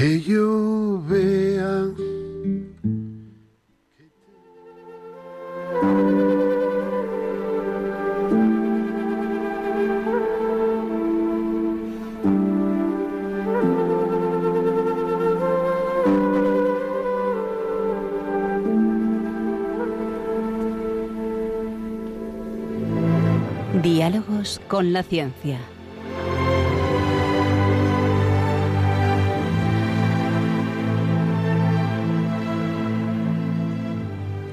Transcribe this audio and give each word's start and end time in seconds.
que 0.00 0.18
yo 0.22 1.02
vea. 1.06 1.84
Diálogos 23.82 24.62
con 24.66 24.94
la 24.94 25.02
ciencia. 25.02 25.58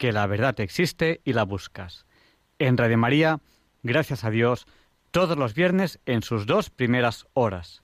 que 0.00 0.12
la 0.12 0.26
verdad 0.26 0.58
existe 0.60 1.20
y 1.24 1.34
la 1.34 1.44
buscas. 1.44 2.06
En 2.58 2.78
Radio 2.78 2.96
María, 2.96 3.40
gracias 3.82 4.24
a 4.24 4.30
Dios, 4.30 4.66
todos 5.10 5.36
los 5.36 5.52
viernes 5.52 6.00
en 6.06 6.22
sus 6.22 6.46
dos 6.46 6.70
primeras 6.70 7.26
horas. 7.34 7.82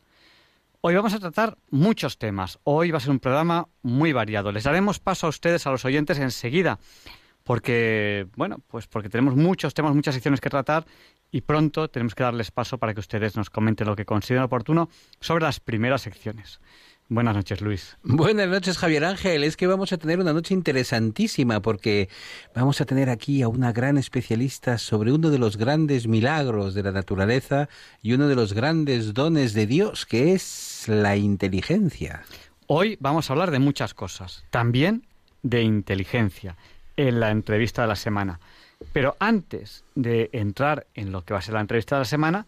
Hoy 0.80 0.94
vamos 0.94 1.12
a 1.12 1.18
tratar 1.18 1.58
muchos 1.68 2.16
temas. 2.16 2.58
Hoy 2.64 2.90
va 2.90 2.96
a 2.96 3.00
ser 3.02 3.10
un 3.10 3.20
programa 3.20 3.68
muy 3.82 4.14
variado. 4.14 4.50
Les 4.50 4.64
daremos 4.64 4.98
paso 4.98 5.26
a 5.26 5.28
ustedes, 5.28 5.66
a 5.66 5.70
los 5.70 5.84
oyentes, 5.84 6.18
enseguida, 6.18 6.78
porque, 7.44 8.26
bueno, 8.34 8.62
pues 8.66 8.86
porque 8.86 9.10
tenemos 9.10 9.36
muchos 9.36 9.74
temas, 9.74 9.94
muchas 9.94 10.14
secciones 10.14 10.40
que 10.40 10.48
tratar 10.48 10.86
y 11.30 11.42
pronto 11.42 11.90
tenemos 11.90 12.14
que 12.14 12.22
darles 12.22 12.50
paso 12.50 12.78
para 12.78 12.94
que 12.94 13.00
ustedes 13.00 13.36
nos 13.36 13.50
comenten 13.50 13.88
lo 13.88 13.94
que 13.94 14.06
consideren 14.06 14.44
oportuno 14.44 14.88
sobre 15.20 15.44
las 15.44 15.60
primeras 15.60 16.00
secciones. 16.00 16.60
Buenas 17.08 17.36
noches, 17.36 17.60
Luis. 17.60 17.96
Buenas 18.02 18.48
noches, 18.48 18.78
Javier 18.78 19.04
Ángel. 19.04 19.44
Es 19.44 19.56
que 19.56 19.68
vamos 19.68 19.92
a 19.92 19.96
tener 19.96 20.18
una 20.18 20.32
noche 20.32 20.54
interesantísima 20.54 21.62
porque 21.62 22.08
vamos 22.52 22.80
a 22.80 22.84
tener 22.84 23.10
aquí 23.10 23.42
a 23.42 23.48
una 23.48 23.72
gran 23.72 23.96
especialista 23.96 24.76
sobre 24.76 25.12
uno 25.12 25.30
de 25.30 25.38
los 25.38 25.56
grandes 25.56 26.08
milagros 26.08 26.74
de 26.74 26.82
la 26.82 26.90
naturaleza 26.90 27.68
y 28.02 28.12
uno 28.12 28.26
de 28.26 28.34
los 28.34 28.54
grandes 28.54 29.14
dones 29.14 29.54
de 29.54 29.68
Dios, 29.68 30.04
que 30.04 30.32
es 30.32 30.86
la 30.88 31.16
inteligencia. 31.16 32.24
Hoy 32.66 32.96
vamos 32.98 33.30
a 33.30 33.34
hablar 33.34 33.52
de 33.52 33.60
muchas 33.60 33.94
cosas, 33.94 34.44
también 34.50 35.06
de 35.44 35.62
inteligencia, 35.62 36.56
en 36.96 37.20
la 37.20 37.30
entrevista 37.30 37.82
de 37.82 37.88
la 37.88 37.96
semana. 37.96 38.40
Pero 38.92 39.14
antes 39.20 39.84
de 39.94 40.28
entrar 40.32 40.88
en 40.94 41.12
lo 41.12 41.24
que 41.24 41.34
va 41.34 41.38
a 41.38 41.42
ser 41.42 41.54
la 41.54 41.60
entrevista 41.60 41.94
de 41.94 42.00
la 42.00 42.06
semana, 42.06 42.46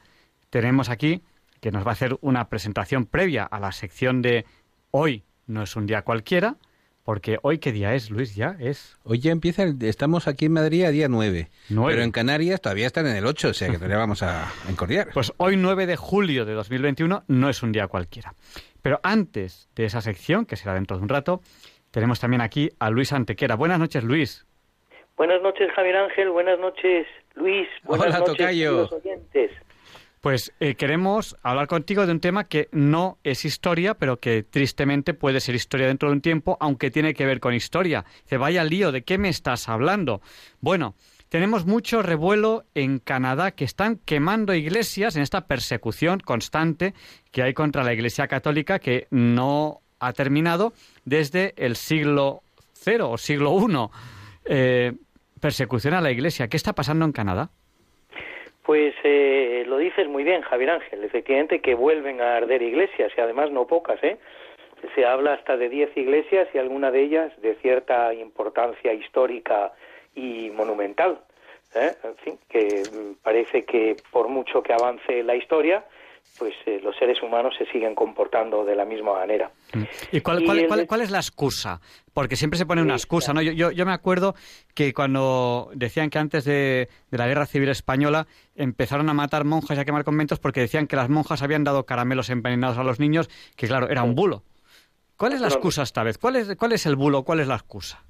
tenemos 0.50 0.88
aquí 0.88 1.22
que 1.60 1.70
nos 1.70 1.84
va 1.86 1.90
a 1.90 1.92
hacer 1.92 2.16
una 2.20 2.48
presentación 2.48 3.06
previa 3.06 3.44
a 3.44 3.60
la 3.60 3.72
sección 3.72 4.22
de 4.22 4.44
hoy 4.90 5.24
no 5.46 5.62
es 5.62 5.76
un 5.76 5.86
día 5.86 6.02
cualquiera, 6.02 6.56
porque 7.04 7.38
hoy 7.42 7.58
qué 7.58 7.72
día 7.72 7.94
es, 7.94 8.10
Luis, 8.10 8.34
ya 8.34 8.56
es. 8.60 8.98
Hoy 9.02 9.18
ya 9.18 9.32
empieza, 9.32 9.64
estamos 9.80 10.28
aquí 10.28 10.44
en 10.44 10.52
Madrid 10.52 10.84
a 10.84 10.90
día 10.90 11.08
9, 11.08 11.48
pero 11.68 12.02
en 12.02 12.12
Canarias 12.12 12.60
todavía 12.60 12.86
están 12.86 13.06
en 13.06 13.16
el 13.16 13.24
8, 13.24 13.48
o 13.48 13.54
sea 13.54 13.68
que 13.68 13.76
todavía 13.76 13.96
vamos 13.96 14.22
a 14.22 14.52
encordiar. 14.68 15.08
Pues 15.14 15.32
hoy 15.38 15.56
9 15.56 15.86
de 15.86 15.96
julio 15.96 16.44
de 16.44 16.52
2021 16.52 17.24
no 17.26 17.48
es 17.48 17.62
un 17.62 17.72
día 17.72 17.86
cualquiera. 17.86 18.34
Pero 18.82 19.00
antes 19.02 19.70
de 19.74 19.86
esa 19.86 20.02
sección, 20.02 20.44
que 20.44 20.56
será 20.56 20.74
dentro 20.74 20.98
de 20.98 21.02
un 21.02 21.08
rato, 21.08 21.40
tenemos 21.90 22.20
también 22.20 22.42
aquí 22.42 22.70
a 22.78 22.90
Luis 22.90 23.12
Antequera. 23.14 23.56
Buenas 23.56 23.78
noches, 23.78 24.04
Luis. 24.04 24.44
Buenas 25.16 25.40
noches, 25.42 25.70
Javier 25.74 25.96
Ángel. 25.96 26.28
Buenas 26.28 26.60
noches, 26.60 27.06
Luis. 27.34 27.66
Buenas 27.84 28.08
Hola, 28.08 28.18
noches, 28.18 28.36
tocayo. 28.36 28.72
los 28.82 28.92
oyentes. 28.92 29.50
Pues 30.20 30.52
eh, 30.58 30.74
queremos 30.74 31.36
hablar 31.42 31.68
contigo 31.68 32.04
de 32.06 32.12
un 32.12 32.20
tema 32.20 32.44
que 32.44 32.68
no 32.72 33.18
es 33.22 33.44
historia, 33.44 33.94
pero 33.94 34.18
que 34.18 34.42
tristemente 34.42 35.14
puede 35.14 35.40
ser 35.40 35.54
historia 35.54 35.86
dentro 35.86 36.08
de 36.08 36.14
un 36.14 36.20
tiempo, 36.20 36.56
aunque 36.60 36.90
tiene 36.90 37.14
que 37.14 37.26
ver 37.26 37.40
con 37.40 37.54
historia. 37.54 38.04
Dice, 38.24 38.36
vaya 38.36 38.64
lío, 38.64 38.90
¿de 38.90 39.02
qué 39.02 39.18
me 39.18 39.28
estás 39.28 39.68
hablando? 39.68 40.20
Bueno, 40.60 40.94
tenemos 41.28 41.66
mucho 41.66 42.02
revuelo 42.02 42.64
en 42.74 42.98
Canadá 42.98 43.50
que 43.50 43.64
están 43.64 43.96
quemando 44.04 44.54
iglesias 44.54 45.14
en 45.14 45.22
esta 45.22 45.46
persecución 45.46 46.20
constante 46.20 46.94
que 47.30 47.42
hay 47.42 47.52
contra 47.52 47.84
la 47.84 47.92
Iglesia 47.92 48.28
Católica 48.28 48.78
que 48.78 49.06
no 49.10 49.82
ha 50.00 50.12
terminado 50.14 50.72
desde 51.04 51.54
el 51.56 51.76
siglo 51.76 52.42
cero 52.72 53.10
o 53.10 53.18
siglo 53.18 53.54
I. 53.60 53.90
Eh, 54.46 54.92
persecución 55.38 55.94
a 55.94 56.00
la 56.00 56.10
Iglesia. 56.10 56.48
¿Qué 56.48 56.56
está 56.56 56.72
pasando 56.72 57.04
en 57.04 57.12
Canadá? 57.12 57.50
Pues 58.68 58.94
eh, 59.02 59.64
lo 59.66 59.78
dices 59.78 60.06
muy 60.08 60.24
bien, 60.24 60.42
Javier 60.42 60.68
Ángel. 60.68 61.02
Efectivamente 61.02 61.62
que 61.62 61.74
vuelven 61.74 62.20
a 62.20 62.36
arder 62.36 62.60
iglesias 62.60 63.10
y 63.16 63.20
además 63.22 63.50
no 63.50 63.66
pocas, 63.66 63.98
¿eh? 64.04 64.18
Se 64.94 65.06
habla 65.06 65.32
hasta 65.32 65.56
de 65.56 65.70
10 65.70 65.96
iglesias 65.96 66.48
y 66.52 66.58
alguna 66.58 66.90
de 66.90 67.00
ellas 67.00 67.32
de 67.40 67.54
cierta 67.62 68.12
importancia 68.12 68.92
histórica 68.92 69.72
y 70.14 70.50
monumental. 70.50 71.18
¿eh? 71.74 71.94
En 72.04 72.16
fin, 72.16 72.38
que 72.50 72.82
mm, 72.82 73.22
parece 73.22 73.64
que 73.64 73.96
por 74.10 74.28
mucho 74.28 74.62
que 74.62 74.74
avance 74.74 75.22
la 75.22 75.34
historia, 75.34 75.82
pues 76.38 76.54
eh, 76.66 76.80
los 76.82 76.96
seres 76.96 77.22
humanos 77.22 77.54
se 77.58 77.66
siguen 77.66 77.94
comportando 77.94 78.64
de 78.64 78.76
la 78.76 78.84
misma 78.84 79.14
manera. 79.14 79.50
¿Y 80.12 80.20
cuál, 80.20 80.42
Y 80.42 80.46
cuál- 80.46 80.58
el- 80.60 80.66
cuál- 80.68 80.86
cuál 80.86 81.00
es 81.00 81.10
la 81.10 81.18
excusa? 81.18 81.80
Porque 82.12 82.36
siempre 82.36 82.58
se 82.58 82.66
pone 82.66 82.82
una 82.82 82.94
excusa, 82.94 83.32
¿no? 83.32 83.42
Yo, 83.42 83.52
yo, 83.52 83.70
yo 83.70 83.86
me 83.86 83.92
acuerdo 83.92 84.34
que 84.74 84.92
cuando 84.94 85.70
decían 85.74 86.10
que 86.10 86.18
antes 86.18 86.44
de, 86.44 86.88
de 87.10 87.18
la 87.18 87.26
Guerra 87.26 87.46
Civil 87.46 87.68
Española 87.68 88.26
empezaron 88.54 89.08
a 89.08 89.14
matar 89.14 89.44
monjas 89.44 89.76
y 89.76 89.80
a 89.80 89.84
quemar 89.84 90.04
conventos 90.04 90.38
porque 90.38 90.60
decían 90.60 90.86
que 90.86 90.96
las 90.96 91.08
monjas 91.08 91.42
habían 91.42 91.64
dado 91.64 91.86
caramelos 91.86 92.30
envenenados 92.30 92.78
a 92.78 92.84
los 92.84 92.98
niños, 93.00 93.28
que 93.56 93.66
claro, 93.68 93.88
era 93.88 94.02
un 94.02 94.14
bulo. 94.14 94.42
¿Cuál 95.16 95.32
es 95.32 95.40
la 95.40 95.48
excusa 95.48 95.82
esta 95.82 96.02
vez? 96.04 96.18
¿Cuál 96.18 96.36
es, 96.36 96.54
cuál 96.56 96.72
es 96.72 96.86
el 96.86 96.94
bulo? 96.94 97.24
¿Cuál 97.24 97.40
es 97.40 97.48
la 97.48 97.56
excusa? 97.56 98.04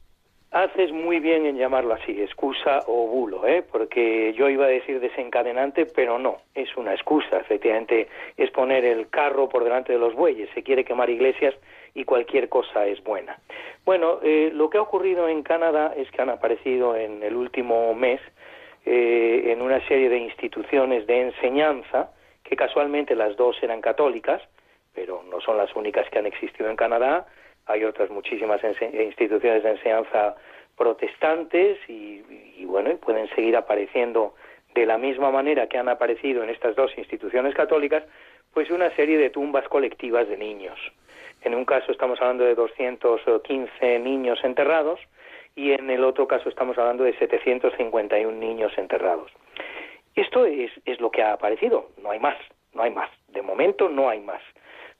Haces 0.50 0.92
muy 0.92 1.20
bien 1.20 1.44
en 1.44 1.58
llamarlo 1.58 1.92
así, 1.92 2.22
excusa 2.22 2.82
o 2.86 3.06
bulo, 3.06 3.46
¿eh? 3.46 3.62
porque 3.70 4.32
yo 4.32 4.48
iba 4.48 4.64
a 4.64 4.68
decir 4.68 4.98
desencadenante, 4.98 5.84
pero 5.84 6.18
no, 6.18 6.38
es 6.54 6.74
una 6.78 6.94
excusa. 6.94 7.38
Efectivamente, 7.38 8.08
es 8.36 8.50
poner 8.50 8.86
el 8.86 9.10
carro 9.10 9.50
por 9.50 9.62
delante 9.62 9.92
de 9.92 9.98
los 9.98 10.14
bueyes. 10.14 10.48
Se 10.54 10.62
quiere 10.62 10.86
quemar 10.86 11.10
iglesias 11.10 11.54
y 11.94 12.04
cualquier 12.04 12.48
cosa 12.48 12.86
es 12.86 13.02
buena. 13.04 13.38
Bueno, 13.84 14.20
eh, 14.22 14.50
lo 14.54 14.70
que 14.70 14.78
ha 14.78 14.82
ocurrido 14.82 15.28
en 15.28 15.42
Canadá 15.42 15.92
es 15.94 16.10
que 16.10 16.22
han 16.22 16.30
aparecido 16.30 16.96
en 16.96 17.22
el 17.22 17.36
último 17.36 17.94
mes 17.94 18.20
eh, 18.86 19.52
en 19.52 19.60
una 19.60 19.86
serie 19.86 20.08
de 20.08 20.16
instituciones 20.16 21.06
de 21.06 21.20
enseñanza, 21.20 22.10
que 22.42 22.56
casualmente 22.56 23.14
las 23.14 23.36
dos 23.36 23.62
eran 23.62 23.82
católicas, 23.82 24.40
pero 24.94 25.22
no 25.30 25.42
son 25.42 25.58
las 25.58 25.76
únicas 25.76 26.08
que 26.08 26.18
han 26.18 26.26
existido 26.26 26.70
en 26.70 26.76
Canadá. 26.76 27.26
Hay 27.68 27.84
otras 27.84 28.10
muchísimas 28.10 28.60
ense- 28.62 28.92
instituciones 29.04 29.62
de 29.62 29.70
enseñanza 29.70 30.34
protestantes 30.76 31.78
y, 31.88 32.22
bueno, 32.64 32.96
pueden 32.96 33.28
seguir 33.34 33.56
apareciendo 33.56 34.34
de 34.74 34.86
la 34.86 34.96
misma 34.98 35.30
manera 35.30 35.66
que 35.68 35.78
han 35.78 35.88
aparecido 35.88 36.42
en 36.42 36.50
estas 36.50 36.74
dos 36.76 36.96
instituciones 36.98 37.54
católicas, 37.54 38.02
pues 38.54 38.70
una 38.70 38.90
serie 38.96 39.18
de 39.18 39.30
tumbas 39.30 39.68
colectivas 39.68 40.28
de 40.28 40.36
niños. 40.36 40.78
En 41.42 41.54
un 41.54 41.64
caso 41.64 41.92
estamos 41.92 42.20
hablando 42.20 42.44
de 42.44 42.54
215 42.54 43.98
niños 43.98 44.38
enterrados 44.42 45.00
y 45.54 45.72
en 45.72 45.90
el 45.90 46.04
otro 46.04 46.26
caso 46.26 46.48
estamos 46.48 46.78
hablando 46.78 47.04
de 47.04 47.12
751 47.18 48.36
niños 48.36 48.72
enterrados. 48.78 49.30
Esto 50.14 50.46
es, 50.46 50.70
es 50.84 51.00
lo 51.00 51.10
que 51.10 51.22
ha 51.22 51.32
aparecido, 51.32 51.90
no 52.02 52.10
hay 52.10 52.18
más, 52.18 52.36
no 52.72 52.82
hay 52.82 52.90
más. 52.90 53.10
De 53.28 53.42
momento 53.42 53.88
no 53.88 54.08
hay 54.08 54.20
más. 54.20 54.42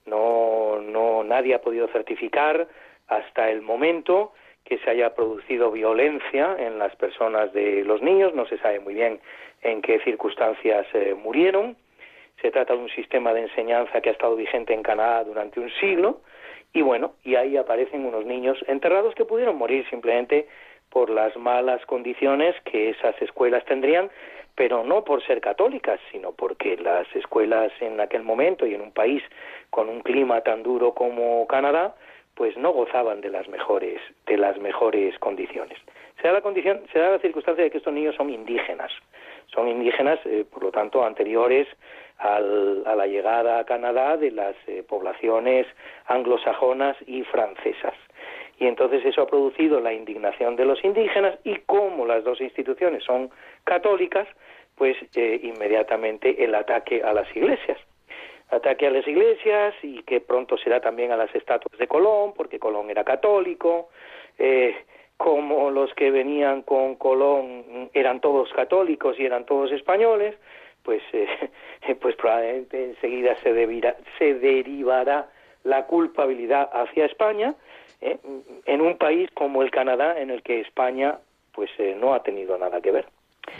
No, 0.05 0.79
no, 0.81 1.23
nadie 1.23 1.53
ha 1.53 1.61
podido 1.61 1.87
certificar 1.89 2.67
hasta 3.07 3.49
el 3.49 3.61
momento 3.61 4.33
que 4.63 4.77
se 4.79 4.89
haya 4.89 5.13
producido 5.15 5.71
violencia 5.71 6.55
en 6.59 6.77
las 6.77 6.95
personas 6.95 7.51
de 7.53 7.83
los 7.83 8.01
niños, 8.01 8.33
no 8.33 8.45
se 8.45 8.57
sabe 8.59 8.79
muy 8.79 8.93
bien 8.93 9.19
en 9.61 9.81
qué 9.81 9.99
circunstancias 10.01 10.85
eh, 10.93 11.15
murieron. 11.15 11.75
Se 12.41 12.51
trata 12.51 12.73
de 12.73 12.79
un 12.79 12.89
sistema 12.89 13.33
de 13.33 13.41
enseñanza 13.41 13.99
que 13.99 14.09
ha 14.09 14.13
estado 14.13 14.35
vigente 14.35 14.73
en 14.73 14.83
Canadá 14.83 15.23
durante 15.23 15.59
un 15.59 15.69
siglo 15.79 16.21
y 16.73 16.81
bueno, 16.81 17.15
y 17.23 17.35
ahí 17.35 17.57
aparecen 17.57 18.05
unos 18.05 18.25
niños 18.25 18.57
enterrados 18.67 19.15
que 19.15 19.25
pudieron 19.25 19.57
morir 19.57 19.87
simplemente 19.89 20.47
por 20.89 21.09
las 21.09 21.35
malas 21.35 21.83
condiciones 21.85 22.55
que 22.63 22.89
esas 22.91 23.19
escuelas 23.21 23.65
tendrían, 23.65 24.09
pero 24.55 24.83
no 24.83 25.03
por 25.03 25.23
ser 25.25 25.41
católicas, 25.41 25.99
sino 26.11 26.31
porque 26.33 26.77
las 26.77 27.07
escuelas 27.15 27.71
en 27.79 27.99
aquel 27.99 28.23
momento 28.23 28.65
y 28.67 28.75
en 28.75 28.81
un 28.81 28.91
país 28.91 29.23
con 29.69 29.89
un 29.89 30.01
clima 30.01 30.41
tan 30.41 30.63
duro 30.63 30.93
como 30.93 31.45
Canadá, 31.47 31.95
pues 32.35 32.55
no 32.57 32.71
gozaban 32.71 33.21
de 33.21 33.29
las 33.29 33.47
mejores 33.49 33.99
de 34.25 34.37
las 34.37 34.57
mejores 34.57 35.17
condiciones. 35.19 35.77
Se 36.21 36.27
da 36.27 36.33
la 36.33 36.41
condición, 36.41 36.81
se 36.91 36.99
da 36.99 37.11
la 37.11 37.19
circunstancia 37.19 37.63
de 37.63 37.71
que 37.71 37.77
estos 37.77 37.93
niños 37.93 38.15
son 38.15 38.29
indígenas, 38.29 38.91
son 39.47 39.67
indígenas, 39.67 40.19
eh, 40.25 40.45
por 40.49 40.63
lo 40.63 40.71
tanto, 40.71 41.03
anteriores 41.03 41.67
a 42.17 42.39
la 42.39 43.07
llegada 43.07 43.59
a 43.59 43.63
Canadá 43.63 44.17
de 44.17 44.31
las 44.31 44.55
eh, 44.67 44.83
poblaciones 44.87 45.65
anglosajonas 46.07 46.97
y 47.07 47.23
francesas. 47.23 47.93
Y 48.59 48.67
entonces 48.67 49.05
eso 49.05 49.21
ha 49.21 49.27
producido 49.27 49.79
la 49.79 49.93
indignación 49.93 50.57
de 50.57 50.65
los 50.65 50.83
indígenas 50.83 51.39
y 51.45 51.55
como 51.59 52.05
las 52.05 52.25
dos 52.25 52.41
instituciones 52.41 53.03
son 53.05 53.29
católicas, 53.63 54.27
pues 54.75 54.97
eh, 55.15 55.39
inmediatamente 55.43 56.43
el 56.43 56.53
ataque 56.55 57.01
a 57.01 57.13
las 57.13 57.33
iglesias. 57.35 57.77
Ataque 58.51 58.87
a 58.87 58.91
las 58.91 59.07
iglesias 59.07 59.75
y 59.83 60.03
que 60.03 60.21
pronto 60.21 60.57
será 60.57 60.81
también 60.81 61.11
a 61.11 61.17
las 61.17 61.33
estatuas 61.35 61.77
de 61.77 61.87
Colón, 61.87 62.33
porque 62.35 62.59
Colón 62.59 62.89
era 62.89 63.03
católico. 63.03 63.89
Eh, 64.37 64.75
como 65.17 65.69
los 65.69 65.93
que 65.95 66.11
venían 66.11 66.61
con 66.61 66.95
Colón 66.95 67.89
eran 67.93 68.21
todos 68.21 68.51
católicos 68.53 69.19
y 69.19 69.25
eran 69.25 69.45
todos 69.45 69.71
españoles, 69.71 70.35
pues, 70.83 71.01
eh, 71.13 71.27
pues 72.01 72.15
probablemente 72.15 72.85
enseguida 72.85 73.35
se, 73.43 73.53
se 74.17 74.33
derivará 74.35 75.29
la 75.63 75.85
culpabilidad 75.85 76.69
hacia 76.73 77.05
España 77.05 77.55
¿eh? 78.01 78.17
en 78.65 78.81
un 78.81 78.97
país 78.97 79.29
como 79.33 79.61
el 79.61 79.71
Canadá 79.71 80.19
en 80.19 80.29
el 80.29 80.41
que 80.41 80.61
España 80.61 81.19
pues 81.53 81.69
eh, 81.77 81.97
no 81.99 82.13
ha 82.13 82.23
tenido 82.23 82.57
nada 82.57 82.81
que 82.81 82.91
ver. 82.91 83.05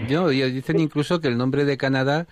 No, 0.09 0.29
dicen 0.29 0.79
incluso 0.79 1.19
que 1.19 1.27
el 1.27 1.37
nombre 1.37 1.65
de 1.65 1.77
Canadá 1.77 2.27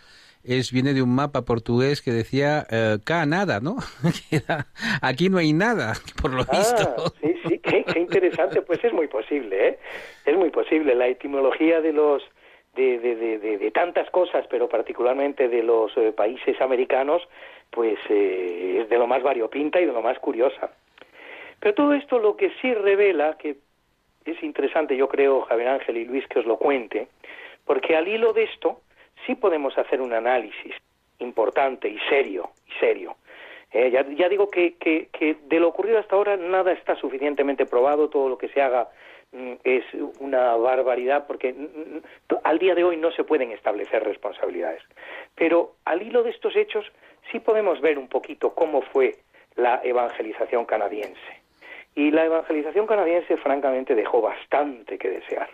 es 0.47 0.71
viene 0.71 0.93
de 0.93 1.01
un 1.01 1.13
mapa 1.13 1.43
portugués 1.43 2.01
que 2.01 2.11
decía 2.11 2.65
eh, 2.71 2.97
Canadá, 3.03 3.59
¿no? 3.59 3.77
Aquí 5.01 5.29
no 5.29 5.37
hay 5.37 5.53
nada, 5.53 5.93
por 6.21 6.33
lo 6.33 6.43
ah, 6.43 6.57
visto. 6.57 7.13
Sí, 7.21 7.35
sí, 7.47 7.59
qué, 7.59 7.99
interesante. 7.99 8.61
Pues 8.61 8.83
es 8.83 8.93
muy 8.93 9.07
posible, 9.07 9.67
¿eh? 9.67 9.79
Es 10.25 10.35
muy 10.35 10.49
posible. 10.49 10.95
La 10.95 11.07
etimología 11.07 11.81
de 11.81 11.93
los 11.93 12.23
de, 12.75 12.99
de, 12.99 13.57
de, 13.57 13.71
tantas 13.71 14.07
cosas, 14.11 14.45
pero 14.49 14.69
particularmente 14.69 15.49
de 15.49 15.63
los 15.63 15.97
eh, 15.97 16.11
países 16.11 16.61
americanos, 16.61 17.27
pues 17.71 17.97
eh, 18.09 18.81
es 18.81 18.89
de 18.89 18.97
lo 18.99 19.07
más 19.07 19.23
variopinta 19.23 19.81
y 19.81 19.85
de 19.85 19.93
lo 19.93 20.03
más 20.03 20.19
curiosa. 20.19 20.69
Pero 21.59 21.73
todo 21.73 21.93
esto 21.93 22.19
lo 22.19 22.37
que 22.37 22.51
sí 22.61 22.73
revela, 22.73 23.35
que 23.37 23.57
es 24.25 24.43
interesante, 24.43 24.95
yo 24.95 25.07
creo, 25.07 25.41
Javier 25.41 25.69
Ángel 25.69 25.97
y 25.97 26.05
Luis, 26.05 26.27
que 26.27 26.39
os 26.39 26.45
lo 26.45 26.57
cuente, 26.57 27.07
porque 27.65 27.95
al 27.95 28.07
hilo 28.07 28.33
de 28.33 28.43
esto 28.43 28.81
sí 29.27 29.35
podemos 29.35 29.77
hacer 29.77 30.01
un 30.01 30.13
análisis 30.13 30.73
importante 31.19 31.87
y 31.87 31.99
serio, 32.09 32.49
serio. 32.79 33.15
Eh, 33.71 33.91
ya, 33.91 34.05
ya, 34.15 34.29
digo 34.29 34.49
que, 34.49 34.77
de 35.45 35.59
lo 35.59 35.67
ocurrido 35.67 35.99
hasta 35.99 36.15
ahora 36.15 36.37
nada 36.37 36.71
está 36.71 36.95
suficientemente 36.95 37.65
probado, 37.65 38.09
todo 38.09 38.29
lo 38.29 38.37
que 38.37 38.47
se 38.47 38.61
haga 38.61 38.89
mm, 39.33 39.53
es 39.63 39.83
una 40.19 40.55
barbaridad 40.55 41.27
porque 41.27 41.53
al 42.43 42.59
día 42.59 42.75
de 42.75 42.85
hoy 42.85 42.95
no 42.95 43.11
se 43.11 43.25
pueden 43.25 43.51
establecer 43.51 44.03
responsabilidades. 44.03 44.81
Pero 45.35 45.73
al 45.83 46.01
hilo 46.01 46.23
de 46.23 46.29
estos 46.29 46.55
hechos 46.55 46.85
sí 47.29 47.39
podemos 47.39 47.81
ver 47.81 47.99
un 47.99 48.07
poquito 48.07 48.55
cómo 48.55 48.81
fue 48.81 49.17
la 49.55 49.81
evangelización 49.83 50.65
canadiense. 50.65 51.41
Y 51.93 52.11
la 52.11 52.25
evangelización 52.25 52.87
canadiense 52.87 53.35
francamente 53.37 53.95
dejó 53.95 54.21
bastante 54.21 54.97
que 54.97 55.09
desear. 55.09 55.49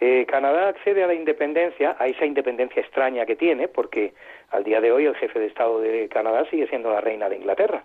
Eh, 0.00 0.24
Canadá 0.26 0.68
accede 0.68 1.04
a 1.04 1.06
la 1.06 1.14
independencia, 1.14 1.94
a 1.98 2.06
esa 2.06 2.24
independencia 2.24 2.80
extraña 2.80 3.26
que 3.26 3.36
tiene, 3.36 3.68
porque 3.68 4.14
al 4.48 4.64
día 4.64 4.80
de 4.80 4.90
hoy 4.90 5.04
el 5.04 5.14
jefe 5.14 5.38
de 5.38 5.46
Estado 5.46 5.78
de 5.80 6.08
Canadá 6.08 6.46
sigue 6.50 6.66
siendo 6.68 6.90
la 6.90 7.02
reina 7.02 7.28
de 7.28 7.36
Inglaterra. 7.36 7.84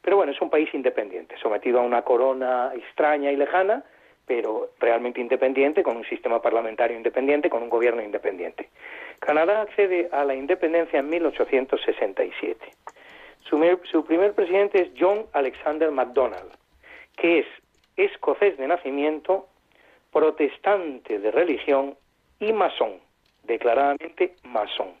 Pero 0.00 0.16
bueno, 0.16 0.30
es 0.30 0.40
un 0.40 0.50
país 0.50 0.72
independiente, 0.72 1.36
sometido 1.42 1.80
a 1.80 1.82
una 1.82 2.02
corona 2.02 2.70
extraña 2.76 3.32
y 3.32 3.36
lejana, 3.36 3.82
pero 4.24 4.70
realmente 4.78 5.20
independiente, 5.20 5.82
con 5.82 5.96
un 5.96 6.04
sistema 6.04 6.40
parlamentario 6.40 6.96
independiente, 6.96 7.50
con 7.50 7.62
un 7.64 7.70
gobierno 7.70 8.02
independiente. 8.02 8.68
Canadá 9.18 9.62
accede 9.62 10.08
a 10.12 10.24
la 10.24 10.36
independencia 10.36 11.00
en 11.00 11.08
1867. 11.08 12.70
Su, 13.40 13.80
su 13.90 14.04
primer 14.04 14.34
presidente 14.34 14.82
es 14.82 14.90
John 14.96 15.26
Alexander 15.32 15.90
MacDonald, 15.90 16.52
que 17.16 17.40
es 17.40 17.46
escocés 17.96 18.56
de 18.58 18.68
nacimiento, 18.68 19.48
protestante 20.12 21.18
de 21.18 21.30
religión 21.30 21.96
y 22.40 22.52
masón, 22.52 23.00
declaradamente 23.44 24.34
masón. 24.44 24.92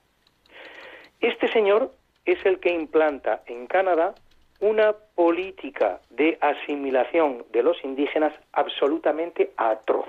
Este 1.20 1.48
señor 1.48 1.92
es 2.24 2.44
el 2.44 2.60
que 2.60 2.70
implanta 2.70 3.42
en 3.46 3.66
Canadá 3.66 4.14
una 4.60 4.92
política 5.14 6.00
de 6.10 6.36
asimilación 6.40 7.44
de 7.52 7.62
los 7.62 7.82
indígenas 7.84 8.32
absolutamente 8.52 9.52
atroz, 9.56 10.08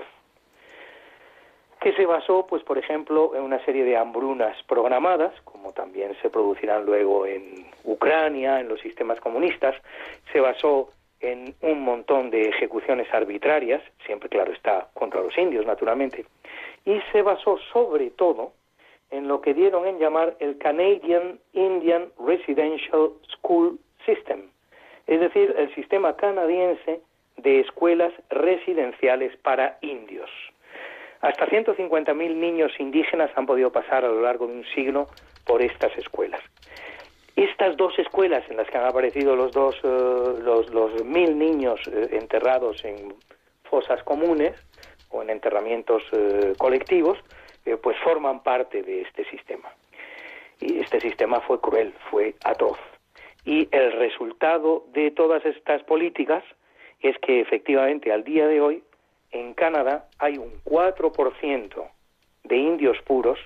que 1.80 1.92
se 1.94 2.04
basó, 2.04 2.46
pues, 2.46 2.62
por 2.62 2.76
ejemplo, 2.76 3.34
en 3.34 3.42
una 3.42 3.64
serie 3.64 3.84
de 3.84 3.96
hambrunas 3.96 4.60
programadas, 4.64 5.32
como 5.42 5.72
también 5.72 6.16
se 6.20 6.30
producirán 6.30 6.84
luego 6.84 7.26
en 7.26 7.66
Ucrania, 7.84 8.60
en 8.60 8.68
los 8.68 8.80
sistemas 8.80 9.20
comunistas, 9.20 9.74
se 10.32 10.40
basó 10.40 10.90
en 11.20 11.54
un 11.60 11.82
montón 11.82 12.30
de 12.30 12.48
ejecuciones 12.48 13.06
arbitrarias, 13.12 13.82
siempre 14.06 14.28
claro 14.28 14.52
está 14.52 14.88
contra 14.94 15.20
los 15.20 15.36
indios 15.36 15.66
naturalmente, 15.66 16.24
y 16.84 17.00
se 17.12 17.22
basó 17.22 17.58
sobre 17.72 18.10
todo 18.10 18.52
en 19.10 19.28
lo 19.28 19.40
que 19.40 19.54
dieron 19.54 19.86
en 19.86 19.98
llamar 19.98 20.36
el 20.38 20.56
Canadian 20.58 21.38
Indian 21.52 22.06
Residential 22.18 23.10
School 23.28 23.78
System, 24.06 24.50
es 25.06 25.20
decir, 25.20 25.54
el 25.58 25.74
sistema 25.74 26.16
canadiense 26.16 27.00
de 27.36 27.60
escuelas 27.60 28.12
residenciales 28.30 29.36
para 29.38 29.78
indios. 29.80 30.30
Hasta 31.20 31.46
150.000 31.46 32.14
niños 32.34 32.72
indígenas 32.78 33.30
han 33.34 33.46
podido 33.46 33.70
pasar 33.70 34.04
a 34.04 34.08
lo 34.08 34.22
largo 34.22 34.46
de 34.46 34.54
un 34.54 34.64
siglo 34.74 35.08
por 35.44 35.60
estas 35.60 35.96
escuelas. 35.98 36.40
Estas 37.40 37.74
dos 37.78 37.98
escuelas 37.98 38.44
en 38.50 38.58
las 38.58 38.68
que 38.68 38.76
han 38.76 38.84
aparecido 38.84 39.34
los 39.34 39.50
dos, 39.52 39.74
eh, 39.82 40.42
los, 40.42 41.02
mil 41.06 41.38
niños 41.38 41.80
eh, 41.86 42.10
enterrados 42.12 42.84
en 42.84 43.14
fosas 43.64 44.02
comunes 44.02 44.52
o 45.08 45.22
en 45.22 45.30
enterramientos 45.30 46.02
eh, 46.12 46.52
colectivos, 46.58 47.16
pues 47.82 47.96
forman 48.04 48.42
parte 48.42 48.82
de 48.82 49.00
este 49.00 49.24
sistema. 49.30 49.70
Y 50.60 50.80
este 50.80 51.00
sistema 51.00 51.40
fue 51.40 51.58
cruel, 51.62 51.94
fue 52.10 52.34
atroz. 52.44 52.78
Y 53.46 53.68
el 53.72 53.92
resultado 53.92 54.84
de 54.92 55.10
todas 55.10 55.42
estas 55.46 55.82
políticas 55.84 56.44
es 57.00 57.16
que 57.20 57.40
efectivamente 57.40 58.12
al 58.12 58.22
día 58.22 58.46
de 58.48 58.60
hoy 58.60 58.84
en 59.30 59.54
Canadá 59.54 60.10
hay 60.18 60.36
un 60.36 60.62
4% 60.64 61.90
de 62.44 62.56
indios 62.56 62.98
puros 63.06 63.38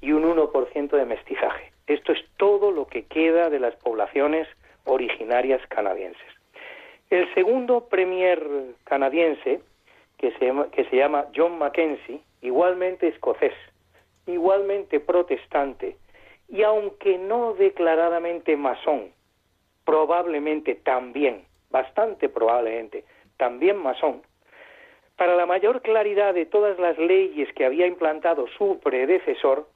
y 0.00 0.10
un 0.10 0.24
1% 0.24 0.90
de 0.90 1.04
mestizaje. 1.04 1.69
Esto 1.90 2.12
es 2.12 2.24
todo 2.36 2.70
lo 2.70 2.86
que 2.86 3.06
queda 3.06 3.50
de 3.50 3.58
las 3.58 3.74
poblaciones 3.74 4.46
originarias 4.84 5.60
canadienses. 5.66 6.22
El 7.10 7.34
segundo 7.34 7.88
premier 7.88 8.40
canadiense, 8.84 9.60
que 10.16 10.30
se, 10.38 10.52
que 10.70 10.84
se 10.84 10.96
llama 10.96 11.26
John 11.34 11.58
Mackenzie, 11.58 12.20
igualmente 12.42 13.08
escocés, 13.08 13.54
igualmente 14.28 15.00
protestante, 15.00 15.96
y 16.48 16.62
aunque 16.62 17.18
no 17.18 17.54
declaradamente 17.54 18.56
masón, 18.56 19.10
probablemente 19.84 20.76
también, 20.76 21.42
bastante 21.70 22.28
probablemente, 22.28 23.04
también 23.36 23.78
masón, 23.78 24.22
para 25.16 25.34
la 25.34 25.44
mayor 25.44 25.82
claridad 25.82 26.34
de 26.34 26.46
todas 26.46 26.78
las 26.78 26.96
leyes 26.98 27.52
que 27.54 27.64
había 27.64 27.88
implantado 27.88 28.46
su 28.56 28.78
predecesor, 28.78 29.66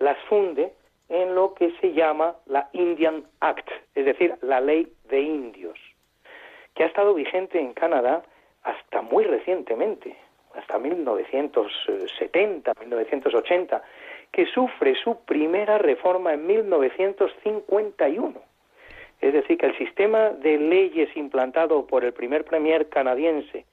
las 0.00 0.18
funde 0.24 0.72
en 1.10 1.34
lo 1.34 1.52
que 1.54 1.72
se 1.80 1.92
llama 1.92 2.36
la 2.46 2.70
Indian 2.72 3.24
Act, 3.40 3.68
es 3.94 4.06
decir, 4.06 4.36
la 4.42 4.60
ley 4.60 4.90
de 5.08 5.20
indios, 5.20 5.78
que 6.74 6.84
ha 6.84 6.86
estado 6.86 7.12
vigente 7.14 7.58
en 7.60 7.74
Canadá 7.74 8.22
hasta 8.62 9.02
muy 9.02 9.24
recientemente, 9.24 10.16
hasta 10.54 10.78
1970, 10.78 12.72
1980, 12.80 13.82
que 14.30 14.46
sufre 14.46 14.94
su 14.94 15.16
primera 15.24 15.78
reforma 15.78 16.32
en 16.32 16.46
1951. 16.46 18.40
Es 19.20 19.32
decir, 19.32 19.58
que 19.58 19.66
el 19.66 19.76
sistema 19.76 20.30
de 20.30 20.58
leyes 20.58 21.14
implantado 21.16 21.86
por 21.86 22.04
el 22.04 22.12
primer 22.12 22.44
premier 22.44 22.88
canadiense, 22.88 23.66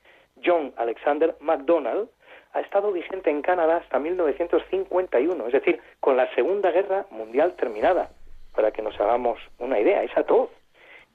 John 0.43 0.73
Alexander 0.75 1.35
MacDonald, 1.39 2.09
ha 2.57 2.61
estado 2.61 2.91
vigente 2.91 3.29
en 3.29 3.43
Canadá 3.43 3.77
hasta 3.77 3.99
1951, 3.99 5.45
es 5.45 5.53
decir, 5.53 5.79
con 5.99 6.17
la 6.17 6.33
Segunda 6.33 6.71
Guerra 6.71 7.05
Mundial 7.11 7.55
terminada, 7.55 8.09
para 8.55 8.71
que 8.71 8.81
nos 8.81 8.99
hagamos 8.99 9.39
una 9.59 9.79
idea, 9.79 10.03
es 10.03 10.15
atroz. 10.17 10.49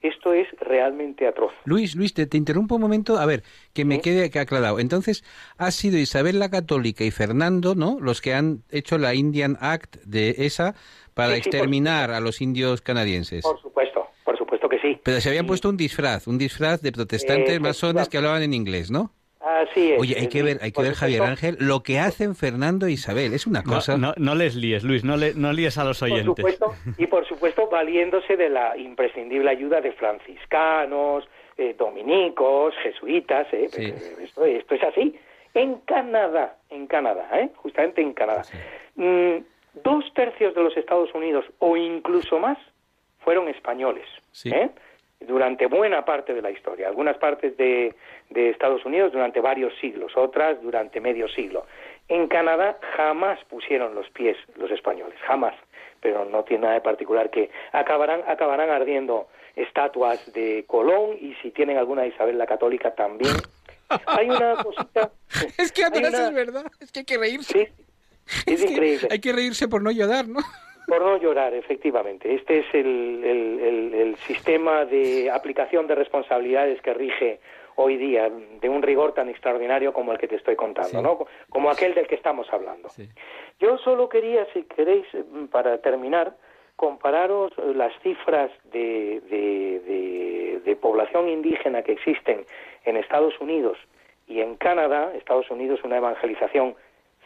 Esto 0.01 0.33
es 0.33 0.47
realmente 0.59 1.27
atroz. 1.27 1.53
Luis, 1.65 1.95
Luis, 1.95 2.13
te, 2.13 2.27
interrumpo 2.37 2.75
un 2.75 2.81
momento, 2.81 3.17
a 3.17 3.25
ver, 3.25 3.43
que 3.73 3.85
me 3.85 4.01
quede 4.01 4.25
aclarado. 4.37 4.79
Entonces, 4.79 5.23
ha 5.57 5.71
sido 5.71 5.97
Isabel 5.97 6.39
la 6.39 6.49
Católica 6.49 7.05
y 7.05 7.11
Fernando, 7.11 7.73
¿no? 7.73 7.97
Los 8.01 8.21
que 8.21 8.33
han 8.33 8.63
hecho 8.69 8.97
la 8.97 9.13
Indian 9.13 9.57
Act 9.61 9.97
de 10.03 10.35
esa 10.39 10.75
para 11.13 11.37
exterminar 11.37 12.11
a 12.11 12.19
los 12.19 12.41
indios 12.41 12.81
canadienses. 12.81 13.43
Por 13.43 13.61
supuesto, 13.61 14.07
por 14.25 14.37
supuesto 14.37 14.67
que 14.67 14.79
sí. 14.79 14.99
Pero 15.03 15.21
se 15.21 15.29
habían 15.29 15.45
puesto 15.45 15.69
un 15.69 15.77
disfraz, 15.77 16.27
un 16.27 16.37
disfraz 16.37 16.81
de 16.81 16.91
protestantes 16.91 17.61
masones 17.61 18.09
que 18.09 18.17
hablaban 18.17 18.43
en 18.43 18.53
inglés, 18.53 18.91
¿no? 18.91 19.11
Así 19.43 19.91
es. 19.91 19.99
Oye, 19.99 20.15
hay 20.17 20.29
que 20.29 20.41
ver, 20.41 20.59
hay 20.61 20.71
que 20.71 20.81
ver 20.81 20.93
Javier 20.93 21.23
Ángel, 21.23 21.57
lo 21.59 21.83
que 21.83 21.99
hacen 21.99 22.33
Fernando 22.33 22.85
e 22.85 22.91
Isabel, 22.91 23.33
es 23.33 23.45
una 23.45 23.61
cosa. 23.61 23.97
No, 23.97 24.13
no, 24.15 24.35
les 24.35 24.55
líes, 24.55 24.83
Luis, 24.83 25.03
no, 25.03 25.17
le, 25.17 25.33
no 25.33 25.51
líes 25.51 25.77
a 25.77 25.83
los 25.83 26.01
oyentes. 26.01 26.25
Por 26.25 26.51
supuesto, 26.51 26.75
y 26.97 27.07
por 27.07 27.27
supuesto 27.27 27.67
valiéndose 27.67 28.37
de 28.37 28.49
la 28.49 28.77
imprescindible 28.77 29.49
ayuda 29.49 29.81
de 29.81 29.91
franciscanos, 29.91 31.27
eh, 31.57 31.75
dominicos, 31.77 32.73
jesuitas, 32.81 33.45
eh, 33.51 33.65
esto, 34.17 34.45
esto, 34.45 34.75
es 34.75 34.83
así. 34.83 35.19
En 35.53 35.75
Canadá, 35.79 36.57
en 36.69 36.87
Canadá, 36.87 37.27
¿eh? 37.33 37.49
justamente 37.57 38.01
en 38.01 38.13
Canadá. 38.13 38.43
Mm, 38.95 39.37
dos 39.83 40.05
tercios 40.13 40.55
de 40.55 40.63
los 40.63 40.75
Estados 40.77 41.13
Unidos, 41.13 41.45
o 41.59 41.75
incluso 41.75 42.39
más, 42.39 42.57
fueron 43.19 43.49
españoles. 43.49 44.05
¿eh? 44.45 44.69
Durante 45.19 45.67
buena 45.67 46.05
parte 46.05 46.33
de 46.33 46.41
la 46.41 46.51
historia. 46.51 46.87
Algunas 46.87 47.17
partes 47.17 47.55
de, 47.57 47.95
de, 48.29 48.49
Estados 48.49 48.85
Unidos 48.85 49.11
durante 49.13 49.39
varios 49.39 49.73
siglos, 49.79 50.11
otras 50.15 50.61
durante 50.61 50.99
medio 50.99 51.27
siglo. 51.29 51.65
En 52.09 52.27
Canadá 52.27 52.77
jamás 52.97 53.39
pusieron 53.45 53.95
los 53.95 54.09
pies 54.09 54.37
los 54.57 54.69
españoles, 54.71 55.17
jamás. 55.25 55.55
Pero 56.01 56.25
no 56.25 56.43
tiene 56.43 56.63
nada 56.63 56.73
de 56.75 56.81
particular 56.81 57.29
que 57.29 57.49
acabarán, 57.71 58.21
acabarán 58.27 58.69
ardiendo 58.69 59.27
estatuas 59.55 60.33
de 60.33 60.65
Colón 60.67 61.17
y 61.19 61.33
si 61.41 61.51
tienen 61.51 61.77
alguna 61.77 62.01
de 62.01 62.09
Isabel 62.09 62.37
la 62.37 62.45
Católica 62.45 62.93
también. 62.93 63.35
Hay 64.07 64.29
una 64.29 64.55
cosita. 64.61 65.11
es 65.57 65.71
que 65.71 65.83
además 65.85 66.13
es 66.13 66.33
verdad, 66.33 66.65
es 66.79 66.91
que 66.91 66.99
hay 66.99 67.05
que 67.05 67.17
reírse. 67.17 67.71
Sí, 68.25 68.53
es, 68.53 68.63
increíble. 68.63 69.07
hay 69.11 69.19
que 69.19 69.33
reírse 69.33 69.67
por 69.67 69.83
no 69.83 69.91
llorar, 69.91 70.27
¿no? 70.27 70.39
Por 70.87 71.01
no 71.01 71.17
llorar, 71.17 71.53
efectivamente. 71.53 72.33
Este 72.33 72.59
es 72.59 72.65
el, 72.73 73.23
el, 73.23 74.15
sistema 74.17 74.85
de 74.85 75.31
aplicación 75.31 75.87
de 75.87 75.95
responsabilidades 75.95 76.81
que 76.81 76.93
rige 76.93 77.39
hoy 77.75 77.97
día, 77.97 78.29
de 78.29 78.69
un 78.69 78.81
rigor 78.81 79.13
tan 79.13 79.29
extraordinario 79.29 79.93
como 79.93 80.11
el 80.11 80.19
que 80.19 80.27
te 80.27 80.35
estoy 80.35 80.55
contando, 80.55 81.01
¿no? 81.01 81.25
Como 81.49 81.69
aquel 81.69 81.93
del 81.95 82.07
que 82.07 82.15
estamos 82.15 82.47
hablando. 82.51 82.89
Yo 83.59 83.77
solo 83.79 84.07
quería, 84.09 84.45
si 84.53 84.63
queréis, 84.63 85.05
para 85.51 85.79
terminar, 85.79 86.35
compararos 86.75 87.51
las 87.75 87.93
cifras 88.01 88.51
de, 88.71 89.21
de, 89.29 90.61
de 90.63 90.75
población 90.75 91.29
indígena 91.29 91.81
que 91.81 91.93
existen 91.93 92.45
en 92.85 92.97
Estados 92.97 93.39
Unidos 93.39 93.77
y 94.27 94.41
en 94.41 94.55
Canadá. 94.55 95.11
Estados 95.15 95.49
Unidos 95.49 95.79
una 95.83 95.97
evangelización 95.97 96.75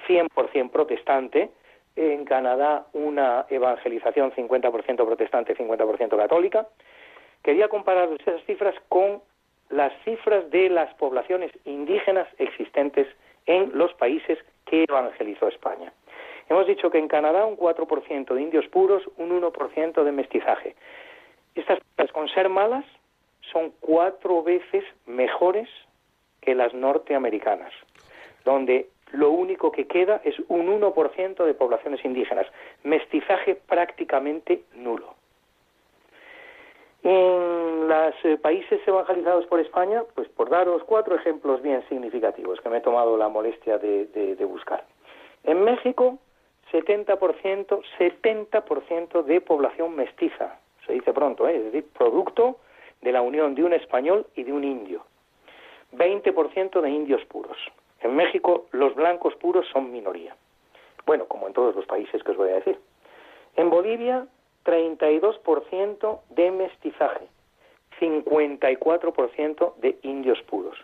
100% 0.07 0.71
protestante, 0.71 1.49
en 1.98 2.25
Canadá 2.25 2.86
una 2.94 3.46
evangelización 3.50 4.32
50% 4.32 5.06
protestante, 5.06 5.58
50% 5.58 6.16
católica. 6.16 6.68
Quería 7.44 7.68
comparar 7.68 8.10
esas 8.20 8.44
cifras 8.46 8.75
con 8.88 9.22
las 9.70 9.92
cifras 10.04 10.50
de 10.51 10.70
las 10.70 10.94
poblaciones 10.96 11.51
indígenas 11.66 12.27
existentes 12.38 13.08
en 13.48 13.72
los 13.77 13.94
países 13.96 14.38
que 14.66 14.86
evangelizó 14.88 15.48
España. 15.48 15.92
Hemos 16.50 16.68
dicho 16.68 16.89
que 16.89 17.00
en 17.00 17.08
Canadá 17.08 17.46
un 17.46 17.58
4% 17.58 18.34
de 18.34 18.42
indios 18.42 18.68
puros, 18.68 19.04
un 19.18 19.42
1% 19.42 20.04
de 20.04 20.12
mestizaje. 20.12 20.75
Estas 21.56 21.80
cifras, 21.80 22.12
con 22.12 22.30
ser 22.30 22.48
malas, 22.48 22.86
son 23.51 23.74
cuatro 23.80 24.44
veces 24.44 24.84
mejores 25.06 25.68
que 26.42 26.54
las 26.56 26.74
norteamericanas, 26.74 27.74
donde 28.46 28.89
lo 29.11 29.31
único 29.31 29.71
que 29.71 29.87
queda 29.87 30.21
es 30.23 30.35
un 30.47 30.67
1% 30.67 31.45
de 31.45 31.53
poblaciones 31.53 32.03
indígenas, 32.03 32.47
mestizaje 32.83 33.55
prácticamente 33.55 34.63
nulo. 34.75 35.15
En 37.03 37.87
los 37.87 38.15
eh, 38.25 38.37
países 38.37 38.85
evangelizados 38.85 39.45
por 39.45 39.59
España, 39.59 40.03
pues 40.13 40.27
por 40.29 40.49
daros 40.49 40.83
cuatro 40.83 41.15
ejemplos 41.15 41.61
bien 41.61 41.83
significativos 41.87 42.59
que 42.59 42.69
me 42.69 42.77
he 42.77 42.81
tomado 42.81 43.15
la 43.17 43.29
molestia 43.29 43.77
de, 43.77 44.35
buscar. 44.45 44.83
En 45.43 45.63
México, 45.63 46.17
70%, 46.71 47.81
70% 47.97 49.23
de 49.23 49.41
población 49.41 49.95
mestiza, 49.95 50.59
se 50.85 50.93
dice 50.93 51.13
pronto, 51.13 51.47
¿eh? 51.47 51.55
es 51.55 51.63
decir, 51.65 51.85
producto 51.97 52.57
de 53.01 53.11
la 53.11 53.21
unión 53.21 53.55
de 53.55 53.63
un 53.63 53.73
español 53.73 54.25
y 54.35 54.43
de 54.43 54.51
un 54.51 54.63
indio. 54.63 55.05
20% 55.93 56.81
de 56.81 56.89
indios 56.89 57.23
puros. 57.25 57.57
En 58.01 58.16
México 58.16 58.66
los 58.72 58.96
blancos 58.96 59.36
puros 59.36 59.66
son 59.72 59.92
minoría. 59.92 60.36
Bueno, 61.06 61.25
como 61.25 61.48
en 61.48 61.54
todos 61.54 61.75
los 61.75 61.86
países 61.86 62.22
que 62.24 62.32
os 62.32 62.38
voy 62.38 62.50
a 62.50 62.56
decir. 62.56 62.80
En 63.56 63.70
Bolivia, 63.70 64.27
32% 64.66 66.20
de 66.30 66.51
mestizaje, 66.51 67.27
54% 68.00 69.75
de 69.77 69.98
indios 70.04 70.42
puros. 70.44 70.77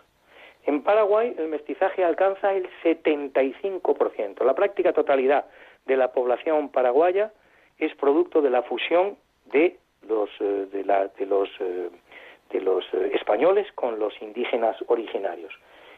En 0.66 0.82
Paraguay 0.82 1.34
el 1.36 1.48
mestizaje 1.48 2.04
alcanza 2.04 2.54
el 2.54 2.68
75%. 2.82 4.44
La 4.44 4.54
práctica 4.54 4.92
totalidad 4.92 5.44
de 5.84 5.96
la 5.96 6.12
población 6.12 6.70
paraguaya 6.70 7.32
es 7.78 7.94
producto 7.96 8.40
de 8.40 8.50
la 8.50 8.62
fusión 8.62 9.16
de 9.52 9.76
los, 10.08 10.30
eh, 10.40 10.66
de, 10.72 11.26
los, 11.26 11.48
eh, 11.60 11.90
de 12.50 12.60
los 12.60 12.84
eh, 12.94 13.10
españoles 13.14 13.70
con 13.74 13.98
los 13.98 14.14
indígenas 14.22 14.76
originarios. 14.86 15.52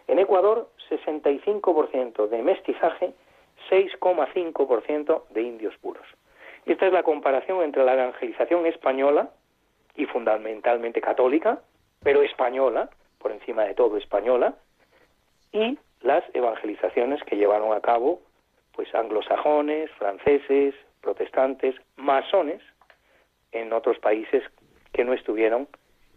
En 0.09 0.19
Ecuador, 0.19 0.69
65% 0.89 2.29
de 2.29 2.43
mestizaje, 2.43 3.13
6,5% 3.71 5.23
de 5.31 5.43
indios 5.43 5.77
puros. 5.79 6.07
Esta 6.65 6.87
es 6.87 6.93
la 6.93 7.03
comparación 7.03 7.63
entre 7.63 7.85
la 7.85 7.95
evangelización 7.95 8.67
española 8.67 9.31
y 9.95 10.07
fundamentalmente 10.07 11.01
católica, 11.01 11.61
pero 12.03 12.23
española, 12.23 12.91
por 13.19 13.33
encima 13.33 13.65
de 13.65 13.75
todo 13.75 13.97
española, 13.97 14.55
y 15.53 15.79
las 16.03 16.25
evangelizaciones 16.35 17.23
que 17.25 17.37
llevaron 17.37 17.73
a 17.73 17.81
cabo 17.81 18.21
pues 18.73 18.95
anglosajones, 18.95 19.91
franceses, 19.93 20.75
protestantes, 21.01 21.75
masones 21.97 22.63
en 23.53 23.73
otros 23.73 23.99
países 23.99 24.45
que 24.93 25.03
no 25.03 25.15
estuvieron 25.15 25.67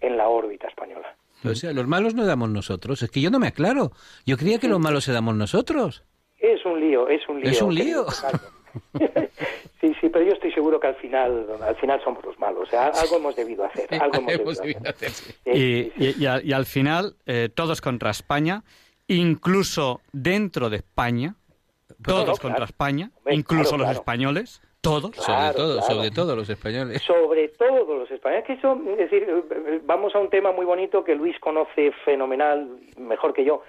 en 0.02 0.18
la 0.18 0.28
órbita 0.28 0.68
española. 0.68 1.16
O 1.44 1.56
sea, 1.56 1.74
los 1.74 1.88
malos 1.88 2.16
no 2.16 2.26
damos 2.26 2.50
nosotros. 2.50 3.02
Es 3.02 3.12
que 3.12 3.22
yo 3.22 3.32
no 3.32 3.40
me 3.40 3.48
aclaro. 3.48 3.92
Yo 4.26 4.38
creía 4.38 4.60
que 4.60 4.68
los 4.68 4.80
malos 4.80 5.04
se 5.04 5.14
damos 5.14 5.36
nosotros. 5.36 6.04
Es 6.38 6.66
un 6.66 6.80
lío, 6.80 7.08
es 7.08 7.28
un 7.28 7.42
lío. 7.42 7.50
Es 7.50 7.62
un 7.62 7.76
lío. 7.76 8.06
sí, 9.82 9.94
sí, 10.00 10.10
pero 10.10 10.26
yo 10.26 10.34
estoy 10.34 10.52
seguro 10.52 10.80
que 10.80 10.88
al 10.88 10.96
final, 10.96 11.48
al 11.62 11.76
final 11.76 12.02
somos 12.04 12.24
los 12.24 12.38
malos. 12.40 12.68
O 12.68 12.70
sea, 12.70 12.88
algo 12.88 13.18
hemos 13.18 13.36
debido 13.36 13.66
hacer. 13.66 13.88
Algo 14.02 14.24
hemos, 14.28 14.58
debido 14.58 14.82
hacer. 14.90 15.12
Y, 15.46 16.26
al, 16.26 16.66
final, 16.66 17.16
eh, 17.26 17.50
todos 17.54 17.82
contra 17.82 18.12
España, 18.12 18.64
incluso 19.08 20.02
dentro 20.12 20.70
de 20.70 20.78
España, 20.78 21.36
todos 22.04 22.40
contra 22.40 22.66
España, 22.66 23.12
incluso 23.30 23.78
los 23.78 23.90
españoles. 23.90 24.62
Todos, 24.82 25.14
sobre 25.16 25.54
todo, 25.54 25.82
sobre 25.82 26.10
todo 26.10 26.36
los 26.38 26.50
españoles. 26.50 27.02
Sobre 27.02 27.50
todo 27.50 27.98
los 27.98 28.10
españoles. 28.10 28.46
Que 28.46 28.54
eso, 28.54 28.80
es 28.92 28.98
decir, 28.98 29.28
vamos 29.84 30.16
a 30.16 30.20
un 30.20 30.30
tema 30.30 30.54
muy 30.54 30.66
bonito 30.66 31.04
que 31.04 31.16
Luis 31.16 31.38
conoce 31.40 31.92
fenomenal, 32.06 32.80
mejor 32.98 33.34
que 33.34 33.44
yo, 33.44 33.62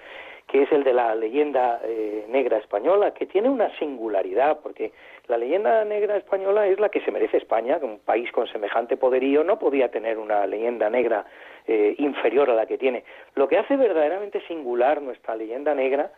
que 0.47 0.63
es 0.63 0.71
el 0.71 0.85
de 0.85 0.93
la 0.93 1.13
leyenda 1.15 1.81
eh, 1.83 2.25
negra 2.29 2.57
española, 2.57 3.13
que 3.13 3.25
tiene 3.25 3.49
una 3.49 3.77
singularidad, 3.77 4.59
porque 4.61 4.93
la 5.27 5.37
leyenda 5.37 5.83
negra 5.83 6.15
española 6.15 6.67
es 6.67 6.79
la 6.79 6.89
que 6.89 7.01
se 7.01 7.11
merece 7.11 7.37
España, 7.37 7.79
que 7.79 7.85
un 7.85 7.99
país 7.99 8.31
con 8.31 8.47
semejante 8.47 8.95
poderío 8.95 9.43
no 9.43 9.59
podía 9.59 9.91
tener 9.91 10.17
una 10.17 10.47
leyenda 10.47 10.89
negra 10.89 11.25
eh, 11.67 11.93
inferior 11.97 12.49
a 12.49 12.55
la 12.55 12.65
que 12.65 12.77
tiene. 12.77 13.03
Lo 13.35 13.49
que 13.49 13.57
hace 13.57 13.75
verdaderamente 13.75 14.41
singular 14.47 15.01
nuestra 15.01 15.35
leyenda 15.35 15.75
negra 15.75 16.11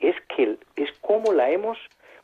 es 0.00 0.16
que 0.34 0.56
es 0.76 0.90
cómo 1.00 1.32
la 1.32 1.50
hemos 1.50 1.78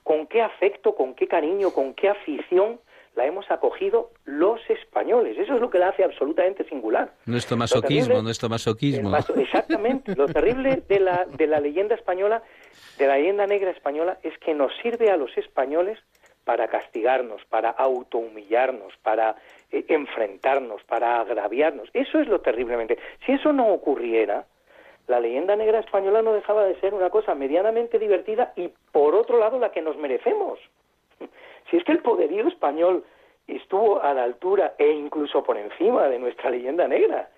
con 0.06 0.28
qué 0.28 0.40
afecto, 0.40 0.94
con 0.94 1.14
qué 1.16 1.26
cariño, 1.26 1.72
con 1.72 1.92
qué 1.92 2.08
afición 2.08 2.78
la 3.16 3.26
hemos 3.26 3.50
acogido 3.50 4.12
los 4.24 4.60
españoles. 4.70 5.36
Eso 5.36 5.54
es 5.54 5.60
lo 5.60 5.68
que 5.68 5.80
la 5.80 5.88
hace 5.88 6.04
absolutamente 6.04 6.62
singular. 6.68 7.12
Nuestro 7.24 7.56
masoquismo, 7.56 8.22
nuestro 8.22 8.48
masoquismo. 8.48 9.10
exactamente. 9.36 10.14
Lo 10.14 10.28
terrible 10.28 10.84
de 10.88 11.00
la, 11.00 11.24
de 11.24 11.48
la 11.48 11.58
leyenda 11.58 11.96
española, 11.96 12.40
de 12.98 13.06
la 13.08 13.16
leyenda 13.16 13.48
negra 13.48 13.72
española, 13.72 14.18
es 14.22 14.38
que 14.38 14.54
nos 14.54 14.70
sirve 14.80 15.10
a 15.10 15.16
los 15.16 15.36
españoles 15.36 15.98
para 16.44 16.68
castigarnos, 16.68 17.44
para 17.46 17.70
autohumillarnos, 17.70 18.92
para 19.02 19.34
eh, 19.72 19.86
enfrentarnos, 19.88 20.84
para 20.84 21.20
agraviarnos. 21.20 21.88
Eso 21.92 22.20
es 22.20 22.28
lo 22.28 22.42
terriblemente. 22.42 22.96
Si 23.24 23.32
eso 23.32 23.52
no 23.52 23.70
ocurriera, 23.72 24.46
la 25.06 25.20
leyenda 25.20 25.56
negra 25.56 25.80
española 25.80 26.22
no 26.22 26.32
dejaba 26.32 26.64
de 26.64 26.78
ser 26.80 26.94
una 26.94 27.10
cosa 27.10 27.34
medianamente 27.34 27.98
divertida 27.98 28.52
y 28.56 28.70
por 28.92 29.14
otro 29.14 29.38
lado 29.38 29.58
la 29.58 29.72
que 29.72 29.82
nos 29.82 29.96
merecemos. 29.96 30.58
Si 31.70 31.76
es 31.76 31.84
que 31.84 31.92
el 31.92 32.00
poderío 32.00 32.46
español 32.46 33.04
estuvo 33.46 34.02
a 34.02 34.12
la 34.14 34.24
altura 34.24 34.74
e 34.78 34.90
incluso 34.90 35.42
por 35.42 35.56
encima 35.56 36.08
de 36.08 36.18
nuestra 36.18 36.50
leyenda 36.50 36.88
negra. 36.88 37.28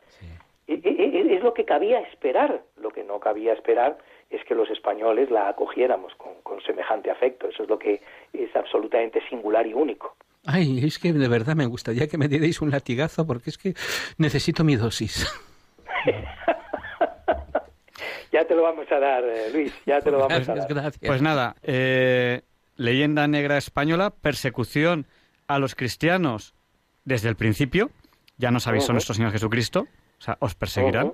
Es 0.67 1.43
lo 1.43 1.55
que 1.55 1.65
cabía 1.65 2.01
esperar. 2.01 2.63
Lo 2.77 2.91
que 2.91 3.03
no 3.03 3.19
cabía 3.21 3.55
esperar 3.55 3.99
es 4.31 4.45
que 4.45 4.55
los 4.55 4.69
españoles 4.71 5.31
la 5.31 5.49
acogiéramos 5.49 6.15
con, 6.17 6.35
con 6.43 6.61
semejante 6.63 7.11
afecto. 7.11 7.49
Eso 7.49 7.63
es 7.63 7.69
lo 7.69 7.79
que 7.79 8.03
es 8.33 8.55
absolutamente 8.55 9.23
singular 9.29 9.67
y 9.67 9.73
único. 9.73 10.15
Ay, 10.45 10.85
es 10.85 10.99
que 10.99 11.13
de 11.13 11.29
verdad 11.29 11.57
me 11.57 11.67
gustaría 11.67 12.07
que 12.07 12.19
me 12.19 12.29
dierais 12.29 12.61
un 12.61 12.71
latigazo 12.71 13.27
porque 13.27 13.51
es 13.51 13.59
que 13.59 13.75
necesito 14.19 14.63
mi 14.65 14.77
dosis. 14.77 15.27
ya 18.39 18.47
te 18.47 18.55
lo 18.55 18.63
vamos 18.63 18.87
a 18.91 18.99
dar, 19.01 19.25
eh, 19.25 19.51
Luis, 19.53 19.73
ya 19.85 20.01
te 20.01 20.11
lo 20.11 20.19
vamos 20.19 20.47
gracias, 20.47 20.49
a 20.49 20.61
dar. 20.61 20.69
Gracias. 20.69 20.99
Pues 21.05 21.23
nada, 21.23 21.57
eh, 21.63 22.43
leyenda 22.77 23.27
negra 23.27 23.59
española, 23.59 24.11
persecución 24.11 25.07
a 25.49 25.59
los 25.59 25.75
cristianos 25.75 26.55
desde 27.05 27.29
el 27.29 27.37
principio, 27.37 27.91
ya 28.37 28.51
nos 28.51 28.67
avisó 28.69 28.93
nuestro 28.93 29.15
Señor 29.15 29.33
Jesucristo, 29.33 29.87
o 30.19 30.23
sea, 30.23 30.37
os 30.41 30.55
perseguirán. 30.55 31.13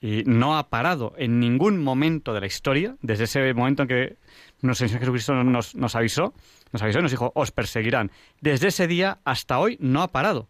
Y 0.00 0.22
no 0.26 0.56
ha 0.56 0.68
parado 0.68 1.14
en 1.16 1.40
ningún 1.40 1.82
momento 1.82 2.32
de 2.32 2.40
la 2.40 2.46
historia, 2.46 2.96
desde 3.02 3.24
ese 3.24 3.52
momento 3.52 3.82
en 3.82 3.88
que 3.88 4.16
nuestro 4.60 4.86
Señor 4.86 5.00
Jesucristo 5.00 5.34
nos, 5.42 5.74
nos 5.74 5.96
avisó, 5.96 6.34
nos 6.70 6.82
avisó 6.82 7.00
y 7.00 7.02
nos 7.02 7.10
dijo, 7.10 7.32
os 7.34 7.50
perseguirán. 7.50 8.12
Desde 8.40 8.68
ese 8.68 8.86
día 8.86 9.18
hasta 9.24 9.58
hoy 9.58 9.76
no 9.80 10.02
ha 10.02 10.08
parado. 10.08 10.48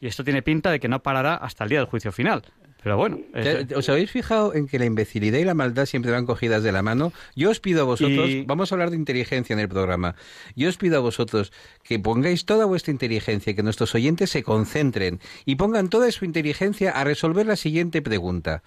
Y 0.00 0.06
esto 0.06 0.24
tiene 0.24 0.40
pinta 0.40 0.70
de 0.70 0.80
que 0.80 0.88
no 0.88 1.02
parará 1.02 1.34
hasta 1.34 1.64
el 1.64 1.70
día 1.70 1.80
del 1.80 1.88
juicio 1.88 2.10
final. 2.10 2.42
Pero 2.86 2.98
bueno, 2.98 3.18
¿Te- 3.32 3.62
eh, 3.62 3.66
¿Os 3.74 3.88
habéis 3.88 4.12
fijado 4.12 4.54
en 4.54 4.68
que 4.68 4.78
la 4.78 4.84
imbecilidad 4.84 5.40
y 5.40 5.44
la 5.44 5.54
maldad 5.54 5.86
siempre 5.86 6.12
van 6.12 6.24
cogidas 6.24 6.62
de 6.62 6.70
la 6.70 6.82
mano? 6.82 7.12
Yo 7.34 7.50
os 7.50 7.58
pido 7.58 7.80
a 7.80 7.84
vosotros, 7.84 8.30
Y- 8.30 8.44
vamos 8.44 8.70
a 8.70 8.76
hablar 8.76 8.90
de 8.90 8.96
inteligencia 8.96 9.54
en 9.54 9.58
el 9.58 9.68
programa, 9.68 10.14
yo 10.54 10.68
os 10.68 10.76
pido 10.76 10.96
a 10.96 11.00
vosotros 11.00 11.52
que 11.82 11.98
pongáis 11.98 12.44
toda 12.44 12.64
vuestra 12.64 12.92
inteligencia, 12.92 13.56
que 13.56 13.64
nuestros 13.64 13.92
oyentes 13.96 14.30
se 14.30 14.44
concentren 14.44 15.18
y 15.44 15.56
pongan 15.56 15.88
toda 15.88 16.12
su 16.12 16.24
inteligencia 16.24 16.92
a 16.92 17.02
resolver 17.02 17.44
la 17.46 17.56
siguiente 17.56 18.02
pregunta. 18.02 18.62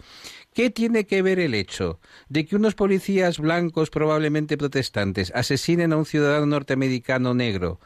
¿Qué 0.53 0.69
tiene 0.69 1.05
que 1.05 1.21
ver 1.21 1.39
el 1.39 1.53
hecho 1.53 2.01
de 2.27 2.45
que 2.45 2.57
unos 2.57 2.75
policías 2.75 3.39
blancos, 3.39 3.89
probablemente 3.89 4.57
protestantes, 4.57 5.31
asesinen 5.33 5.93
a 5.93 5.97
un 5.97 6.05
ciudadano 6.05 6.45
norteamericano 6.45 7.33
negro 7.33 7.79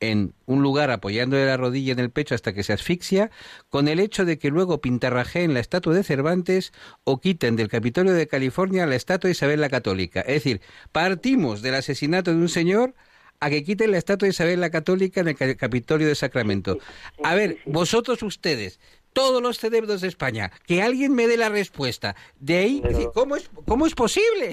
en 0.00 0.32
un 0.46 0.62
lugar 0.62 0.90
apoyándole 0.90 1.44
la 1.46 1.56
rodilla 1.56 1.92
en 1.92 1.98
el 1.98 2.10
pecho 2.10 2.34
hasta 2.34 2.52
que 2.52 2.62
se 2.62 2.72
asfixia, 2.72 3.30
con 3.68 3.88
el 3.88 3.98
hecho 3.98 4.24
de 4.24 4.38
que 4.38 4.50
luego 4.50 4.80
pintarrajeen 4.80 5.54
la 5.54 5.60
estatua 5.60 5.94
de 5.94 6.04
Cervantes 6.04 6.72
o 7.04 7.20
quiten 7.20 7.56
del 7.56 7.68
Capitolio 7.68 8.12
de 8.12 8.28
California 8.28 8.86
la 8.86 8.94
estatua 8.94 9.28
de 9.28 9.32
Isabel 9.32 9.60
la 9.60 9.68
Católica. 9.68 10.20
Es 10.20 10.34
decir, 10.34 10.60
partimos 10.92 11.62
del 11.62 11.74
asesinato 11.74 12.30
de 12.30 12.36
un 12.36 12.48
señor 12.48 12.94
a 13.40 13.50
que 13.50 13.64
quiten 13.64 13.90
la 13.92 13.98
estatua 13.98 14.26
de 14.26 14.30
Isabel 14.30 14.60
la 14.60 14.70
Católica 14.70 15.20
en 15.20 15.28
el 15.28 15.36
Ca- 15.36 15.54
Capitolio 15.56 16.06
de 16.06 16.14
Sacramento. 16.14 16.78
A 17.24 17.34
ver, 17.34 17.58
vosotros 17.66 18.22
ustedes, 18.22 18.78
todos 19.12 19.42
los 19.42 19.58
cerebros 19.58 20.00
de 20.00 20.08
España, 20.08 20.52
que 20.66 20.82
alguien 20.82 21.12
me 21.12 21.26
dé 21.26 21.36
la 21.36 21.48
respuesta. 21.48 22.14
De 22.38 22.58
ahí, 22.58 22.82
¿cómo 23.14 23.36
es, 23.36 23.50
cómo 23.66 23.86
es 23.86 23.94
posible? 23.94 24.52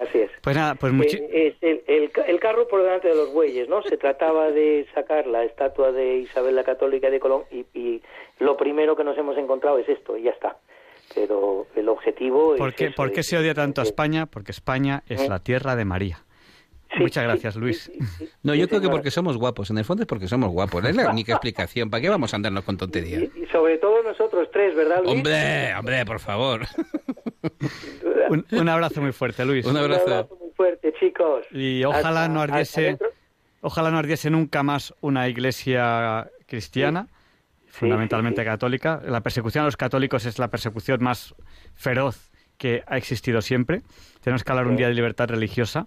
Así 0.00 0.18
es. 0.18 0.30
pues 0.42 0.56
nada, 0.56 0.74
pues 0.76 0.92
Eh, 1.14 1.28
es 1.30 1.54
el, 1.62 1.82
el 1.86 2.10
el 2.26 2.40
carro 2.40 2.66
por 2.68 2.82
delante 2.82 3.08
de 3.08 3.14
los 3.14 3.32
bueyes, 3.34 3.68
¿no? 3.68 3.82
Se 3.82 3.96
trataba 3.98 4.50
de 4.50 4.86
sacar 4.94 5.26
la 5.26 5.44
estatua 5.44 5.92
de 5.92 6.16
Isabel 6.18 6.56
la 6.56 6.64
Católica 6.64 7.10
de 7.10 7.20
Colón 7.20 7.42
y, 7.50 7.66
y 7.78 8.02
lo 8.38 8.56
primero 8.56 8.96
que 8.96 9.04
nos 9.04 9.16
hemos 9.18 9.36
encontrado 9.36 9.78
es 9.78 9.88
esto 9.88 10.16
y 10.16 10.22
ya 10.22 10.30
está. 10.30 10.56
Pero 11.14 11.66
el 11.74 11.88
objetivo 11.88 12.54
¿por 12.56 12.70
es 12.70 12.74
qué, 12.76 12.84
eso, 12.86 12.94
por 12.96 13.12
qué 13.12 13.20
es- 13.20 13.26
se 13.26 13.36
odia 13.36 13.52
tanto 13.52 13.80
a 13.80 13.84
es- 13.84 13.90
España? 13.90 14.26
Porque 14.26 14.52
España 14.52 15.02
es 15.08 15.20
¿Eh? 15.22 15.28
la 15.28 15.40
tierra 15.40 15.76
de 15.76 15.84
María. 15.84 16.18
Sí, 16.92 16.98
Muchas 17.02 17.22
gracias, 17.24 17.54
sí, 17.54 17.60
Luis. 17.60 17.90
sí. 18.18 18.28
No, 18.42 18.54
yo 18.54 18.68
creo 18.68 18.80
que 18.80 18.88
porque 18.88 19.10
somos 19.12 19.36
guapos. 19.36 19.70
En 19.70 19.78
el 19.78 19.84
fondo 19.84 20.02
es 20.02 20.06
porque 20.08 20.26
somos 20.26 20.50
guapos. 20.50 20.84
Es 20.84 20.96
la 20.96 21.10
única 21.10 21.32
explicación. 21.32 21.88
¿Para 21.88 22.00
qué 22.00 22.08
vamos 22.08 22.32
a 22.32 22.36
andarnos 22.36 22.64
con 22.64 22.76
tonterías? 22.76 23.22
Y, 23.36 23.42
y 23.42 23.46
sobre 23.46 23.78
todo 23.78 24.02
nosotros 24.02 24.48
tres, 24.52 24.74
¿verdad, 24.74 24.98
Luis? 25.04 25.10
Hombre, 25.16 25.74
hombre, 25.76 26.04
por 26.04 26.18
favor. 26.18 26.66
Un, 28.28 28.44
un 28.50 28.68
abrazo 28.68 29.00
muy 29.00 29.12
fuerte, 29.12 29.44
Luis. 29.44 29.64
Un 29.64 29.72
Un 29.72 29.76
abrazo. 29.78 30.02
abrazo 30.02 30.36
muy 30.40 30.50
fuerte, 30.56 30.92
chicos. 30.98 31.46
Y 31.52 31.84
ojalá 31.84 32.22
Hasta- 32.24 32.28
no 32.28 32.40
ardiese, 32.40 32.98
ojalá 33.60 33.90
no 33.90 33.98
ardiese 33.98 34.30
nunca 34.30 34.62
más 34.62 34.92
una 35.00 35.28
iglesia 35.28 36.28
cristiana, 36.46 37.06
fundamentalmente 37.68 38.40
sí, 38.42 38.44
sí. 38.44 38.50
católica. 38.50 39.00
La 39.06 39.20
persecución 39.20 39.62
a 39.62 39.66
los 39.66 39.76
católicos 39.76 40.26
es 40.26 40.38
la 40.38 40.48
persecución 40.48 41.02
más 41.02 41.34
feroz 41.74 42.30
que 42.58 42.82
ha 42.86 42.96
existido 42.96 43.40
siempre. 43.42 43.82
Tenemos 44.22 44.44
que 44.44 44.52
hablar 44.52 44.66
un 44.66 44.76
día 44.76 44.88
de 44.88 44.94
libertad 44.94 45.28
religiosa. 45.28 45.86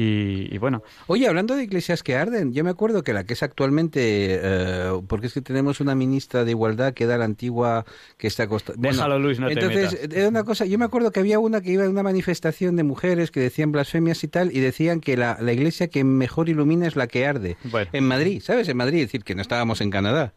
Y, 0.00 0.54
y 0.54 0.58
bueno, 0.58 0.84
Oye, 1.08 1.26
hablando 1.26 1.56
de 1.56 1.64
iglesias 1.64 2.04
que 2.04 2.14
arden, 2.14 2.52
yo 2.52 2.62
me 2.62 2.70
acuerdo 2.70 3.02
que 3.02 3.12
la 3.12 3.24
que 3.24 3.32
es 3.32 3.42
actualmente, 3.42 3.98
eh, 4.40 4.92
porque 5.08 5.26
es 5.26 5.34
que 5.34 5.40
tenemos 5.40 5.80
una 5.80 5.96
ministra 5.96 6.44
de 6.44 6.52
igualdad 6.52 6.94
que 6.94 7.02
era 7.02 7.18
la 7.18 7.24
antigua 7.24 7.84
que 8.16 8.28
está 8.28 8.46
costa... 8.46 8.74
Déjalo, 8.76 9.18
Luis, 9.18 9.40
no 9.40 9.48
te 9.48 9.54
entonces, 9.54 9.92
metas. 10.00 10.16
era 10.16 10.28
una 10.28 10.44
cosa, 10.44 10.66
yo 10.66 10.78
me 10.78 10.84
acuerdo 10.84 11.10
que 11.10 11.18
había 11.18 11.40
una 11.40 11.60
que 11.62 11.72
iba 11.72 11.84
a 11.84 11.88
una 11.88 12.04
manifestación 12.04 12.76
de 12.76 12.84
mujeres 12.84 13.32
que 13.32 13.40
decían 13.40 13.72
blasfemias 13.72 14.22
y 14.22 14.28
tal, 14.28 14.52
y 14.54 14.60
decían 14.60 15.00
que 15.00 15.16
la, 15.16 15.36
la 15.40 15.52
iglesia 15.52 15.88
que 15.88 16.04
mejor 16.04 16.48
ilumina 16.48 16.86
es 16.86 16.94
la 16.94 17.08
que 17.08 17.26
arde. 17.26 17.56
Bueno. 17.64 17.90
En 17.92 18.06
Madrid, 18.06 18.40
¿sabes? 18.40 18.68
En 18.68 18.76
Madrid, 18.76 19.00
es 19.00 19.06
decir, 19.08 19.24
que 19.24 19.34
no 19.34 19.42
estábamos 19.42 19.80
en 19.80 19.90
Canadá. 19.90 20.32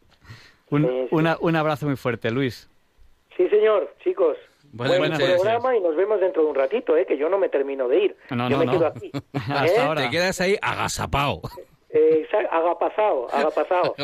un, 0.71 0.81
sí. 0.83 0.87
una- 1.11 1.37
un 1.39 1.55
abrazo 1.55 1.85
muy 1.85 1.97
fuerte, 1.97 2.31
Luis. 2.31 2.67
Sí, 3.37 3.47
señor, 3.49 3.93
chicos. 4.03 4.37
Buenas 4.71 4.97
Buen 4.97 5.11
noches. 5.11 5.31
programa 5.33 5.75
y 5.75 5.81
nos 5.81 5.95
vemos 5.95 6.19
dentro 6.19 6.43
de 6.43 6.49
un 6.49 6.55
ratito, 6.55 6.95
¿eh? 6.95 7.05
Que 7.05 7.17
yo 7.17 7.29
no 7.29 7.37
me 7.37 7.49
termino 7.49 7.87
de 7.87 8.05
ir. 8.05 8.17
No, 8.29 8.49
yo 8.49 8.57
no, 8.57 8.59
me 8.59 8.65
no. 8.65 8.71
quedo 8.71 8.87
aquí. 8.87 9.11
Hasta 9.33 9.65
¿eh? 9.65 9.79
ahora. 9.79 10.01
Te 10.03 10.09
quedas 10.09 10.41
ahí 10.41 10.57
agazapao. 10.61 11.41
Eh, 11.93 12.25
haga 12.49 12.79
pasado, 12.79 13.27
haga 13.33 13.49
pasado. 13.49 13.95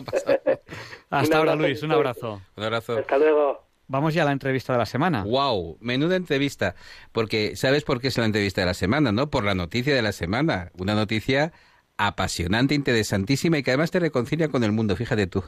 Hasta 1.10 1.38
ahora, 1.38 1.56
Luis, 1.56 1.82
un 1.84 1.94
abrazo. 1.94 2.42
Un 2.58 2.64
abrazo. 2.66 2.98
Hasta 2.98 3.18
luego. 3.18 3.64
Vamos 3.88 4.14
ya 4.14 4.24
a 4.24 4.26
la 4.26 4.34
entrevista 4.34 4.74
de 4.74 4.80
la 4.80 4.86
semana. 4.86 5.24
Wow, 5.24 5.78
menuda 5.80 6.18
entrevista. 6.18 6.76
Porque, 7.14 7.56
¿sabes 7.56 7.86
por 7.86 8.02
qué 8.02 8.10
es 8.10 8.18
la 8.18 8.26
entrevista 8.26 8.60
de 8.60 8.68
la 8.68 8.74
semana, 8.74 9.14
no? 9.14 9.30
Por 9.30 9.46
la 9.46 9.56
noticia 9.56 9.96
de 9.96 10.02
la 10.02 10.12
semana. 10.12 10.70
Una 10.78 10.96
noticia 10.96 11.54
apasionante, 11.96 12.76
interesantísima 12.76 13.58
y 13.58 13.64
que 13.64 13.72
además 13.72 13.92
te 13.92 14.02
reconcilia 14.02 14.50
con 14.50 14.66
el 14.66 14.74
mundo, 14.74 14.98
fíjate 14.98 15.28
tú. 15.28 15.46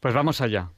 Pues 0.00 0.12
vamos 0.12 0.40
allá. 0.40 0.70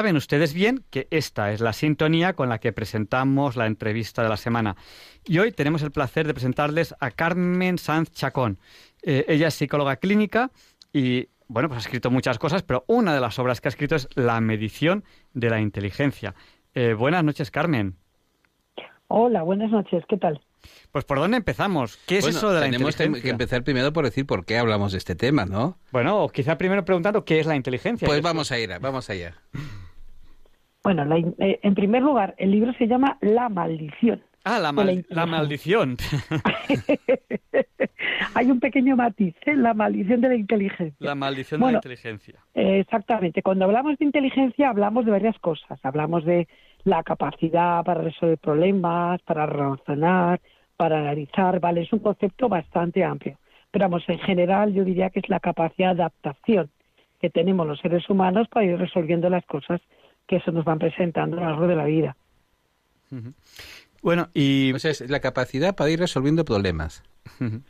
Saben 0.00 0.16
ustedes 0.16 0.54
bien 0.54 0.82
que 0.88 1.08
esta 1.10 1.52
es 1.52 1.60
la 1.60 1.74
sintonía 1.74 2.32
con 2.32 2.48
la 2.48 2.58
que 2.58 2.72
presentamos 2.72 3.54
la 3.56 3.66
entrevista 3.66 4.22
de 4.22 4.30
la 4.30 4.38
semana. 4.38 4.74
Y 5.26 5.40
hoy 5.40 5.52
tenemos 5.52 5.82
el 5.82 5.90
placer 5.90 6.26
de 6.26 6.32
presentarles 6.32 6.94
a 7.00 7.10
Carmen 7.10 7.76
Sanz 7.76 8.10
Chacón. 8.10 8.58
Eh, 9.02 9.26
ella 9.28 9.48
es 9.48 9.54
psicóloga 9.54 9.96
clínica 9.96 10.52
y, 10.90 11.28
bueno, 11.48 11.68
pues 11.68 11.76
ha 11.76 11.80
escrito 11.80 12.10
muchas 12.10 12.38
cosas, 12.38 12.62
pero 12.62 12.84
una 12.86 13.12
de 13.12 13.20
las 13.20 13.38
obras 13.38 13.60
que 13.60 13.68
ha 13.68 13.72
escrito 13.72 13.94
es 13.94 14.08
La 14.14 14.40
medición 14.40 15.04
de 15.34 15.50
la 15.50 15.60
inteligencia. 15.60 16.34
Eh, 16.74 16.94
buenas 16.94 17.22
noches, 17.22 17.50
Carmen. 17.50 17.96
Hola, 19.08 19.42
buenas 19.42 19.70
noches, 19.70 20.02
¿qué 20.08 20.16
tal? 20.16 20.40
Pues 20.92 21.04
¿por 21.04 21.18
dónde 21.18 21.36
empezamos? 21.36 21.98
¿Qué 22.06 22.16
es 22.16 22.24
Bueno, 22.24 22.38
eso 22.38 22.48
de 22.54 22.60
la 22.60 22.66
tenemos 22.66 22.96
que- 22.96 23.02
inteligencia? 23.04 23.22
que 23.22 23.30
empezar 23.32 23.64
primero 23.64 23.92
por 23.92 24.06
decir 24.06 24.24
por 24.24 24.46
qué 24.46 24.56
hablamos 24.56 24.92
de 24.92 24.98
este 24.98 25.14
tema, 25.14 25.44
¿no? 25.44 25.76
Bueno, 25.92 26.24
o 26.24 26.30
quizá 26.30 26.56
primero 26.56 26.86
preguntando 26.86 27.22
qué 27.26 27.38
es 27.38 27.44
la 27.44 27.54
inteligencia. 27.54 28.06
Pues 28.08 28.22
vamos 28.22 28.50
a 28.50 28.58
ir, 28.58 28.70
vamos 28.80 29.10
allá. 29.10 29.34
Bueno, 30.92 31.04
la 31.04 31.18
in- 31.18 31.36
eh, 31.38 31.60
en 31.62 31.76
primer 31.76 32.02
lugar, 32.02 32.34
el 32.36 32.50
libro 32.50 32.72
se 32.72 32.88
llama 32.88 33.16
La 33.20 33.48
maldición. 33.48 34.20
Ah, 34.42 34.58
la, 34.58 34.68
de 34.68 34.72
mal- 34.72 35.06
la 35.08 35.16
la 35.20 35.26
maldición. 35.26 35.96
Hay 38.34 38.50
un 38.50 38.58
pequeño 38.58 38.96
matiz, 38.96 39.36
¿eh? 39.46 39.54
la 39.54 39.72
maldición 39.72 40.20
de 40.20 40.28
la 40.30 40.34
inteligencia. 40.34 40.96
la 40.98 41.14
maldición 41.14 41.60
Bueno, 41.60 41.78
de 41.80 41.88
la 41.88 41.94
inteligencia. 41.94 42.34
Eh, 42.54 42.80
exactamente. 42.80 43.40
Cuando 43.40 43.66
hablamos 43.66 43.98
de 43.98 44.04
inteligencia 44.04 44.68
hablamos 44.68 45.04
de 45.04 45.12
varias 45.12 45.38
cosas. 45.38 45.78
Hablamos 45.84 46.24
de 46.24 46.48
la 46.82 47.04
capacidad 47.04 47.84
para 47.84 48.02
resolver 48.02 48.38
problemas, 48.38 49.22
para 49.22 49.46
razonar, 49.46 50.40
para 50.76 50.98
analizar, 50.98 51.60
¿vale? 51.60 51.82
Es 51.82 51.92
un 51.92 52.00
concepto 52.00 52.48
bastante 52.48 53.04
amplio. 53.04 53.38
Pero 53.70 53.84
vamos, 53.84 54.02
en 54.08 54.18
general 54.18 54.72
yo 54.74 54.82
diría 54.84 55.10
que 55.10 55.20
es 55.20 55.28
la 55.28 55.38
capacidad 55.38 55.94
de 55.94 56.02
adaptación 56.02 56.68
que 57.20 57.30
tenemos 57.30 57.64
los 57.64 57.78
seres 57.78 58.08
humanos 58.10 58.48
para 58.48 58.66
ir 58.66 58.76
resolviendo 58.76 59.30
las 59.30 59.44
cosas 59.46 59.80
que 60.30 60.40
se 60.40 60.52
nos 60.52 60.64
van 60.64 60.78
presentando 60.78 61.38
a 61.38 61.40
lo 61.40 61.46
largo 61.46 61.66
de 61.66 61.74
la 61.74 61.84
vida. 61.84 62.16
Bueno, 64.00 64.28
y... 64.32 64.72
O 64.72 64.78
sea, 64.78 64.92
es 64.92 65.10
la 65.10 65.18
capacidad 65.18 65.74
para 65.74 65.90
ir 65.90 65.98
resolviendo 65.98 66.44
problemas. 66.44 67.02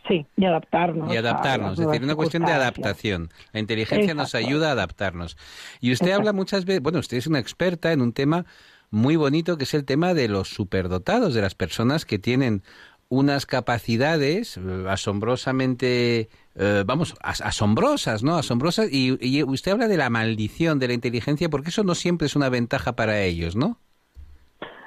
Sí, 0.07 0.27
y 0.37 0.45
adaptarnos. 0.45 1.13
Y 1.13 1.17
adaptarnos, 1.17 1.79
es 1.79 1.87
decir, 1.87 2.05
una 2.05 2.15
cuestión 2.15 2.45
de 2.45 2.53
adaptación. 2.53 3.31
La 3.53 3.61
inteligencia 3.61 4.13
nos 4.13 4.35
ayuda 4.35 4.69
a 4.69 4.73
adaptarnos. 4.73 5.39
Y 5.81 5.93
usted 5.93 6.11
habla 6.13 6.35
muchas 6.35 6.67
veces, 6.67 6.83
bueno, 6.83 6.99
usted 6.99 7.17
es 7.17 7.27
una 7.27 7.39
experta 7.39 7.93
en 7.93 8.03
un 8.03 8.13
tema 8.13 8.45
muy 8.91 9.17
bonito 9.17 9.57
que 9.57 9.65
es 9.65 9.73
el 9.73 9.87
tema 9.87 10.13
de 10.13 10.29
los 10.29 10.49
superdotados, 10.49 11.33
de 11.33 11.41
las 11.41 11.55
personas 11.55 12.05
que 12.05 12.19
tienen 12.19 12.63
unas 13.11 13.45
capacidades 13.45 14.57
eh, 14.57 14.87
asombrosamente, 14.89 16.29
eh, 16.55 16.85
vamos, 16.87 17.17
asombrosas, 17.23 18.23
¿no? 18.23 18.37
Asombrosas. 18.37 18.89
Y, 18.91 19.19
y, 19.21 19.43
usted 19.43 19.73
habla 19.73 19.89
de 19.89 19.97
la 19.97 20.09
maldición 20.09 20.79
de 20.79 20.89
la 20.89 20.95
inteligencia 20.95 21.51
porque 21.51 21.69
eso 21.69 21.85
no 21.85 21.95
siempre 21.95 22.27
es 22.27 22.37
una 22.37 22.49
ventaja 22.49 22.95
para 22.95 23.21
ellos, 23.21 23.57
¿no? 23.57 23.77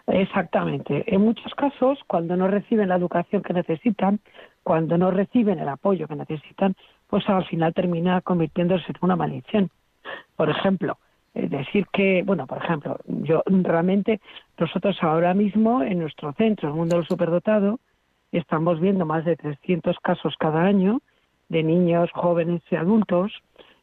Exactamente. 0.08 1.04
En 1.14 1.22
muchos 1.22 1.54
casos, 1.54 2.00
cuando 2.08 2.36
no 2.36 2.48
reciben 2.48 2.90
la 2.90 2.96
educación 2.96 3.44
que 3.44 3.54
necesitan, 3.54 4.20
cuando 4.64 4.98
no 4.98 5.12
reciben 5.12 5.60
el 5.60 5.68
apoyo 5.68 6.08
que 6.08 6.16
necesitan, 6.16 6.76
pues 7.08 7.28
al 7.28 7.46
final 7.46 7.74
termina 7.74 8.22
convirtiéndose 8.22 8.86
en 8.88 8.96
una 9.02 9.16
maldición. 9.18 9.70
Por 10.36 10.50
ejemplo, 10.50 10.98
decir 11.34 11.88
que, 11.92 12.24
bueno, 12.26 12.48
por 12.48 12.64
ejemplo, 12.64 13.00
yo 13.06 13.44
realmente 13.46 14.22
nosotros 14.58 14.98
ahora 15.02 15.34
mismo 15.34 15.84
en 15.84 16.00
nuestro 16.00 16.32
centro, 16.34 16.70
el 16.70 16.76
mundo 16.76 16.98
del 16.98 17.08
superdotado, 17.08 17.80
estamos 18.38 18.80
viendo 18.80 19.06
más 19.06 19.26
de 19.26 19.36
300 19.36 19.98
casos 20.00 20.36
cada 20.40 20.64
año 20.64 21.02
de 21.50 21.64
niños, 21.64 22.10
jóvenes 22.14 22.62
y 22.72 22.76
adultos 22.76 23.32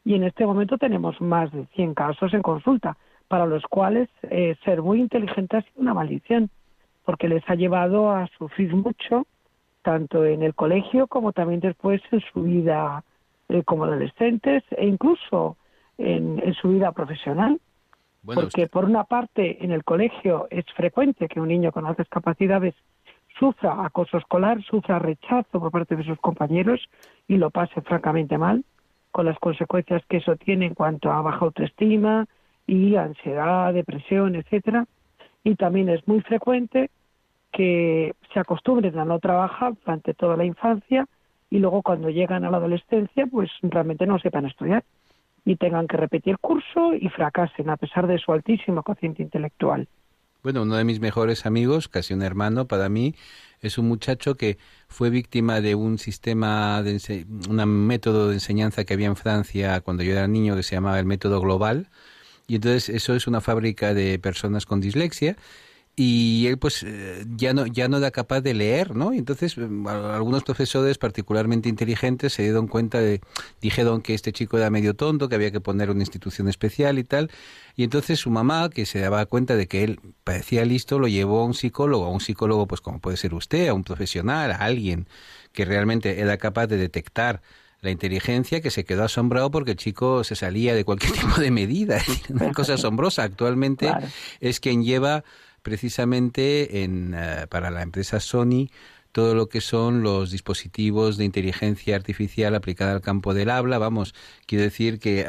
y 0.04 0.14
en 0.14 0.24
este 0.24 0.46
momento 0.46 0.78
tenemos 0.78 1.20
más 1.20 1.52
de 1.52 1.66
100 1.74 1.94
casos 1.94 2.34
en 2.34 2.42
consulta 2.42 2.96
para 3.28 3.46
los 3.46 3.62
cuales 3.64 4.08
eh, 4.22 4.56
ser 4.64 4.82
muy 4.82 5.00
inteligente 5.00 5.56
ha 5.56 5.62
sido 5.62 5.82
una 5.82 5.94
maldición 5.94 6.50
porque 7.04 7.28
les 7.28 7.48
ha 7.48 7.54
llevado 7.54 8.10
a 8.10 8.26
sufrir 8.38 8.74
mucho 8.74 9.26
tanto 9.82 10.24
en 10.24 10.42
el 10.42 10.54
colegio 10.54 11.06
como 11.06 11.32
también 11.32 11.60
después 11.60 12.02
en 12.10 12.20
su 12.32 12.42
vida 12.42 13.04
eh, 13.48 13.62
como 13.64 13.84
adolescentes 13.84 14.62
e 14.70 14.86
incluso 14.86 15.56
en, 15.96 16.54
su 16.54 16.70
vida 16.70 16.92
profesional. 16.92 17.60
porque 18.24 18.66
por 18.66 18.84
una 18.84 19.04
parte 19.04 19.62
en 19.64 19.70
el 19.70 19.84
colegio 19.84 20.46
es 20.50 20.64
frecuente 20.74 21.28
que 21.28 21.40
un 21.40 21.48
niño 21.48 21.72
con 21.72 21.86
altas 21.86 22.08
capacidades 22.08 22.74
sufra 23.40 23.84
acoso 23.84 24.18
escolar, 24.18 24.62
sufra 24.62 24.98
rechazo 24.98 25.58
por 25.58 25.72
parte 25.72 25.96
de 25.96 26.04
sus 26.04 26.18
compañeros 26.20 26.80
y 27.26 27.38
lo 27.38 27.50
pase 27.50 27.80
francamente 27.80 28.36
mal, 28.36 28.64
con 29.10 29.24
las 29.24 29.38
consecuencias 29.38 30.04
que 30.06 30.18
eso 30.18 30.36
tiene 30.36 30.66
en 30.66 30.74
cuanto 30.74 31.10
a 31.10 31.22
baja 31.22 31.46
autoestima 31.46 32.26
y 32.66 32.94
ansiedad, 32.96 33.72
depresión, 33.72 34.36
etcétera. 34.36 34.86
Y 35.42 35.54
también 35.56 35.88
es 35.88 36.06
muy 36.06 36.20
frecuente 36.20 36.90
que 37.50 38.14
se 38.32 38.38
acostumbren 38.38 38.96
a 38.98 39.06
no 39.06 39.18
trabajar 39.18 39.72
durante 39.82 40.12
toda 40.14 40.36
la 40.36 40.44
infancia 40.44 41.06
y 41.48 41.58
luego 41.58 41.82
cuando 41.82 42.10
llegan 42.10 42.44
a 42.44 42.50
la 42.50 42.58
adolescencia 42.58 43.26
pues 43.26 43.50
realmente 43.62 44.06
no 44.06 44.18
sepan 44.18 44.46
estudiar 44.46 44.84
y 45.44 45.56
tengan 45.56 45.88
que 45.88 45.96
repetir 45.96 46.38
curso 46.38 46.94
y 46.94 47.08
fracasen 47.08 47.70
a 47.70 47.78
pesar 47.78 48.06
de 48.06 48.18
su 48.18 48.32
altísimo 48.32 48.82
cociente 48.82 49.22
intelectual. 49.22 49.88
Bueno, 50.42 50.62
uno 50.62 50.76
de 50.76 50.84
mis 50.84 51.00
mejores 51.00 51.44
amigos, 51.44 51.88
casi 51.88 52.14
un 52.14 52.22
hermano 52.22 52.66
para 52.66 52.88
mí, 52.88 53.14
es 53.60 53.76
un 53.76 53.88
muchacho 53.88 54.36
que 54.36 54.56
fue 54.88 55.10
víctima 55.10 55.60
de 55.60 55.74
un 55.74 55.98
sistema, 55.98 56.82
de 56.82 57.26
un 57.48 57.86
método 57.86 58.28
de 58.28 58.34
enseñanza 58.34 58.84
que 58.84 58.94
había 58.94 59.08
en 59.08 59.16
Francia 59.16 59.80
cuando 59.82 60.02
yo 60.02 60.12
era 60.12 60.26
niño 60.28 60.56
que 60.56 60.62
se 60.62 60.76
llamaba 60.76 60.98
el 60.98 61.04
método 61.04 61.42
global. 61.42 61.90
Y 62.46 62.56
entonces 62.56 62.88
eso 62.88 63.14
es 63.14 63.26
una 63.26 63.42
fábrica 63.42 63.92
de 63.92 64.18
personas 64.18 64.64
con 64.64 64.80
dislexia 64.80 65.36
y 66.02 66.46
él 66.46 66.56
pues 66.56 66.82
eh, 66.82 67.26
ya 67.36 67.52
no 67.52 67.66
ya 67.66 67.86
no 67.86 67.98
era 67.98 68.10
capaz 68.10 68.40
de 68.40 68.54
leer 68.54 68.96
no 68.96 69.12
y 69.12 69.18
entonces 69.18 69.58
eh, 69.58 69.68
algunos 69.86 70.42
profesores 70.44 70.96
particularmente 70.96 71.68
inteligentes 71.68 72.32
se 72.32 72.42
dieron 72.42 72.68
cuenta 72.68 73.00
de 73.00 73.20
dijeron 73.60 74.00
que 74.00 74.14
este 74.14 74.32
chico 74.32 74.56
era 74.56 74.70
medio 74.70 74.94
tonto 74.94 75.28
que 75.28 75.34
había 75.34 75.50
que 75.50 75.60
poner 75.60 75.90
una 75.90 76.00
institución 76.00 76.48
especial 76.48 76.98
y 76.98 77.04
tal 77.04 77.30
y 77.76 77.84
entonces 77.84 78.18
su 78.18 78.30
mamá 78.30 78.70
que 78.70 78.86
se 78.86 78.98
daba 78.98 79.26
cuenta 79.26 79.56
de 79.56 79.68
que 79.68 79.84
él 79.84 80.00
parecía 80.24 80.64
listo 80.64 80.98
lo 80.98 81.06
llevó 81.06 81.42
a 81.42 81.44
un 81.44 81.52
psicólogo 81.52 82.06
a 82.06 82.10
un 82.10 82.20
psicólogo 82.20 82.66
pues 82.66 82.80
como 82.80 82.98
puede 82.98 83.18
ser 83.18 83.34
usted 83.34 83.68
a 83.68 83.74
un 83.74 83.84
profesional 83.84 84.52
a 84.52 84.56
alguien 84.56 85.06
que 85.52 85.66
realmente 85.66 86.20
era 86.20 86.38
capaz 86.38 86.66
de 86.68 86.78
detectar 86.78 87.42
la 87.82 87.90
inteligencia 87.90 88.62
que 88.62 88.70
se 88.70 88.84
quedó 88.84 89.04
asombrado 89.04 89.50
porque 89.50 89.72
el 89.72 89.76
chico 89.76 90.24
se 90.24 90.34
salía 90.34 90.74
de 90.74 90.84
cualquier 90.84 91.12
tipo 91.20 91.40
de 91.40 91.50
medida. 91.50 92.02
Una 92.28 92.52
cosa 92.52 92.74
asombrosa. 92.74 93.22
Actualmente 93.22 93.90
es 94.40 94.60
quien 94.60 94.84
lleva 94.84 95.24
precisamente 95.62 96.82
en, 96.82 97.14
eh, 97.14 97.46
para 97.48 97.70
la 97.70 97.82
empresa 97.82 98.20
Sony 98.20 98.68
todo 99.12 99.34
lo 99.34 99.48
que 99.48 99.60
son 99.60 100.02
los 100.02 100.30
dispositivos 100.30 101.16
de 101.16 101.24
inteligencia 101.24 101.96
artificial 101.96 102.54
aplicada 102.54 102.92
al 102.92 103.00
campo 103.00 103.34
del 103.34 103.50
habla. 103.50 103.78
Vamos, 103.78 104.14
quiero 104.46 104.64
decir 104.64 105.00
que 105.00 105.26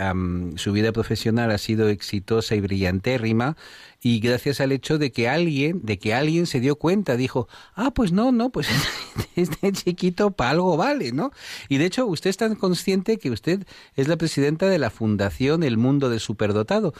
su 0.55 0.71
vida 0.71 0.91
profesional 0.91 1.51
ha 1.51 1.57
sido 1.57 1.89
exitosa 1.89 2.55
y 2.55 2.61
brillantérrima 2.61 3.57
y 4.03 4.19
gracias 4.19 4.61
al 4.61 4.71
hecho 4.71 4.97
de 4.97 5.11
que 5.11 5.29
alguien, 5.29 5.81
de 5.83 5.97
que 5.99 6.13
alguien 6.13 6.47
se 6.47 6.59
dio 6.59 6.75
cuenta, 6.75 7.15
dijo, 7.15 7.47
ah, 7.75 7.91
pues 7.91 8.11
no, 8.11 8.31
no, 8.31 8.49
pues 8.49 8.67
este 9.35 9.71
chiquito 9.71 10.31
para 10.31 10.51
algo 10.51 10.77
vale, 10.77 11.11
¿no? 11.11 11.31
Y 11.69 11.77
de 11.77 11.85
hecho 11.85 12.05
usted 12.05 12.29
es 12.29 12.37
tan 12.37 12.55
consciente 12.55 13.17
que 13.17 13.31
usted 13.31 13.65
es 13.95 14.07
la 14.07 14.17
presidenta 14.17 14.69
de 14.69 14.79
la 14.79 14.89
Fundación 14.89 15.63
El 15.63 15.77
Mundo 15.77 16.09
del 16.09 16.19
Superdotado. 16.19 16.93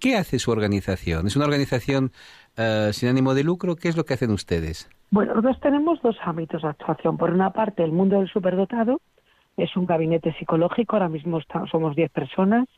¿Qué 0.00 0.16
hace 0.16 0.38
su 0.38 0.50
organización? 0.50 1.26
¿Es 1.26 1.36
una 1.36 1.44
organización 1.44 2.12
eh, 2.56 2.90
sin 2.92 3.08
ánimo 3.08 3.34
de 3.34 3.44
lucro, 3.44 3.76
¿qué 3.76 3.88
es 3.88 3.96
lo 3.96 4.04
que 4.04 4.14
hacen 4.14 4.30
ustedes? 4.30 4.88
Bueno, 5.10 5.34
nosotros 5.34 5.60
tenemos 5.60 6.00
dos 6.02 6.16
ámbitos 6.22 6.62
de 6.62 6.68
actuación. 6.68 7.16
Por 7.16 7.30
una 7.30 7.50
parte, 7.50 7.84
el 7.84 7.92
mundo 7.92 8.18
del 8.18 8.28
superdotado 8.28 9.00
es 9.56 9.76
un 9.76 9.86
gabinete 9.86 10.34
psicológico. 10.38 10.96
Ahora 10.96 11.08
mismo 11.08 11.40
somos 11.70 11.94
10 11.94 12.10
personas, 12.10 12.68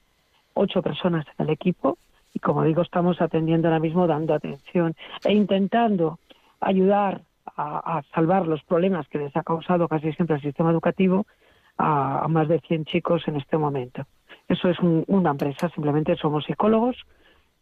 8 0.55 0.83
personas 0.83 1.27
en 1.39 1.47
el 1.47 1.53
equipo. 1.53 1.99
Y 2.35 2.39
como 2.39 2.65
digo, 2.65 2.83
estamos 2.83 3.21
atendiendo 3.21 3.69
ahora 3.69 3.81
mismo, 3.81 4.07
dando 4.07 4.35
atención 4.35 4.95
e 5.25 5.33
intentando 5.33 6.19
ayudar 6.61 7.23
a, 7.57 8.03
salvar 8.15 8.47
los 8.47 8.62
problemas 8.65 9.09
que 9.09 9.19
les 9.19 9.35
ha 9.37 9.43
causado 9.43 9.89
casi 9.89 10.12
siempre 10.12 10.37
el 10.37 10.43
sistema 10.43 10.71
educativo 10.71 11.27
a, 11.79 12.27
más 12.29 12.49
de 12.49 12.61
100 12.61 12.85
chicos 12.85 13.27
en 13.29 13.37
este 13.37 13.57
momento. 13.57 14.05
Eso 14.49 14.69
es 14.69 14.79
una 14.81 15.31
empresa, 15.31 15.71
simplemente 15.71 16.17
somos 16.17 16.45
psicólogos 16.45 16.97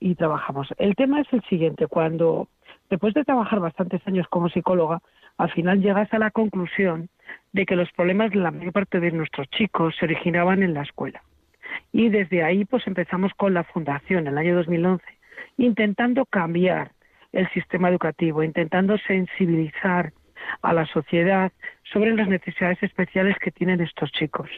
y 0.00 0.14
trabajamos. 0.14 0.68
El 0.78 0.94
tema 0.94 1.20
es 1.20 1.33
el 1.33 1.42
siguiente, 1.44 1.87
cuando 1.87 2.48
después 2.90 3.14
de 3.14 3.24
trabajar 3.24 3.61
bastantes 3.61 4.07
años 4.07 4.26
como 4.28 4.48
psicóloga, 4.48 5.00
al 5.38 5.50
final 5.50 5.80
llegas 5.80 6.12
a 6.12 6.18
la 6.18 6.30
conclusión 6.30 7.09
de 7.52 7.66
que 7.66 7.76
los 7.76 7.90
problemas 7.92 8.30
de 8.30 8.38
la 8.38 8.50
mayor 8.50 8.72
parte 8.72 9.00
de 9.00 9.11
nuestros 9.11 9.48
chicos 9.50 9.94
se 9.98 10.04
originaban 10.04 10.62
en 10.62 10.74
la 10.74 10.83
escuela. 10.83 11.22
Y 11.92 12.09
desde 12.09 12.42
ahí 12.42 12.64
pues 12.64 12.87
empezamos 12.87 13.33
con 13.35 13.54
la 13.54 13.64
fundación 13.64 14.26
en 14.26 14.35
el 14.35 14.38
año 14.38 14.57
2011, 14.57 15.04
intentando 15.59 16.24
cambiar 16.26 16.92
el 17.33 17.48
sistema 17.50 17.88
educativo, 17.88 18.42
intentando 18.42 18.96
sensibilizar 18.98 20.12
a 20.62 20.72
la 20.72 20.87
sociedad 20.87 21.52
sobre 21.92 22.14
las 22.14 22.28
necesidades 22.28 22.83
especiales 22.83 23.37
que 23.38 23.50
tienen 23.50 23.80
estos 23.80 24.11
chicos. 24.12 24.48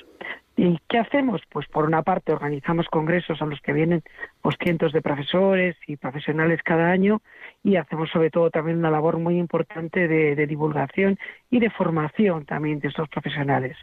¿Y 0.59 0.79
qué 0.89 0.99
hacemos? 0.99 1.43
Pues 1.51 1.67
por 1.69 1.85
una 1.85 2.03
parte 2.03 2.33
organizamos 2.33 2.87
congresos 2.89 3.43
a 3.43 3.45
los 3.45 3.61
que 3.61 3.75
vienen 3.75 4.03
pues, 4.41 4.57
cientos 4.59 4.91
de 4.95 5.03
profesores 5.03 5.77
y 5.87 5.99
profesionales 5.99 6.63
cada 6.63 6.91
año 6.91 7.21
y 7.63 7.77
hacemos 7.77 8.09
sobre 8.09 8.31
todo 8.31 8.51
también 8.51 8.79
una 8.79 8.91
labor 8.91 9.19
muy 9.19 9.39
importante 9.39 10.09
de, 10.09 10.47
divulgación 10.47 11.19
y 11.51 11.61
de 11.61 11.69
formación 11.69 12.47
también 12.47 12.81
de 12.81 12.89
estos 12.89 13.07
profesionales. 13.11 13.77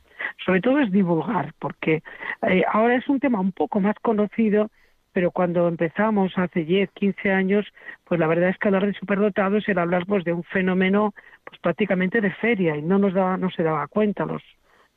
Sobre 0.43 0.61
todo 0.61 0.79
es 0.79 0.91
divulgar, 0.91 1.53
porque 1.59 2.01
eh, 2.41 2.63
ahora 2.67 2.95
es 2.95 3.07
un 3.07 3.19
tema 3.19 3.39
un 3.39 3.51
poco 3.51 3.79
más 3.79 3.95
conocido, 4.01 4.71
pero 5.11 5.29
cuando 5.29 5.67
empezamos 5.67 6.33
hace 6.37 6.65
10, 6.65 6.89
15 6.91 7.31
años, 7.31 7.67
pues 8.03 8.19
la 8.19 8.25
verdad 8.25 8.49
es 8.49 8.57
que 8.57 8.69
hablar 8.69 8.87
de 8.87 8.93
superdotados 8.93 9.69
era 9.69 9.83
hablar 9.83 10.07
pues, 10.07 10.23
de 10.23 10.33
un 10.33 10.43
fenómeno 10.43 11.13
pues 11.43 11.59
prácticamente 11.61 12.19
de 12.19 12.31
feria 12.31 12.75
y 12.75 12.81
no 12.81 12.97
nos 12.97 13.13
daba, 13.13 13.37
no 13.37 13.51
se 13.51 13.61
daba 13.61 13.85
cuenta 13.87 14.25
los 14.25 14.41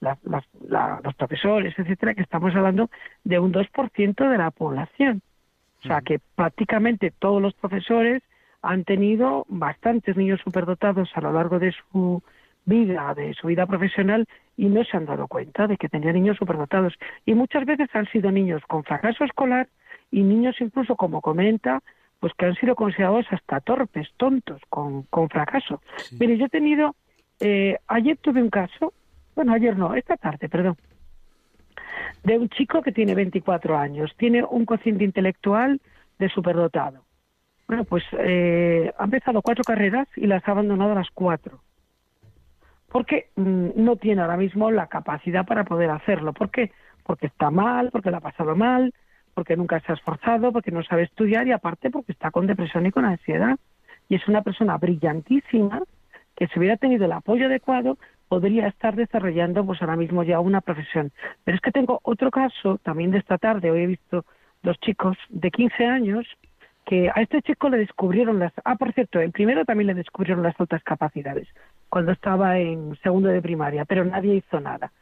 los 0.01 1.15
profesores, 1.17 1.75
etcétera, 1.79 2.15
que 2.15 2.23
estamos 2.23 2.55
hablando 2.55 2.91
de 3.25 3.39
un 3.39 3.53
2% 3.53 4.31
de 4.31 4.39
la 4.39 4.51
población. 4.51 5.23
O 5.85 5.87
sea, 5.87 6.01
que 6.01 6.21
prácticamente 6.35 7.13
todos 7.19 7.41
los 7.41 7.55
profesores 7.55 8.23
han 8.63 8.85
tenido 8.85 9.45
bastantes 9.49 10.17
niños 10.17 10.41
superdotados 10.43 11.11
a 11.15 11.21
lo 11.21 11.33
largo 11.33 11.59
de 11.59 11.73
su 11.73 12.23
vida, 12.65 13.15
de 13.15 13.35
su 13.35 13.47
vida 13.47 13.67
profesional, 13.67 14.27
y 14.57 14.67
no 14.67 14.85
se 14.85 14.97
han 14.97 15.07
dado 15.07 15.29
cuenta 15.29 15.67
de 15.67 15.77
que 15.77 15.89
tenían 15.89 16.15
niños 16.15 16.37
superdotados. 16.37 16.95
Y 17.25 17.35
muchas 17.35 17.65
veces 17.65 17.89
han 17.95 18.07
sido 18.07 18.31
niños 18.31 18.63
con 18.67 18.83
fracaso 18.83 19.25
escolar 19.25 19.69
y 20.11 20.23
niños 20.23 20.57
incluso, 20.61 20.97
como 20.97 21.21
comenta, 21.21 21.83
pues 22.19 22.33
que 22.35 22.47
han 22.47 22.55
sido 22.57 22.75
considerados 22.75 23.27
hasta 23.31 23.61
torpes, 23.61 24.09
tontos, 24.17 24.61
con, 24.69 25.03
con 25.05 25.29
fracaso. 25.29 25.81
Pero 26.19 26.35
yo 26.35 26.47
he 26.47 26.49
tenido, 26.49 26.97
eh, 27.41 27.79
ayer 27.87 28.17
tuve 28.19 28.43
un 28.43 28.51
caso 28.51 28.93
bueno, 29.37 29.53
ayer 29.53 29.77
no, 29.77 29.95
esta 29.95 30.17
tarde, 30.17 30.49
perdón, 30.49 30.77
de 32.25 32.39
un 32.39 32.49
chico 32.49 32.83
que 32.83 32.91
tiene 32.91 33.15
24 33.15 33.79
años, 33.79 34.13
tiene 34.17 34.43
un 34.43 34.65
cociente 34.65 35.05
intelectual 35.05 35.81
de 36.19 36.29
superdotado. 36.31 37.05
Bueno, 37.69 37.85
pues 37.85 38.03
eh, 38.19 38.93
ha 38.97 39.05
empezado 39.05 39.43
cuatro 39.43 39.63
carreras 39.63 40.09
y 40.17 40.27
las 40.27 40.47
ha 40.49 40.53
abandonado 40.53 40.93
a 40.93 40.97
las 40.97 41.11
cuatro. 41.11 41.61
Porque 42.89 43.29
mm, 43.37 43.71
no 43.77 43.97
tiene 43.97 44.23
ahora 44.23 44.37
mismo 44.37 44.71
la 44.71 44.87
capacidad 44.87 45.45
para 45.45 45.65
poder 45.65 45.91
hacerlo. 45.91 46.33
¿Por 46.33 46.51
qué? 46.51 46.73
Porque 47.05 47.27
está 47.27 47.51
mal, 47.51 47.91
porque 47.91 48.11
la 48.11 48.19
ha 48.19 48.21
pasado 48.21 48.57
mal, 48.57 48.95
porque 49.35 49.57
nunca 49.57 49.81
se 49.81 49.93
ha 49.93 49.97
esforzado, 49.97 50.53
porque 50.53 50.71
no 50.71 50.83
sabe 50.83 51.03
estudiar 51.03 51.47
y 51.47 51.53
aparte 51.53 51.91
porque 51.91 52.13
está 52.13 52.31
con 52.31 52.47
depresión 52.47 52.87
y 52.87 52.91
con 52.91 53.05
ansiedad. 53.05 53.57
Y 54.09 54.15
es 54.15 54.27
una 54.29 54.43
persona 54.43 54.79
brillantísima 54.79 55.83
que 56.37 56.47
si 56.49 56.59
hubiera 56.59 56.77
tenido 56.77 57.05
el 57.05 57.13
apoyo 57.13 57.47
adecuado 57.47 57.99
podría 58.29 58.69
estar 58.69 58.95
desarrollando 58.97 59.65
pues 59.65 59.81
ahora 59.83 59.97
mismo 59.97 60.23
ya 60.23 60.41
una 60.41 60.61
profesión. 60.61 61.13
Pero 61.45 61.57
es 61.57 61.61
que 61.61 61.73
tengo 61.73 62.01
otro 62.03 62.31
caso 62.31 62.79
también 62.83 63.11
de 63.11 63.19
esta 63.19 63.39
tarde, 63.39 63.71
hoy 63.71 63.83
he 63.83 63.87
visto 63.87 64.25
dos 64.63 64.79
chicos 64.81 65.17
de 65.29 65.51
15 65.51 65.85
años 65.85 66.27
que 66.85 67.11
a 67.13 67.21
este 67.21 67.43
chico 67.43 67.69
le 67.69 67.79
descubrieron 67.79 68.39
las... 68.39 68.53
Ah, 68.65 68.77
por 68.77 68.93
cierto, 68.93 69.21
el 69.21 69.33
primero 69.33 69.65
también 69.65 69.89
le 69.89 69.95
descubrieron 69.95 70.43
las 70.43 70.59
altas 70.61 70.83
capacidades 70.85 71.49
cuando 71.89 72.13
estaba 72.13 72.59
en 72.59 72.97
segundo 73.03 73.29
de 73.29 73.43
primaria, 73.43 73.85
pero 73.85 74.05
nadie 74.05 74.37
hizo 74.37 74.61
nada. 74.61 74.93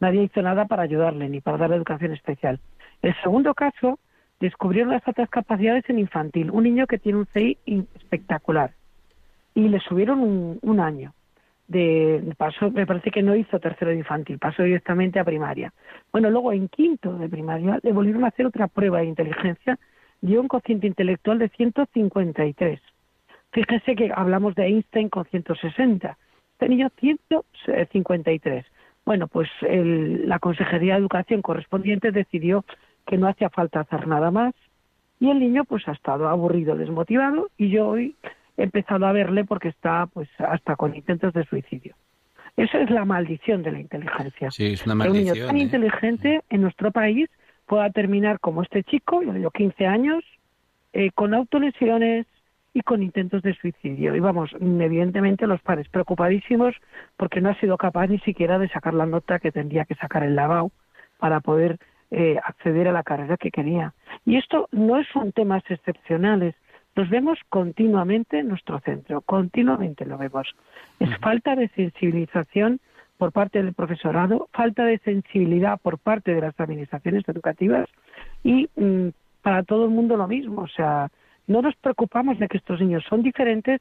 Nadie 0.00 0.22
hizo 0.22 0.40
nada 0.42 0.64
para 0.64 0.82
ayudarle 0.82 1.28
ni 1.28 1.40
para 1.40 1.58
darle 1.58 1.76
educación 1.76 2.12
especial. 2.12 2.60
El 3.02 3.14
segundo 3.22 3.54
caso, 3.54 3.98
descubrieron 4.40 4.92
las 4.92 5.06
altas 5.06 5.28
capacidades 5.28 5.88
en 5.88 5.98
infantil, 5.98 6.50
un 6.50 6.64
niño 6.64 6.86
que 6.86 6.98
tiene 6.98 7.18
un 7.18 7.26
CI 7.26 7.58
espectacular 7.94 8.72
y 9.54 9.68
le 9.68 9.80
subieron 9.80 10.20
un, 10.20 10.58
un 10.62 10.80
año. 10.80 11.12
De, 11.66 12.34
paso, 12.36 12.70
me 12.70 12.86
parece 12.86 13.10
que 13.10 13.22
no 13.22 13.34
hizo 13.34 13.58
tercero 13.58 13.90
de 13.90 13.96
infantil, 13.96 14.38
pasó 14.38 14.62
directamente 14.62 15.18
a 15.18 15.24
primaria. 15.24 15.72
Bueno, 16.12 16.28
luego 16.30 16.52
en 16.52 16.68
quinto 16.68 17.14
de 17.14 17.28
primaria 17.28 17.80
le 17.82 17.92
volvieron 17.92 18.24
a 18.24 18.28
hacer 18.28 18.44
otra 18.46 18.68
prueba 18.68 18.98
de 18.98 19.06
inteligencia 19.06 19.78
dio 20.20 20.40
un 20.40 20.48
cociente 20.48 20.86
intelectual 20.86 21.38
de 21.38 21.50
153. 21.50 22.80
Fíjese 23.52 23.94
que 23.94 24.10
hablamos 24.14 24.54
de 24.54 24.64
Einstein 24.64 25.08
con 25.08 25.24
160. 25.26 26.16
Este 26.52 26.68
niño 26.68 26.90
153. 26.98 28.64
Bueno, 29.04 29.28
pues 29.28 29.48
la 29.60 30.38
Consejería 30.38 30.94
de 30.94 31.00
Educación 31.00 31.42
correspondiente 31.42 32.10
decidió 32.10 32.64
que 33.06 33.18
no 33.18 33.28
hacía 33.28 33.50
falta 33.50 33.80
hacer 33.80 34.06
nada 34.06 34.30
más 34.30 34.54
y 35.20 35.30
el 35.30 35.40
niño 35.40 35.64
pues 35.64 35.86
ha 35.88 35.92
estado 35.92 36.28
aburrido, 36.28 36.74
desmotivado 36.74 37.50
y 37.58 37.68
yo 37.68 37.88
hoy 37.88 38.16
he 38.56 38.62
empezado 38.62 39.06
a 39.06 39.12
verle 39.12 39.44
porque 39.44 39.68
está 39.68 40.06
pues 40.06 40.28
hasta 40.38 40.76
con 40.76 40.94
intentos 40.94 41.32
de 41.32 41.44
suicidio. 41.44 41.94
Esa 42.56 42.80
es 42.80 42.90
la 42.90 43.04
maldición 43.04 43.62
de 43.62 43.72
la 43.72 43.80
inteligencia. 43.80 44.50
Sí, 44.50 44.66
es 44.66 44.86
una 44.86 44.94
maldición. 44.94 45.26
Un 45.28 45.34
niño 45.34 45.46
tan 45.46 45.56
¿eh? 45.56 45.60
inteligente 45.60 46.40
en 46.50 46.60
nuestro 46.62 46.92
país 46.92 47.28
pueda 47.66 47.90
terminar 47.90 48.38
como 48.40 48.62
este 48.62 48.84
chico, 48.84 49.22
yo 49.22 49.32
digo 49.32 49.50
15 49.50 49.86
años, 49.86 50.24
eh, 50.92 51.10
con 51.14 51.34
autolesiones 51.34 52.26
y 52.72 52.82
con 52.82 53.02
intentos 53.02 53.42
de 53.42 53.54
suicidio. 53.54 54.14
Y 54.14 54.20
vamos, 54.20 54.50
evidentemente 54.60 55.46
los 55.46 55.60
padres 55.62 55.88
preocupadísimos 55.88 56.74
porque 57.16 57.40
no 57.40 57.50
ha 57.50 57.60
sido 57.60 57.76
capaz 57.76 58.06
ni 58.08 58.18
siquiera 58.20 58.58
de 58.58 58.68
sacar 58.68 58.94
la 58.94 59.06
nota 59.06 59.38
que 59.38 59.52
tendría 59.52 59.84
que 59.84 59.94
sacar 59.96 60.22
el 60.22 60.36
lavado 60.36 60.70
para 61.18 61.40
poder 61.40 61.78
eh, 62.10 62.36
acceder 62.44 62.86
a 62.86 62.92
la 62.92 63.02
carrera 63.02 63.36
que 63.36 63.50
quería. 63.50 63.94
Y 64.24 64.36
esto 64.36 64.68
no 64.70 65.02
son 65.12 65.32
temas 65.32 65.62
excepcionales, 65.68 66.54
los 66.94 67.08
vemos 67.10 67.38
continuamente 67.48 68.38
en 68.38 68.48
nuestro 68.48 68.80
centro, 68.80 69.20
continuamente 69.20 70.06
lo 70.06 70.18
vemos. 70.18 70.54
Es 71.00 71.10
falta 71.18 71.56
de 71.56 71.68
sensibilización 71.68 72.80
por 73.18 73.32
parte 73.32 73.62
del 73.62 73.74
profesorado, 73.74 74.48
falta 74.52 74.84
de 74.84 74.98
sensibilidad 74.98 75.80
por 75.80 75.98
parte 75.98 76.34
de 76.34 76.40
las 76.40 76.58
administraciones 76.58 77.28
educativas 77.28 77.88
y 78.42 78.68
mm, 78.76 79.08
para 79.42 79.62
todo 79.62 79.84
el 79.84 79.90
mundo 79.90 80.16
lo 80.16 80.28
mismo. 80.28 80.62
O 80.62 80.68
sea, 80.68 81.10
no 81.46 81.62
nos 81.62 81.76
preocupamos 81.76 82.38
de 82.38 82.48
que 82.48 82.58
estos 82.58 82.80
niños 82.80 83.04
son 83.08 83.22
diferentes 83.22 83.80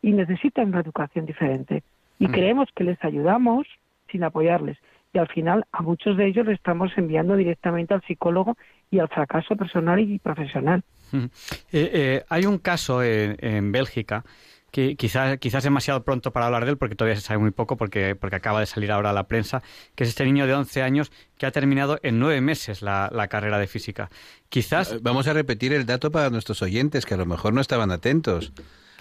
y 0.00 0.12
necesitan 0.12 0.68
una 0.68 0.80
educación 0.80 1.26
diferente. 1.26 1.82
Y 2.18 2.28
creemos 2.28 2.68
que 2.74 2.84
les 2.84 3.02
ayudamos 3.04 3.66
sin 4.10 4.22
apoyarles. 4.22 4.78
Y 5.12 5.18
al 5.18 5.28
final 5.28 5.64
a 5.72 5.82
muchos 5.82 6.16
de 6.16 6.26
ellos 6.26 6.46
les 6.46 6.54
estamos 6.54 6.92
enviando 6.96 7.36
directamente 7.36 7.94
al 7.94 8.02
psicólogo 8.02 8.56
y 8.90 9.00
al 9.00 9.08
fracaso 9.08 9.56
personal 9.56 9.98
y 9.98 10.18
profesional. 10.18 10.82
Eh, 11.12 11.28
eh, 11.72 12.24
hay 12.28 12.46
un 12.46 12.58
caso 12.58 13.02
en, 13.02 13.36
en 13.40 13.72
Bélgica 13.72 14.24
que 14.70 14.96
quizás 14.96 15.36
quizás 15.38 15.62
demasiado 15.64 16.02
pronto 16.02 16.32
para 16.32 16.46
hablar 16.46 16.64
de 16.64 16.70
él 16.70 16.78
porque 16.78 16.94
todavía 16.94 17.14
se 17.20 17.26
sabe 17.26 17.38
muy 17.40 17.50
poco 17.50 17.76
porque, 17.76 18.14
porque 18.14 18.36
acaba 18.36 18.58
de 18.60 18.64
salir 18.64 18.90
ahora 18.90 19.10
a 19.10 19.12
la 19.12 19.28
prensa, 19.28 19.62
que 19.94 20.04
es 20.04 20.08
este 20.08 20.24
niño 20.24 20.46
de 20.46 20.54
11 20.54 20.80
años 20.82 21.12
que 21.36 21.44
ha 21.44 21.50
terminado 21.50 21.98
en 22.02 22.18
nueve 22.18 22.40
meses 22.40 22.80
la, 22.80 23.10
la 23.12 23.28
carrera 23.28 23.58
de 23.58 23.66
física. 23.66 24.08
Quizás... 24.48 24.92
Eh, 24.92 24.98
Vamos 25.02 25.26
a 25.26 25.34
repetir 25.34 25.74
el 25.74 25.84
dato 25.84 26.10
para 26.10 26.30
nuestros 26.30 26.62
oyentes 26.62 27.04
que 27.04 27.12
a 27.12 27.18
lo 27.18 27.26
mejor 27.26 27.52
no 27.52 27.60
estaban 27.60 27.90
atentos. 27.90 28.52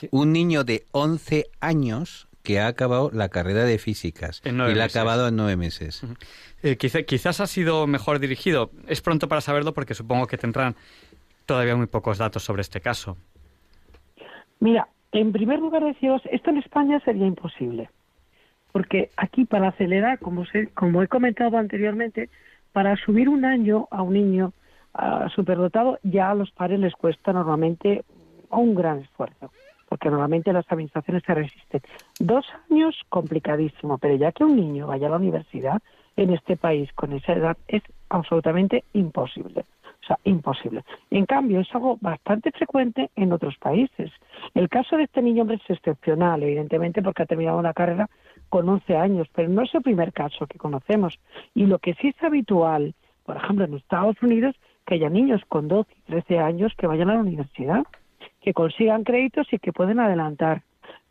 Un 0.09 0.33
niño 0.33 0.65
de 0.65 0.83
11 0.91 1.45
años 1.61 2.27
que 2.43 2.59
ha 2.59 2.67
acabado 2.67 3.11
la 3.13 3.29
carrera 3.29 3.63
de 3.65 3.77
físicas 3.77 4.41
En 4.43 4.55
y 4.55 4.73
la 4.73 4.83
ha 4.83 4.87
acabado 4.87 5.27
en 5.27 5.35
nueve 5.35 5.55
meses. 5.55 6.01
Eh, 6.63 6.75
quizá- 6.75 7.03
quizás 7.03 7.39
ha 7.39 7.45
sido 7.47 7.85
mejor 7.87 8.17
dirigido. 8.19 8.71
Es 8.87 8.99
pronto 8.99 9.27
para 9.29 9.41
saberlo 9.41 9.73
porque 9.75 9.93
supongo 9.93 10.25
que 10.27 10.37
tendrán 10.39 10.75
todavía 11.51 11.75
muy 11.75 11.87
pocos 11.87 12.17
datos 12.17 12.43
sobre 12.43 12.61
este 12.61 12.79
caso. 12.79 13.17
Mira, 14.61 14.87
en 15.11 15.33
primer 15.33 15.59
lugar 15.59 15.83
deciros, 15.83 16.21
esto 16.31 16.49
en 16.49 16.57
España 16.59 17.01
sería 17.03 17.25
imposible, 17.27 17.89
porque 18.71 19.11
aquí 19.17 19.43
para 19.43 19.67
acelerar, 19.67 20.17
como, 20.19 20.45
se- 20.45 20.67
como 20.69 21.03
he 21.03 21.09
comentado 21.09 21.57
anteriormente, 21.57 22.29
para 22.71 22.95
subir 22.95 23.27
un 23.27 23.43
año 23.43 23.89
a 23.91 24.01
un 24.01 24.13
niño 24.13 24.53
superdotado, 25.35 25.99
ya 26.03 26.31
a 26.31 26.35
los 26.35 26.51
padres 26.51 26.79
les 26.79 26.93
cuesta 26.93 27.33
normalmente 27.33 28.05
un 28.49 28.73
gran 28.73 28.99
esfuerzo, 28.99 29.51
porque 29.89 30.09
normalmente 30.09 30.53
las 30.53 30.65
administraciones 30.71 31.23
se 31.25 31.33
resisten. 31.33 31.81
Dos 32.17 32.45
años, 32.69 32.95
complicadísimo, 33.09 33.97
pero 33.97 34.15
ya 34.15 34.31
que 34.31 34.45
un 34.45 34.55
niño 34.55 34.87
vaya 34.87 35.07
a 35.07 35.09
la 35.11 35.17
universidad 35.17 35.81
en 36.15 36.33
este 36.33 36.55
país 36.55 36.89
con 36.93 37.11
esa 37.11 37.33
edad 37.33 37.57
es 37.67 37.83
absolutamente 38.09 38.85
imposible. 38.93 39.65
O 40.03 40.07
sea, 40.07 40.17
imposible. 40.23 40.83
En 41.11 41.25
cambio, 41.25 41.59
es 41.59 41.73
algo 41.75 41.97
bastante 42.01 42.51
frecuente 42.51 43.11
en 43.15 43.31
otros 43.33 43.55
países. 43.57 44.11
El 44.55 44.67
caso 44.67 44.97
de 44.97 45.03
este 45.03 45.21
niño, 45.21 45.43
hombre, 45.43 45.59
es 45.63 45.69
excepcional, 45.69 46.41
evidentemente, 46.41 47.03
porque 47.03 47.23
ha 47.23 47.27
terminado 47.27 47.59
una 47.59 47.73
carrera 47.73 48.09
con 48.49 48.67
11 48.67 48.97
años, 48.97 49.27
pero 49.33 49.49
no 49.49 49.61
es 49.61 49.73
el 49.75 49.83
primer 49.83 50.11
caso 50.11 50.47
que 50.47 50.57
conocemos. 50.57 51.19
Y 51.53 51.67
lo 51.67 51.77
que 51.77 51.93
sí 51.95 52.09
es 52.09 52.23
habitual, 52.23 52.95
por 53.25 53.37
ejemplo, 53.37 53.65
en 53.65 53.75
Estados 53.75 54.21
Unidos, 54.23 54.55
que 54.85 54.95
haya 54.95 55.09
niños 55.09 55.41
con 55.47 55.67
12 55.67 55.89
y 55.95 56.11
13 56.11 56.39
años 56.39 56.73
que 56.75 56.87
vayan 56.87 57.11
a 57.11 57.15
la 57.15 57.19
universidad, 57.19 57.83
que 58.41 58.53
consigan 58.53 59.03
créditos 59.03 59.53
y 59.53 59.59
que 59.59 59.71
pueden 59.71 59.99
adelantar. 59.99 60.63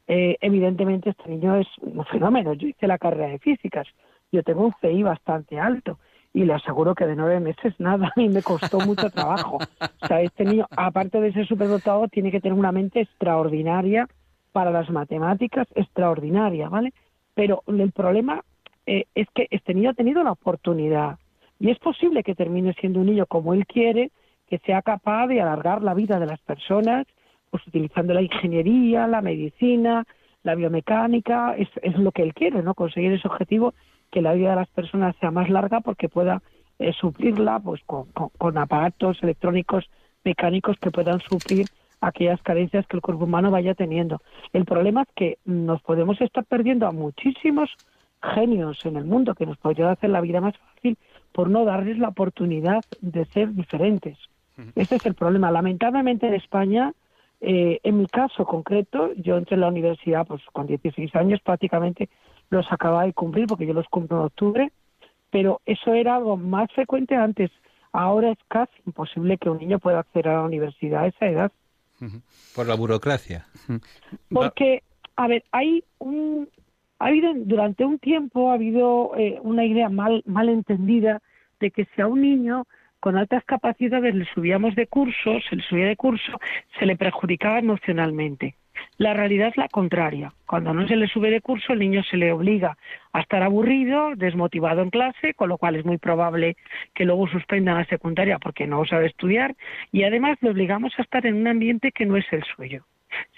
Eh, 0.09 0.37
evidentemente, 0.40 1.11
este 1.11 1.31
niño 1.31 1.55
es 1.55 1.68
un 1.81 2.05
fenómeno. 2.07 2.55
Yo 2.55 2.66
hice 2.66 2.88
la 2.88 2.98
carrera 2.98 3.29
de 3.29 3.38
físicas. 3.38 3.87
Yo 4.33 4.42
tengo 4.42 4.66
un 4.66 4.74
CI 4.81 5.05
bastante 5.05 5.61
alto 5.61 5.98
y 6.32 6.44
le 6.44 6.54
aseguro 6.54 6.94
que 6.94 7.06
de 7.06 7.16
nueve 7.16 7.40
meses 7.40 7.74
nada 7.78 8.12
y 8.16 8.28
me 8.28 8.42
costó 8.42 8.78
mucho 8.80 9.10
trabajo. 9.10 9.58
O 10.02 10.06
sea, 10.06 10.20
este 10.20 10.44
niño, 10.44 10.66
aparte 10.70 11.20
de 11.20 11.32
ser 11.32 11.46
superdotado, 11.46 12.08
tiene 12.08 12.30
que 12.30 12.40
tener 12.40 12.58
una 12.58 12.72
mente 12.72 13.00
extraordinaria 13.00 14.08
para 14.52 14.70
las 14.70 14.90
matemáticas, 14.90 15.66
extraordinaria, 15.74 16.68
¿vale? 16.68 16.92
Pero 17.34 17.62
el 17.66 17.92
problema 17.92 18.42
eh, 18.86 19.04
es 19.14 19.28
que 19.34 19.46
este 19.50 19.74
niño 19.74 19.90
ha 19.90 19.94
tenido 19.94 20.22
la 20.22 20.32
oportunidad 20.32 21.18
y 21.58 21.70
es 21.70 21.78
posible 21.78 22.22
que 22.22 22.34
termine 22.34 22.74
siendo 22.74 23.00
un 23.00 23.06
niño 23.06 23.26
como 23.26 23.54
él 23.54 23.66
quiere, 23.66 24.10
que 24.48 24.58
sea 24.58 24.82
capaz 24.82 25.28
de 25.28 25.40
alargar 25.40 25.82
la 25.82 25.94
vida 25.94 26.18
de 26.18 26.26
las 26.26 26.40
personas, 26.40 27.06
pues 27.50 27.66
utilizando 27.66 28.14
la 28.14 28.22
ingeniería, 28.22 29.06
la 29.06 29.20
medicina, 29.20 30.04
la 30.42 30.54
biomecánica, 30.54 31.54
es, 31.56 31.68
es 31.82 31.96
lo 31.98 32.12
que 32.12 32.22
él 32.22 32.34
quiere, 32.34 32.62
¿no? 32.62 32.74
Conseguir 32.74 33.12
ese 33.12 33.28
objetivo 33.28 33.74
que 34.11 34.23
la 34.23 34.33
vida 34.35 34.51
de 34.51 34.57
las 34.57 34.68
personas 34.68 35.14
sea 35.20 35.31
más 35.31 35.49
larga 35.49 35.81
porque 35.81 36.09
pueda 36.09 36.42
eh, 36.79 36.92
suplirla 36.92 37.61
pues 37.61 37.81
con, 37.87 38.07
con- 38.12 38.31
con 38.38 38.59
aparatos 38.59 39.23
electrónicos 39.23 39.88
mecánicos 40.25 40.77
que 40.79 40.90
puedan 40.90 41.20
suplir 41.20 41.68
aquellas 42.01 42.40
carencias 42.42 42.87
que 42.87 42.96
el 42.96 43.03
cuerpo 43.03 43.25
humano 43.25 43.51
vaya 43.51 43.75
teniendo. 43.75 44.20
El 44.53 44.64
problema 44.64 45.03
es 45.03 45.09
que 45.14 45.38
nos 45.44 45.83
podemos 45.83 46.20
estar 46.20 46.44
perdiendo 46.44 46.87
a 46.87 46.92
muchísimos 46.92 47.70
genios 48.23 48.85
en 48.85 48.96
el 48.96 49.05
mundo 49.05 49.35
que 49.35 49.46
nos 49.46 49.57
podrían 49.59 49.90
hacer 49.90 50.11
la 50.11 50.20
vida 50.20 50.40
más 50.40 50.55
fácil 50.57 50.96
por 51.33 51.49
no 51.49 51.64
darles 51.64 51.99
la 51.99 52.09
oportunidad 52.09 52.85
de 53.01 53.25
ser 53.27 53.53
diferentes. 53.55 54.18
Ese 54.75 54.96
es 54.96 55.07
el 55.07 55.14
problema. 55.14 55.51
Lamentablemente 55.51 56.27
en 56.27 56.35
España, 56.35 56.92
eh, 57.40 57.81
en 57.83 57.99
mi 57.99 58.07
caso 58.07 58.44
concreto, 58.44 59.12
yo 59.16 59.37
entré 59.37 59.55
en 59.55 59.61
la 59.62 59.68
universidad 59.68 60.27
pues 60.27 60.42
con 60.53 60.66
16 60.66 61.14
años 61.16 61.40
prácticamente 61.42 62.09
los 62.50 62.70
acababa 62.70 63.04
de 63.04 63.12
cumplir 63.12 63.46
porque 63.46 63.66
yo 63.66 63.72
los 63.72 63.88
cumplo 63.88 64.18
en 64.18 64.24
octubre, 64.24 64.72
pero 65.30 65.60
eso 65.64 65.94
era 65.94 66.16
algo 66.16 66.36
más 66.36 66.70
frecuente 66.72 67.14
antes. 67.14 67.50
Ahora 67.92 68.32
es 68.32 68.38
casi 68.48 68.72
imposible 68.86 69.38
que 69.38 69.50
un 69.50 69.58
niño 69.58 69.78
pueda 69.78 70.00
acceder 70.00 70.28
a 70.28 70.34
la 70.34 70.42
universidad 70.42 71.04
a 71.04 71.06
esa 71.06 71.26
edad. 71.26 71.52
Por 72.54 72.66
la 72.66 72.74
burocracia. 72.74 73.46
Porque, 74.30 74.82
a 75.16 75.28
ver, 75.28 75.44
hay 75.52 75.84
un, 75.98 76.48
ha 76.98 77.06
habido 77.06 77.32
durante 77.34 77.84
un 77.84 77.98
tiempo 77.98 78.50
ha 78.50 78.54
habido 78.54 79.12
eh, 79.16 79.38
una 79.42 79.64
idea 79.64 79.88
mal 79.88 80.22
mal 80.24 80.48
entendida 80.48 81.20
de 81.58 81.70
que 81.70 81.86
si 81.94 82.00
a 82.00 82.06
un 82.06 82.22
niño 82.22 82.66
con 83.00 83.16
altas 83.16 83.44
capacidades 83.44 84.14
le 84.14 84.26
subíamos 84.34 84.74
de 84.76 84.86
curso, 84.86 85.40
se 85.48 85.56
le 85.56 85.62
subía 85.62 85.86
de 85.86 85.96
curso, 85.96 86.32
se 86.78 86.86
le 86.86 86.96
perjudicaba 86.96 87.58
emocionalmente. 87.58 88.56
La 88.98 89.14
realidad 89.14 89.48
es 89.48 89.56
la 89.56 89.68
contraria. 89.68 90.32
Cuando 90.46 90.74
no 90.74 90.86
se 90.86 90.96
le 90.96 91.08
sube 91.08 91.30
de 91.30 91.40
curso, 91.40 91.72
el 91.72 91.78
niño 91.78 92.02
se 92.02 92.16
le 92.16 92.32
obliga 92.32 92.76
a 93.12 93.20
estar 93.20 93.42
aburrido, 93.42 94.14
desmotivado 94.16 94.82
en 94.82 94.90
clase, 94.90 95.34
con 95.34 95.48
lo 95.48 95.58
cual 95.58 95.76
es 95.76 95.84
muy 95.84 95.98
probable 95.98 96.56
que 96.94 97.04
luego 97.04 97.28
suspendan 97.28 97.76
la 97.76 97.84
secundaria 97.86 98.38
porque 98.38 98.66
no 98.66 98.84
sabe 98.84 99.06
estudiar 99.06 99.54
y 99.92 100.04
además 100.04 100.38
le 100.40 100.50
obligamos 100.50 100.92
a 100.98 101.02
estar 101.02 101.26
en 101.26 101.36
un 101.36 101.46
ambiente 101.46 101.92
que 101.92 102.06
no 102.06 102.16
es 102.16 102.26
el 102.32 102.42
suyo. 102.44 102.84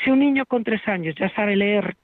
Si 0.03 0.11
un 0.11 0.19
niño 0.19 0.47
con 0.47 0.65
tres 0.65 0.87
años 0.87 1.15
ya 1.15 1.31
sabe 1.31 1.57
leer 1.57 1.97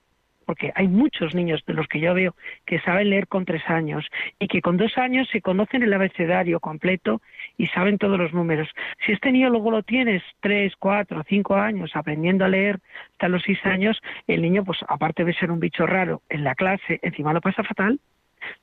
porque 0.49 0.73
hay 0.75 0.89
muchos 0.89 1.35
niños 1.35 1.63
de 1.67 1.75
los 1.75 1.87
que 1.89 2.01
yo 2.01 2.15
veo 2.15 2.35
que 2.65 2.81
saben 2.81 3.11
leer 3.11 3.29
con 3.29 3.45
tres 3.45 3.61
años 3.69 4.07
y 4.39 4.49
que 4.49 4.63
con 4.63 4.79
dos 4.79 4.97
años 4.97 5.29
se 5.31 5.43
conocen 5.43 5.83
el 5.83 5.93
abecedario 5.93 6.59
completo 6.59 7.21
y 7.59 7.67
saben 7.67 7.99
todos 7.99 8.19
los 8.19 8.33
números. 8.33 8.67
Si 9.05 9.13
este 9.13 9.31
niño 9.31 9.51
luego 9.51 9.71
lo 9.71 9.83
tienes 9.83 10.23
tres, 10.41 10.73
cuatro, 10.79 11.23
cinco 11.29 11.57
años 11.57 11.91
aprendiendo 11.93 12.47
a 12.47 12.49
leer 12.49 12.79
hasta 13.13 13.29
los 13.29 13.43
seis 13.43 13.59
años, 13.67 14.01
el 14.27 14.41
niño, 14.41 14.65
pues 14.65 14.79
aparte 14.89 15.23
de 15.23 15.35
ser 15.35 15.51
un 15.51 15.61
bicho 15.61 15.85
raro 15.85 16.23
en 16.31 16.45
la 16.45 16.55
clase, 16.55 16.99
encima 17.03 17.35
lo 17.35 17.43
pasa 17.43 17.63
fatal 17.63 18.01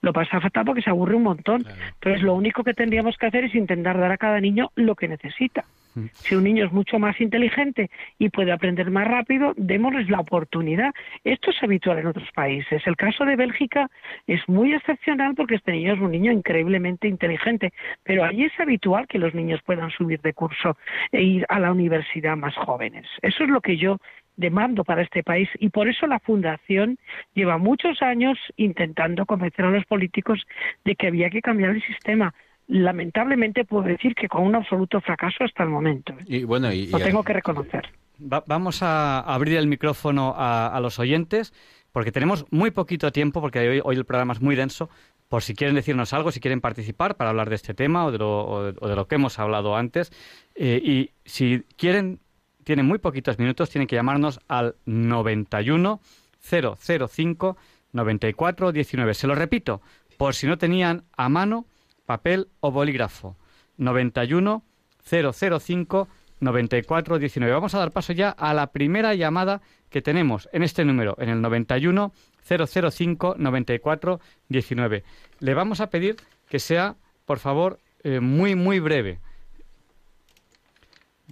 lo 0.01 0.11
pasa 0.11 0.41
fatal 0.41 0.65
porque 0.65 0.81
se 0.81 0.89
aburre 0.89 1.13
un 1.13 1.23
montón. 1.23 1.65
Entonces, 1.95 2.23
lo 2.23 2.33
único 2.33 2.63
que 2.63 2.73
tendríamos 2.73 3.15
que 3.17 3.27
hacer 3.27 3.43
es 3.43 3.53
intentar 3.53 3.99
dar 3.99 4.11
a 4.11 4.17
cada 4.17 4.39
niño 4.39 4.71
lo 4.73 4.95
que 4.95 5.07
necesita. 5.07 5.65
Si 6.13 6.35
un 6.35 6.43
niño 6.43 6.65
es 6.65 6.71
mucho 6.71 6.99
más 6.99 7.19
inteligente 7.21 7.89
y 8.19 8.29
puede 8.29 8.51
aprender 8.51 8.91
más 8.91 9.07
rápido, 9.07 9.53
démosles 9.55 10.09
la 10.09 10.19
oportunidad. 10.19 10.93
Esto 11.23 11.51
es 11.51 11.63
habitual 11.63 11.99
en 11.99 12.07
otros 12.07 12.29
países. 12.33 12.85
El 12.85 12.95
caso 12.95 13.25
de 13.25 13.35
Bélgica 13.35 13.89
es 14.27 14.41
muy 14.47 14.73
excepcional 14.73 15.35
porque 15.35 15.55
este 15.55 15.71
niño 15.71 15.93
es 15.93 15.99
un 15.99 16.11
niño 16.11 16.31
increíblemente 16.31 17.07
inteligente, 17.07 17.73
pero 18.03 18.23
allí 18.23 18.45
es 18.45 18.59
habitual 18.59 19.07
que 19.07 19.19
los 19.19 19.33
niños 19.33 19.61
puedan 19.63 19.89
subir 19.91 20.21
de 20.21 20.33
curso 20.33 20.77
e 21.11 21.21
ir 21.21 21.45
a 21.49 21.59
la 21.59 21.71
universidad 21.71 22.35
más 22.35 22.55
jóvenes. 22.55 23.07
Eso 23.21 23.43
es 23.43 23.49
lo 23.49 23.61
que 23.61 23.77
yo 23.77 23.97
demando 24.37 24.83
para 24.83 25.01
este 25.01 25.23
país 25.23 25.49
y 25.59 25.69
por 25.69 25.87
eso 25.87 26.07
la 26.07 26.19
Fundación 26.19 26.97
lleva 27.33 27.57
muchos 27.57 28.01
años 28.01 28.37
intentando 28.57 29.25
convencer 29.25 29.65
a 29.65 29.71
los 29.71 29.85
políticos 29.85 30.45
de 30.83 30.95
que 30.95 31.07
había 31.07 31.29
que 31.29 31.41
cambiar 31.41 31.71
el 31.71 31.83
sistema. 31.83 32.33
Lamentablemente 32.67 33.65
puedo 33.65 33.83
decir 33.83 34.15
que 34.15 34.27
con 34.27 34.43
un 34.43 34.55
absoluto 34.55 34.99
fracaso 35.01 35.43
hasta 35.43 35.63
el 35.63 35.69
momento. 35.69 36.13
¿eh? 36.13 36.25
Y 36.25 36.43
bueno, 36.43 36.71
y, 36.71 36.87
lo 36.87 36.99
tengo 36.99 37.23
que 37.23 37.33
reconocer. 37.33 37.89
vamos 38.17 38.81
a 38.81 39.19
abrir 39.19 39.57
el 39.57 39.67
micrófono 39.67 40.33
a, 40.35 40.79
los 40.81 40.97
oyentes 40.99 41.53
porque 41.91 42.11
tenemos 42.11 42.45
muy 42.51 42.71
poquito 42.71 43.11
tiempo 43.11 43.39
porque 43.41 43.81
hoy, 43.83 43.95
el 43.95 44.05
programa 44.05 44.33
es 44.33 44.41
muy 44.41 44.55
denso. 44.55 44.89
Por 45.29 45.41
si 45.41 45.55
quieren 45.55 45.75
decirnos 45.75 46.13
algo, 46.13 46.31
si 46.31 46.39
quieren 46.39 46.61
participar 46.61 47.15
para 47.15 47.31
hablar 47.31 47.49
de 47.49 47.55
este 47.55 47.73
tema 47.73 48.05
o 48.05 48.11
de 48.11 48.19
lo, 48.19 48.73
de, 48.73 48.95
lo 48.95 49.07
que 49.07 49.15
hemos 49.15 49.39
hablado 49.39 49.75
antes. 49.75 50.11
Eh, 50.53 50.79
y 50.83 51.11
si 51.25 51.63
quieren 51.77 52.19
tienen 52.65 52.85
muy 52.87 52.97
poquitos 52.97 53.39
minutos, 53.39 53.69
tienen 53.69 53.87
que 53.87 53.95
llamarnos 53.95 54.39
al 54.47 54.75
91 54.85 56.01
005 56.41 57.57
94 57.93 58.71
19. 58.71 59.13
Se 59.13 59.27
lo 59.27 59.35
repito, 59.35 59.81
por 60.17 60.35
si 60.35 60.47
no 60.47 60.57
tenían 60.57 61.03
a 61.15 61.29
mano 61.29 61.65
papel 62.05 62.47
o 62.59 62.71
bolígrafo. 62.71 63.35
91 63.77 64.63
005 65.03 66.07
94 66.39 67.19
19. 67.19 67.53
Vamos 67.53 67.75
a 67.75 67.79
dar 67.79 67.91
paso 67.91 68.13
ya 68.13 68.29
a 68.29 68.53
la 68.53 68.67
primera 68.67 69.13
llamada 69.15 69.61
que 69.89 70.01
tenemos 70.01 70.49
en 70.51 70.63
este 70.63 70.85
número, 70.85 71.15
en 71.19 71.29
el 71.29 71.41
91 71.41 72.11
005 72.43 73.35
94 73.37 74.19
19. 74.49 75.03
Le 75.39 75.53
vamos 75.53 75.81
a 75.81 75.89
pedir 75.89 76.17
que 76.49 76.59
sea, 76.59 76.95
por 77.25 77.39
favor, 77.39 77.79
eh, 78.03 78.19
muy, 78.19 78.55
muy 78.55 78.79
breve. 78.79 79.19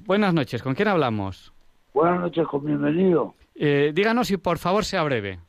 Buenas 0.06 0.34
noches, 0.34 0.64
¿con 0.64 0.74
quién 0.74 0.88
hablamos? 0.88 1.54
Buenas 1.94 2.22
noches, 2.22 2.48
con 2.48 2.66
bienvenido. 2.66 3.36
Eh, 3.56 3.92
díganos 3.94 4.28
si 4.28 4.38
por 4.38 4.58
favor 4.58 4.84
sea 4.84 5.04
breve. 5.04 5.40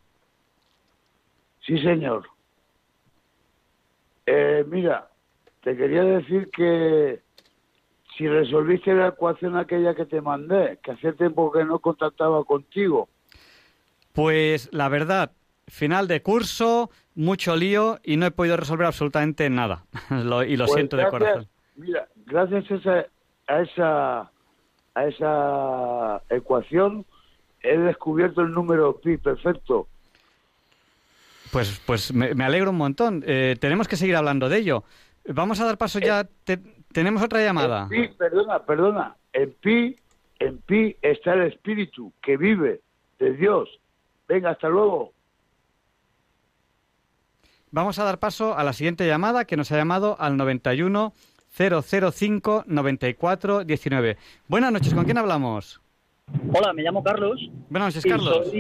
Sí, 1.61 1.79
señor. 1.79 2.29
Eh, 4.27 4.65
mira, 4.69 5.09
te 5.64 5.77
quería 5.77 6.05
decir 6.05 6.50
que 6.55 7.20
si 8.16 8.29
resolviste 8.29 8.94
la 8.94 9.09
ecuación 9.09 9.57
aquella 9.57 9.94
que 9.94 10.05
te 10.05 10.20
mandé, 10.20 10.79
que 10.83 10.92
hace 10.92 11.14
tiempo 11.14 11.50
que 11.50 11.64
no 11.64 11.79
contactaba 11.79 12.44
contigo. 12.44 13.09
Pues 14.12 14.68
la 14.72 14.88
verdad, 14.88 15.33
final 15.66 16.07
de 16.07 16.22
curso, 16.22 16.90
mucho 17.14 17.57
lío 17.57 17.98
y 18.05 18.18
no 18.18 18.27
he 18.27 18.31
podido 18.31 18.57
resolver 18.57 18.87
absolutamente 18.87 19.48
nada. 19.50 19.87
y 20.46 20.57
lo 20.57 20.66
pues 20.66 20.72
siento 20.74 20.96
de 20.96 21.09
corazón. 21.09 21.48
Mira, 21.77 22.07
gracias 22.27 22.64
a 23.48 23.61
esa 23.61 24.31
a 24.94 25.07
esa 25.07 26.22
ecuación, 26.31 27.05
he 27.62 27.77
descubierto 27.77 28.42
el 28.42 28.53
número 28.53 29.00
pi 29.00 29.16
perfecto. 29.16 29.88
Pues, 31.50 31.81
pues 31.87 32.12
me, 32.12 32.44
alegro 32.44 32.70
un 32.70 32.77
montón. 32.77 33.22
Eh, 33.27 33.57
tenemos 33.61 33.87
que 33.87 33.96
seguir 33.96 34.16
hablando 34.16 34.48
de 34.48 34.59
ello. 34.59 34.85
Vamos 35.27 35.61
a 35.61 35.65
dar 35.65 35.79
paso 35.79 35.99
ya. 35.99 36.29
tenemos 36.93 37.23
otra 37.23 37.43
llamada. 37.43 37.89
pi, 37.89 38.09
perdona, 38.09 38.59
perdona. 38.61 39.17
En 39.33 39.53
pi, 39.53 39.97
en 40.39 40.59
pi 40.59 40.97
está 41.03 41.35
el 41.35 41.43
espíritu 41.43 42.13
que 42.23 42.37
vive 42.37 42.81
de 43.19 43.33
Dios. 43.35 43.69
Venga, 44.29 44.51
hasta 44.51 44.69
luego. 44.69 45.13
Vamos 47.71 47.99
a 47.99 48.05
dar 48.05 48.19
paso 48.19 48.57
a 48.57 48.63
la 48.63 48.73
siguiente 48.73 49.07
llamada 49.07 49.47
que 49.47 49.57
nos 49.57 49.73
ha 49.73 49.77
llamado 49.77 50.17
al 50.21 50.37
91 50.37 51.13
005 51.57 52.65
94 52.67 53.65
19. 53.65 54.17
Buenas 54.49 54.73
noches, 54.73 54.95
¿con 54.95 55.05
quién 55.05 55.19
hablamos? 55.19 55.81
Hola, 56.53 56.73
me 56.73 56.83
llamo 56.83 57.03
Carlos. 57.03 57.41
Buenas 57.71 57.95
noches, 57.95 58.11
Carlos. 58.11 58.51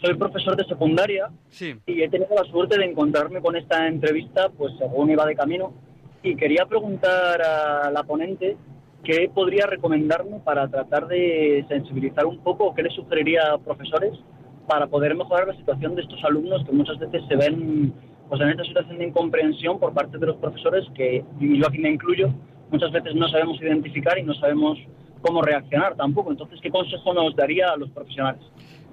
Soy, 0.00 0.14
profesor 0.16 0.56
de 0.56 0.64
secundaria 0.64 1.28
sí. 1.48 1.76
y 1.86 2.02
he 2.02 2.08
tenido 2.08 2.32
la 2.34 2.48
suerte 2.50 2.78
de 2.78 2.84
encontrarme 2.84 3.40
con 3.40 3.56
esta 3.56 3.88
entrevista, 3.88 4.48
pues 4.50 4.72
según 4.78 5.10
iba 5.10 5.26
de 5.26 5.34
camino, 5.34 5.74
y 6.22 6.36
quería 6.36 6.66
preguntar 6.66 7.40
a 7.42 7.90
la 7.90 8.02
ponente 8.02 8.56
qué 9.04 9.30
podría 9.32 9.66
recomendarme 9.66 10.40
para 10.40 10.68
tratar 10.68 11.06
de 11.06 11.64
sensibilizar 11.68 12.26
un 12.26 12.38
poco, 12.38 12.74
qué 12.74 12.82
le 12.82 12.90
sugeriría 12.90 13.52
a 13.52 13.58
profesores 13.58 14.12
para 14.66 14.86
poder 14.86 15.14
mejorar 15.14 15.48
la 15.48 15.56
situación 15.56 15.94
de 15.94 16.02
estos 16.02 16.22
alumnos 16.24 16.64
que 16.64 16.72
muchas 16.72 16.98
veces 16.98 17.22
se 17.28 17.36
ven 17.36 17.92
pues 18.28 18.40
en 18.42 18.50
esta 18.50 18.64
situación 18.64 18.98
de 18.98 19.06
incomprensión 19.06 19.78
por 19.78 19.94
parte 19.94 20.18
de 20.18 20.26
los 20.26 20.36
profesores, 20.36 20.84
que 20.94 21.24
yo 21.40 21.66
aquí 21.66 21.78
me 21.78 21.90
incluyo, 21.90 22.28
muchas 22.70 22.92
veces 22.92 23.14
no 23.14 23.26
sabemos 23.28 23.60
identificar 23.60 24.18
y 24.18 24.22
no 24.22 24.34
sabemos 24.34 24.78
cómo 25.22 25.40
reaccionar 25.40 25.96
tampoco. 25.96 26.30
Entonces, 26.30 26.60
¿qué 26.62 26.70
consejo 26.70 27.14
nos 27.14 27.34
daría 27.34 27.70
a 27.70 27.76
los 27.76 27.90
profesionales? 27.90 28.42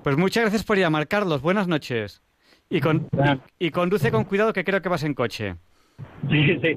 Pues 0.03 0.17
muchas 0.17 0.43
gracias 0.43 0.63
por 0.63 0.77
llamar, 0.77 1.07
Carlos. 1.07 1.41
Buenas 1.41 1.67
noches. 1.67 2.21
Y, 2.69 2.79
con, 2.79 3.07
y, 3.59 3.71
conduce 3.71 4.11
con 4.11 4.23
cuidado 4.23 4.53
que 4.53 4.63
creo 4.63 4.81
que 4.81 4.89
vas 4.89 5.03
en 5.03 5.13
coche. 5.13 5.55
Sí, 6.29 6.59
sí. 6.59 6.75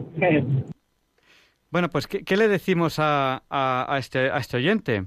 Bueno, 1.70 1.88
pues, 1.88 2.06
¿qué, 2.06 2.36
le 2.36 2.48
decimos 2.48 2.98
a, 2.98 3.42
a, 3.50 3.98
este, 3.98 4.30
a 4.30 4.38
este 4.38 4.56
oyente? 4.56 5.04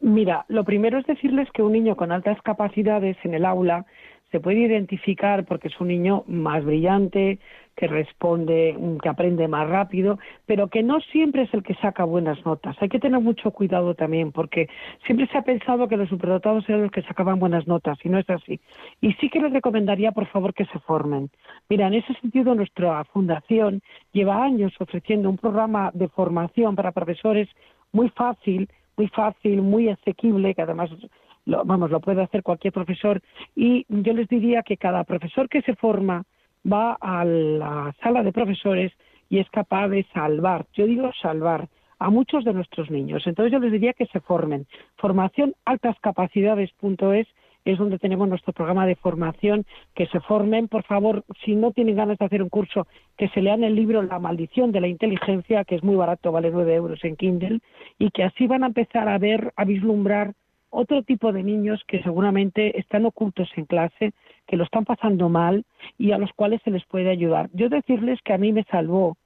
Mira, 0.00 0.44
lo 0.48 0.64
primero 0.64 0.98
es 0.98 1.06
decirles 1.06 1.48
que 1.52 1.62
un 1.62 1.72
niño 1.72 1.96
con 1.96 2.12
altas 2.12 2.40
capacidades 2.42 3.16
en 3.24 3.34
el 3.34 3.44
aula 3.44 3.86
se 4.30 4.40
puede 4.40 4.60
identificar 4.60 5.44
porque 5.44 5.68
es 5.68 5.80
un 5.80 5.88
niño 5.88 6.24
más 6.26 6.64
brillante, 6.64 7.38
que 7.76 7.86
responde, 7.86 8.76
que 9.02 9.08
aprende 9.08 9.48
más 9.48 9.68
rápido, 9.68 10.18
pero 10.46 10.68
que 10.68 10.82
no 10.82 11.00
siempre 11.00 11.42
es 11.42 11.54
el 11.54 11.62
que 11.62 11.74
saca 11.74 12.04
buenas 12.04 12.44
notas. 12.44 12.76
Hay 12.80 12.88
que 12.88 13.00
tener 13.00 13.20
mucho 13.20 13.50
cuidado 13.50 13.94
también, 13.94 14.32
porque 14.32 14.68
siempre 15.06 15.26
se 15.28 15.38
ha 15.38 15.42
pensado 15.42 15.88
que 15.88 15.96
los 15.96 16.08
superdotados 16.08 16.68
eran 16.68 16.82
los 16.82 16.90
que 16.90 17.02
sacaban 17.02 17.38
buenas 17.38 17.66
notas, 17.66 17.98
y 18.04 18.08
no 18.08 18.18
es 18.18 18.28
así. 18.30 18.60
Y 19.00 19.12
sí 19.14 19.28
que 19.28 19.40
les 19.40 19.52
recomendaría, 19.52 20.12
por 20.12 20.26
favor, 20.26 20.54
que 20.54 20.66
se 20.66 20.78
formen. 20.80 21.30
Mira, 21.68 21.88
en 21.88 21.94
ese 21.94 22.14
sentido, 22.14 22.54
nuestra 22.54 23.04
fundación 23.04 23.82
lleva 24.12 24.42
años 24.42 24.72
ofreciendo 24.78 25.28
un 25.28 25.38
programa 25.38 25.90
de 25.94 26.08
formación 26.08 26.76
para 26.76 26.92
profesores 26.92 27.48
muy 27.92 28.08
fácil, 28.10 28.68
muy 28.96 29.08
fácil, 29.08 29.62
muy 29.62 29.88
asequible, 29.88 30.54
que 30.54 30.62
además 30.62 30.90
lo, 31.46 31.64
vamos, 31.64 31.90
lo 31.90 32.00
puede 32.00 32.22
hacer 32.22 32.42
cualquier 32.42 32.72
profesor 32.72 33.20
y 33.54 33.84
yo 33.88 34.12
les 34.12 34.28
diría 34.28 34.62
que 34.62 34.76
cada 34.76 35.04
profesor 35.04 35.48
que 35.48 35.62
se 35.62 35.74
forma 35.74 36.24
va 36.70 36.96
a 37.00 37.24
la 37.24 37.94
sala 38.02 38.22
de 38.22 38.32
profesores 38.32 38.92
y 39.28 39.38
es 39.38 39.48
capaz 39.50 39.88
de 39.88 40.06
salvar, 40.12 40.66
yo 40.74 40.86
digo 40.86 41.10
salvar, 41.20 41.68
a 41.98 42.10
muchos 42.10 42.44
de 42.44 42.52
nuestros 42.52 42.90
niños. 42.90 43.26
Entonces 43.26 43.52
yo 43.52 43.58
les 43.58 43.72
diría 43.72 43.92
que 43.92 44.06
se 44.06 44.20
formen. 44.20 44.66
Formación 44.96 45.54
altascapacidades.es 45.64 47.26
es 47.64 47.78
donde 47.78 47.98
tenemos 47.98 48.28
nuestro 48.28 48.52
programa 48.52 48.86
de 48.86 48.96
formación, 48.96 49.64
que 49.94 50.06
se 50.08 50.20
formen, 50.20 50.68
por 50.68 50.82
favor, 50.84 51.24
si 51.44 51.54
no 51.54 51.72
tienen 51.72 51.96
ganas 51.96 52.18
de 52.18 52.26
hacer 52.26 52.42
un 52.42 52.50
curso, 52.50 52.86
que 53.16 53.28
se 53.28 53.40
lean 53.40 53.64
el 53.64 53.74
libro 53.74 54.02
La 54.02 54.18
maldición 54.18 54.70
de 54.70 54.82
la 54.82 54.88
inteligencia, 54.88 55.64
que 55.64 55.76
es 55.76 55.82
muy 55.82 55.96
barato, 55.96 56.30
vale 56.30 56.50
nueve 56.50 56.74
euros 56.74 57.02
en 57.04 57.16
Kindle, 57.16 57.60
y 57.98 58.10
que 58.10 58.24
así 58.24 58.46
van 58.46 58.64
a 58.64 58.66
empezar 58.66 59.08
a 59.08 59.18
ver, 59.18 59.52
a 59.56 59.64
vislumbrar 59.64 60.34
otro 60.68 61.02
tipo 61.04 61.32
de 61.32 61.42
niños 61.42 61.82
que 61.86 62.02
seguramente 62.02 62.78
están 62.78 63.06
ocultos 63.06 63.48
en 63.56 63.64
clase, 63.64 64.12
que 64.46 64.56
lo 64.56 64.64
están 64.64 64.84
pasando 64.84 65.28
mal 65.28 65.64
y 65.98 66.12
a 66.12 66.18
los 66.18 66.32
cuales 66.32 66.60
se 66.62 66.70
les 66.70 66.84
puede 66.84 67.10
ayudar. 67.10 67.50
Yo 67.52 67.68
decirles 67.68 68.20
que 68.22 68.32
a 68.32 68.38
mí 68.38 68.52
me 68.52 68.64
salvó 68.64 69.16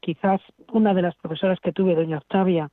quizás 0.00 0.40
una 0.72 0.94
de 0.94 1.02
las 1.02 1.14
profesoras 1.16 1.60
que 1.60 1.72
tuve, 1.72 1.94
doña 1.94 2.18
Octavia, 2.18 2.70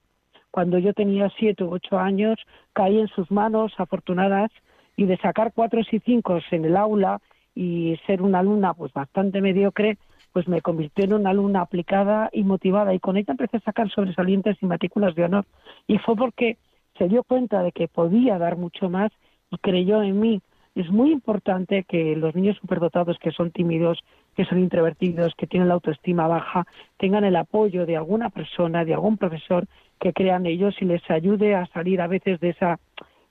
cuando 0.52 0.80
yo 0.80 0.94
tenía 0.94 1.30
siete 1.38 1.64
u 1.64 1.72
ocho 1.72 2.00
años, 2.00 2.40
caí 2.74 3.00
en 3.00 3.08
sus 3.10 3.30
manos 3.30 3.74
afortunadas 3.78 4.52
y 4.96 5.06
de 5.06 5.18
sacar 5.18 5.52
cuatro 5.54 5.82
y 5.82 6.00
cinco 6.00 6.40
en 6.52 6.66
el 6.66 6.78
aula 6.78 7.20
y 7.54 7.98
ser 8.08 8.22
una 8.22 8.40
alumna 8.40 8.74
pues 8.74 8.92
bastante 8.94 9.42
mediocre, 9.42 9.98
pues 10.34 10.48
me 10.48 10.62
convirtió 10.62 11.06
en 11.06 11.14
una 11.14 11.32
alumna 11.32 11.62
aplicada 11.62 12.30
y 12.32 12.44
motivada 12.44 12.94
y 12.94 13.00
con 13.00 13.18
ella 13.18 13.32
empecé 13.32 13.58
a 13.58 13.62
sacar 13.62 13.90
sobresalientes 13.90 14.58
y 14.62 14.66
matrículas 14.66 15.16
de 15.16 15.26
honor 15.26 15.46
y 15.88 15.98
fue 16.00 16.16
porque 16.16 16.58
se 16.98 17.08
dio 17.08 17.24
cuenta 17.24 17.62
de 17.62 17.72
que 17.72 17.88
podía 17.88 18.38
dar 18.38 18.58
mucho 18.58 18.90
más 18.90 19.12
y 19.52 19.58
creyó 19.58 20.02
en 20.02 20.20
mí. 20.20 20.42
Es 20.78 20.92
muy 20.92 21.12
importante 21.12 21.86
que 21.86 22.16
los 22.16 22.36
niños 22.36 22.56
superdotados 22.58 23.18
que 23.18 23.32
son 23.32 23.50
tímidos, 23.50 24.04
que 24.36 24.46
son 24.46 24.60
introvertidos, 24.60 25.34
que 25.36 25.48
tienen 25.48 25.70
la 25.70 25.74
autoestima 25.74 26.28
baja, 26.28 26.68
tengan 26.98 27.24
el 27.24 27.36
apoyo 27.36 27.88
de 27.88 27.98
alguna 27.98 28.30
persona, 28.30 28.86
de 28.86 28.94
algún 28.94 29.18
profesor 29.18 29.66
que 30.00 30.14
crean 30.14 30.46
ellos 30.46 30.76
y 30.80 30.86
les 30.86 31.02
ayude 31.10 31.56
a 31.56 31.66
salir 31.74 32.00
a 32.00 32.06
veces 32.06 32.40
de 32.42 32.50
esa 32.50 32.80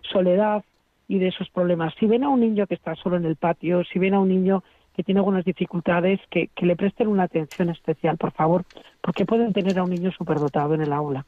soledad 0.01 0.65
y 1.07 1.21
de 1.21 1.29
esos 1.29 1.49
problemas. 1.51 1.95
Si 2.01 2.07
ven 2.07 2.25
a 2.25 2.31
un 2.31 2.41
niño 2.41 2.67
que 2.67 2.75
está 2.75 2.97
solo 2.97 3.17
en 3.17 3.25
el 3.25 3.37
patio, 3.37 3.85
si 3.85 4.01
ven 4.01 4.15
a 4.15 4.19
un 4.19 4.29
niño 4.29 4.65
que 4.97 5.05
tiene 5.05 5.21
algunas 5.21 5.45
dificultades, 5.45 6.19
que, 6.29 6.51
le 6.61 6.75
presten 6.75 7.07
una 7.07 7.23
atención 7.23 7.71
especial, 7.71 8.17
por 8.17 8.33
favor, 8.33 8.65
porque 9.01 9.25
pueden 9.25 9.53
tener 9.53 9.79
a 9.79 9.85
un 9.85 9.91
niño 9.91 10.11
superdotado 10.11 10.75
en 10.75 10.81
el 10.81 10.93
aula. 10.93 11.25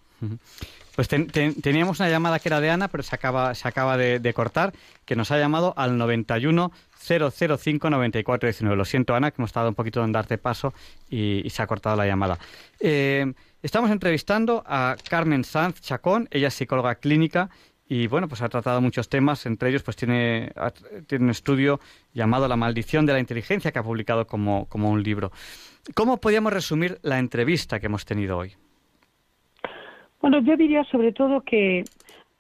Pues 0.99 1.07
teníamos 1.09 2.01
una 2.01 2.09
llamada 2.09 2.41
que 2.41 2.49
era 2.49 2.61
de 2.61 2.71
Ana, 2.71 2.89
pero 2.89 3.05
se 3.05 3.15
acaba, 3.15 3.55
se 3.55 3.69
acaba 3.69 3.97
de, 3.97 4.33
cortar, 4.35 4.73
que 5.05 5.15
nos 5.15 5.31
ha 5.31 5.39
llamado 5.39 5.73
al 5.77 5.97
91 5.97 6.73
005 6.99 7.91
94 7.91 8.49
19. 8.49 8.77
Lo 8.77 8.85
siento, 8.85 9.15
Ana, 9.15 9.31
que 9.31 9.37
hemos 9.41 9.51
estado 9.51 9.69
un 9.69 9.77
poquito 9.77 10.05
en 10.05 10.11
darte 10.11 10.39
paso 10.39 10.75
y, 11.09 11.49
se 11.51 11.63
ha 11.63 11.69
cortado 11.69 11.95
la 11.95 12.07
llamada. 12.07 12.39
Eh, 12.81 13.33
estamos 13.63 13.93
entrevistando 13.93 14.65
a 14.67 14.97
Carmen 15.09 15.45
Sanz 15.45 15.81
Chacón, 15.81 16.29
ella 16.33 16.49
es 16.49 16.55
psicóloga 16.55 16.97
clínica 16.97 17.49
y 17.89 18.09
bueno, 18.09 18.29
pues 18.29 18.43
ha 18.43 18.49
tratado 18.49 18.81
muchos 18.81 19.09
temas, 19.09 19.47
entre 19.47 19.71
ellos 19.71 19.85
pues 19.85 19.97
tiene, 19.97 20.53
tiene 21.07 21.27
un 21.27 21.31
estudio 21.31 21.81
llamado 22.13 22.49
La 22.49 22.57
maldición 22.57 23.07
de 23.07 23.13
la 23.13 23.21
inteligencia 23.21 23.71
que 23.71 23.79
ha 23.79 23.85
publicado 23.85 24.27
como, 24.27 24.67
como 24.67 24.91
un 24.91 25.03
libro. 25.03 25.31
¿Cómo 25.95 26.21
podríamos 26.21 26.53
resumir 26.53 26.99
la 27.03 27.19
entrevista 27.19 27.79
que 27.79 27.87
hemos 27.87 28.05
tenido 28.05 28.37
hoy? 28.37 28.57
Bueno, 30.21 30.41
yo 30.41 30.57
diría 30.57 30.85
sobre 30.85 31.13
todo 31.13 31.43
que 31.43 31.85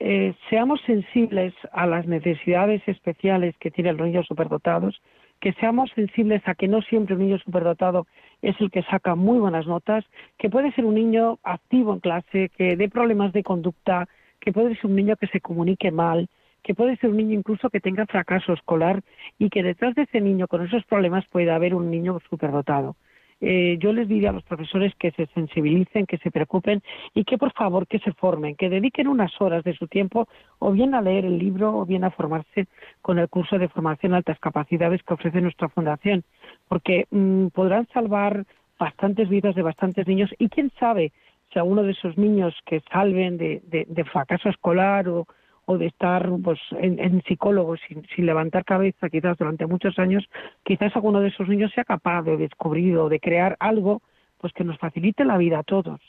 eh, 0.00 0.34
seamos 0.50 0.80
sensibles 0.82 1.54
a 1.72 1.86
las 1.86 2.06
necesidades 2.06 2.82
especiales 2.86 3.56
que 3.58 3.70
tienen 3.70 3.96
los 3.96 4.06
niños 4.06 4.26
superdotados, 4.26 5.00
que 5.40 5.52
seamos 5.54 5.90
sensibles 5.94 6.42
a 6.46 6.54
que 6.54 6.66
no 6.66 6.82
siempre 6.82 7.14
un 7.14 7.22
niño 7.22 7.38
superdotado 7.38 8.06
es 8.42 8.60
el 8.60 8.70
que 8.70 8.82
saca 8.82 9.14
muy 9.14 9.38
buenas 9.38 9.66
notas, 9.66 10.04
que 10.38 10.50
puede 10.50 10.72
ser 10.72 10.84
un 10.84 10.94
niño 10.94 11.38
activo 11.44 11.94
en 11.94 12.00
clase, 12.00 12.50
que 12.56 12.76
dé 12.76 12.88
problemas 12.88 13.32
de 13.32 13.44
conducta, 13.44 14.08
que 14.40 14.52
puede 14.52 14.74
ser 14.74 14.86
un 14.86 14.96
niño 14.96 15.16
que 15.16 15.28
se 15.28 15.40
comunique 15.40 15.92
mal, 15.92 16.28
que 16.62 16.74
puede 16.74 16.96
ser 16.96 17.10
un 17.10 17.16
niño 17.16 17.38
incluso 17.38 17.70
que 17.70 17.80
tenga 17.80 18.06
fracaso 18.06 18.52
escolar 18.52 19.02
y 19.38 19.50
que 19.50 19.62
detrás 19.62 19.94
de 19.94 20.02
ese 20.02 20.20
niño 20.20 20.48
con 20.48 20.64
esos 20.64 20.84
problemas 20.84 21.24
pueda 21.26 21.54
haber 21.54 21.74
un 21.74 21.90
niño 21.90 22.18
superdotado. 22.28 22.96
Eh, 23.40 23.78
yo 23.78 23.92
les 23.92 24.08
diría 24.08 24.30
a 24.30 24.32
los 24.32 24.42
profesores 24.42 24.92
que 24.96 25.12
se 25.12 25.26
sensibilicen, 25.26 26.06
que 26.06 26.18
se 26.18 26.30
preocupen 26.30 26.82
y 27.14 27.24
que 27.24 27.38
por 27.38 27.52
favor 27.52 27.86
que 27.86 28.00
se 28.00 28.12
formen, 28.12 28.56
que 28.56 28.68
dediquen 28.68 29.06
unas 29.06 29.32
horas 29.40 29.62
de 29.62 29.74
su 29.74 29.86
tiempo 29.86 30.26
o 30.58 30.72
bien 30.72 30.94
a 30.94 31.00
leer 31.00 31.24
el 31.24 31.38
libro 31.38 31.76
o 31.76 31.86
bien 31.86 32.02
a 32.02 32.10
formarse 32.10 32.66
con 33.00 33.18
el 33.18 33.28
curso 33.28 33.58
de 33.58 33.68
formación 33.68 34.14
altas 34.14 34.40
capacidades 34.40 35.02
que 35.04 35.14
ofrece 35.14 35.40
nuestra 35.40 35.68
fundación, 35.68 36.24
porque 36.66 37.06
mm, 37.10 37.48
podrán 37.48 37.86
salvar 37.92 38.44
bastantes 38.78 39.28
vidas 39.28 39.54
de 39.54 39.62
bastantes 39.62 40.06
niños 40.06 40.34
y 40.38 40.48
quién 40.48 40.72
sabe 40.78 41.12
si 41.52 41.58
a 41.58 41.64
uno 41.64 41.82
de 41.82 41.92
esos 41.92 42.18
niños 42.18 42.54
que 42.66 42.82
salven 42.92 43.38
de 43.38 44.04
fracaso 44.12 44.48
escolar 44.50 45.08
o, 45.08 45.26
o 45.70 45.76
de 45.76 45.86
estar 45.86 46.30
pues 46.42 46.58
en, 46.80 47.22
psicólogos 47.24 47.78
sin, 47.86 48.24
levantar 48.24 48.64
cabeza 48.64 49.10
quizás 49.10 49.36
durante 49.36 49.66
muchos 49.66 49.98
años, 49.98 50.24
quizás 50.64 50.96
alguno 50.96 51.20
de 51.20 51.28
esos 51.28 51.46
niños 51.46 51.70
sea 51.74 51.84
capaz 51.84 52.22
de 52.22 52.38
descubrir 52.38 52.96
o 52.96 53.10
de 53.10 53.20
crear 53.20 53.54
algo 53.60 54.00
pues 54.38 54.54
que 54.54 54.64
nos 54.64 54.78
facilite 54.78 55.26
la 55.26 55.36
vida 55.36 55.58
a 55.58 55.62
todos 55.62 56.00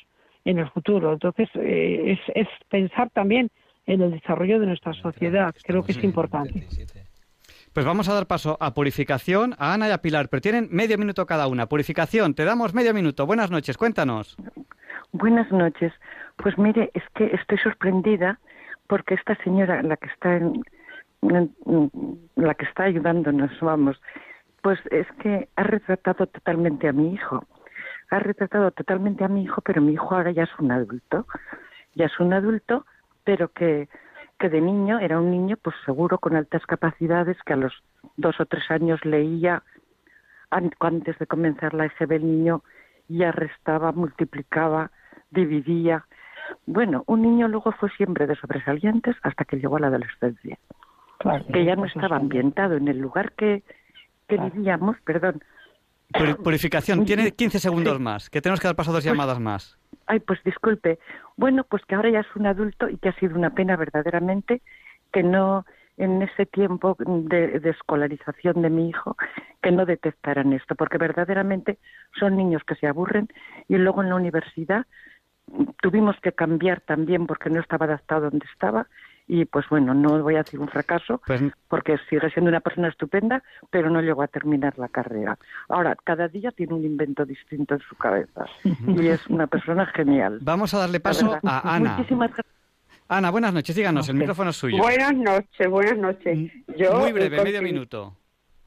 en 0.45 0.59
el 0.59 0.69
futuro. 0.69 1.11
Entonces 1.11 1.49
eh, 1.55 2.13
es, 2.13 2.19
es 2.35 2.47
pensar 2.69 3.09
también 3.09 3.49
en 3.85 4.01
el 4.01 4.11
desarrollo 4.11 4.61
de 4.61 4.67
nuestra 4.67 4.93
sociedad. 4.93 5.53
Creo 5.61 5.83
que 5.83 5.91
es 5.91 6.01
importante. 6.05 6.65
Pues 7.73 7.85
vamos 7.85 8.07
a 8.07 8.13
dar 8.13 8.27
paso 8.27 8.55
a 8.61 8.73
Purificación, 8.73 9.55
a 9.59 9.73
Ana 9.73 9.89
y 9.89 9.91
a 9.91 9.97
Pilar, 9.97 10.29
pero 10.29 10.39
tienen 10.39 10.69
medio 10.71 10.97
minuto 10.97 11.25
cada 11.25 11.47
una. 11.47 11.67
Purificación, 11.67 12.33
te 12.33 12.45
damos 12.45 12.73
medio 12.73 12.93
minuto. 12.93 13.25
Buenas 13.25 13.51
noches, 13.51 13.75
cuéntanos. 13.75 14.37
Buenas 15.11 15.51
noches. 15.51 15.91
Pues 16.37 16.57
mire, 16.57 16.91
es 16.93 17.03
que 17.13 17.25
estoy 17.25 17.57
sorprendida 17.57 18.39
porque 18.89 19.13
esta 19.13 19.35
señora, 19.43 19.83
la 19.83 19.97
que 19.97 20.07
está 20.07 20.35
en, 20.35 20.65
la 22.35 22.53
que 22.55 22.65
está 22.65 22.85
ayudándonos, 22.85 23.51
vamos, 23.61 24.01
pues 24.63 24.79
es 24.89 25.05
que 25.21 25.47
ha 25.55 25.63
retratado 25.63 26.25
totalmente 26.25 26.87
a 26.87 26.91
mi 26.91 27.13
hijo. 27.13 27.45
Ha 28.09 28.17
retratado 28.17 28.71
totalmente 28.71 29.23
a 29.23 29.27
mi 29.27 29.43
hijo, 29.43 29.61
pero 29.61 29.79
mi 29.79 29.93
hijo 29.93 30.15
ahora 30.15 30.31
ya 30.31 30.43
es 30.43 30.59
un 30.59 30.71
adulto. 30.71 31.27
Ya 31.93 32.05
es 32.05 32.19
un 32.19 32.33
adulto, 32.33 32.87
pero 33.23 33.49
que, 33.49 33.87
que 34.39 34.49
de 34.49 34.59
niño 34.59 34.97
era 34.97 35.19
un 35.19 35.29
niño, 35.29 35.55
pues 35.61 35.75
seguro, 35.85 36.17
con 36.17 36.35
altas 36.35 36.65
capacidades, 36.65 37.37
que 37.45 37.53
a 37.53 37.57
los 37.57 37.73
dos 38.17 38.39
o 38.39 38.45
tres 38.47 38.71
años 38.71 39.05
leía, 39.05 39.61
antes 40.49 41.19
de 41.19 41.27
comenzar 41.27 41.75
la 41.75 41.85
EGB 41.85 42.13
el 42.13 42.25
niño 42.25 42.63
ya 43.07 43.31
restaba, 43.31 43.91
multiplicaba, 43.91 44.89
dividía, 45.29 46.05
bueno, 46.65 47.03
un 47.07 47.21
niño 47.21 47.47
luego 47.47 47.71
fue 47.73 47.89
siempre 47.91 48.27
de 48.27 48.35
sobresalientes 48.35 49.15
hasta 49.23 49.45
que 49.45 49.57
llegó 49.57 49.77
a 49.77 49.81
la 49.81 49.87
adolescencia. 49.87 50.57
que 51.53 51.65
ya 51.65 51.75
no 51.75 51.85
estaba 51.85 52.17
ambientado 52.17 52.75
en 52.75 52.87
el 52.87 52.99
lugar 52.99 53.33
que, 53.33 53.63
que 54.27 54.37
vivíamos, 54.37 54.97
perdón. 55.03 55.43
Purificación, 56.43 57.05
tiene 57.05 57.31
15 57.31 57.59
segundos 57.59 57.99
más, 57.99 58.29
que 58.29 58.41
tenemos 58.41 58.59
que 58.59 58.67
dar 58.67 58.75
paso 58.75 58.89
a 58.89 58.93
dos 58.93 59.03
pues 59.03 59.13
llamadas 59.13 59.39
más. 59.39 59.77
Ay, 60.07 60.19
pues 60.19 60.39
disculpe. 60.43 60.97
Bueno, 61.37 61.63
pues 61.63 61.85
que 61.85 61.93
ahora 61.93 62.09
ya 62.09 62.21
es 62.21 62.35
un 62.35 62.47
adulto 62.47 62.89
y 62.89 62.97
que 62.97 63.09
ha 63.09 63.19
sido 63.19 63.35
una 63.35 63.51
pena 63.51 63.75
verdaderamente 63.75 64.61
que 65.13 65.21
no, 65.21 65.65
en 65.97 66.21
ese 66.21 66.47
tiempo 66.47 66.95
de, 66.99 67.59
de, 67.59 67.69
escolarización 67.69 68.61
de 68.61 68.69
mi 68.69 68.89
hijo, 68.89 69.17
que 69.61 69.71
no 69.71 69.85
detectaran 69.85 70.53
esto, 70.53 70.75
porque 70.75 70.97
verdaderamente 70.97 71.77
son 72.19 72.37
niños 72.37 72.63
que 72.63 72.75
se 72.75 72.87
aburren 72.87 73.27
y 73.67 73.75
luego 73.77 74.01
en 74.01 74.09
la 74.09 74.15
universidad 74.15 74.87
tuvimos 75.81 76.15
que 76.21 76.31
cambiar 76.31 76.81
también 76.81 77.27
porque 77.27 77.49
no 77.49 77.59
estaba 77.59 77.85
adaptado 77.85 78.29
donde 78.29 78.45
estaba 78.51 78.87
y 79.27 79.45
pues 79.45 79.65
bueno, 79.69 79.93
no 79.93 80.21
voy 80.23 80.35
a 80.35 80.39
decir 80.39 80.59
un 80.59 80.67
fracaso 80.67 81.21
pues 81.25 81.41
porque 81.67 81.97
sigue 82.09 82.31
siendo 82.31 82.49
una 82.49 82.61
persona 82.61 82.87
estupenda, 82.87 83.43
pero 83.69 83.89
no 83.91 84.01
llegó 84.01 84.23
a 84.23 84.27
terminar 84.27 84.77
la 84.79 84.89
carrera. 84.89 85.37
Ahora, 85.67 85.95
cada 86.03 86.27
día 86.27 86.51
tiene 86.51 86.73
un 86.73 86.83
invento 86.83 87.25
distinto 87.25 87.75
en 87.75 87.81
su 87.81 87.95
cabeza 87.95 88.45
y 88.63 89.07
es 89.07 89.25
una 89.27 89.45
persona 89.45 89.85
genial. 89.85 90.39
Vamos 90.41 90.73
a 90.73 90.79
darle 90.79 90.99
paso 90.99 91.37
a 91.43 91.75
Ana. 91.75 91.97
Muchísimas 91.97 92.31
Ana, 93.07 93.31
buenas 93.31 93.53
noches, 93.53 93.75
díganos, 93.75 94.07
el 94.09 94.15
micrófono 94.15 94.51
es 94.51 94.55
suyo. 94.55 94.77
Buenas 94.77 95.15
noches, 95.15 95.67
buenas 95.67 95.97
noches. 95.97 96.37
Mm, 96.37 96.73
Yo, 96.77 96.99
Muy 96.99 97.11
breve, 97.11 97.43
medio 97.43 97.61
minuto. 97.61 98.15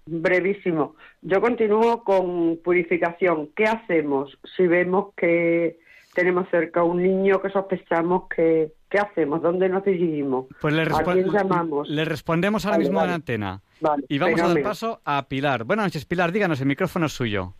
Brevísimo. 0.06 0.96
Yo 1.22 1.40
continúo 1.40 2.02
con 2.02 2.58
purificación. 2.62 3.50
¿Qué 3.54 3.66
hacemos 3.66 4.36
si 4.56 4.66
vemos 4.66 5.14
que 5.16 5.78
tenemos 6.14 6.48
cerca 6.50 6.80
a 6.80 6.84
un 6.84 7.02
niño 7.02 7.40
que 7.40 7.50
sospechamos 7.50 8.28
que... 8.28 8.72
¿Qué 8.88 8.98
hacemos? 8.98 9.40
¿Dónde 9.40 9.70
nos 9.70 9.82
dirigimos? 9.84 10.46
Pues 10.60 10.74
le, 10.74 10.82
¿A 10.82 11.02
quién 11.02 11.30
llamamos? 11.30 11.88
le 11.88 12.04
respondemos 12.04 12.66
ahora 12.66 12.76
mismo 12.76 13.00
en 13.00 13.06
la 13.08 13.14
antena. 13.14 13.62
y 14.06 14.18
vamos 14.18 14.40
a 14.42 14.48
dar 14.48 14.62
paso 14.62 15.00
a 15.06 15.26
Pilar. 15.28 15.64
Buenas 15.64 15.86
noches, 15.86 16.04
Pilar. 16.04 16.30
Díganos, 16.30 16.60
el 16.60 16.66
micrófono 16.66 17.06
es 17.06 17.12
suyo. 17.12 17.54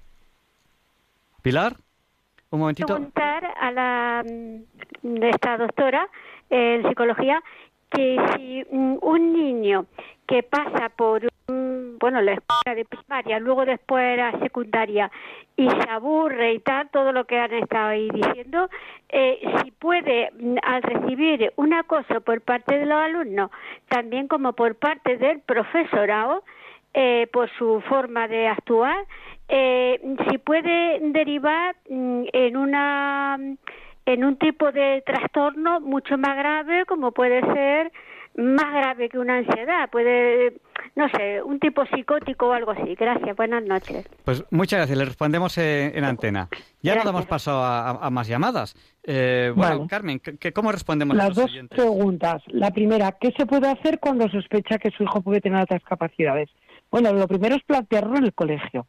¿Pilar? 1.41 1.77
Un 2.51 2.61
momentito. 2.61 2.95
preguntar 2.95 3.45
a 3.59 3.71
la 3.71 4.25
mm, 4.25 5.23
esta 5.23 5.57
doctora 5.57 6.07
en 6.51 6.87
psicología 6.87 7.43
que 7.91 8.19
si 8.37 8.65
mm, 8.71 8.99
un 9.01 9.33
niño 9.33 9.87
que 10.27 10.43
pasa 10.43 10.91
por 10.91 11.27
bueno, 11.99 12.21
la 12.21 12.33
escuela 12.33 12.75
de 12.75 12.85
primaria, 12.85 13.39
luego 13.39 13.65
después 13.65 14.17
la 14.17 14.39
secundaria 14.41 15.11
y 15.57 15.69
se 15.69 15.91
aburre 15.91 16.55
y 16.55 16.59
tal, 16.61 16.89
todo 16.91 17.13
lo 17.13 17.25
que 17.25 17.39
han 17.39 17.53
estado 17.53 17.89
ahí 17.89 18.09
diciendo, 18.11 18.69
eh, 19.09 19.41
si 19.63 19.71
puede, 19.73 20.31
mm, 20.39 20.57
al 20.63 20.83
recibir 20.83 21.53
un 21.57 21.73
acoso 21.75 22.21
por 22.21 22.41
parte 22.41 22.79
de 22.79 22.87
los 22.87 22.99
alumnos, 22.99 23.51
también 23.89 24.29
como 24.29 24.53
por 24.53 24.75
parte 24.77 25.17
del 25.17 25.41
profesorado, 25.41 26.43
eh, 26.95 27.27
por 27.33 27.49
su 27.57 27.81
forma 27.89 28.29
de 28.29 28.49
actuar, 28.49 29.07
eh, 29.49 30.01
si 30.29 30.39
puede 30.39 30.99
derivar 31.01 31.75
mm, 31.89 32.25
en 32.33 32.57
una 32.57 33.39
en 34.05 34.25
un 34.25 34.37
tipo 34.37 34.73
de 34.73 35.03
trastorno 35.07 35.81
mucho 35.81 36.19
más 36.19 36.37
grave 36.37 36.85
como 36.87 37.13
puede 37.13 37.41
ser 37.55 37.93
más 38.37 38.73
grave 38.73 39.09
que 39.09 39.19
una 39.19 39.39
ansiedad 39.39 39.89
puede 39.91 40.55
no 40.95 41.09
sé, 41.09 41.43
un 41.43 41.59
tipo 41.59 41.85
psicótico 41.87 42.49
o 42.49 42.53
algo 42.53 42.73
así. 42.73 42.95
Gracias, 42.95 43.37
buenas 43.37 43.65
noches. 43.65 44.07
Pues 44.25 44.45
muchas 44.51 44.81
gracias, 44.81 44.99
le 44.99 45.05
respondemos 45.05 45.57
eh, 45.59 45.93
en, 45.95 46.05
antena. 46.05 46.49
Ya 46.83 46.97
no 46.97 47.05
damos 47.05 47.27
paso 47.27 47.53
a, 47.53 48.11
más 48.11 48.29
llamadas. 48.29 48.75
Eh, 49.03 49.53
bueno, 49.55 49.87
Carmen, 49.89 50.21
¿cómo 50.55 50.71
respondemos 50.71 51.17
Las 51.17 51.39
a 51.39 51.43
dos 51.43 51.51
preguntas. 51.71 52.43
La 52.49 52.71
primera, 52.71 53.13
¿qué 53.21 53.33
se 53.37 53.47
puede 53.47 53.69
hacer 53.69 53.99
cuando 54.01 54.29
sospecha 54.29 54.79
que 54.79 54.91
su 54.91 55.05
hijo 55.05 55.23
puede 55.23 55.41
tener 55.41 55.63
otras 55.63 55.83
capacidades? 55.83 56.51
Bueno, 56.91 57.13
lo 57.13 57.27
primero 57.27 57.57
es 57.57 57.63
plantearlo 57.63 58.19
en 58.19 58.25
el 58.25 58.35
colegio. 58.35 58.87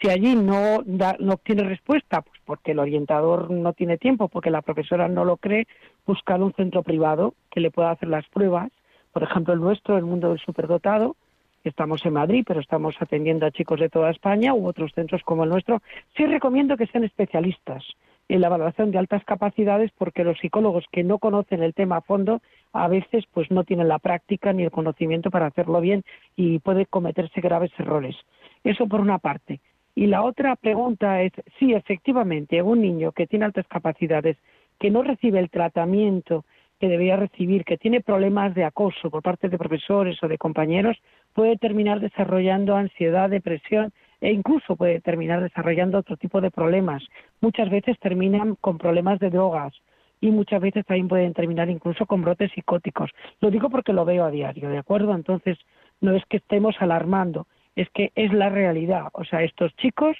Si 0.00 0.10
allí 0.10 0.34
no, 0.34 0.82
no 0.84 1.32
obtiene 1.32 1.64
respuesta, 1.64 2.20
pues 2.20 2.38
porque 2.44 2.72
el 2.72 2.80
orientador 2.80 3.50
no 3.50 3.72
tiene 3.72 3.96
tiempo, 3.96 4.28
porque 4.28 4.50
la 4.50 4.60
profesora 4.60 5.08
no 5.08 5.24
lo 5.24 5.38
cree, 5.38 5.66
buscar 6.04 6.42
un 6.42 6.52
centro 6.52 6.82
privado 6.82 7.34
que 7.50 7.60
le 7.60 7.70
pueda 7.70 7.92
hacer 7.92 8.10
las 8.10 8.28
pruebas. 8.28 8.70
Por 9.16 9.22
ejemplo, 9.22 9.54
el 9.54 9.60
nuestro, 9.60 9.96
el 9.96 10.04
mundo 10.04 10.28
del 10.28 10.38
superdotado, 10.40 11.16
estamos 11.64 12.04
en 12.04 12.12
Madrid, 12.12 12.44
pero 12.46 12.60
estamos 12.60 12.96
atendiendo 13.00 13.46
a 13.46 13.50
chicos 13.50 13.80
de 13.80 13.88
toda 13.88 14.10
España 14.10 14.52
u 14.52 14.66
otros 14.66 14.92
centros 14.92 15.22
como 15.22 15.44
el 15.44 15.48
nuestro. 15.48 15.80
Sí 16.14 16.26
recomiendo 16.26 16.76
que 16.76 16.86
sean 16.88 17.02
especialistas 17.02 17.82
en 18.28 18.42
la 18.42 18.50
valoración 18.50 18.90
de 18.90 18.98
altas 18.98 19.24
capacidades 19.24 19.90
porque 19.96 20.22
los 20.22 20.38
psicólogos 20.38 20.84
que 20.92 21.02
no 21.02 21.16
conocen 21.16 21.62
el 21.62 21.72
tema 21.72 21.96
a 21.96 22.00
fondo 22.02 22.42
a 22.74 22.88
veces 22.88 23.24
pues 23.32 23.50
no 23.50 23.64
tienen 23.64 23.88
la 23.88 24.00
práctica 24.00 24.52
ni 24.52 24.64
el 24.64 24.70
conocimiento 24.70 25.30
para 25.30 25.46
hacerlo 25.46 25.80
bien 25.80 26.04
y 26.36 26.58
puede 26.58 26.84
cometerse 26.84 27.40
graves 27.40 27.70
errores. 27.78 28.16
Eso 28.64 28.86
por 28.86 29.00
una 29.00 29.16
parte. 29.16 29.60
Y 29.94 30.08
la 30.08 30.24
otra 30.24 30.56
pregunta 30.56 31.22
es, 31.22 31.32
si 31.58 31.72
efectivamente, 31.72 32.60
un 32.60 32.82
niño 32.82 33.12
que 33.12 33.26
tiene 33.26 33.46
altas 33.46 33.66
capacidades, 33.66 34.36
que 34.78 34.90
no 34.90 35.02
recibe 35.02 35.38
el 35.38 35.48
tratamiento 35.48 36.44
que 36.78 36.88
debería 36.88 37.16
recibir, 37.16 37.64
que 37.64 37.78
tiene 37.78 38.00
problemas 38.00 38.54
de 38.54 38.64
acoso 38.64 39.10
por 39.10 39.22
parte 39.22 39.48
de 39.48 39.58
profesores 39.58 40.22
o 40.22 40.28
de 40.28 40.38
compañeros, 40.38 40.96
puede 41.32 41.56
terminar 41.56 42.00
desarrollando 42.00 42.76
ansiedad, 42.76 43.30
depresión 43.30 43.92
e 44.20 44.32
incluso 44.32 44.76
puede 44.76 45.00
terminar 45.00 45.42
desarrollando 45.42 45.98
otro 45.98 46.16
tipo 46.16 46.40
de 46.40 46.50
problemas. 46.50 47.02
Muchas 47.40 47.70
veces 47.70 47.98
terminan 47.98 48.56
con 48.56 48.78
problemas 48.78 49.18
de 49.18 49.30
drogas 49.30 49.74
y 50.20 50.30
muchas 50.30 50.60
veces 50.60 50.84
también 50.86 51.08
pueden 51.08 51.32
terminar 51.34 51.68
incluso 51.68 52.06
con 52.06 52.22
brotes 52.22 52.50
psicóticos. 52.52 53.10
Lo 53.40 53.50
digo 53.50 53.70
porque 53.70 53.92
lo 53.92 54.04
veo 54.04 54.24
a 54.24 54.30
diario, 54.30 54.68
¿de 54.68 54.78
acuerdo? 54.78 55.14
Entonces, 55.14 55.58
no 56.00 56.14
es 56.14 56.24
que 56.26 56.38
estemos 56.38 56.74
alarmando, 56.80 57.46
es 57.74 57.88
que 57.90 58.12
es 58.14 58.32
la 58.32 58.48
realidad. 58.48 59.08
O 59.12 59.24
sea, 59.24 59.42
estos 59.42 59.74
chicos, 59.76 60.16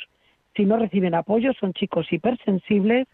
si 0.54 0.64
no 0.64 0.76
reciben 0.76 1.14
apoyo, 1.14 1.52
son 1.54 1.72
chicos 1.72 2.12
hipersensibles, 2.12 3.06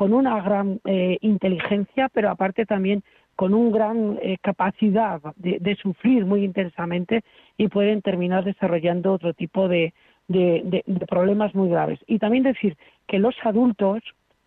con 0.00 0.14
una 0.14 0.40
gran 0.40 0.80
eh, 0.86 1.18
inteligencia, 1.20 2.08
pero 2.08 2.30
aparte 2.30 2.64
también 2.64 3.02
con 3.36 3.52
una 3.52 3.70
gran 3.70 4.18
eh, 4.22 4.38
capacidad 4.40 5.20
de, 5.36 5.76
sufrir 5.76 6.24
muy 6.24 6.42
intensamente 6.42 7.20
y 7.58 7.68
pueden 7.68 8.00
terminar 8.00 8.42
desarrollando 8.44 9.12
otro 9.12 9.34
tipo 9.34 9.68
de, 9.68 9.92
de, 10.28 10.82
problemas 11.06 11.54
muy 11.54 11.68
graves. 11.68 11.98
Y 12.06 12.18
también 12.18 12.44
decir 12.44 12.78
que 13.06 13.18
los 13.18 13.34
adultos 13.44 14.00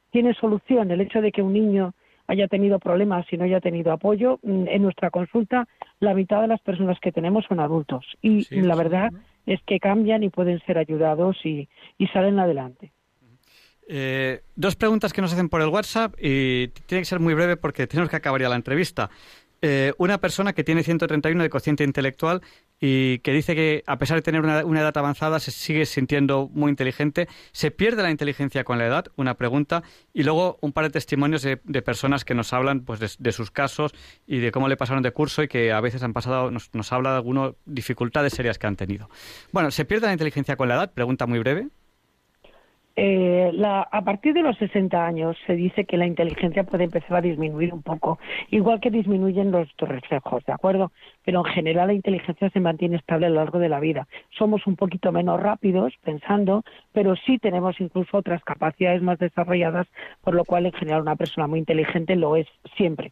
tienen 0.09 0.33
solución. 0.33 0.89
El 0.89 1.01
hecho 1.01 1.21
de 1.21 1.31
que 1.31 1.43
un 1.43 1.53
niño 1.53 1.93
haya 2.25 2.47
tenido 2.47 2.79
problemas 2.79 3.31
y 3.31 3.37
no 3.37 3.43
haya 3.43 3.59
tenido 3.61 3.91
apoyo, 3.91 4.39
mm, 4.41 4.69
en 4.69 4.81
nuestra 4.81 5.11
consulta 5.11 5.67
la 5.99 6.15
mitad 6.15 6.41
de 6.41 6.47
las 6.47 6.61
personas 6.61 6.99
que 6.99 7.11
tenemos 7.11 7.45
son 7.45 7.59
adultos. 7.59 8.07
Y 8.23 8.59
la 8.59 8.73
verdad 8.73 9.11
es 9.45 9.61
que 9.67 9.79
cambian 9.79 10.23
y 10.23 10.29
pueden 10.29 10.59
ser 10.61 10.79
ayudados 10.79 11.37
y, 11.45 11.69
salen 12.11 12.39
adelante. 12.39 12.91
Eh, 13.87 14.41
dos 14.55 14.75
preguntas 14.75 15.13
que 15.13 15.21
nos 15.21 15.33
hacen 15.33 15.49
por 15.49 15.61
el 15.61 15.67
WhatsApp 15.67 16.15
y 16.19 16.69
tiene 16.85 17.01
que 17.01 17.05
ser 17.05 17.19
muy 17.19 17.33
breve 17.33 17.57
porque 17.57 17.87
tenemos 17.87 18.09
que 18.09 18.15
acabar 18.15 18.41
ya 18.41 18.49
la 18.49 18.55
entrevista. 18.55 19.09
Eh, 19.65 19.93
una 19.97 20.17
persona 20.17 20.51
que 20.51 20.65
tiene 20.65 20.83
131 20.83 21.41
de 21.41 21.49
cociente 21.49 21.85
intelectual 21.85 22.41
y 22.81 23.19
que 23.19 23.31
dice 23.31 23.55
que 23.55 23.81
a 23.87 23.97
pesar 23.97 24.17
de 24.17 24.21
tener 24.21 24.41
una, 24.41 24.59
edad 24.59 24.97
avanzada 24.97 25.39
se 25.39 25.51
sigue 25.51 25.85
sintiendo 25.85 26.49
muy 26.53 26.69
inteligente. 26.69 27.29
¿Se 27.53 27.71
pierde 27.71 28.03
la 28.03 28.11
inteligencia 28.11 28.65
con 28.65 28.77
la 28.77 28.87
edad? 28.87 29.05
Una 29.15 29.35
pregunta. 29.35 29.81
Y 30.13 30.23
luego 30.23 30.57
un 30.59 30.73
par 30.73 30.83
de 30.83 30.89
testimonios 30.89 31.43
de, 31.43 31.55
personas 31.81 32.25
que 32.25 32.35
nos 32.35 32.51
hablan 32.51 32.81
pues, 32.81 33.17
de, 33.17 33.31
sus 33.31 33.51
casos 33.51 33.93
y 34.27 34.39
de 34.39 34.51
cómo 34.51 34.67
le 34.67 34.75
pasaron 34.75 35.01
de 35.01 35.11
curso 35.11 35.43
y 35.43 35.47
que 35.47 35.71
a 35.71 35.79
veces 35.79 36.03
han 36.03 36.11
pasado, 36.11 36.51
nos, 36.51 36.69
nos 36.73 36.91
habla 36.91 37.11
de 37.11 37.15
algunas 37.15 37.53
dificultades 37.63 38.33
serias 38.33 38.57
que 38.57 38.67
han 38.67 38.75
tenido. 38.75 39.09
Bueno, 39.53 39.71
¿se 39.71 39.85
pierde 39.85 40.07
la 40.07 40.11
inteligencia 40.11 40.57
con 40.57 40.67
la 40.67 40.75
edad? 40.75 40.91
Pregunta 40.91 41.25
muy 41.25 41.39
breve. 41.39 41.69
Eh, 42.95 43.51
a 43.65 44.01
partir 44.03 44.35
de 44.35 44.43
los 44.43 44.55
60 44.57 45.03
años 45.03 45.35
se 45.47 45.55
dice 45.55 45.85
que 45.85 45.97
la 45.97 46.05
inteligencia 46.05 46.63
puede 46.63 46.83
empezar 46.83 47.17
a 47.17 47.21
disminuir 47.21 47.73
un 47.73 47.81
poco, 47.81 48.19
igual 48.51 48.79
que 48.79 48.91
disminuyen 48.91 49.51
los 49.51 49.67
reflejos, 49.77 50.45
¿de 50.45 50.53
acuerdo? 50.53 50.91
Pero 51.25 51.39
en 51.39 51.53
general 51.53 51.87
la 51.87 51.93
inteligencia 51.93 52.51
se 52.51 52.59
mantiene 52.59 52.97
estable 52.97 53.25
a 53.25 53.29
lo 53.29 53.37
largo 53.37 53.57
de 53.57 53.69
la 53.69 53.79
vida. 53.79 54.07
Somos 54.37 54.67
un 54.67 54.75
poquito 54.75 55.11
menos 55.11 55.41
rápidos 55.41 55.93
pensando, 56.03 56.63
pero 56.91 57.15
sí 57.15 57.39
tenemos 57.39 57.79
incluso 57.81 58.17
otras 58.17 58.43
capacidades 58.43 59.01
más 59.01 59.17
desarrolladas, 59.17 59.87
por 60.21 60.35
lo 60.35 60.45
cual 60.45 60.67
en 60.67 60.73
general 60.73 61.01
una 61.01 61.15
persona 61.15 61.47
muy 61.47 61.59
inteligente 61.59 62.15
lo 62.15 62.35
es 62.35 62.47
siempre. 62.77 63.11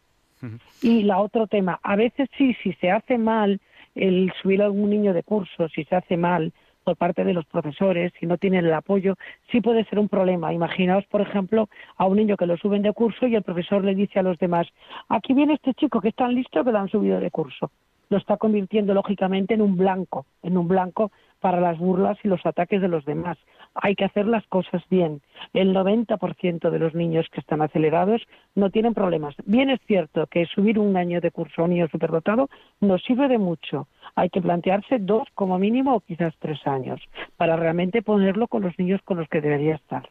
Y 0.80 1.04
la 1.04 1.18
otro 1.18 1.46
tema, 1.46 1.78
a 1.82 1.94
veces 1.94 2.28
sí, 2.36 2.54
si 2.62 2.72
se 2.74 2.90
hace 2.90 3.16
mal 3.16 3.60
el 3.94 4.32
subir 4.40 4.62
a 4.62 4.66
algún 4.66 4.90
niño 4.90 5.12
de 5.12 5.22
curso, 5.22 5.68
si 5.68 5.84
se 5.84 5.94
hace 5.94 6.16
mal 6.16 6.52
por 6.82 6.96
parte 6.96 7.24
de 7.24 7.32
los 7.32 7.46
profesores, 7.46 8.12
si 8.18 8.26
no 8.26 8.38
tienen 8.38 8.64
el 8.64 8.72
apoyo, 8.72 9.14
sí 9.50 9.60
puede 9.60 9.84
ser 9.84 9.98
un 9.98 10.08
problema. 10.08 10.52
Imaginaos, 10.52 11.04
por 11.06 11.20
ejemplo, 11.20 11.68
a 11.96 12.06
un 12.06 12.16
niño 12.16 12.36
que 12.36 12.46
lo 12.46 12.56
suben 12.56 12.82
de 12.82 12.92
curso 12.92 13.26
y 13.26 13.34
el 13.34 13.42
profesor 13.42 13.84
le 13.84 13.94
dice 13.94 14.18
a 14.18 14.22
los 14.22 14.38
demás, 14.38 14.66
aquí 15.08 15.34
viene 15.34 15.54
este 15.54 15.74
chico 15.74 16.00
que 16.00 16.08
es 16.08 16.14
tan 16.14 16.34
listo 16.34 16.64
que 16.64 16.72
lo 16.72 16.78
han 16.78 16.88
subido 16.88 17.20
de 17.20 17.30
curso. 17.30 17.70
Lo 18.08 18.18
está 18.18 18.36
convirtiendo 18.36 18.92
lógicamente 18.92 19.54
en 19.54 19.62
un 19.62 19.76
blanco, 19.76 20.26
en 20.42 20.58
un 20.58 20.68
blanco 20.68 21.10
para 21.40 21.60
las 21.60 21.78
burlas 21.78 22.18
y 22.22 22.28
los 22.28 22.44
ataques 22.44 22.80
de 22.80 22.88
los 22.88 23.04
demás. 23.04 23.38
Hay 23.74 23.94
que 23.94 24.04
hacer 24.04 24.26
las 24.26 24.46
cosas 24.46 24.82
bien. 24.90 25.22
El 25.52 25.74
90% 25.74 26.70
de 26.70 26.78
los 26.78 26.94
niños 26.94 27.26
que 27.30 27.40
están 27.40 27.62
acelerados 27.62 28.22
no 28.54 28.70
tienen 28.70 28.94
problemas. 28.94 29.34
Bien 29.44 29.70
es 29.70 29.80
cierto 29.86 30.26
que 30.26 30.46
subir 30.46 30.78
un 30.78 30.96
año 30.96 31.20
de 31.20 31.30
curso 31.30 31.62
a 31.62 31.64
un 31.64 31.70
niño 31.70 31.88
superdotado 31.88 32.48
nos 32.80 33.02
sirve 33.02 33.28
de 33.28 33.38
mucho. 33.38 33.88
Hay 34.14 34.30
que 34.30 34.42
plantearse 34.42 34.98
dos 34.98 35.28
como 35.34 35.58
mínimo 35.58 35.94
o 35.94 36.00
quizás 36.00 36.34
tres 36.38 36.66
años 36.66 37.00
para 37.36 37.56
realmente 37.56 38.02
ponerlo 38.02 38.46
con 38.48 38.62
los 38.62 38.78
niños 38.78 39.00
con 39.04 39.18
los 39.18 39.28
que 39.28 39.40
debería 39.40 39.76
estar. 39.76 40.08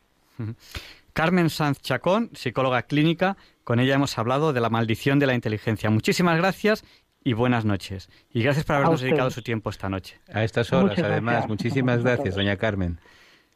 Carmen 1.13 1.49
Sanz 1.49 1.81
Chacón, 1.81 2.29
psicóloga 2.33 2.83
clínica, 2.83 3.37
con 3.63 3.79
ella 3.79 3.95
hemos 3.95 4.17
hablado 4.17 4.53
de 4.53 4.61
la 4.61 4.69
maldición 4.69 5.19
de 5.19 5.27
la 5.27 5.35
inteligencia. 5.35 5.89
Muchísimas 5.89 6.37
gracias 6.37 6.83
y 7.23 7.33
buenas 7.33 7.65
noches. 7.65 8.09
Y 8.31 8.41
gracias 8.43 8.65
por 8.65 8.77
habernos 8.77 9.01
dedicado 9.01 9.29
su 9.29 9.41
tiempo 9.41 9.69
esta 9.69 9.89
noche. 9.89 10.19
A 10.33 10.43
estas 10.43 10.71
horas, 10.73 10.97
además. 10.97 11.47
Muchísimas 11.47 12.03
gracias, 12.03 12.35
doña 12.35 12.55
Carmen. 12.57 12.99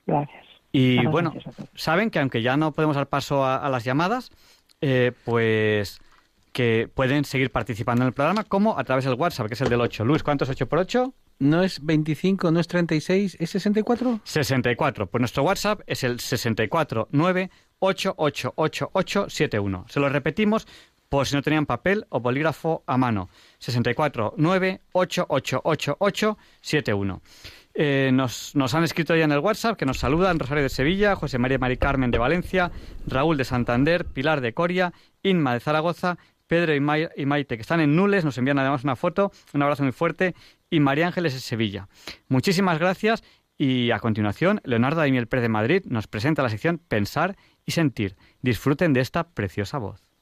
Gracias. 0.06 0.46
Y 0.72 1.06
bueno, 1.06 1.34
saben 1.74 2.10
que 2.10 2.20
aunque 2.20 2.42
ya 2.42 2.58
no 2.58 2.74
podemos 2.74 2.98
dar 2.98 3.08
paso 3.08 3.46
a, 3.46 3.70
las 3.70 3.86
llamadas, 3.86 4.30
eh, 4.82 5.14
pues 5.24 6.02
que 6.52 6.90
pueden 6.94 7.24
seguir 7.26 7.52
participando 7.52 8.04
en 8.04 8.08
el 8.08 8.14
programa 8.14 8.44
como 8.44 8.78
a 8.78 8.84
través 8.84 9.06
del 9.06 9.16
WhatsApp, 9.16 9.48
que 9.48 9.54
es 9.56 9.62
el 9.62 9.70
del 9.70 9.82
8. 9.82 10.04
Luis, 10.06 10.24
¿cuánto 10.24 10.44
es 10.44 10.50
8 10.50 10.68
por 10.68 10.80
8? 10.80 11.14
¿No 11.40 11.64
es 11.64 11.86
25, 11.86 12.52
no 12.52 12.60
es 12.60 12.68
36, 12.68 13.38
es 13.40 13.50
64? 13.50 14.22
64. 14.24 15.08
Pues 15.08 15.20
nuestro 15.20 15.44
WhatsApp 15.44 15.82
es 15.86 16.04
el 16.04 16.20
649 16.20 17.50
Se 19.88 20.00
lo 20.00 20.10
repetimos 20.10 20.68
por 21.10 21.28
si 21.28 21.36
no 21.36 21.42
tenían 21.42 21.66
papel 21.66 22.06
o 22.10 22.20
bolígrafo 22.20 22.84
a 22.88 22.98
mano. 22.98 23.30
64 23.60 24.34
9 24.38 24.82
eh, 27.76 28.10
nos, 28.14 28.56
nos, 28.56 28.74
han 28.74 28.84
escrito 28.84 29.16
ya 29.16 29.26
en 29.26 29.32
el 29.32 29.40
WhatsApp 29.40 29.78
que 29.78 29.86
nos 29.86 30.00
saludan 30.00 30.40
Rosario 30.40 30.64
de 30.64 30.70
Sevilla, 30.70 31.16
José 31.16 31.38
María 31.38 31.60
Mari 31.60 31.78
Carmen 31.78 32.10
de 32.10 32.18
Valencia, 32.18 32.72
Raúl 33.06 33.36
de 33.36 33.44
Santander, 33.44 34.06
Pilar 34.06 34.40
de 34.40 34.54
Coria, 34.54 34.94
Inma 35.24 35.54
de 35.54 35.60
Zaragoza, 35.60 36.18
Pedro 36.48 36.74
y, 36.74 36.80
Maite, 36.80 37.58
que 37.58 37.62
están 37.62 37.82
en 37.82 37.96
Nules, 37.96 38.24
nos 38.24 38.38
envían 38.38 38.60
además 38.60 38.84
una 38.84 38.96
foto, 38.96 39.32
un 39.54 39.62
abrazo 39.62 39.84
muy 39.84 39.92
fuerte, 39.92 40.36
y 40.70 40.80
María 40.80 41.08
Ángeles 41.08 41.34
de 41.34 41.40
Sevilla. 41.40 41.90
Muchísimas 42.30 42.80
gracias 42.80 43.24
y 43.58 43.92
a 43.92 44.00
continuación, 44.00 44.62
Leonardo 44.64 45.02
Daimiel 45.02 45.28
Pérez 45.28 45.44
de 45.44 45.50
Madrid 45.50 45.84
nos 45.86 46.08
presenta 46.08 46.44
la 46.44 46.50
sección 46.50 46.78
Pensar 46.78 47.36
y 47.66 47.72
Sentir. 47.72 48.16
Disfruten 48.42 48.94
de 48.94 49.02
esta 49.02 49.30
preciosa 49.30 49.78
voz. 49.80 50.15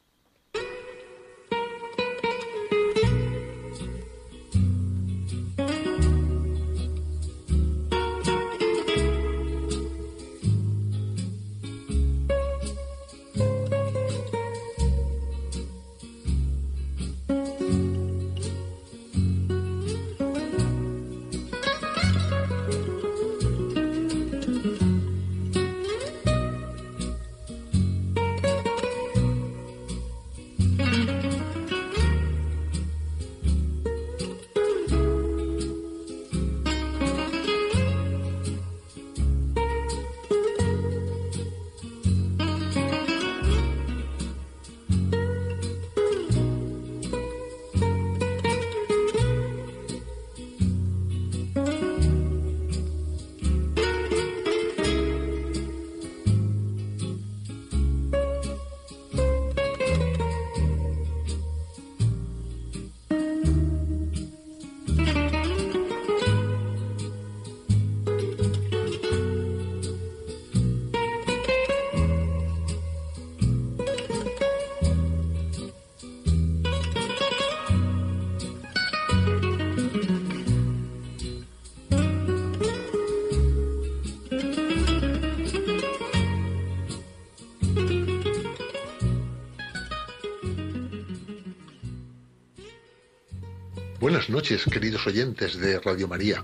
Buenas 94.03 94.27
noches, 94.29 94.65
queridos 94.65 95.07
oyentes 95.07 95.57
de 95.57 95.79
Radio 95.79 96.09
María. 96.09 96.43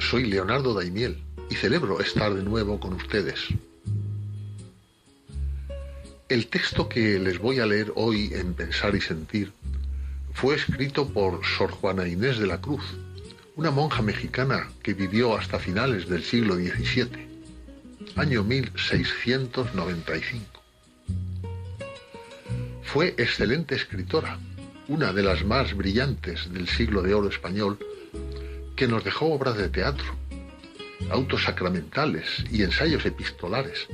Soy 0.00 0.24
Leonardo 0.24 0.74
Daimiel 0.74 1.22
y 1.48 1.54
celebro 1.54 2.00
estar 2.00 2.34
de 2.34 2.42
nuevo 2.42 2.80
con 2.80 2.94
ustedes. 2.94 3.38
El 6.28 6.48
texto 6.48 6.88
que 6.88 7.20
les 7.20 7.38
voy 7.38 7.60
a 7.60 7.66
leer 7.66 7.92
hoy 7.94 8.32
en 8.34 8.54
Pensar 8.54 8.96
y 8.96 9.00
Sentir 9.00 9.52
fue 10.32 10.56
escrito 10.56 11.08
por 11.08 11.44
Sor 11.44 11.70
Juana 11.70 12.08
Inés 12.08 12.40
de 12.40 12.48
la 12.48 12.60
Cruz, 12.60 12.82
una 13.54 13.70
monja 13.70 14.02
mexicana 14.02 14.72
que 14.82 14.94
vivió 14.94 15.36
hasta 15.36 15.60
finales 15.60 16.08
del 16.08 16.24
siglo 16.24 16.56
XVII, 16.56 17.28
año 18.16 18.42
1695. 18.42 20.64
Fue 22.82 23.14
excelente 23.18 23.76
escritora, 23.76 24.40
una 24.92 25.14
de 25.14 25.22
las 25.22 25.42
más 25.42 25.74
brillantes 25.74 26.52
del 26.52 26.68
siglo 26.68 27.00
de 27.00 27.14
oro 27.14 27.30
español, 27.30 27.78
que 28.76 28.86
nos 28.86 29.02
dejó 29.02 29.32
obras 29.32 29.56
de 29.56 29.70
teatro, 29.70 30.04
autos 31.08 31.44
sacramentales 31.44 32.44
y 32.50 32.62
ensayos 32.62 33.06
epistolares 33.06 33.86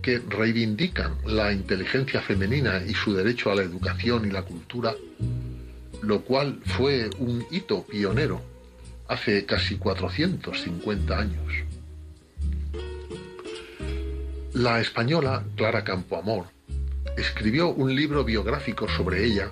que 0.00 0.20
reivindican 0.20 1.16
la 1.26 1.52
inteligencia 1.52 2.22
femenina 2.22 2.80
y 2.86 2.94
su 2.94 3.12
derecho 3.12 3.50
a 3.50 3.56
la 3.56 3.62
educación 3.62 4.24
y 4.24 4.30
la 4.30 4.42
cultura, 4.42 4.94
lo 6.02 6.20
cual 6.20 6.60
fue 6.64 7.10
un 7.18 7.44
hito 7.50 7.84
pionero 7.84 8.40
hace 9.08 9.44
casi 9.46 9.78
450 9.78 11.18
años. 11.18 11.54
La 14.52 14.80
española 14.80 15.44
Clara 15.56 15.82
Campoamor 15.82 16.46
escribió 17.16 17.70
un 17.70 17.92
libro 17.96 18.22
biográfico 18.22 18.88
sobre 18.88 19.24
ella 19.24 19.50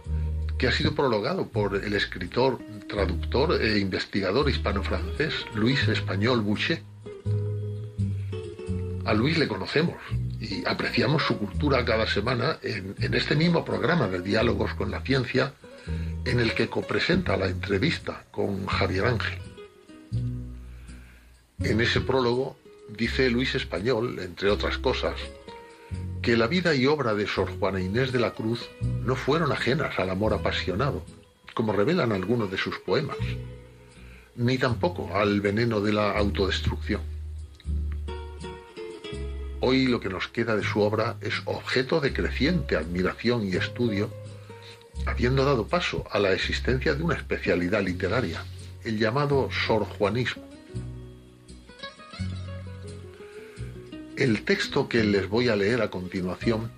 ha 0.67 0.73
sido 0.73 0.95
prologado 0.95 1.49
por 1.49 1.77
el 1.77 1.95
escritor, 1.95 2.59
traductor 2.89 3.61
e 3.61 3.79
investigador 3.79 4.49
hispano-francés 4.49 5.35
Luis 5.55 5.87
Español 5.89 6.43
Boucher. 6.43 6.83
A 9.05 9.13
Luis 9.15 9.37
le 9.39 9.49
conocemos 9.49 9.97
y 10.41 10.67
apreciamos 10.67 11.23
su 11.23 11.39
cultura 11.39 11.85
cada 11.85 12.07
semana 12.07 12.59
en, 12.63 12.95
en 12.99 13.15
este 13.15 13.37
mismo 13.37 13.65
programa 13.65 14.09
de 14.09 14.23
Diálogos 14.23 14.75
con 14.75 14.91
la 14.91 15.01
Ciencia 15.01 15.55
en 16.25 16.41
el 16.41 16.55
que 16.55 16.69
copresenta 16.69 17.37
la 17.37 17.47
entrevista 17.47 18.25
con 18.31 18.67
Javier 18.67 19.07
Ángel. 19.07 19.39
En 21.61 21.81
ese 21.81 22.01
prólogo 22.01 22.57
dice 22.89 23.31
Luis 23.31 23.55
Español, 23.55 24.19
entre 24.21 24.51
otras 24.51 24.79
cosas, 24.79 25.15
que 26.23 26.37
la 26.37 26.47
vida 26.47 26.75
y 26.75 26.87
obra 26.87 27.15
de 27.15 27.27
Sor 27.27 27.51
Juana 27.59 27.81
Inés 27.81 28.11
de 28.11 28.19
la 28.19 28.33
Cruz 28.33 28.69
no 29.05 29.15
fueron 29.15 29.53
ajenas 29.53 29.99
al 29.99 30.09
amor 30.09 30.33
apasionado, 30.33 31.05
como 31.53 31.73
revelan 31.73 32.13
algunos 32.13 32.51
de 32.51 32.57
sus 32.57 32.79
poemas, 32.79 33.19
ni 34.35 34.59
tampoco 34.59 35.15
al 35.15 35.41
veneno 35.41 35.81
de 35.81 35.93
la 35.93 36.13
autodestrucción. 36.13 37.03
Hoy 39.61 39.87
lo 39.87 40.01
que 40.01 40.09
nos 40.09 40.29
queda 40.29 40.57
de 40.57 40.65
su 40.65 40.81
obra 40.81 41.17
es 41.21 41.43
objeto 41.47 42.01
de 42.01 42.13
creciente 42.13 42.77
admiración 42.77 43.47
y 43.47 43.57
estudio, 43.57 44.11
habiendo 45.07 45.45
dado 45.45 45.67
paso 45.67 46.05
a 46.11 46.19
la 46.19 46.33
existencia 46.33 46.95
de 46.95 47.03
una 47.03 47.15
especialidad 47.15 47.83
literaria, 47.83 48.45
el 48.85 48.99
llamado 48.99 49.49
Sor 49.67 49.87
El 54.17 54.45
texto 54.45 54.89
que 54.89 55.03
les 55.03 55.29
voy 55.29 55.49
a 55.49 55.57
leer 55.57 55.83
a 55.83 55.91
continuación 55.91 56.71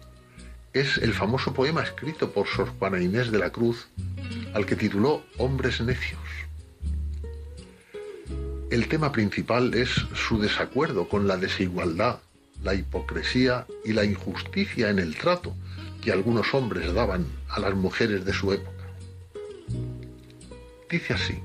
es 0.72 0.96
el 0.96 1.12
famoso 1.12 1.52
poema 1.52 1.82
escrito 1.82 2.32
por 2.32 2.46
Sor 2.46 2.70
Juana 2.78 3.02
Inés 3.02 3.30
de 3.30 3.38
la 3.38 3.50
Cruz, 3.50 3.88
al 4.54 4.64
que 4.64 4.74
tituló 4.74 5.22
Hombres 5.36 5.82
Necios. 5.82 6.18
El 8.70 8.88
tema 8.88 9.12
principal 9.12 9.74
es 9.74 9.90
su 10.14 10.40
desacuerdo 10.40 11.10
con 11.10 11.28
la 11.28 11.36
desigualdad, 11.36 12.20
la 12.62 12.74
hipocresía 12.74 13.66
y 13.84 13.92
la 13.92 14.04
injusticia 14.04 14.88
en 14.88 14.98
el 14.98 15.14
trato 15.14 15.54
que 16.00 16.12
algunos 16.12 16.54
hombres 16.54 16.94
daban 16.94 17.26
a 17.50 17.60
las 17.60 17.74
mujeres 17.74 18.24
de 18.24 18.32
su 18.32 18.50
época. 18.54 18.86
Dice 20.88 21.12
así, 21.12 21.38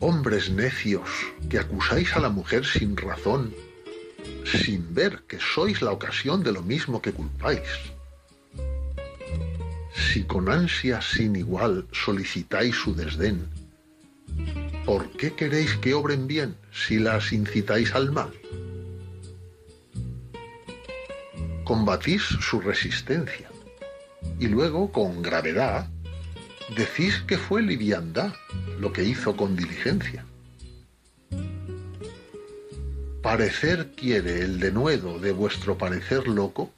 Hombres 0.00 0.48
necios, 0.50 1.08
que 1.50 1.58
acusáis 1.58 2.14
a 2.14 2.20
la 2.20 2.28
mujer 2.28 2.64
sin 2.64 2.96
razón, 2.96 3.52
sin 4.44 4.94
ver 4.94 5.22
que 5.26 5.38
sois 5.40 5.82
la 5.82 5.90
ocasión 5.90 6.44
de 6.44 6.52
lo 6.52 6.62
mismo 6.62 7.02
que 7.02 7.12
culpáis. 7.12 7.68
Si 9.92 10.22
con 10.22 10.48
ansia 10.48 11.02
sin 11.02 11.34
igual 11.34 11.88
solicitáis 11.90 12.76
su 12.76 12.94
desdén, 12.94 13.48
¿por 14.86 15.10
qué 15.10 15.34
queréis 15.34 15.74
que 15.78 15.94
obren 15.94 16.28
bien 16.28 16.54
si 16.72 17.00
las 17.00 17.32
incitáis 17.32 17.92
al 17.94 18.12
mal? 18.12 18.32
Combatís 21.64 22.22
su 22.22 22.60
resistencia 22.60 23.50
y 24.38 24.46
luego, 24.46 24.92
con 24.92 25.22
gravedad, 25.22 25.90
decís 26.76 27.22
que 27.26 27.38
fue 27.38 27.62
liviandad 27.62 28.32
lo 28.78 28.92
que 28.92 29.04
hizo 29.04 29.36
con 29.36 29.56
diligencia. 29.56 30.24
Parecer 33.22 33.92
quiere 33.96 34.42
el 34.42 34.60
denuedo 34.60 35.18
de 35.18 35.32
vuestro 35.32 35.76
parecer 35.76 36.28
loco 36.28 36.72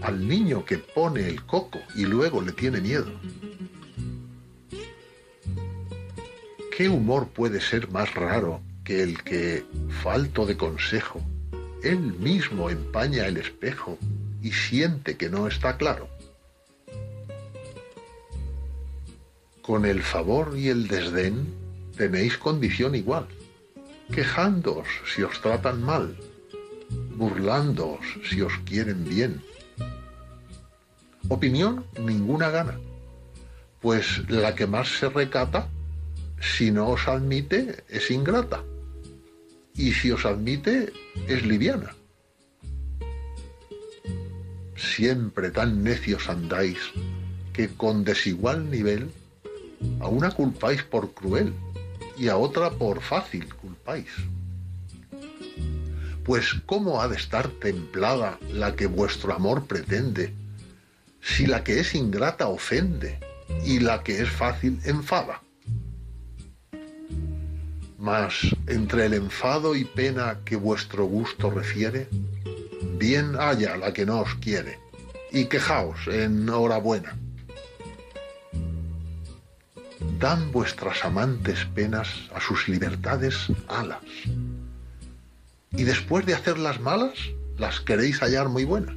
al 0.00 0.26
niño 0.26 0.64
que 0.64 0.78
pone 0.78 1.28
el 1.28 1.44
coco 1.44 1.80
y 1.94 2.04
luego 2.04 2.40
le 2.40 2.52
tiene 2.52 2.80
miedo. 2.80 3.12
¿Qué 6.76 6.88
humor 6.88 7.28
puede 7.28 7.60
ser 7.60 7.90
más 7.90 8.14
raro 8.14 8.62
que 8.84 9.02
el 9.02 9.22
que, 9.22 9.64
falto 10.02 10.46
de 10.46 10.56
consejo, 10.56 11.20
él 11.82 12.14
mismo 12.14 12.70
empaña 12.70 13.26
el 13.26 13.36
espejo 13.36 13.98
y 14.40 14.52
siente 14.52 15.16
que 15.16 15.28
no 15.28 15.46
está 15.46 15.76
claro? 15.76 16.08
Con 19.62 19.86
el 19.86 20.02
favor 20.02 20.58
y 20.58 20.68
el 20.68 20.88
desdén 20.88 21.46
tenéis 21.96 22.36
condición 22.36 22.96
igual, 22.96 23.28
quejándoos 24.12 24.88
si 25.06 25.22
os 25.22 25.40
tratan 25.40 25.84
mal, 25.84 26.16
burlándoos 27.14 28.04
si 28.28 28.42
os 28.42 28.52
quieren 28.64 29.04
bien. 29.08 29.40
Opinión 31.28 31.84
ninguna 32.00 32.50
gana, 32.50 32.76
pues 33.80 34.28
la 34.28 34.56
que 34.56 34.66
más 34.66 34.88
se 34.98 35.08
recata, 35.08 35.68
si 36.40 36.72
no 36.72 36.88
os 36.88 37.06
admite, 37.06 37.84
es 37.88 38.10
ingrata, 38.10 38.64
y 39.74 39.92
si 39.92 40.10
os 40.10 40.26
admite, 40.26 40.92
es 41.28 41.46
liviana. 41.46 41.94
Siempre 44.74 45.52
tan 45.52 45.84
necios 45.84 46.28
andáis 46.28 46.78
que 47.52 47.68
con 47.68 48.02
desigual 48.02 48.68
nivel 48.68 49.10
a 50.00 50.08
una 50.08 50.30
culpáis 50.30 50.82
por 50.82 51.12
cruel 51.12 51.54
y 52.16 52.28
a 52.28 52.36
otra 52.36 52.70
por 52.70 53.00
fácil 53.00 53.52
culpáis. 53.54 54.10
Pues 56.24 56.54
¿cómo 56.66 57.00
ha 57.00 57.08
de 57.08 57.16
estar 57.16 57.48
templada 57.48 58.38
la 58.52 58.76
que 58.76 58.86
vuestro 58.86 59.34
amor 59.34 59.66
pretende, 59.66 60.32
si 61.20 61.46
la 61.46 61.64
que 61.64 61.80
es 61.80 61.94
ingrata 61.94 62.48
ofende 62.48 63.18
y 63.64 63.80
la 63.80 64.02
que 64.02 64.22
es 64.22 64.30
fácil 64.30 64.80
enfada? 64.84 65.42
Mas 67.98 68.54
entre 68.66 69.06
el 69.06 69.14
enfado 69.14 69.74
y 69.76 69.84
pena 69.84 70.38
que 70.44 70.56
vuestro 70.56 71.04
gusto 71.04 71.50
refiere, 71.50 72.08
bien 72.98 73.36
haya 73.38 73.76
la 73.76 73.92
que 73.92 74.06
no 74.06 74.20
os 74.20 74.34
quiere, 74.36 74.78
y 75.30 75.46
quejaos 75.46 76.06
en 76.08 76.48
hora 76.48 76.78
buena 76.78 77.16
dan 80.18 80.52
vuestras 80.52 81.04
amantes 81.04 81.64
penas 81.74 82.08
a 82.34 82.40
sus 82.40 82.68
libertades 82.68 83.46
alas. 83.68 84.02
Y 85.70 85.84
después 85.84 86.26
de 86.26 86.34
hacerlas 86.34 86.80
malas, 86.80 87.14
las 87.58 87.80
queréis 87.80 88.20
hallar 88.20 88.48
muy 88.48 88.64
buenas. 88.64 88.96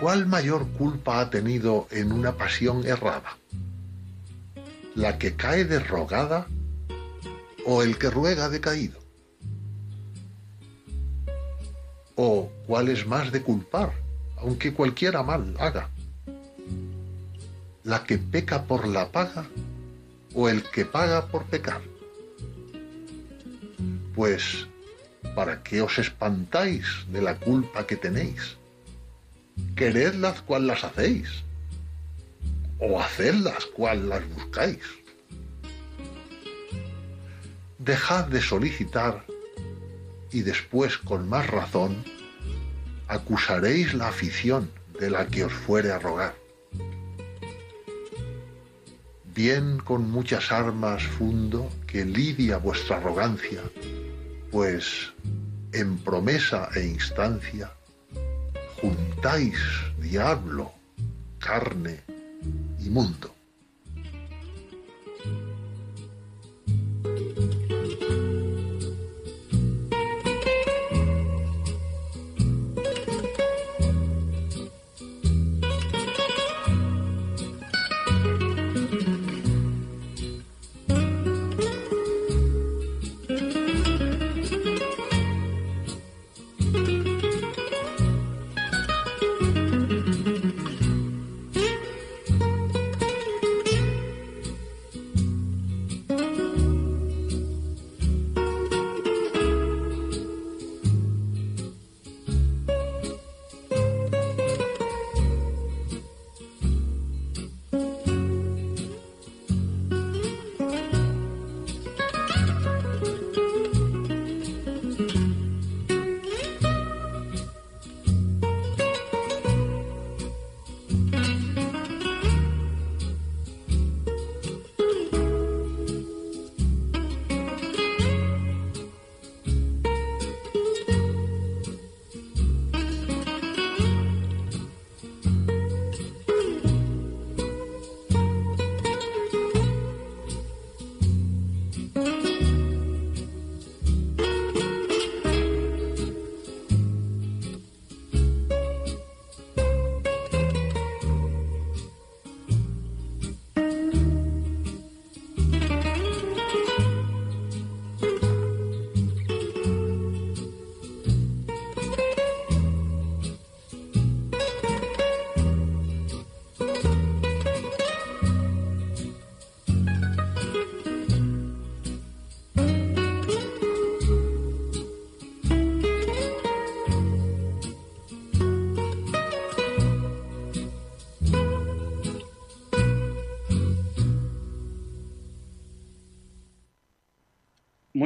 ¿Cuál 0.00 0.26
mayor 0.26 0.66
culpa 0.78 1.20
ha 1.20 1.30
tenido 1.30 1.88
en 1.90 2.12
una 2.12 2.36
pasión 2.36 2.86
errada? 2.86 3.36
¿La 4.94 5.18
que 5.18 5.34
cae 5.34 5.64
derrogada 5.64 6.46
o 7.66 7.82
el 7.82 7.98
que 7.98 8.10
ruega 8.10 8.48
decaído? 8.48 8.98
¿O 12.14 12.50
cuál 12.66 12.88
es 12.88 13.06
más 13.06 13.32
de 13.32 13.42
culpar, 13.42 13.92
aunque 14.36 14.72
cualquiera 14.72 15.22
mal 15.22 15.54
haga? 15.58 15.88
La 17.88 18.04
que 18.04 18.18
peca 18.18 18.64
por 18.64 18.86
la 18.86 19.10
paga 19.10 19.46
o 20.34 20.50
el 20.50 20.62
que 20.62 20.84
paga 20.84 21.28
por 21.28 21.44
pecar? 21.44 21.80
Pues, 24.14 24.66
¿para 25.34 25.62
qué 25.62 25.80
os 25.80 25.98
espantáis 25.98 26.84
de 27.10 27.22
la 27.22 27.36
culpa 27.36 27.86
que 27.86 27.96
tenéis? 27.96 28.58
Queredlas 29.74 30.42
cual 30.42 30.66
las 30.66 30.84
hacéis, 30.84 31.44
o 32.78 33.00
hacedlas 33.00 33.64
cual 33.64 34.10
las 34.10 34.28
buscáis. 34.34 34.84
Dejad 37.78 38.26
de 38.26 38.42
solicitar 38.42 39.24
y 40.30 40.42
después 40.42 40.98
con 40.98 41.26
más 41.26 41.46
razón 41.46 42.04
acusaréis 43.06 43.94
la 43.94 44.08
afición 44.08 44.70
de 45.00 45.08
la 45.08 45.26
que 45.26 45.44
os 45.44 45.52
fuere 45.54 45.90
a 45.90 45.98
rogar. 45.98 46.37
Bien 49.38 49.78
con 49.78 50.10
muchas 50.10 50.50
armas 50.50 51.00
fundo 51.00 51.70
que 51.86 52.04
lidia 52.04 52.56
vuestra 52.56 52.96
arrogancia, 52.96 53.62
pues 54.50 55.12
en 55.72 55.96
promesa 55.98 56.68
e 56.74 56.84
instancia 56.84 57.70
juntáis 58.82 59.56
diablo, 60.00 60.72
carne 61.38 62.00
y 62.80 62.90
mundo. 62.90 63.32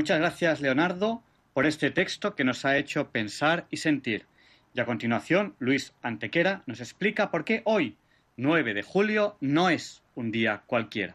Muchas 0.02 0.18
gracias, 0.18 0.60
Leonardo, 0.60 1.22
por 1.54 1.64
este 1.64 1.92
texto 1.92 2.34
que 2.34 2.42
nos 2.42 2.64
ha 2.64 2.76
hecho 2.76 3.10
pensar 3.10 3.68
y 3.70 3.76
sentir. 3.76 4.26
Y 4.74 4.80
a 4.80 4.84
continuación, 4.84 5.54
Luis 5.60 5.92
Antequera 6.02 6.64
nos 6.66 6.80
explica 6.80 7.30
por 7.30 7.44
qué 7.44 7.62
hoy, 7.66 7.96
9 8.36 8.74
de 8.74 8.82
julio, 8.82 9.36
no 9.38 9.70
es 9.70 10.02
un 10.16 10.32
día 10.32 10.64
cualquiera. 10.66 11.14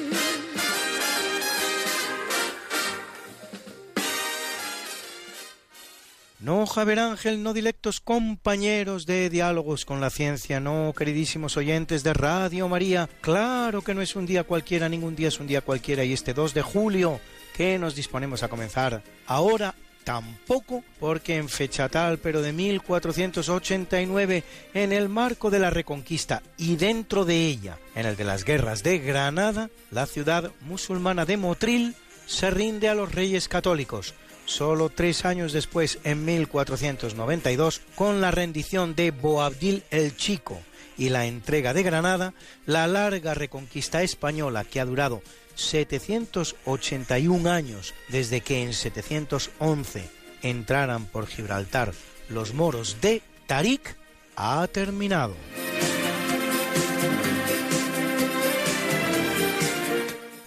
No, 6.51 6.65
Javier 6.65 6.99
Ángel, 6.99 7.43
no 7.43 7.53
directos 7.53 8.01
compañeros 8.01 9.05
de 9.05 9.29
diálogos 9.29 9.85
con 9.85 10.01
la 10.01 10.09
ciencia, 10.09 10.59
no, 10.59 10.93
queridísimos 10.93 11.55
oyentes 11.55 12.03
de 12.03 12.13
Radio 12.13 12.67
María. 12.67 13.07
Claro 13.21 13.81
que 13.81 13.93
no 13.93 14.01
es 14.01 14.17
un 14.17 14.25
día 14.25 14.43
cualquiera, 14.43 14.89
ningún 14.89 15.15
día 15.15 15.29
es 15.29 15.39
un 15.39 15.47
día 15.47 15.61
cualquiera, 15.61 16.03
y 16.03 16.11
este 16.11 16.33
2 16.33 16.53
de 16.53 16.61
julio 16.61 17.21
que 17.55 17.79
nos 17.79 17.95
disponemos 17.95 18.43
a 18.43 18.49
comenzar 18.49 19.01
ahora 19.27 19.73
tampoco, 20.03 20.83
porque 20.99 21.37
en 21.37 21.47
fecha 21.47 21.87
tal, 21.87 22.17
pero 22.17 22.41
de 22.41 22.51
1489, 22.51 24.43
en 24.73 24.91
el 24.91 25.07
marco 25.07 25.51
de 25.51 25.59
la 25.59 25.69
Reconquista 25.69 26.43
y 26.57 26.75
dentro 26.75 27.23
de 27.23 27.47
ella, 27.47 27.77
en 27.95 28.05
el 28.05 28.17
de 28.17 28.25
las 28.25 28.43
guerras 28.43 28.83
de 28.83 28.99
Granada, 28.99 29.69
la 29.89 30.05
ciudad 30.05 30.51
musulmana 30.59 31.23
de 31.23 31.37
Motril 31.37 31.95
se 32.25 32.49
rinde 32.49 32.89
a 32.89 32.93
los 32.93 33.15
reyes 33.15 33.47
católicos 33.47 34.15
Solo 34.51 34.89
tres 34.89 35.23
años 35.23 35.53
después, 35.53 35.99
en 36.03 36.25
1492, 36.25 37.81
con 37.95 38.19
la 38.19 38.31
rendición 38.31 38.95
de 38.95 39.11
Boabdil 39.11 39.83
el 39.91 40.17
Chico 40.17 40.59
y 40.97 41.07
la 41.07 41.25
entrega 41.25 41.73
de 41.73 41.83
Granada, 41.83 42.33
la 42.65 42.85
larga 42.85 43.33
reconquista 43.33 44.03
española 44.03 44.65
que 44.65 44.81
ha 44.81 44.85
durado 44.85 45.21
781 45.55 47.49
años 47.49 47.93
desde 48.09 48.41
que 48.41 48.61
en 48.61 48.73
711 48.73 50.09
entraran 50.41 51.05
por 51.05 51.27
Gibraltar 51.27 51.93
los 52.27 52.53
moros 52.53 52.97
de 52.99 53.21
Tarik, 53.47 53.95
ha 54.35 54.67
terminado. 54.67 55.33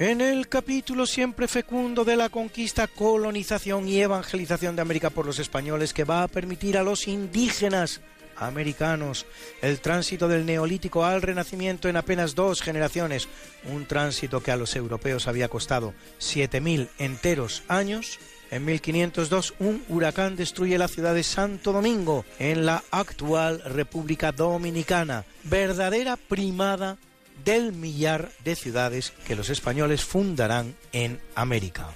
En 0.00 0.20
el 0.20 0.48
capítulo 0.48 1.06
siempre 1.06 1.46
fecundo 1.46 2.04
de 2.04 2.16
la 2.16 2.28
conquista, 2.28 2.88
colonización 2.88 3.86
y 3.86 4.00
evangelización 4.00 4.74
de 4.74 4.82
América 4.82 5.10
por 5.10 5.24
los 5.24 5.38
españoles 5.38 5.94
que 5.94 6.02
va 6.02 6.24
a 6.24 6.28
permitir 6.28 6.76
a 6.76 6.82
los 6.82 7.06
indígenas 7.06 8.00
americanos 8.36 9.24
el 9.62 9.78
tránsito 9.78 10.26
del 10.26 10.46
neolítico 10.46 11.04
al 11.04 11.22
renacimiento 11.22 11.88
en 11.88 11.96
apenas 11.96 12.34
dos 12.34 12.60
generaciones, 12.60 13.28
un 13.70 13.86
tránsito 13.86 14.42
que 14.42 14.50
a 14.50 14.56
los 14.56 14.74
europeos 14.74 15.28
había 15.28 15.48
costado 15.48 15.94
7.000 16.18 16.88
enteros 16.98 17.62
años, 17.68 18.18
en 18.50 18.64
1502 18.64 19.54
un 19.60 19.84
huracán 19.88 20.34
destruye 20.34 20.76
la 20.76 20.88
ciudad 20.88 21.14
de 21.14 21.22
Santo 21.22 21.72
Domingo, 21.72 22.24
en 22.40 22.66
la 22.66 22.82
actual 22.90 23.62
República 23.64 24.32
Dominicana, 24.32 25.24
verdadera 25.44 26.16
primada 26.16 26.98
del 27.44 27.72
millar 27.72 28.30
de 28.44 28.56
ciudades 28.56 29.12
que 29.26 29.36
los 29.36 29.50
españoles 29.50 30.04
fundarán 30.04 30.74
en 30.92 31.20
América. 31.34 31.90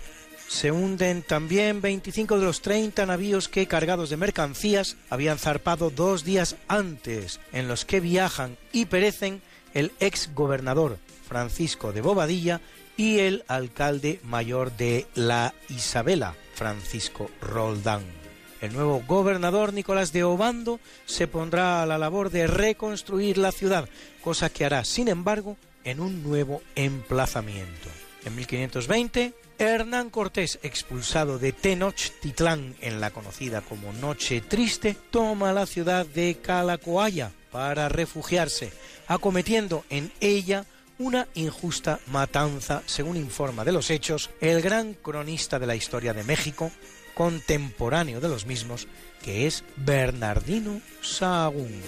se 0.49 0.73
hunden 0.73 1.23
también 1.23 1.83
25 1.83 2.39
de 2.39 2.45
los 2.47 2.63
30 2.63 3.05
navíos 3.05 3.49
que 3.49 3.67
cargados 3.67 4.09
de 4.09 4.17
mercancías 4.17 4.97
habían 5.11 5.39
zarpado 5.39 5.91
dos 5.91 6.25
días 6.25 6.57
antes, 6.69 7.39
en 7.53 7.69
los 7.69 7.85
que 7.85 8.01
viajan 8.01 8.57
y 8.73 8.87
perecen 8.87 9.43
el 9.75 9.93
ex 10.01 10.35
gobernador 10.35 10.99
Francisco 11.29 11.93
de 11.93 12.01
Bobadilla 12.01 12.63
y 12.97 13.19
el 13.21 13.45
alcalde 13.47 14.21
mayor 14.25 14.77
de 14.77 15.07
La 15.15 15.55
Isabela, 15.69 16.35
Francisco 16.55 17.31
Roldán. 17.41 18.18
El 18.61 18.73
nuevo 18.73 19.03
gobernador 19.07 19.73
Nicolás 19.73 20.13
de 20.13 20.25
Obando 20.25 20.81
se 21.07 21.29
pondrá 21.29 21.83
a 21.83 21.87
la 21.87 21.97
labor 21.97 22.31
de 22.31 22.47
reconstruir 22.47 23.39
la 23.39 23.53
ciudad, 23.53 23.89
cosa 24.23 24.51
que 24.51 24.65
hará, 24.65 24.85
sin 24.85 25.09
embargo, 25.09 25.57
en 25.85 26.01
un 26.01 26.23
nuevo 26.23 26.61
emplazamiento. 26.75 27.89
En 28.25 28.35
1520, 28.35 29.33
Hernán 29.59 30.11
Cortés, 30.11 30.59
expulsado 30.63 31.39
de 31.39 31.53
Tenochtitlán 31.53 32.75
en 32.81 33.01
la 33.01 33.11
conocida 33.11 33.61
como 33.61 33.93
Noche 33.93 34.41
Triste, 34.41 34.97
toma 35.11 35.53
la 35.53 35.67
ciudad 35.67 36.05
de 36.05 36.37
Calacoaya 36.43 37.31
para 37.53 37.89
refugiarse, 37.89 38.73
acometiendo 39.07 39.85
en 39.89 40.13
ella 40.21 40.65
una 40.99 41.29
injusta 41.35 42.01
matanza, 42.09 42.83
según 42.87 43.17
informa 43.17 43.65
de 43.65 43.73
los 43.73 43.91
hechos 43.91 44.31
el 44.41 44.63
gran 44.63 44.95
cronista 44.95 45.59
de 45.59 45.67
la 45.67 45.77
historia 45.77 46.13
de 46.13 46.25
México, 46.25 46.73
contemporáneo 47.19 48.21
de 48.21 48.29
los 48.29 48.47
mismos, 48.47 48.87
que 49.25 49.49
es 49.49 49.65
Bernardino 49.75 50.81
Sahagún. 51.03 51.83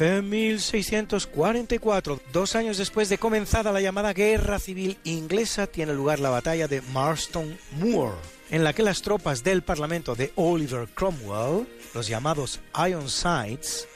En 0.00 0.26
1644, 0.30 2.20
dos 2.32 2.56
años 2.56 2.78
después 2.78 3.10
de 3.10 3.18
comenzada 3.18 3.70
la 3.70 3.82
llamada 3.82 4.14
Guerra 4.14 4.58
Civil 4.58 4.96
Inglesa, 5.04 5.66
tiene 5.66 5.92
lugar 5.92 6.20
la 6.20 6.30
batalla 6.30 6.68
de 6.68 6.80
Marston 6.80 7.58
Moor, 7.72 8.14
en 8.50 8.64
la 8.64 8.72
que 8.72 8.82
las 8.82 9.02
tropas 9.02 9.44
del 9.44 9.60
Parlamento 9.60 10.14
de 10.14 10.32
Oliver 10.34 10.88
Cromwell, 10.88 11.68
los 11.92 12.08
llamados 12.08 12.60
Ironsides, 12.88 13.88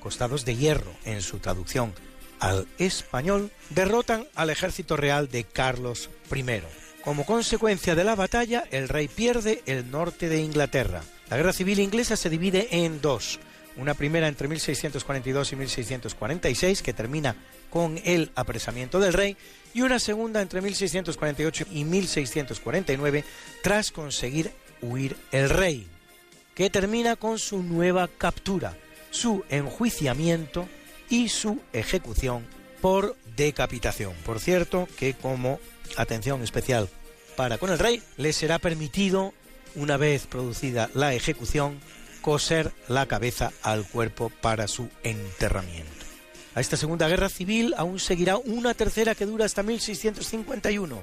costados 0.00 0.44
de 0.44 0.56
hierro 0.56 0.90
en 1.04 1.22
su 1.22 1.38
traducción 1.38 1.94
al 2.40 2.66
español, 2.78 3.52
derrotan 3.70 4.26
al 4.34 4.50
ejército 4.50 4.96
real 4.96 5.28
de 5.28 5.44
Carlos 5.44 6.10
I. 6.34 6.87
Como 7.08 7.24
consecuencia 7.24 7.94
de 7.94 8.04
la 8.04 8.14
batalla, 8.14 8.64
el 8.70 8.86
rey 8.86 9.08
pierde 9.08 9.62
el 9.64 9.90
norte 9.90 10.28
de 10.28 10.42
Inglaterra. 10.42 11.00
La 11.30 11.38
guerra 11.38 11.54
civil 11.54 11.78
inglesa 11.78 12.16
se 12.16 12.28
divide 12.28 12.68
en 12.84 13.00
dos. 13.00 13.40
Una 13.78 13.94
primera 13.94 14.28
entre 14.28 14.46
1642 14.46 15.52
y 15.52 15.56
1646 15.56 16.82
que 16.82 16.92
termina 16.92 17.34
con 17.70 17.98
el 18.04 18.30
apresamiento 18.34 19.00
del 19.00 19.14
rey 19.14 19.38
y 19.72 19.80
una 19.80 20.00
segunda 20.00 20.42
entre 20.42 20.60
1648 20.60 21.64
y 21.72 21.86
1649 21.86 23.24
tras 23.62 23.90
conseguir 23.90 24.52
huir 24.82 25.16
el 25.32 25.48
rey, 25.48 25.86
que 26.54 26.68
termina 26.68 27.16
con 27.16 27.38
su 27.38 27.62
nueva 27.62 28.06
captura, 28.06 28.76
su 29.10 29.44
enjuiciamiento 29.48 30.68
y 31.08 31.30
su 31.30 31.58
ejecución 31.72 32.44
por 32.82 33.16
decapitación. 33.34 34.12
Por 34.26 34.40
cierto, 34.40 34.86
que 34.98 35.14
como 35.14 35.58
atención 35.96 36.42
especial 36.42 36.90
para 37.38 37.56
con 37.56 37.70
el 37.70 37.78
rey, 37.78 38.02
le 38.16 38.32
será 38.32 38.58
permitido, 38.58 39.32
una 39.76 39.96
vez 39.96 40.26
producida 40.26 40.90
la 40.92 41.14
ejecución, 41.14 41.78
coser 42.20 42.72
la 42.88 43.06
cabeza 43.06 43.52
al 43.62 43.86
cuerpo 43.86 44.32
para 44.40 44.66
su 44.66 44.88
enterramiento. 45.04 46.04
A 46.56 46.60
esta 46.60 46.76
Segunda 46.76 47.06
Guerra 47.06 47.28
Civil 47.28 47.74
aún 47.78 48.00
seguirá 48.00 48.38
una 48.38 48.74
tercera 48.74 49.14
que 49.14 49.24
dura 49.24 49.44
hasta 49.44 49.62
1651 49.62 51.00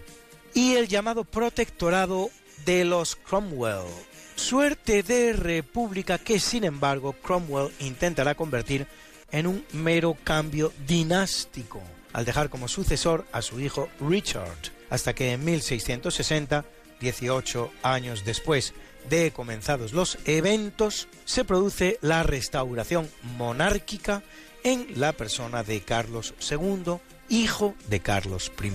y 0.54 0.74
el 0.74 0.90
llamado 0.90 1.24
protectorado 1.24 2.30
de 2.66 2.84
los 2.84 3.16
Cromwell. 3.16 3.88
Suerte 4.36 5.04
de 5.04 5.32
república 5.32 6.18
que 6.18 6.42
sin 6.42 6.66
embargo 6.66 7.14
Cromwell 7.14 7.72
intentará 7.80 8.36
convertir 8.36 8.88
en 9.32 9.48
un 9.48 9.64
mero 9.72 10.18
cambio 10.26 10.74
dinástico, 10.86 11.82
al 12.12 12.26
dejar 12.26 12.50
como 12.50 12.68
sucesor 12.68 13.26
a 13.32 13.42
su 13.42 13.62
hijo 13.62 13.88
Richard, 14.02 14.75
hasta 14.90 15.14
que 15.14 15.34
en 15.34 15.44
1660, 15.44 16.66
18 17.00 17.72
años 17.84 18.24
después 18.26 18.74
de 19.10 19.32
comenzados 19.32 19.94
los 19.94 20.18
eventos, 20.26 21.08
se 21.26 21.46
produce 21.46 22.00
la 22.02 22.24
restauración 22.24 23.10
monárquica 23.38 24.24
en 24.64 24.88
la 24.96 25.14
persona 25.14 25.64
de 25.64 25.82
Carlos 25.82 26.34
II, 26.50 26.98
hijo 27.30 27.76
de 27.88 28.00
Carlos 28.00 28.52
I. 28.62 28.72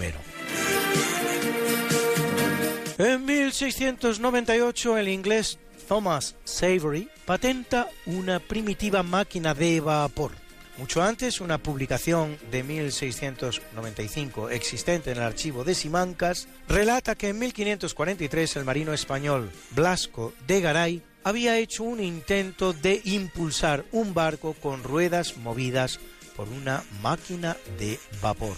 En 3.02 3.24
1698 3.24 4.98
el 4.98 5.08
inglés 5.08 5.58
Thomas 5.88 6.36
Savery 6.44 7.08
patenta 7.24 7.88
una 8.06 8.38
primitiva 8.38 9.02
máquina 9.02 9.54
de 9.54 9.80
vapor. 9.80 10.39
Mucho 10.80 11.02
antes, 11.02 11.42
una 11.42 11.58
publicación 11.58 12.38
de 12.50 12.62
1695 12.62 14.48
existente 14.48 15.10
en 15.10 15.18
el 15.18 15.24
archivo 15.24 15.62
de 15.62 15.74
Simancas 15.74 16.48
relata 16.68 17.16
que 17.16 17.28
en 17.28 17.38
1543 17.38 18.56
el 18.56 18.64
marino 18.64 18.94
español 18.94 19.50
Blasco 19.72 20.32
de 20.46 20.62
Garay 20.62 21.02
había 21.22 21.58
hecho 21.58 21.82
un 21.82 22.02
intento 22.02 22.72
de 22.72 23.02
impulsar 23.04 23.84
un 23.92 24.14
barco 24.14 24.54
con 24.54 24.82
ruedas 24.82 25.36
movidas 25.36 26.00
por 26.34 26.48
una 26.48 26.82
máquina 27.02 27.58
de 27.78 28.00
vapor. 28.22 28.56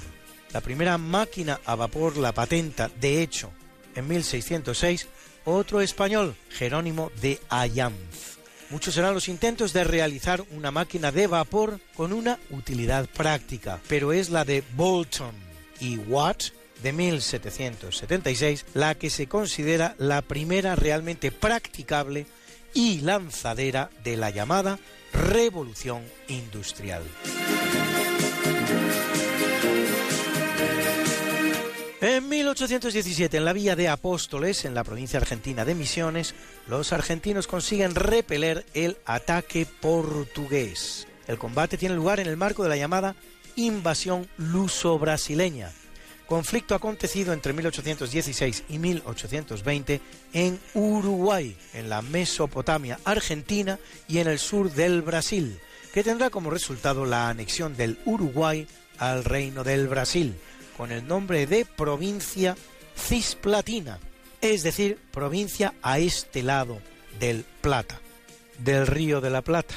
La 0.53 0.61
primera 0.61 0.99
máquina 0.99 1.59
a 1.65 1.75
vapor 1.75 2.17
la 2.19 2.31
patenta, 2.31 2.89
de 3.01 3.21
hecho, 3.21 3.51
en 3.97 4.07
1606 4.07 5.09
otro 5.45 5.81
español, 5.81 6.37
Jerónimo 6.51 7.11
de 7.21 7.41
Ayanz. 7.49 8.32
Muchos 8.73 8.95
serán 8.95 9.13
los 9.13 9.29
intentos 9.29 9.75
de 9.75 9.85
realizar 9.85 10.43
una 10.51 10.71
máquina 10.71 11.13
de 11.13 11.27
vapor 11.27 11.79
con 11.95 12.11
una 12.11 12.39
utilidad 12.49 13.07
práctica, 13.07 13.79
pero 13.87 14.15
es 14.15 14.31
la 14.31 14.47
de 14.47 14.65
Bolton 14.75 15.35
y 15.79 15.99
Watt 15.99 16.45
de 16.83 16.95
1776 16.95 18.65
la 18.73 18.95
que 18.95 19.11
se 19.11 19.27
considera 19.27 19.95
la 19.99 20.23
primera 20.23 20.75
realmente 20.75 21.31
practicable 21.31 22.27
y 22.73 23.03
lanzadera 23.03 23.91
de 24.05 24.17
la 24.17 24.31
llamada 24.31 24.79
revolución 25.13 26.03
industrial. 26.29 27.03
En 32.03 32.29
1817, 32.29 33.37
en 33.37 33.45
la 33.45 33.53
Villa 33.53 33.77
de 33.77 33.89
Apóstoles, 33.89 34.65
en 34.65 34.75
la 34.75 34.83
provincia 34.83 35.21
argentina 35.21 35.65
de 35.65 35.77
Misiones, 35.77 36.35
los 36.67 36.93
argentinos 36.93 37.47
consiguen 37.47 37.95
repeler 37.95 38.67
el 38.75 38.97
ataque 39.07 39.69
portugués. 39.81 41.07
El 41.29 41.39
combate 41.39 41.79
tiene 41.79 41.95
lugar 41.95 42.19
en 42.19 42.27
el 42.27 42.37
marco 42.37 42.65
de 42.65 42.71
la 42.71 42.77
llamada 42.77 43.15
invasión 43.55 44.27
luso-brasileña, 44.37 45.71
conflicto 46.27 46.75
acontecido 46.75 47.33
entre 47.33 47.53
1816 47.53 48.65
y 48.69 48.79
1820 48.81 50.01
en 50.33 50.59
Uruguay, 50.75 51.57
en 51.73 51.89
la 51.89 52.03
Mesopotamia 52.03 52.99
argentina 53.05 53.79
y 54.09 54.19
en 54.19 54.27
el 54.27 54.41
sur 54.41 54.73
del 54.73 55.03
Brasil, 55.03 55.61
que 55.95 56.03
tendrá 56.03 56.31
como 56.31 56.51
resultado 56.51 57.07
la 57.07 57.29
anexión 57.29 57.77
del 57.77 58.01
Uruguay 58.07 58.67
al 58.99 59.23
Reino 59.23 59.63
del 59.63 59.87
Brasil 59.87 60.35
con 60.83 60.91
el 60.91 61.07
nombre 61.07 61.47
de 61.47 61.65
provincia 61.65 62.57
cisplatina, 62.97 64.01
es 64.41 64.65
decir, 64.65 64.99
provincia 65.13 65.75
a 65.81 66.01
este 66.01 66.43
lado 66.43 66.81
del 67.21 67.45
Plata, 67.61 68.01
del 68.59 68.89
río 68.89 69.21
de 69.21 69.31
la 69.31 69.43
Plata. 69.43 69.77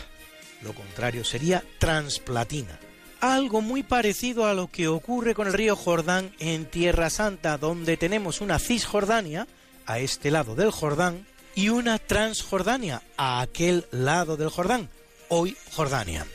Lo 0.64 0.74
contrario 0.74 1.24
sería 1.24 1.64
transplatina. 1.78 2.80
Algo 3.20 3.62
muy 3.62 3.84
parecido 3.84 4.48
a 4.48 4.56
lo 4.56 4.66
que 4.72 4.88
ocurre 4.88 5.36
con 5.36 5.46
el 5.46 5.54
río 5.54 5.76
Jordán 5.76 6.34
en 6.40 6.66
Tierra 6.66 7.12
Santa, 7.12 7.60
donde 7.60 7.98
tenemos 7.98 8.42
una 8.42 8.58
Cisjordania, 8.58 9.48
a 9.86 10.00
este 10.00 10.32
lado 10.32 10.56
del 10.56 10.72
Jordán, 10.72 11.28
y 11.54 11.70
una 11.70 12.00
Transjordania, 12.00 13.04
a 13.16 13.42
aquel 13.42 13.86
lado 13.92 14.38
del 14.38 14.50
Jordán, 14.50 14.90
hoy 15.30 15.56
Jordania. 15.72 16.26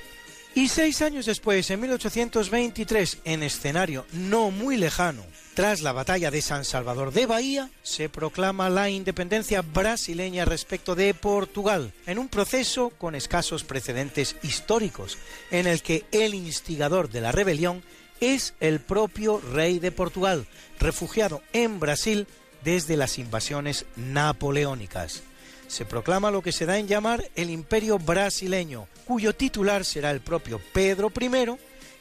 Y 0.61 0.69
seis 0.69 1.01
años 1.01 1.25
después, 1.25 1.71
en 1.71 1.81
1823, 1.81 3.21
en 3.25 3.43
escenario 3.43 4.05
no 4.13 4.51
muy 4.51 4.77
lejano, 4.77 5.25
tras 5.55 5.81
la 5.81 5.93
batalla 5.93 6.31
de 6.31 6.43
San 6.43 6.67
Salvador 6.67 7.15
de 7.15 7.25
Bahía, 7.25 7.71
se 7.83 8.11
proclama 8.11 8.69
la 8.69 8.91
independencia 8.91 9.63
brasileña 9.63 10.45
respecto 10.45 10.95
de 10.95 11.15
Portugal, 11.15 11.95
en 12.05 12.19
un 12.19 12.29
proceso 12.29 12.91
con 12.91 13.15
escasos 13.15 13.65
precedentes 13.65 14.37
históricos, 14.43 15.17
en 15.51 15.67
el 15.67 15.81
que 15.81 16.05
el 16.13 16.35
instigador 16.35 17.09
de 17.09 17.23
la 17.23 17.33
rebelión 17.33 17.83
es 18.21 18.53
el 18.61 18.81
propio 18.81 19.41
rey 19.41 19.79
de 19.79 19.93
Portugal, 19.93 20.47
refugiado 20.79 21.41
en 21.55 21.81
Brasil 21.81 22.27
desde 22.65 22.99
las 22.99 23.17
invasiones 23.17 23.87
napoleónicas 23.97 25.23
se 25.71 25.87
proclama 25.87 26.33
lo 26.33 26.43
que 26.43 26.53
se 26.53 26.67
da 26.67 26.79
en 26.79 26.89
llamar 26.89 27.31
el 27.37 27.49
Imperio 27.49 27.99
brasileño, 27.99 28.89
cuyo 29.05 29.37
titular 29.37 29.85
será 29.85 30.11
el 30.11 30.21
propio 30.21 30.61
Pedro 30.73 31.13
I 31.19 31.31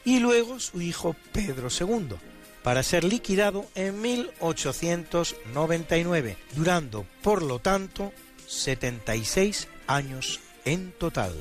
y 0.04 0.18
luego 0.18 0.58
su 0.58 0.80
hijo 0.80 1.14
Pedro 1.32 1.68
II. 1.68 2.16
para 2.64 2.82
ser 2.82 3.04
liquidado 3.04 3.66
en 3.74 4.00
1899, 4.02 6.36
durando, 6.54 7.06
por 7.22 7.42
lo 7.42 7.60
tanto, 7.60 8.12
76 8.48 9.68
años 9.86 10.40
en 10.64 10.90
total. 10.92 11.34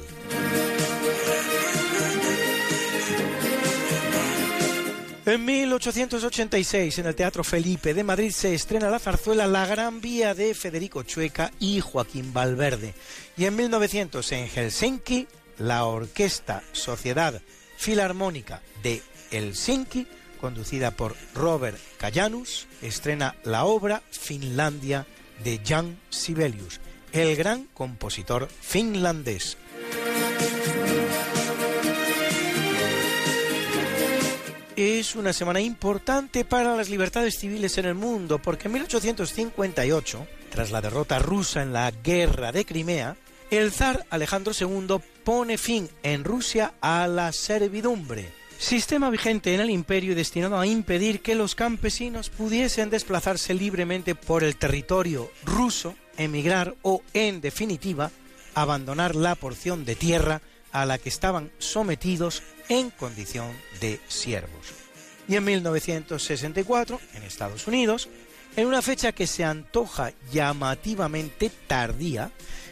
En 5.30 5.46
1886, 5.46 6.98
en 6.98 7.06
el 7.06 7.14
Teatro 7.14 7.44
Felipe 7.44 7.94
de 7.94 8.04
Madrid, 8.04 8.32
se 8.32 8.56
estrena 8.56 8.90
la 8.90 8.98
zarzuela 8.98 9.46
La 9.46 9.68
Gran 9.68 10.02
Vía 10.02 10.34
de 10.34 10.56
Federico 10.56 11.04
Chueca 11.04 11.52
y 11.60 11.82
Joaquín 11.82 12.34
Valverde. 12.34 12.96
Y 13.38 13.46
en 13.46 13.56
1900, 13.56 14.32
en 14.32 14.48
Helsinki, 14.48 15.28
la 15.60 15.86
Orquesta 15.86 16.64
Sociedad 16.72 17.44
Filarmónica 17.78 18.64
de 18.82 19.04
Helsinki, 19.30 20.08
conducida 20.42 20.90
por 20.90 21.16
Robert 21.36 21.78
Kajanus, 22.00 22.66
estrena 22.82 23.36
la 23.44 23.66
obra 23.66 24.02
Finlandia 24.10 25.06
de 25.44 25.62
Jan 25.64 26.00
Sibelius, 26.10 26.80
el 27.12 27.36
gran 27.36 27.66
compositor 27.76 28.50
finlandés. 28.62 29.58
Es 34.82 35.18
una 35.18 35.34
semana 35.34 35.60
importante 35.60 36.46
para 36.46 36.78
las 36.78 36.90
libertades 36.90 37.38
civiles 37.38 37.78
en 37.78 37.84
el 37.84 37.96
mundo, 37.96 38.40
porque 38.42 38.70
en 38.70 38.76
1858, 38.76 40.26
tras 40.50 40.72
la 40.72 40.80
derrota 40.80 41.20
rusa 41.20 41.62
en 41.62 41.74
la 41.74 41.92
guerra 41.92 42.54
de 42.54 42.64
Crimea, 42.64 43.18
el 43.52 43.74
zar 43.74 44.06
Alejandro 44.10 44.54
II 44.58 45.02
pone 45.26 45.58
fin 45.58 45.90
en 46.02 46.24
Rusia 46.24 46.76
a 46.80 47.08
la 47.08 47.34
servidumbre, 47.34 48.32
sistema 48.58 49.10
vigente 49.10 49.54
en 49.54 49.60
el 49.60 49.70
imperio 49.70 50.14
y 50.14 50.16
destinado 50.16 50.58
a 50.58 50.66
impedir 50.66 51.20
que 51.20 51.36
los 51.36 51.56
campesinos 51.56 52.30
pudiesen 52.30 52.90
desplazarse 52.90 53.54
libremente 53.54 54.16
por 54.16 54.46
el 54.46 54.56
territorio 54.56 55.30
ruso, 55.44 55.94
emigrar 56.16 56.74
o, 56.84 57.02
en 57.14 57.42
definitiva, 57.42 58.12
abandonar 58.56 59.18
la 59.18 59.36
porción 59.36 59.84
de 59.84 59.98
tierra 59.98 60.42
a 60.72 60.86
la 60.86 60.98
que 61.00 61.10
estaban 61.10 61.52
sometidos 61.58 62.44
en 62.70 62.92
condición 62.92 63.52
de 63.82 64.00
siervos. 64.08 64.74
Y 65.28 65.36
en 65.36 65.44
1964, 65.44 67.00
en 67.16 67.24
Estados 67.24 67.68
Unidos, 67.68 68.10
en 68.56 68.68
una 68.68 68.82
fecha 68.82 69.12
que 69.12 69.28
se 69.28 69.44
antoja 69.44 70.12
llamativamente 70.32 71.52
tardía, 71.68 72.32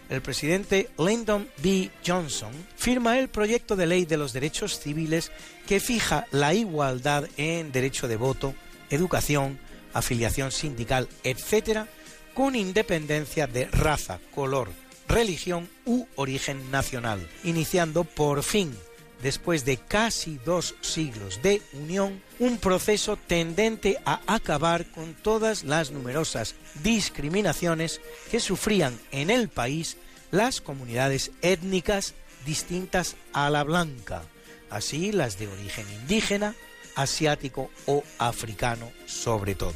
el 0.09 0.21
presidente 0.21 0.89
Lyndon 0.97 1.49
B. 1.61 1.91
Johnson 2.05 2.51
firma 2.77 3.19
el 3.19 3.27
proyecto 3.27 3.75
de 3.75 3.87
ley 3.87 4.05
de 4.05 4.17
los 4.17 4.33
derechos 4.33 4.79
civiles 4.79 5.31
que 5.67 5.79
fija 5.79 6.27
la 6.31 6.53
igualdad 6.53 7.27
en 7.35 7.71
derecho 7.71 8.07
de 8.07 8.15
voto, 8.15 8.55
educación, 8.89 9.59
afiliación 9.93 10.51
sindical, 10.51 11.09
etc., 11.23 11.87
con 12.33 12.55
independencia 12.55 13.47
de 13.47 13.65
raza, 13.65 14.19
color, 14.33 14.69
religión 15.07 15.67
u 15.85 16.05
origen 16.15 16.71
nacional, 16.71 17.27
iniciando 17.43 18.03
por 18.03 18.43
fin, 18.43 18.77
después 19.21 19.65
de 19.65 19.77
casi 19.77 20.39
dos 20.45 20.75
siglos 20.81 21.41
de 21.41 21.61
unión, 21.73 22.21
un 22.39 22.57
proceso 22.57 23.17
tendente 23.17 23.97
a 24.05 24.21
acabar 24.27 24.85
con 24.91 25.13
todas 25.13 25.63
las 25.63 25.91
numerosas 25.91 26.55
discriminaciones 26.83 28.01
que 28.31 28.39
sufrían 28.39 28.99
en 29.11 29.29
el 29.29 29.49
país 29.49 29.97
las 30.31 30.61
comunidades 30.61 31.31
étnicas 31.41 32.13
distintas 32.45 33.15
a 33.33 33.49
la 33.49 33.63
blanca, 33.63 34.23
así 34.69 35.11
las 35.11 35.39
de 35.39 35.47
origen 35.47 35.85
indígena, 36.01 36.55
asiático 36.95 37.69
o 37.85 38.03
africano 38.17 38.91
sobre 39.05 39.55
todo. 39.55 39.75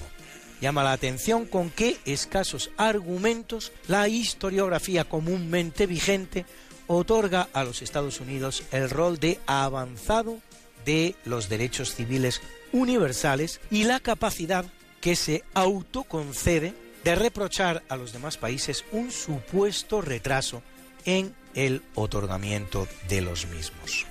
Llama 0.60 0.84
la 0.84 0.92
atención 0.92 1.46
con 1.46 1.72
qué 1.72 1.98
escasos 2.06 2.70
argumentos 2.78 3.72
la 3.88 4.08
historiografía 4.08 5.06
comúnmente 5.06 5.88
vigente 5.88 6.46
otorga 6.92 7.48
a 7.54 7.64
los 7.64 7.82
Estados 7.82 8.20
Unidos 8.20 8.64
el 8.72 8.90
rol 8.90 9.18
de 9.20 9.40
avanzado 9.46 10.40
de 10.86 11.16
los 11.26 11.48
derechos 11.48 11.96
civiles 11.96 12.42
universales 12.74 13.62
y 13.70 13.86
la 13.86 14.00
capacidad 14.00 14.66
que 15.00 15.16
se 15.16 15.44
autoconcede 15.54 16.74
de 17.04 17.16
reprochar 17.16 17.84
a 17.90 17.96
los 17.96 18.14
demás 18.14 18.38
países 18.38 18.84
un 18.92 19.12
supuesto 19.12 20.02
retraso 20.02 20.62
en 21.06 21.34
el 21.56 21.82
otorgamiento 21.96 22.88
de 23.08 23.22
los 23.22 23.48
mismos. 23.48 24.06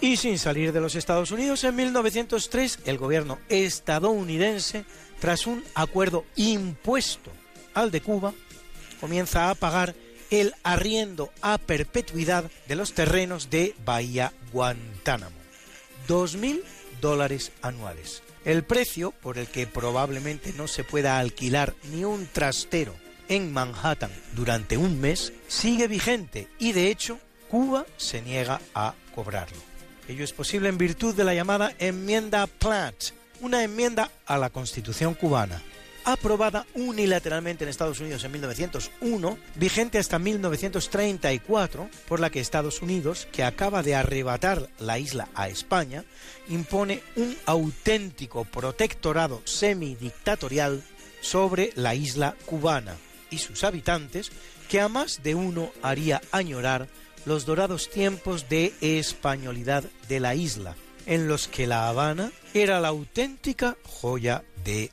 Y 0.00 0.16
sin 0.16 0.38
salir 0.38 0.72
de 0.72 0.80
los 0.80 0.94
Estados 0.94 1.30
Unidos, 1.30 1.62
en 1.64 1.76
1903 1.76 2.80
el 2.86 2.96
gobierno 2.98 3.38
estadounidense, 3.48 4.84
tras 5.20 5.46
un 5.46 5.64
acuerdo 5.74 6.24
impuesto 6.36 7.32
al 7.76 7.90
de 7.90 8.00
Cuba, 8.00 8.34
comienza 9.00 9.50
a 9.50 9.54
pagar 9.54 9.94
el 10.30 10.54
arriendo 10.64 11.30
a 11.42 11.58
perpetuidad 11.58 12.50
de 12.66 12.74
los 12.74 12.94
terrenos 12.94 13.50
de 13.50 13.74
Bahía 13.84 14.32
Guantánamo. 14.52 15.36
2.000 16.08 16.62
dólares 17.00 17.52
anuales. 17.62 18.22
El 18.44 18.64
precio 18.64 19.12
por 19.12 19.38
el 19.38 19.46
que 19.48 19.66
probablemente 19.66 20.52
no 20.56 20.68
se 20.68 20.84
pueda 20.84 21.18
alquilar 21.18 21.74
ni 21.92 22.04
un 22.04 22.26
trastero 22.26 22.94
en 23.28 23.52
Manhattan 23.52 24.10
durante 24.34 24.76
un 24.76 25.00
mes 25.00 25.32
sigue 25.48 25.88
vigente 25.88 26.48
y 26.58 26.72
de 26.72 26.90
hecho 26.90 27.18
Cuba 27.48 27.86
se 27.96 28.22
niega 28.22 28.60
a 28.74 28.94
cobrarlo. 29.14 29.58
Ello 30.08 30.24
es 30.24 30.32
posible 30.32 30.68
en 30.68 30.78
virtud 30.78 31.14
de 31.14 31.24
la 31.24 31.34
llamada 31.34 31.74
enmienda 31.78 32.46
Platt, 32.46 33.10
una 33.40 33.64
enmienda 33.64 34.10
a 34.26 34.38
la 34.38 34.50
Constitución 34.50 35.14
cubana, 35.14 35.60
aprobada 36.06 36.66
unilateralmente 36.74 37.64
en 37.64 37.68
Estados 37.68 38.00
Unidos 38.00 38.22
en 38.24 38.32
1901, 38.32 39.38
vigente 39.56 39.98
hasta 39.98 40.20
1934, 40.20 41.90
por 42.08 42.20
la 42.20 42.30
que 42.30 42.40
Estados 42.40 42.80
Unidos, 42.80 43.26
que 43.32 43.42
acaba 43.42 43.82
de 43.82 43.96
arrebatar 43.96 44.70
la 44.78 45.00
isla 45.00 45.28
a 45.34 45.48
España, 45.48 46.04
impone 46.48 47.02
un 47.16 47.36
auténtico 47.44 48.44
protectorado 48.44 49.42
semidictatorial 49.44 50.82
sobre 51.20 51.72
la 51.74 51.96
isla 51.96 52.36
cubana 52.46 52.96
y 53.30 53.38
sus 53.38 53.64
habitantes, 53.64 54.30
que 54.68 54.80
a 54.80 54.88
más 54.88 55.24
de 55.24 55.34
uno 55.34 55.72
haría 55.82 56.22
añorar 56.30 56.86
los 57.24 57.46
dorados 57.46 57.90
tiempos 57.90 58.48
de 58.48 58.72
españolidad 58.80 59.82
de 60.08 60.20
la 60.20 60.36
isla, 60.36 60.76
en 61.04 61.26
los 61.26 61.48
que 61.48 61.66
La 61.66 61.88
Habana 61.88 62.30
era 62.54 62.78
la 62.78 62.88
auténtica 62.88 63.76
joya 63.82 64.44
de 64.64 64.92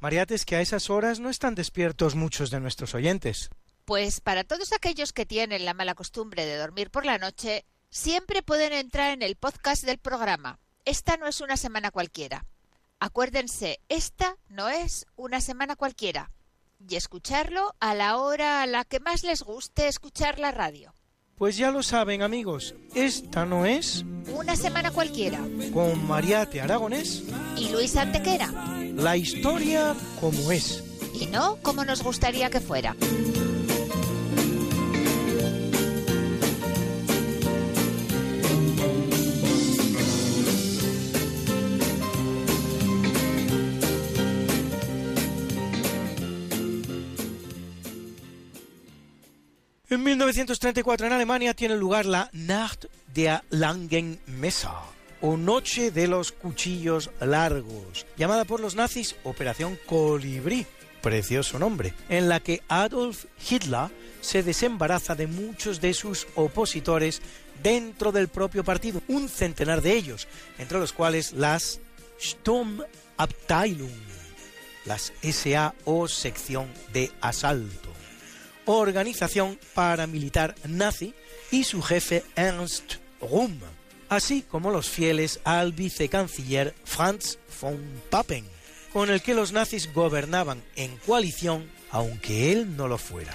Mariate, 0.00 0.34
es 0.34 0.46
que 0.46 0.56
a 0.56 0.62
esas 0.62 0.88
horas 0.88 1.20
no 1.20 1.28
están 1.28 1.54
despiertos 1.54 2.14
muchos 2.14 2.50
de 2.50 2.58
nuestros 2.58 2.94
oyentes. 2.94 3.50
Pues 3.84 4.20
para 4.20 4.44
todos 4.44 4.72
aquellos 4.72 5.12
que 5.12 5.26
tienen 5.26 5.66
la 5.66 5.74
mala 5.74 5.94
costumbre 5.94 6.46
de 6.46 6.56
dormir 6.56 6.90
por 6.90 7.04
la 7.04 7.18
noche, 7.18 7.66
siempre 7.90 8.42
pueden 8.42 8.72
entrar 8.72 9.10
en 9.10 9.20
el 9.20 9.36
podcast 9.36 9.84
del 9.84 9.98
programa. 9.98 10.58
Esta 10.86 11.18
no 11.18 11.26
es 11.26 11.42
una 11.42 11.58
semana 11.58 11.90
cualquiera. 11.90 12.46
Acuérdense, 12.98 13.80
esta 13.90 14.36
no 14.48 14.70
es 14.70 15.06
una 15.16 15.42
semana 15.42 15.76
cualquiera. 15.76 16.30
Y 16.88 16.96
escucharlo 16.96 17.74
a 17.78 17.94
la 17.94 18.16
hora 18.16 18.62
a 18.62 18.66
la 18.66 18.84
que 18.84 19.00
más 19.00 19.22
les 19.22 19.42
guste 19.42 19.86
escuchar 19.86 20.38
la 20.38 20.50
radio. 20.50 20.94
Pues 21.40 21.56
ya 21.56 21.70
lo 21.70 21.82
saben, 21.82 22.20
amigos, 22.20 22.74
esta 22.94 23.46
no 23.46 23.64
es 23.64 24.04
Una 24.34 24.56
semana 24.56 24.90
cualquiera. 24.90 25.38
con 25.72 26.06
Mariate 26.06 26.60
Aragonés 26.60 27.22
Y 27.56 27.70
Luis 27.70 27.96
Antequera. 27.96 28.52
la 28.94 29.16
historia 29.16 29.94
como 30.20 30.52
es. 30.52 30.84
Y 31.18 31.24
no 31.28 31.56
como 31.62 31.82
nos 31.86 32.02
gustaría 32.02 32.50
que 32.50 32.60
fuera. 32.60 32.94
En 49.90 50.04
1934 50.04 51.08
en 51.08 51.12
Alemania 51.12 51.52
tiene 51.52 51.76
lugar 51.76 52.06
la 52.06 52.30
Nacht 52.32 52.84
der 53.12 53.42
langen 53.50 54.20
Messer, 54.26 54.70
o 55.20 55.36
Noche 55.36 55.90
de 55.90 56.06
los 56.06 56.30
Cuchillos 56.30 57.10
Largos, 57.20 58.06
llamada 58.16 58.44
por 58.44 58.60
los 58.60 58.76
nazis 58.76 59.16
Operación 59.24 59.76
Colibrí, 59.86 60.64
precioso 61.02 61.58
nombre, 61.58 61.92
en 62.08 62.28
la 62.28 62.38
que 62.38 62.62
Adolf 62.68 63.24
Hitler 63.50 63.88
se 64.20 64.44
desembaraza 64.44 65.16
de 65.16 65.26
muchos 65.26 65.80
de 65.80 65.92
sus 65.92 66.28
opositores 66.36 67.20
dentro 67.60 68.12
del 68.12 68.28
propio 68.28 68.62
partido, 68.62 69.02
un 69.08 69.28
centenar 69.28 69.82
de 69.82 69.94
ellos, 69.94 70.28
entre 70.58 70.78
los 70.78 70.92
cuales 70.92 71.32
las 71.32 71.80
Sturmabteilung, 72.20 73.90
las 74.84 75.12
SA 75.20 75.74
o 75.84 76.06
sección 76.06 76.68
de 76.92 77.10
asalto, 77.20 77.89
organización 78.66 79.58
paramilitar 79.74 80.54
nazi 80.66 81.14
y 81.50 81.64
su 81.64 81.82
jefe 81.82 82.24
Ernst 82.36 82.94
Röhm, 83.20 83.58
así 84.08 84.42
como 84.42 84.70
los 84.70 84.88
fieles 84.88 85.40
al 85.44 85.72
vicecanciller 85.72 86.74
Franz 86.84 87.38
von 87.60 87.80
Papen, 88.10 88.44
con 88.92 89.10
el 89.10 89.22
que 89.22 89.34
los 89.34 89.52
nazis 89.52 89.92
gobernaban 89.92 90.62
en 90.76 90.96
coalición 90.98 91.70
aunque 91.90 92.52
él 92.52 92.76
no 92.76 92.88
lo 92.88 92.98
fuera. 92.98 93.34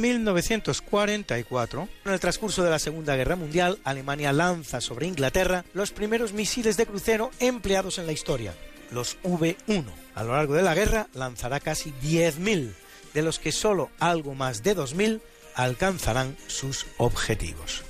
En 0.00 0.22
1944, 0.22 1.88
en 2.06 2.12
el 2.12 2.20
transcurso 2.20 2.64
de 2.64 2.70
la 2.70 2.78
Segunda 2.78 3.16
Guerra 3.16 3.36
Mundial, 3.36 3.78
Alemania 3.84 4.32
lanza 4.32 4.80
sobre 4.80 5.06
Inglaterra 5.06 5.66
los 5.74 5.90
primeros 5.90 6.32
misiles 6.32 6.78
de 6.78 6.86
crucero 6.86 7.30
empleados 7.38 7.98
en 7.98 8.06
la 8.06 8.12
historia, 8.12 8.54
los 8.92 9.18
V-1. 9.24 9.84
A 10.14 10.24
lo 10.24 10.32
largo 10.32 10.54
de 10.54 10.62
la 10.62 10.74
guerra 10.74 11.08
lanzará 11.12 11.60
casi 11.60 11.92
10.000, 12.02 12.72
de 13.12 13.22
los 13.22 13.38
que 13.38 13.52
solo 13.52 13.90
algo 13.98 14.34
más 14.34 14.62
de 14.62 14.74
2.000 14.74 15.20
alcanzarán 15.54 16.34
sus 16.46 16.86
objetivos. 16.96 17.82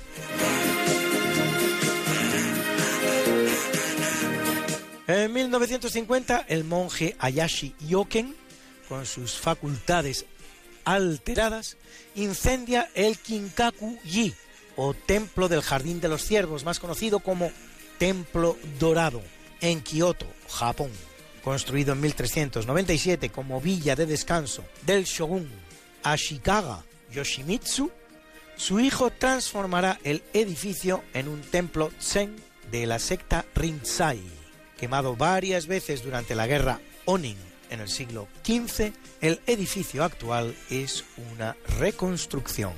En 5.07 5.31
1950, 5.31 6.43
el 6.49 6.65
monje 6.65 7.15
Ayashi 7.19 7.73
Yoken, 7.87 8.35
con 8.89 9.05
sus 9.05 9.37
facultades 9.37 10.25
alteradas, 10.85 11.77
incendia 12.15 12.89
el 12.95 13.17
Kinkaku-ji, 13.17 14.33
o 14.75 14.93
Templo 14.93 15.47
del 15.47 15.61
Jardín 15.61 16.01
de 16.01 16.07
los 16.07 16.23
Ciervos, 16.23 16.63
más 16.63 16.79
conocido 16.79 17.19
como 17.19 17.51
Templo 17.97 18.57
Dorado, 18.79 19.21
en 19.59 19.81
Kioto, 19.81 20.25
Japón. 20.49 20.91
Construido 21.43 21.93
en 21.93 22.01
1397 22.01 23.29
como 23.29 23.61
villa 23.61 23.95
de 23.95 24.05
descanso 24.05 24.63
del 24.85 25.05
shogun 25.05 25.49
Ashikaga 26.03 26.83
Yoshimitsu, 27.11 27.91
su 28.55 28.79
hijo 28.79 29.09
transformará 29.09 29.99
el 30.03 30.23
edificio 30.33 31.03
en 31.13 31.27
un 31.27 31.41
templo 31.41 31.91
zen 31.99 32.35
de 32.71 32.85
la 32.85 32.99
secta 32.99 33.45
Rinzai. 33.55 34.21
Quemado 34.77 35.15
varias 35.15 35.67
veces 35.67 36.03
durante 36.03 36.35
la 36.35 36.47
guerra 36.47 36.79
Onin 37.05 37.50
en 37.71 37.79
el 37.79 37.89
siglo 37.89 38.27
XV, 38.45 38.91
el 39.21 39.39
edificio 39.47 40.03
actual 40.03 40.55
es 40.69 41.03
una 41.33 41.55
reconstrucción. 41.79 42.73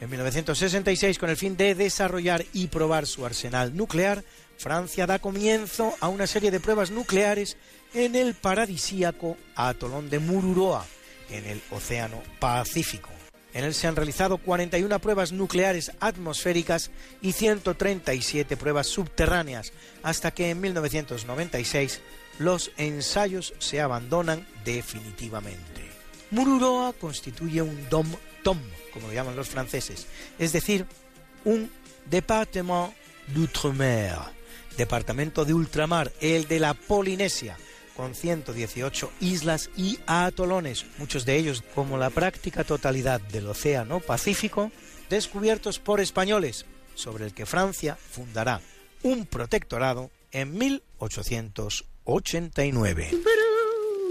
En 0.00 0.10
1966, 0.10 1.18
con 1.18 1.30
el 1.30 1.36
fin 1.36 1.56
de 1.56 1.74
desarrollar 1.76 2.44
y 2.52 2.66
probar 2.66 3.06
su 3.06 3.24
arsenal 3.24 3.76
nuclear, 3.76 4.24
Francia 4.58 5.06
da 5.06 5.18
comienzo 5.18 5.94
a 6.00 6.08
una 6.08 6.26
serie 6.26 6.50
de 6.50 6.58
pruebas 6.58 6.90
nucleares 6.90 7.56
en 7.94 8.16
el 8.16 8.34
paradisíaco 8.34 9.36
atolón 9.54 10.10
de 10.10 10.18
Mururoa, 10.18 10.84
en 11.30 11.46
el 11.46 11.62
Océano 11.70 12.22
Pacífico. 12.38 13.19
En 13.52 13.64
él 13.64 13.74
se 13.74 13.86
han 13.86 13.96
realizado 13.96 14.38
41 14.38 14.98
pruebas 15.00 15.32
nucleares 15.32 15.92
atmosféricas 16.00 16.90
y 17.20 17.32
137 17.32 18.56
pruebas 18.56 18.86
subterráneas, 18.86 19.72
hasta 20.02 20.30
que 20.30 20.50
en 20.50 20.60
1996 20.60 22.00
los 22.38 22.70
ensayos 22.76 23.54
se 23.58 23.80
abandonan 23.80 24.46
definitivamente. 24.64 25.90
Mururoa 26.30 26.92
constituye 26.92 27.60
un 27.60 27.88
dom-tom, 27.90 28.58
como 28.92 29.08
lo 29.08 29.12
llaman 29.12 29.36
los 29.36 29.48
franceses, 29.48 30.06
es 30.38 30.52
decir, 30.52 30.86
un 31.44 31.70
département 32.08 32.94
d'outre-mer, 33.34 34.16
departamento 34.76 35.44
de 35.44 35.54
ultramar, 35.54 36.12
el 36.20 36.46
de 36.46 36.60
la 36.60 36.74
Polinesia, 36.74 37.56
con 38.00 38.14
118 38.14 39.12
islas 39.20 39.68
y 39.76 39.98
atolones, 40.06 40.86
muchos 40.96 41.26
de 41.26 41.36
ellos, 41.36 41.62
como 41.74 41.98
la 41.98 42.08
práctica 42.08 42.64
totalidad 42.64 43.20
del 43.20 43.46
Océano 43.46 44.00
Pacífico, 44.00 44.72
descubiertos 45.10 45.78
por 45.78 46.00
españoles, 46.00 46.64
sobre 46.94 47.26
el 47.26 47.34
que 47.34 47.44
Francia 47.44 47.98
fundará 48.10 48.62
un 49.02 49.26
protectorado 49.26 50.10
en 50.32 50.56
1889. 50.56 53.10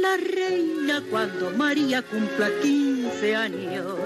la 0.00 0.16
reina 0.16 1.02
cuando 1.10 1.50
María 1.52 2.02
cumpla 2.02 2.48
15 2.62 3.36
años. 3.36 3.96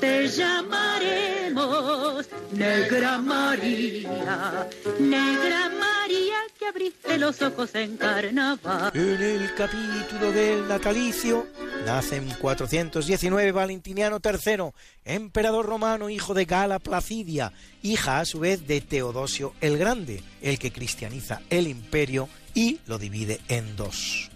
Te 0.00 0.28
llamaremos 0.28 2.28
Negra 2.52 3.18
María, 3.18 4.68
Negra 4.98 5.70
María 5.70 6.36
que 6.58 6.66
abriste 6.66 7.18
los 7.18 7.40
ojos 7.42 7.74
en 7.74 7.96
carnaval. 7.96 8.92
En 8.94 9.22
el 9.22 9.54
capítulo 9.54 10.32
del 10.32 10.68
natalicio 10.68 11.46
nace 11.86 12.16
en 12.16 12.30
419 12.30 13.52
Valentiniano 13.52 14.20
III, 14.22 14.70
emperador 15.04 15.66
romano, 15.66 16.10
hijo 16.10 16.34
de 16.34 16.44
Gala 16.44 16.78
Placidia, 16.78 17.52
hija 17.82 18.20
a 18.20 18.24
su 18.24 18.40
vez 18.40 18.66
de 18.66 18.80
Teodosio 18.80 19.54
el 19.60 19.78
Grande, 19.78 20.22
el 20.40 20.58
que 20.58 20.72
cristianiza 20.72 21.40
el 21.50 21.68
imperio 21.68 22.28
y 22.54 22.80
lo 22.86 22.98
divide 22.98 23.40
en 23.48 23.76
dos. 23.76 24.31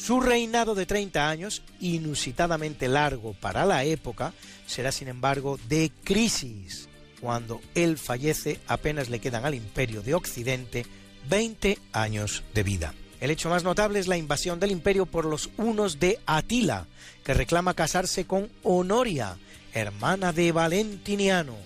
Su 0.00 0.22
reinado 0.22 0.74
de 0.74 0.86
30 0.86 1.28
años, 1.28 1.62
inusitadamente 1.78 2.88
largo 2.88 3.34
para 3.34 3.66
la 3.66 3.84
época, 3.84 4.32
será 4.66 4.92
sin 4.92 5.08
embargo 5.08 5.58
de 5.68 5.92
crisis. 6.04 6.88
Cuando 7.20 7.60
él 7.74 7.98
fallece 7.98 8.60
apenas 8.66 9.10
le 9.10 9.20
quedan 9.20 9.44
al 9.44 9.54
imperio 9.54 10.00
de 10.00 10.14
Occidente 10.14 10.86
20 11.28 11.78
años 11.92 12.42
de 12.54 12.62
vida. 12.62 12.94
El 13.20 13.30
hecho 13.30 13.50
más 13.50 13.62
notable 13.62 13.98
es 13.98 14.08
la 14.08 14.16
invasión 14.16 14.58
del 14.58 14.70
imperio 14.70 15.04
por 15.04 15.26
los 15.26 15.50
hunos 15.58 16.00
de 16.00 16.18
Atila, 16.24 16.86
que 17.22 17.34
reclama 17.34 17.74
casarse 17.74 18.26
con 18.26 18.50
Honoria, 18.62 19.36
hermana 19.74 20.32
de 20.32 20.50
Valentiniano. 20.50 21.56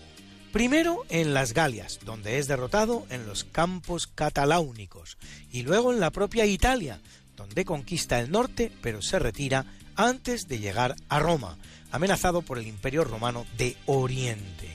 Primero 0.52 1.04
en 1.08 1.34
las 1.34 1.52
Galias, 1.52 2.00
donde 2.04 2.38
es 2.38 2.48
derrotado 2.48 3.06
en 3.10 3.26
los 3.26 3.44
campos 3.44 4.08
cataláunicos, 4.08 5.18
y 5.52 5.62
luego 5.62 5.92
en 5.92 6.00
la 6.00 6.10
propia 6.10 6.46
Italia, 6.46 7.00
donde 7.44 7.66
conquista 7.66 8.18
el 8.20 8.30
norte, 8.30 8.72
pero 8.80 9.02
se 9.02 9.18
retira 9.18 9.66
antes 9.96 10.48
de 10.48 10.58
llegar 10.58 10.96
a 11.10 11.18
Roma, 11.18 11.58
amenazado 11.90 12.40
por 12.40 12.58
el 12.58 12.66
Imperio 12.66 13.04
Romano 13.04 13.44
de 13.58 13.76
Oriente. 13.84 14.70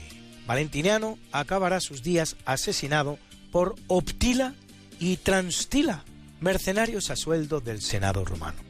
Valentiniano 0.46 1.18
acabará 1.32 1.80
sus 1.80 2.04
días 2.04 2.36
asesinado 2.44 3.18
por 3.50 3.74
Optila 3.88 4.54
y 5.00 5.16
Transtila, 5.16 6.04
mercenarios 6.40 7.10
a 7.10 7.16
sueldo 7.16 7.60
del 7.60 7.82
Senado 7.82 8.24
romano. 8.24 8.60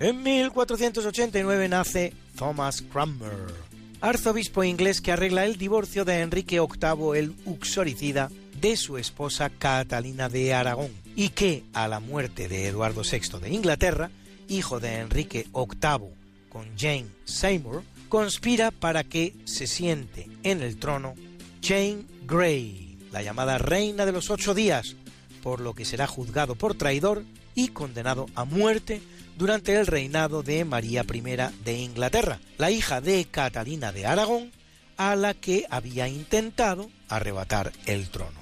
En 0.00 0.22
1489 0.22 1.68
nace 1.68 2.14
Thomas 2.36 2.82
Cranmer, 2.82 3.52
arzobispo 4.00 4.64
inglés 4.64 5.00
que 5.00 5.12
arregla 5.12 5.44
el 5.44 5.56
divorcio 5.56 6.04
de 6.04 6.20
Enrique 6.20 6.60
VIII 6.60 7.18
el 7.18 7.34
Uxoricida 7.44 8.30
de 8.60 8.76
su 8.76 8.98
esposa 8.98 9.50
Catalina 9.50 10.28
de 10.28 10.54
Aragón 10.54 10.90
y 11.16 11.30
que, 11.30 11.64
a 11.72 11.88
la 11.88 12.00
muerte 12.00 12.48
de 12.48 12.66
Eduardo 12.66 13.02
VI 13.02 13.40
de 13.40 13.50
Inglaterra, 13.50 14.10
hijo 14.48 14.80
de 14.80 14.98
Enrique 14.98 15.46
VIII 15.52 16.08
con 16.48 16.66
Jane 16.78 17.06
Seymour, 17.24 17.82
conspira 18.08 18.70
para 18.70 19.04
que 19.04 19.34
se 19.44 19.66
siente 19.66 20.28
en 20.42 20.62
el 20.62 20.78
trono 20.78 21.14
Jane 21.62 22.04
Grey, 22.26 22.98
la 23.12 23.22
llamada 23.22 23.58
Reina 23.58 24.06
de 24.06 24.12
los 24.12 24.30
Ocho 24.30 24.54
Días, 24.54 24.96
por 25.42 25.60
lo 25.60 25.74
que 25.74 25.84
será 25.84 26.06
juzgado 26.06 26.54
por 26.54 26.74
traidor 26.74 27.24
y 27.54 27.68
condenado 27.68 28.26
a 28.34 28.44
muerte 28.44 29.00
durante 29.38 29.76
el 29.76 29.86
reinado 29.86 30.42
de 30.42 30.64
María 30.64 31.04
I 31.10 31.20
de 31.64 31.78
Inglaterra, 31.78 32.40
la 32.58 32.72
hija 32.72 33.00
de 33.00 33.24
Catalina 33.24 33.92
de 33.92 34.04
Aragón, 34.04 34.50
a 34.96 35.14
la 35.14 35.32
que 35.32 35.64
había 35.70 36.08
intentado 36.08 36.90
arrebatar 37.08 37.72
el 37.86 38.10
trono. 38.10 38.38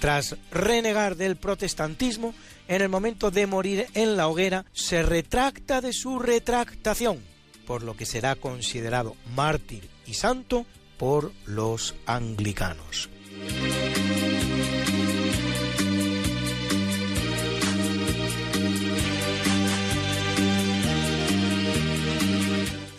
Tras 0.00 0.36
renegar 0.50 1.16
del 1.16 1.36
protestantismo, 1.36 2.34
en 2.66 2.82
el 2.82 2.88
momento 2.88 3.30
de 3.30 3.46
morir 3.46 3.86
en 3.94 4.16
la 4.16 4.26
hoguera, 4.26 4.66
se 4.72 5.04
retracta 5.04 5.80
de 5.80 5.92
su 5.92 6.18
retractación, 6.18 7.20
por 7.64 7.84
lo 7.84 7.96
que 7.96 8.04
será 8.04 8.34
considerado 8.34 9.14
mártir 9.36 9.88
y 10.04 10.14
santo 10.14 10.66
por 10.98 11.32
los 11.46 11.94
anglicanos. 12.06 13.08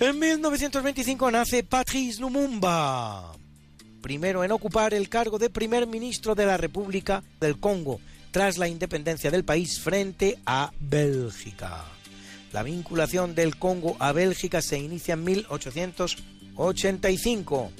En 0.03 0.19
1925 0.19 1.31
nace 1.31 1.63
Patrice 1.63 2.19
Lumumba, 2.19 3.31
primero 4.01 4.43
en 4.43 4.51
ocupar 4.51 4.93
el 4.93 5.07
cargo 5.07 5.39
de 5.39 5.49
primer 5.49 5.87
ministro 5.87 6.35
de 6.35 6.45
la 6.45 6.57
República 6.57 7.23
del 7.39 7.57
Congo 7.57 8.01
tras 8.31 8.57
la 8.57 8.67
independencia 8.67 9.31
del 9.31 9.45
país 9.45 9.79
frente 9.79 10.39
a 10.45 10.73
Bélgica. 10.77 11.85
La 12.51 12.63
vinculación 12.63 13.33
del 13.33 13.55
Congo 13.55 13.95
a 13.99 14.11
Bélgica 14.11 14.61
se 14.61 14.77
inicia 14.77 15.13
en 15.13 15.23
1885, 15.23 17.71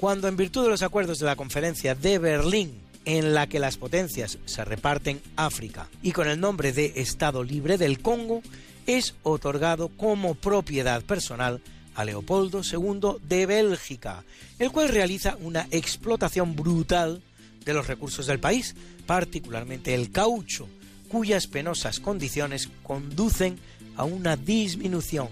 cuando 0.00 0.28
en 0.28 0.38
virtud 0.38 0.64
de 0.64 0.70
los 0.70 0.82
acuerdos 0.82 1.18
de 1.18 1.26
la 1.26 1.36
Conferencia 1.36 1.94
de 1.94 2.18
Berlín, 2.18 2.80
en 3.04 3.34
la 3.34 3.48
que 3.48 3.58
las 3.58 3.76
potencias 3.76 4.38
se 4.46 4.64
reparten 4.64 5.20
África 5.36 5.90
y 6.02 6.12
con 6.12 6.26
el 6.26 6.40
nombre 6.40 6.72
de 6.72 6.94
Estado 6.96 7.44
Libre 7.44 7.76
del 7.76 8.00
Congo, 8.00 8.40
es 8.86 9.14
otorgado 9.22 9.88
como 9.88 10.34
propiedad 10.34 11.02
personal 11.02 11.60
a 11.94 12.04
Leopoldo 12.04 12.62
II 12.62 13.18
de 13.26 13.46
Bélgica, 13.46 14.24
el 14.58 14.70
cual 14.70 14.88
realiza 14.88 15.36
una 15.40 15.66
explotación 15.70 16.54
brutal 16.54 17.22
de 17.64 17.74
los 17.74 17.86
recursos 17.86 18.26
del 18.26 18.38
país, 18.38 18.74
particularmente 19.06 19.94
el 19.94 20.10
caucho, 20.12 20.68
cuyas 21.08 21.46
penosas 21.46 22.00
condiciones 22.00 22.68
conducen 22.82 23.58
a 23.96 24.04
una 24.04 24.36
disminución 24.36 25.28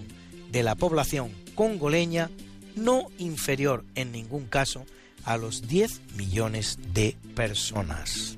de 0.51 0.63
la 0.63 0.75
población 0.75 1.31
congoleña 1.53 2.29
no 2.75 3.09
inferior 3.17 3.83
en 3.95 4.11
ningún 4.11 4.45
caso 4.45 4.85
a 5.23 5.37
los 5.37 5.67
10 5.67 6.01
millones 6.17 6.77
de 6.93 7.15
personas. 7.35 8.35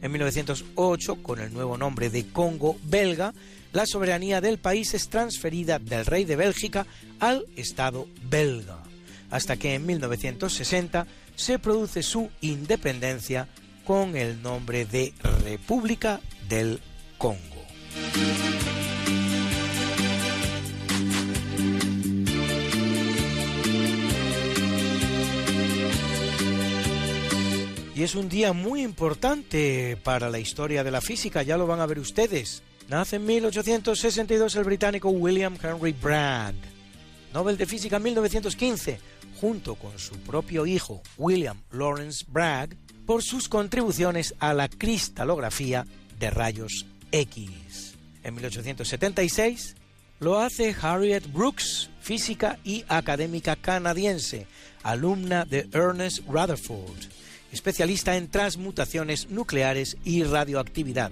En 0.00 0.12
1908, 0.12 1.22
con 1.22 1.40
el 1.40 1.52
nuevo 1.52 1.76
nombre 1.76 2.10
de 2.10 2.26
Congo 2.26 2.76
belga, 2.84 3.34
la 3.72 3.86
soberanía 3.86 4.40
del 4.40 4.58
país 4.58 4.94
es 4.94 5.08
transferida 5.08 5.78
del 5.78 6.06
rey 6.06 6.24
de 6.24 6.36
Bélgica 6.36 6.86
al 7.20 7.46
Estado 7.56 8.06
belga, 8.24 8.82
hasta 9.30 9.56
que 9.56 9.74
en 9.74 9.86
1960 9.86 11.06
se 11.34 11.58
produce 11.58 12.02
su 12.02 12.30
independencia 12.40 13.48
con 13.84 14.16
el 14.16 14.42
nombre 14.42 14.84
de 14.84 15.12
República 15.44 16.20
del 16.48 16.80
Congo. 17.18 17.38
Y 27.94 28.04
es 28.04 28.14
un 28.14 28.28
día 28.28 28.52
muy 28.52 28.82
importante 28.82 29.98
para 30.02 30.30
la 30.30 30.38
historia 30.38 30.82
de 30.82 30.90
la 30.90 31.00
física, 31.00 31.42
ya 31.42 31.56
lo 31.56 31.66
van 31.66 31.80
a 31.80 31.86
ver 31.86 31.98
ustedes. 31.98 32.62
Nace 32.92 33.16
en 33.16 33.24
1862 33.24 34.54
el 34.54 34.64
británico 34.64 35.08
William 35.08 35.56
Henry 35.62 35.92
Bragg. 35.92 36.54
Nobel 37.32 37.56
de 37.56 37.64
Física 37.64 37.96
en 37.96 38.02
1915, 38.02 39.00
junto 39.40 39.76
con 39.76 39.98
su 39.98 40.14
propio 40.18 40.66
hijo 40.66 41.02
William 41.16 41.56
Lawrence 41.70 42.22
Bragg, 42.28 42.76
por 43.06 43.22
sus 43.22 43.48
contribuciones 43.48 44.34
a 44.40 44.52
la 44.52 44.68
cristalografía 44.68 45.86
de 46.18 46.28
rayos 46.28 46.84
X. 47.12 47.94
En 48.24 48.34
1876 48.34 49.74
lo 50.20 50.38
hace 50.38 50.76
Harriet 50.78 51.32
Brooks, 51.32 51.88
física 52.02 52.58
y 52.62 52.84
académica 52.88 53.56
canadiense, 53.56 54.46
alumna 54.82 55.46
de 55.46 55.66
Ernest 55.72 56.28
Rutherford, 56.28 57.06
especialista 57.52 58.18
en 58.18 58.28
transmutaciones 58.28 59.30
nucleares 59.30 59.96
y 60.04 60.24
radioactividad 60.24 61.10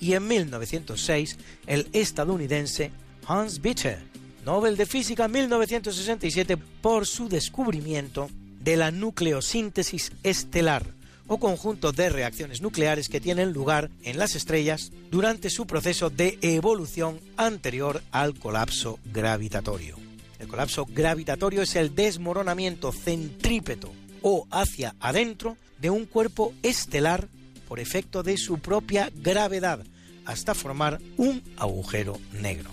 y 0.00 0.14
en 0.14 0.26
1906 0.26 1.38
el 1.66 1.88
estadounidense 1.92 2.90
Hans 3.26 3.60
Bethe, 3.60 3.98
Nobel 4.44 4.76
de 4.76 4.86
Física 4.86 5.28
1967 5.28 6.56
por 6.56 7.06
su 7.06 7.28
descubrimiento 7.28 8.28
de 8.60 8.76
la 8.76 8.90
nucleosíntesis 8.90 10.12
estelar 10.22 10.84
o 11.28 11.38
conjunto 11.38 11.92
de 11.92 12.08
reacciones 12.08 12.60
nucleares 12.60 13.08
que 13.08 13.20
tienen 13.20 13.52
lugar 13.52 13.90
en 14.02 14.18
las 14.18 14.34
estrellas 14.34 14.92
durante 15.10 15.50
su 15.50 15.66
proceso 15.66 16.10
de 16.10 16.38
evolución 16.42 17.18
anterior 17.36 18.02
al 18.12 18.38
colapso 18.38 18.98
gravitatorio. 19.12 19.96
El 20.38 20.48
colapso 20.48 20.86
gravitatorio 20.86 21.62
es 21.62 21.76
el 21.76 21.94
desmoronamiento 21.94 22.92
centrípeto 22.92 23.92
o 24.22 24.46
hacia 24.50 24.94
adentro 25.00 25.56
de 25.78 25.90
un 25.90 26.04
cuerpo 26.04 26.52
estelar 26.62 27.28
por 27.66 27.80
efecto 27.80 28.22
de 28.22 28.36
su 28.36 28.58
propia 28.58 29.10
gravedad, 29.14 29.84
hasta 30.24 30.54
formar 30.54 30.98
un 31.16 31.42
agujero 31.56 32.18
negro. 32.32 32.70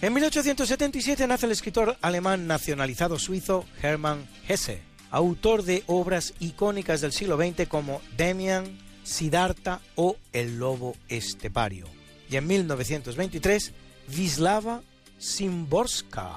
En 0.00 0.14
1877 0.14 1.26
nace 1.26 1.46
el 1.46 1.52
escritor 1.52 1.96
alemán 2.00 2.46
nacionalizado 2.46 3.18
suizo 3.18 3.64
Hermann 3.82 4.28
Hesse, 4.46 4.78
autor 5.10 5.64
de 5.64 5.82
obras 5.86 6.34
icónicas 6.38 7.00
del 7.00 7.12
siglo 7.12 7.36
XX 7.36 7.66
como 7.68 8.00
Demian, 8.16 8.78
Siddhartha 9.02 9.80
o 9.96 10.16
El 10.32 10.58
lobo 10.58 10.94
estepario. 11.08 11.86
Y 12.30 12.36
en 12.36 12.46
1923 12.46 13.72
Wisława 14.16 14.82
Szymborska, 15.18 16.30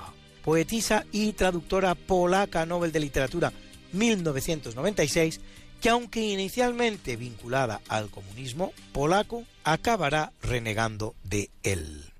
poetisa 0.44 1.06
y 1.12 1.34
traductora 1.34 1.95
polaca 1.95 2.66
Nobel 2.66 2.91
de 2.91 2.99
Literatura 2.99 3.53
1996, 3.94 5.40
que 5.80 5.90
aunque 5.90 6.22
inicialmente 6.22 7.16
vinculada 7.16 7.82
al 7.88 8.10
comunismo 8.10 8.74
polaco, 8.91 9.44
acabará 9.64 10.32
renegando 10.41 11.16
de 11.24 11.49
él. 11.64 12.12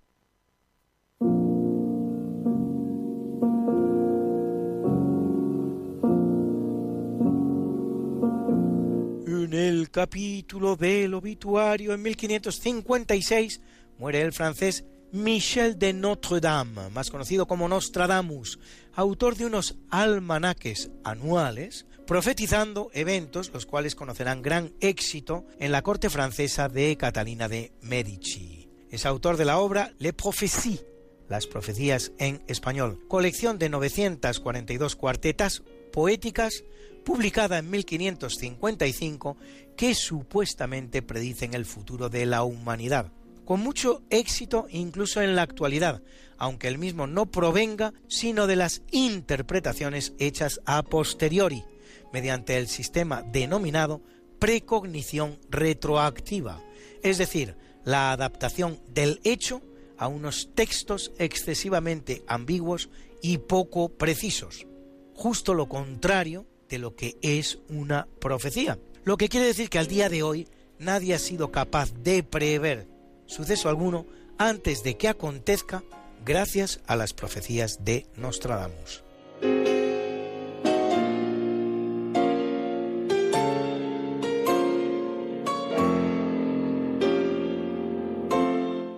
En 9.28 9.54
el 9.54 9.90
capítulo 9.90 10.76
del 10.76 11.14
obituario 11.14 11.94
en 11.94 12.02
1556 12.02 13.62
muere 13.98 14.22
el 14.22 14.32
francés 14.32 14.86
Michel 15.12 15.78
de 15.78 15.92
Notre-Dame, 15.92 16.90
más 16.90 17.10
conocido 17.10 17.46
como 17.46 17.68
Nostradamus, 17.68 18.60
autor 18.94 19.36
de 19.36 19.46
unos 19.46 19.76
almanaques 19.90 20.90
anuales 21.04 21.86
profetizando 22.08 22.90
eventos 22.94 23.52
los 23.54 23.66
cuales 23.66 23.96
conocerán 23.96 24.42
gran 24.42 24.74
éxito 24.80 25.46
en 25.60 25.72
la 25.74 25.82
corte 25.82 26.10
francesa 26.10 26.70
de 26.70 26.96
Catalina 26.98 27.50
de 27.50 27.74
Medici. 27.82 28.70
Es 28.90 29.06
autor 29.06 29.36
de 29.36 29.46
la 29.46 29.60
obra 29.60 29.94
Le 30.00 30.14
Prophéties, 30.14 30.86
las 31.28 31.46
profecías 31.46 32.14
en 32.18 32.42
español, 32.48 33.00
colección 33.08 33.60
de 33.60 33.70
942 33.70 34.96
cuartetas 34.96 35.64
poéticas 35.92 36.64
publicada 37.04 37.58
en 37.58 37.70
1555 37.70 39.36
que 39.76 39.94
supuestamente 39.94 41.02
predicen 41.02 41.54
el 41.54 41.66
futuro 41.66 42.10
de 42.10 42.26
la 42.26 42.44
humanidad 42.44 43.12
con 43.52 43.60
mucho 43.60 44.02
éxito 44.10 44.68
incluso 44.70 45.22
en 45.22 45.36
la 45.36 45.42
actualidad, 45.42 46.02
aunque 46.38 46.70
el 46.70 46.78
mismo 46.78 47.06
no 47.06 47.26
provenga 47.26 47.94
sino 48.08 48.48
de 48.48 48.56
las 48.56 48.82
interpretaciones 48.92 50.14
hechas 50.20 50.62
a 50.66 50.84
posteriori, 50.84 51.66
mediante 52.14 52.58
el 52.58 52.70
sistema 52.70 53.24
denominado 53.24 54.02
precognición 54.40 55.38
retroactiva, 55.50 56.64
es 57.04 57.18
decir, 57.18 57.58
la 57.84 58.14
adaptación 58.14 58.80
del 58.88 59.20
hecho 59.26 59.62
a 59.98 60.08
unos 60.08 60.52
textos 60.56 61.12
excesivamente 61.18 62.24
ambiguos 62.28 62.90
y 63.22 63.40
poco 63.40 63.90
precisos, 63.90 64.66
justo 65.14 65.54
lo 65.54 65.68
contrario 65.68 66.48
de 66.70 66.78
lo 66.78 66.96
que 66.96 67.18
es 67.22 67.60
una 67.68 68.08
profecía. 68.22 68.80
lo 69.04 69.18
que 69.18 69.28
quiere 69.28 69.48
decir 69.48 69.70
que 69.70 69.80
al 69.80 69.88
día 69.88 70.08
de 70.08 70.24
hoy 70.24 70.48
nadie 70.80 71.16
ha 71.16 71.20
sido 71.20 71.52
capaz 71.52 71.94
de 71.96 72.24
prever 72.24 73.01
suceso 73.32 73.70
alguno 73.70 74.06
antes 74.38 74.84
de 74.84 74.98
que 74.98 75.08
acontezca 75.08 75.84
gracias 76.26 76.82
a 76.86 76.96
las 76.96 77.14
profecías 77.14 77.84
de 77.84 78.06
Nostradamus. 78.18 79.04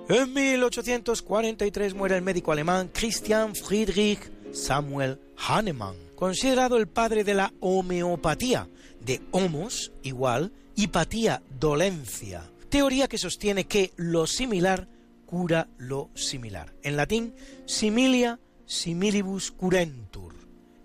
En 0.10 0.34
1843 0.34 1.94
muere 1.94 2.16
el 2.16 2.22
médico 2.22 2.52
alemán 2.52 2.90
Christian 2.94 3.56
Friedrich 3.56 4.32
Samuel 4.52 5.20
Hahnemann, 5.38 5.96
considerado 6.16 6.78
el 6.78 6.88
padre 6.88 7.24
de 7.24 7.34
la 7.34 7.54
homeopatía, 7.60 8.68
de 9.00 9.22
homos 9.32 9.92
igual 10.04 10.52
y 10.76 10.88
patía 10.88 11.42
dolencia, 11.60 12.52
teoría 12.74 13.08
que 13.08 13.20
sostiene 13.20 13.66
que 13.66 13.94
lo 13.98 14.26
similar 14.26 14.88
cura 15.28 15.68
lo 15.78 16.10
similar. 16.16 16.74
En 16.82 16.98
latín, 16.98 17.36
similia 17.68 18.40
similibus 18.66 19.52
curentur. 19.52 20.34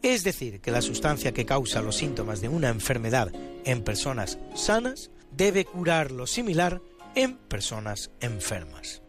Es 0.03 0.23
decir, 0.23 0.61
que 0.61 0.71
la 0.71 0.83
sustancia 0.83 1.33
que 1.33 1.47
causa 1.47 1.81
los 1.81 1.97
síntomas 1.97 2.43
de 2.43 2.51
una 2.51 2.69
enfermedad 2.69 3.33
en 3.65 3.83
personas 3.85 4.39
sanas 4.55 5.11
debe 5.33 5.65
curar 5.65 6.11
lo 6.11 6.27
similar 6.27 6.83
en 7.15 7.39
personas 7.39 8.11
enfermas. 8.21 9.01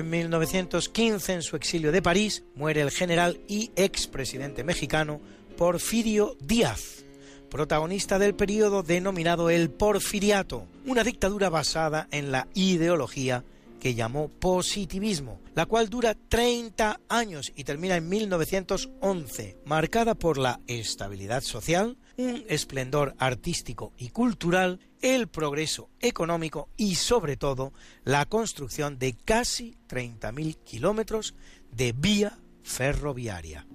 En 0.00 0.08
1915, 0.08 1.34
en 1.34 1.42
su 1.42 1.56
exilio 1.56 1.92
de 1.92 2.00
París, 2.00 2.42
muere 2.54 2.80
el 2.80 2.90
general 2.90 3.38
y 3.46 3.70
expresidente 3.76 4.64
mexicano 4.64 5.20
Porfirio 5.58 6.38
Díaz, 6.40 7.04
protagonista 7.50 8.18
del 8.18 8.34
periodo 8.34 8.82
denominado 8.82 9.50
el 9.50 9.68
Porfiriato, 9.68 10.66
una 10.86 11.04
dictadura 11.04 11.50
basada 11.50 12.08
en 12.12 12.32
la 12.32 12.48
ideología 12.54 13.44
que 13.78 13.94
llamó 13.94 14.28
positivismo, 14.28 15.38
la 15.54 15.66
cual 15.66 15.90
dura 15.90 16.14
30 16.14 16.98
años 17.10 17.52
y 17.54 17.64
termina 17.64 17.96
en 17.96 18.08
1911, 18.08 19.58
marcada 19.66 20.14
por 20.14 20.38
la 20.38 20.60
estabilidad 20.66 21.42
social, 21.42 21.98
un 22.20 22.44
esplendor 22.48 23.14
artístico 23.18 23.92
y 23.96 24.10
cultural, 24.10 24.78
el 25.00 25.28
progreso 25.28 25.88
económico 26.00 26.68
y 26.76 26.96
sobre 26.96 27.36
todo 27.36 27.72
la 28.04 28.26
construcción 28.26 28.98
de 28.98 29.14
casi 29.14 29.76
30.000 29.88 30.58
kilómetros 30.62 31.34
de 31.72 31.92
vía 31.92 32.38
ferroviaria. 32.62 33.66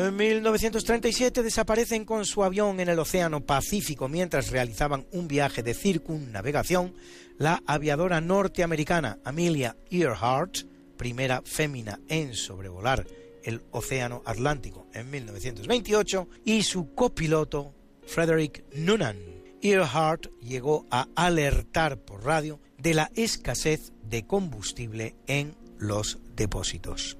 En 0.00 0.16
1937 0.16 1.42
desaparecen 1.42 2.06
con 2.06 2.24
su 2.24 2.42
avión 2.42 2.80
en 2.80 2.88
el 2.88 2.98
Océano 2.98 3.44
Pacífico 3.44 4.08
mientras 4.08 4.50
realizaban 4.50 5.06
un 5.12 5.28
viaje 5.28 5.62
de 5.62 5.74
circunnavegación 5.74 6.94
la 7.36 7.62
aviadora 7.66 8.22
norteamericana 8.22 9.18
Amelia 9.24 9.76
Earhart, 9.90 10.60
primera 10.96 11.42
fémina 11.44 12.00
en 12.08 12.32
sobrevolar 12.32 13.06
el 13.44 13.60
Océano 13.72 14.22
Atlántico 14.24 14.86
en 14.94 15.10
1928, 15.10 16.28
y 16.46 16.62
su 16.62 16.94
copiloto 16.94 17.74
Frederick 18.06 18.64
Noonan. 18.74 19.18
Earhart 19.60 20.28
llegó 20.40 20.86
a 20.90 21.08
alertar 21.14 21.98
por 21.98 22.24
radio 22.24 22.58
de 22.78 22.94
la 22.94 23.10
escasez 23.16 23.92
de 24.02 24.26
combustible 24.26 25.14
en 25.26 25.54
los 25.78 26.20
depósitos. 26.36 27.19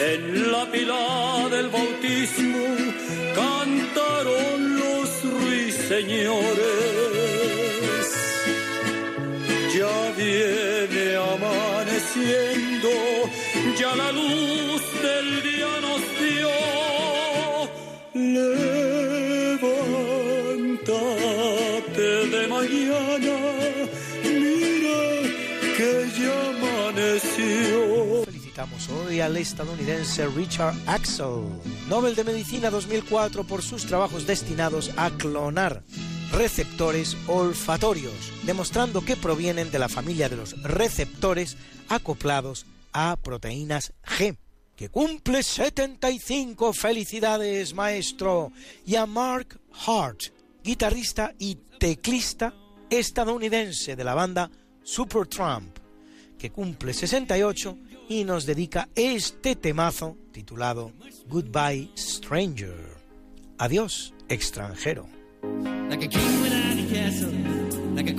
en 0.00 0.52
la 0.52 0.70
pila 0.70 1.48
del 1.50 1.68
bautismo 1.68 2.66
cantaron 3.34 4.76
los 4.80 5.08
ruiseñores. 5.24 6.44
Ya 9.76 10.12
viene 10.16 11.16
amaneciendo, 11.34 12.90
ya 13.78 13.96
la 13.96 14.12
luz 14.12 14.83
Felicitamos 28.54 28.88
hoy 28.90 29.20
al 29.20 29.36
estadounidense 29.36 30.28
Richard 30.28 30.76
Axel, 30.86 31.42
Nobel 31.88 32.14
de 32.14 32.22
Medicina 32.22 32.70
2004 32.70 33.42
por 33.42 33.62
sus 33.62 33.84
trabajos 33.84 34.28
destinados 34.28 34.92
a 34.96 35.10
clonar 35.10 35.82
receptores 36.30 37.16
olfatorios, 37.26 38.14
demostrando 38.44 39.04
que 39.04 39.16
provienen 39.16 39.72
de 39.72 39.80
la 39.80 39.88
familia 39.88 40.28
de 40.28 40.36
los 40.36 40.62
receptores 40.62 41.56
acoplados 41.88 42.64
a 42.92 43.16
proteínas 43.16 43.92
G, 44.04 44.36
que 44.76 44.88
cumple 44.88 45.42
75 45.42 46.72
felicidades, 46.74 47.74
maestro, 47.74 48.52
y 48.86 48.94
a 48.94 49.04
Mark 49.04 49.58
Hart, 49.84 50.26
guitarrista 50.62 51.34
y 51.40 51.56
teclista 51.80 52.54
estadounidense 52.88 53.96
de 53.96 54.04
la 54.04 54.14
banda 54.14 54.48
Supertramp, 54.84 55.76
que 56.38 56.52
cumple 56.52 56.94
68 56.94 57.78
y 58.08 58.24
nos 58.24 58.46
dedica 58.46 58.88
este 58.94 59.56
temazo 59.56 60.16
titulado 60.32 60.92
Goodbye 61.28 61.90
Stranger. 61.96 62.96
Adiós, 63.58 64.14
extranjero. 64.28 65.06
Like. 67.94 68.14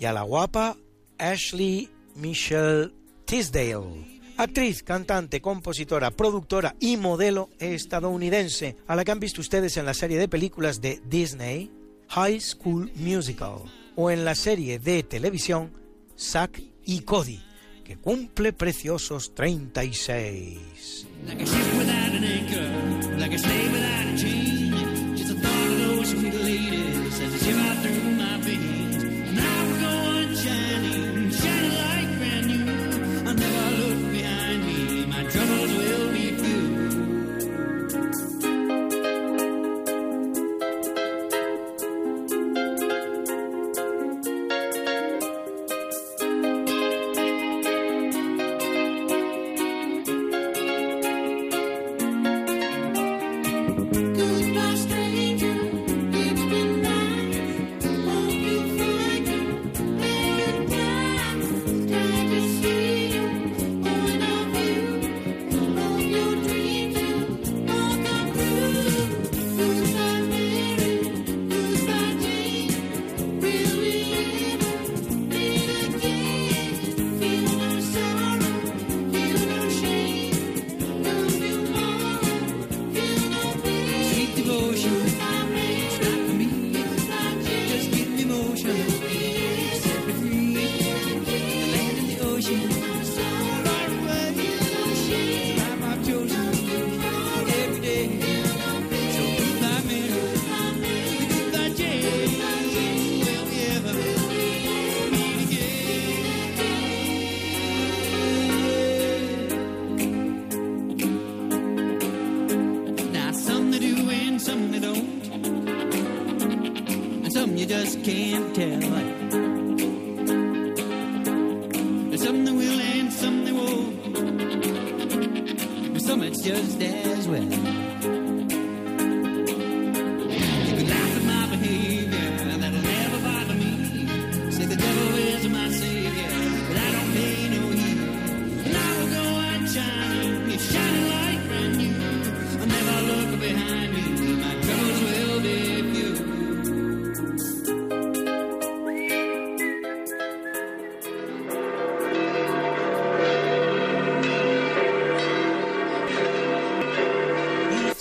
Y 0.00 0.06
a 0.06 0.14
la 0.14 0.22
guapa 0.22 0.78
Ashley 1.18 1.90
Michelle 2.14 2.90
Tisdale, 3.26 4.22
actriz, 4.38 4.82
cantante, 4.82 5.42
compositora, 5.42 6.10
productora 6.10 6.74
y 6.80 6.96
modelo 6.96 7.50
estadounidense, 7.58 8.76
a 8.86 8.96
la 8.96 9.04
que 9.04 9.12
han 9.12 9.20
visto 9.20 9.42
ustedes 9.42 9.76
en 9.76 9.84
la 9.84 9.92
serie 9.92 10.18
de 10.18 10.26
películas 10.26 10.80
de 10.80 11.02
Disney, 11.04 11.70
High 12.10 12.40
School 12.40 12.90
Musical, 12.96 13.60
o 13.94 14.10
en 14.10 14.24
la 14.24 14.34
serie 14.34 14.80
de 14.80 15.04
televisión 15.04 15.72
Zack 16.18 16.60
y 16.84 17.02
Cody, 17.02 17.40
que 17.84 17.98
cumple 17.98 18.52
preciosos 18.52 19.32
36. 19.32 21.06
Like 21.24 21.44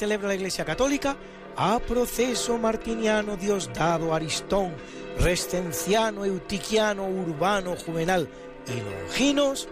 celebra 0.10 0.30
la 0.30 0.34
Iglesia 0.34 0.66
Católica 0.66 1.16
a 1.56 1.78
proceso 1.78 2.58
martiniano 2.58 3.38
Diosdado 3.38 4.12
Aristón, 4.12 4.74
Rescenciano, 5.20 6.26
Eutiquiano, 6.26 7.08
Urbano, 7.08 7.76
Juvenal 7.76 8.28
y 8.66 8.82
Longinos, 8.82 9.68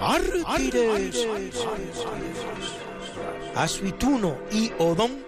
mártires. 0.00 1.26
Asuituno 3.54 4.38
y 4.50 4.72
Odón, 4.78 5.22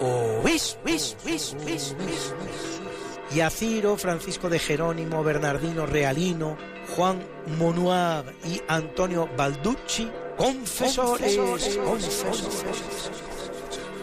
obis, 0.00 0.78
bis, 0.82 1.14
bis, 1.22 1.54
bis, 1.66 1.94
bis. 1.98 2.34
Y 3.36 3.40
a 3.40 3.50
Ciro, 3.50 3.98
Francisco 3.98 4.48
de 4.48 4.58
Jerónimo, 4.58 5.22
Bernardino 5.22 5.84
Realino, 5.84 6.56
Juan 6.96 7.22
Monuar 7.58 8.32
y 8.46 8.62
Antonio 8.66 9.28
Balducci, 9.36 10.10
confesores. 10.38 11.38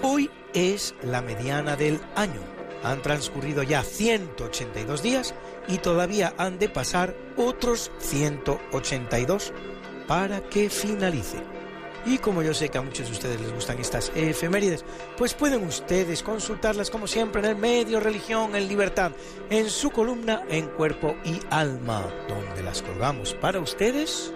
Hoy 0.08 0.30
es 0.54 0.94
la 1.02 1.24
mediana 1.24 1.76
del 1.76 2.00
año. 2.16 2.40
Han 2.84 3.02
transcurrido 3.02 3.64
ya 3.64 3.82
182 3.82 5.02
días 5.02 5.34
y 5.68 5.80
todavía 5.80 6.32
han 6.38 6.60
de 6.60 6.70
pasar 6.70 7.18
otros 7.38 7.92
182 7.98 9.52
para 10.08 10.42
que 10.42 10.70
finalice. 10.70 11.40
Y 12.06 12.20
como 12.20 12.44
yo 12.44 12.54
sé 12.54 12.70
que 12.70 12.78
a 12.78 12.84
muchos 12.84 13.08
de 13.08 13.14
ustedes 13.14 13.42
les 13.42 13.52
gustan 13.52 13.80
estas 13.80 14.12
efemérides, 14.14 14.86
pues 15.18 15.34
pueden 15.34 15.66
ustedes 15.66 16.22
consultarlas 16.22 16.92
como 16.92 17.08
siempre 17.08 17.42
en 17.42 17.48
el 17.48 17.56
medio 17.56 18.00
Religión 18.00 18.56
en 18.56 18.68
Libertad, 18.68 19.12
en 19.50 19.72
su 19.72 19.90
columna 19.90 20.44
En 20.48 20.68
Cuerpo 20.68 21.16
y 21.26 21.40
Alma, 21.50 22.06
donde 22.28 22.62
las 22.62 22.84
colgamos 22.84 23.34
para 23.34 23.60
ustedes 23.60 24.36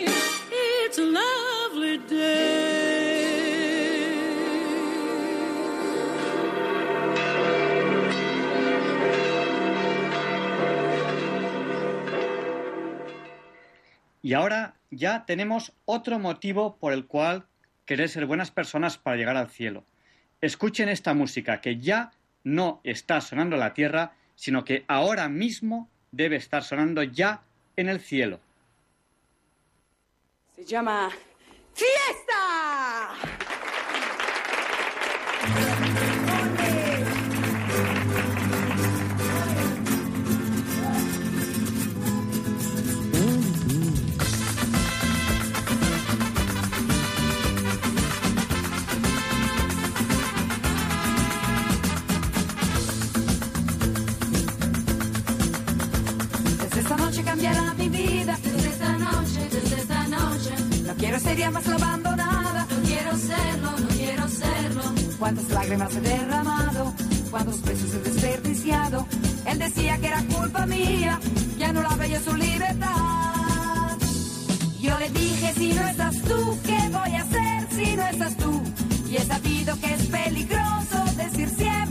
Y 14.21 14.33
ahora 14.33 14.75
ya 14.91 15.25
tenemos 15.25 15.73
otro 15.85 16.19
motivo 16.19 16.77
por 16.77 16.93
el 16.93 17.05
cual 17.05 17.45
querer 17.85 18.09
ser 18.09 18.25
buenas 18.25 18.51
personas 18.51 18.97
para 18.97 19.17
llegar 19.17 19.37
al 19.37 19.49
cielo. 19.49 19.83
Escuchen 20.41 20.89
esta 20.89 21.13
música 21.13 21.61
que 21.61 21.77
ya 21.77 22.11
no 22.43 22.81
está 22.83 23.21
sonando 23.21 23.55
en 23.55 23.61
la 23.61 23.73
tierra, 23.73 24.13
sino 24.35 24.63
que 24.63 24.85
ahora 24.87 25.29
mismo 25.29 25.89
debe 26.11 26.35
estar 26.35 26.63
sonando 26.63 27.03
ya 27.03 27.41
en 27.75 27.89
el 27.89 27.99
cielo. 27.99 28.39
Se 30.55 30.65
llama 30.65 31.09
Fiesta. 31.73 33.60
Cambiará 57.31 57.73
mi 57.75 57.87
vida. 57.87 58.37
Desde 58.43 58.69
esta 58.69 58.91
noche, 58.97 59.39
desde 59.51 59.75
esta 59.83 60.07
noche. 60.07 60.51
No 60.85 60.93
quiero 60.95 61.19
ser 61.19 61.37
ya 61.37 61.49
más 61.51 61.65
la 61.65 61.75
abandonada. 61.75 62.67
No 62.69 62.81
quiero 62.83 63.11
serlo, 63.17 63.71
no 63.79 63.87
quiero 63.99 64.27
serlo. 64.27 64.83
Cuántas 65.17 65.49
lágrimas 65.49 65.95
he 65.95 66.01
derramado. 66.01 66.93
Cuántos 67.31 67.61
besos 67.61 67.93
he 67.93 67.99
desperdiciado. 67.99 69.07
Él 69.45 69.59
decía 69.59 69.97
que 69.99 70.07
era 70.07 70.21
culpa 70.23 70.65
mía. 70.65 71.19
Que 71.57 71.65
anulaba 71.65 72.05
yo 72.05 72.19
su 72.19 72.35
libertad. 72.35 73.97
Yo 74.81 74.99
le 74.99 75.09
dije, 75.11 75.53
si 75.57 75.73
no 75.73 75.87
estás 75.87 76.15
tú, 76.23 76.57
¿qué 76.65 76.79
voy 76.89 77.13
a 77.15 77.21
hacer 77.21 77.67
si 77.75 77.95
no 77.95 78.03
estás 78.07 78.35
tú? 78.35 78.61
Y 79.09 79.15
he 79.15 79.23
sabido 79.23 79.79
que 79.79 79.93
es 79.93 80.05
peligroso 80.07 80.97
decir 81.15 81.49
siempre 81.49 81.90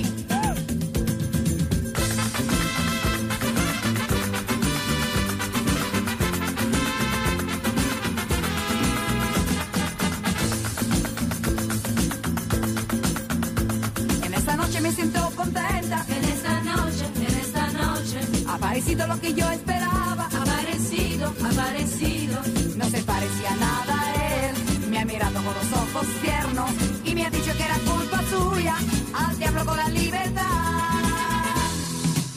En 15.91 16.23
esta 16.23 16.61
noche, 16.61 17.05
en 17.15 17.37
esta 17.37 17.67
noche. 17.67 18.19
Ha 18.47 18.55
aparecido 18.55 19.07
lo 19.07 19.19
que 19.19 19.33
yo 19.33 19.49
esperaba. 19.51 20.25
Aparecido, 20.25 21.27
aparecido. 21.27 22.39
No 22.77 22.85
se 22.85 23.01
parecía 23.03 23.55
nada 23.59 24.01
a 24.01 24.47
él. 24.47 24.55
Me 24.89 24.99
ha 24.99 25.05
mirado 25.05 25.33
con 25.33 25.53
los 25.53 25.73
ojos 25.73 26.07
tiernos 26.21 26.71
y 27.03 27.13
me 27.13 27.25
ha 27.25 27.29
dicho 27.29 27.51
que 27.57 27.63
era 27.63 27.77
culpa 27.79 28.23
suya. 28.29 28.75
Al 29.13 29.37
diablo 29.37 29.65
con 29.65 29.75
la 29.75 29.89
libertad. 29.89 30.45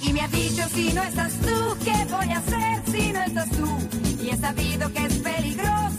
Y 0.02 0.12
me 0.12 0.20
ha 0.22 0.28
dicho 0.28 0.68
si 0.74 0.92
no 0.92 1.02
estás 1.04 1.32
tú, 1.34 1.76
¿qué 1.84 2.06
voy 2.10 2.32
a 2.32 2.38
hacer 2.38 2.82
si 2.90 3.12
no 3.12 3.22
estás 3.22 3.50
tú? 3.50 3.68
Y 4.20 4.30
he 4.30 4.36
sabido 4.36 4.92
que 4.92 5.06
es 5.06 5.14
peligroso 5.18 5.93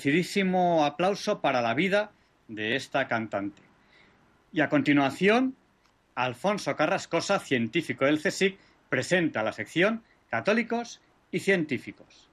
Merecidísimo 0.00 0.86
aplauso 0.86 1.42
para 1.42 1.60
la 1.60 1.74
vida 1.74 2.10
de 2.48 2.74
esta 2.74 3.06
cantante. 3.06 3.60
Y 4.50 4.62
a 4.62 4.70
continuación, 4.70 5.56
Alfonso 6.14 6.74
Carrascosa, 6.74 7.38
científico 7.38 8.06
del 8.06 8.18
CSIC, 8.18 8.56
presenta 8.88 9.42
la 9.42 9.52
sección 9.52 10.02
Católicos 10.30 11.02
y 11.30 11.40
Científicos. 11.40 12.30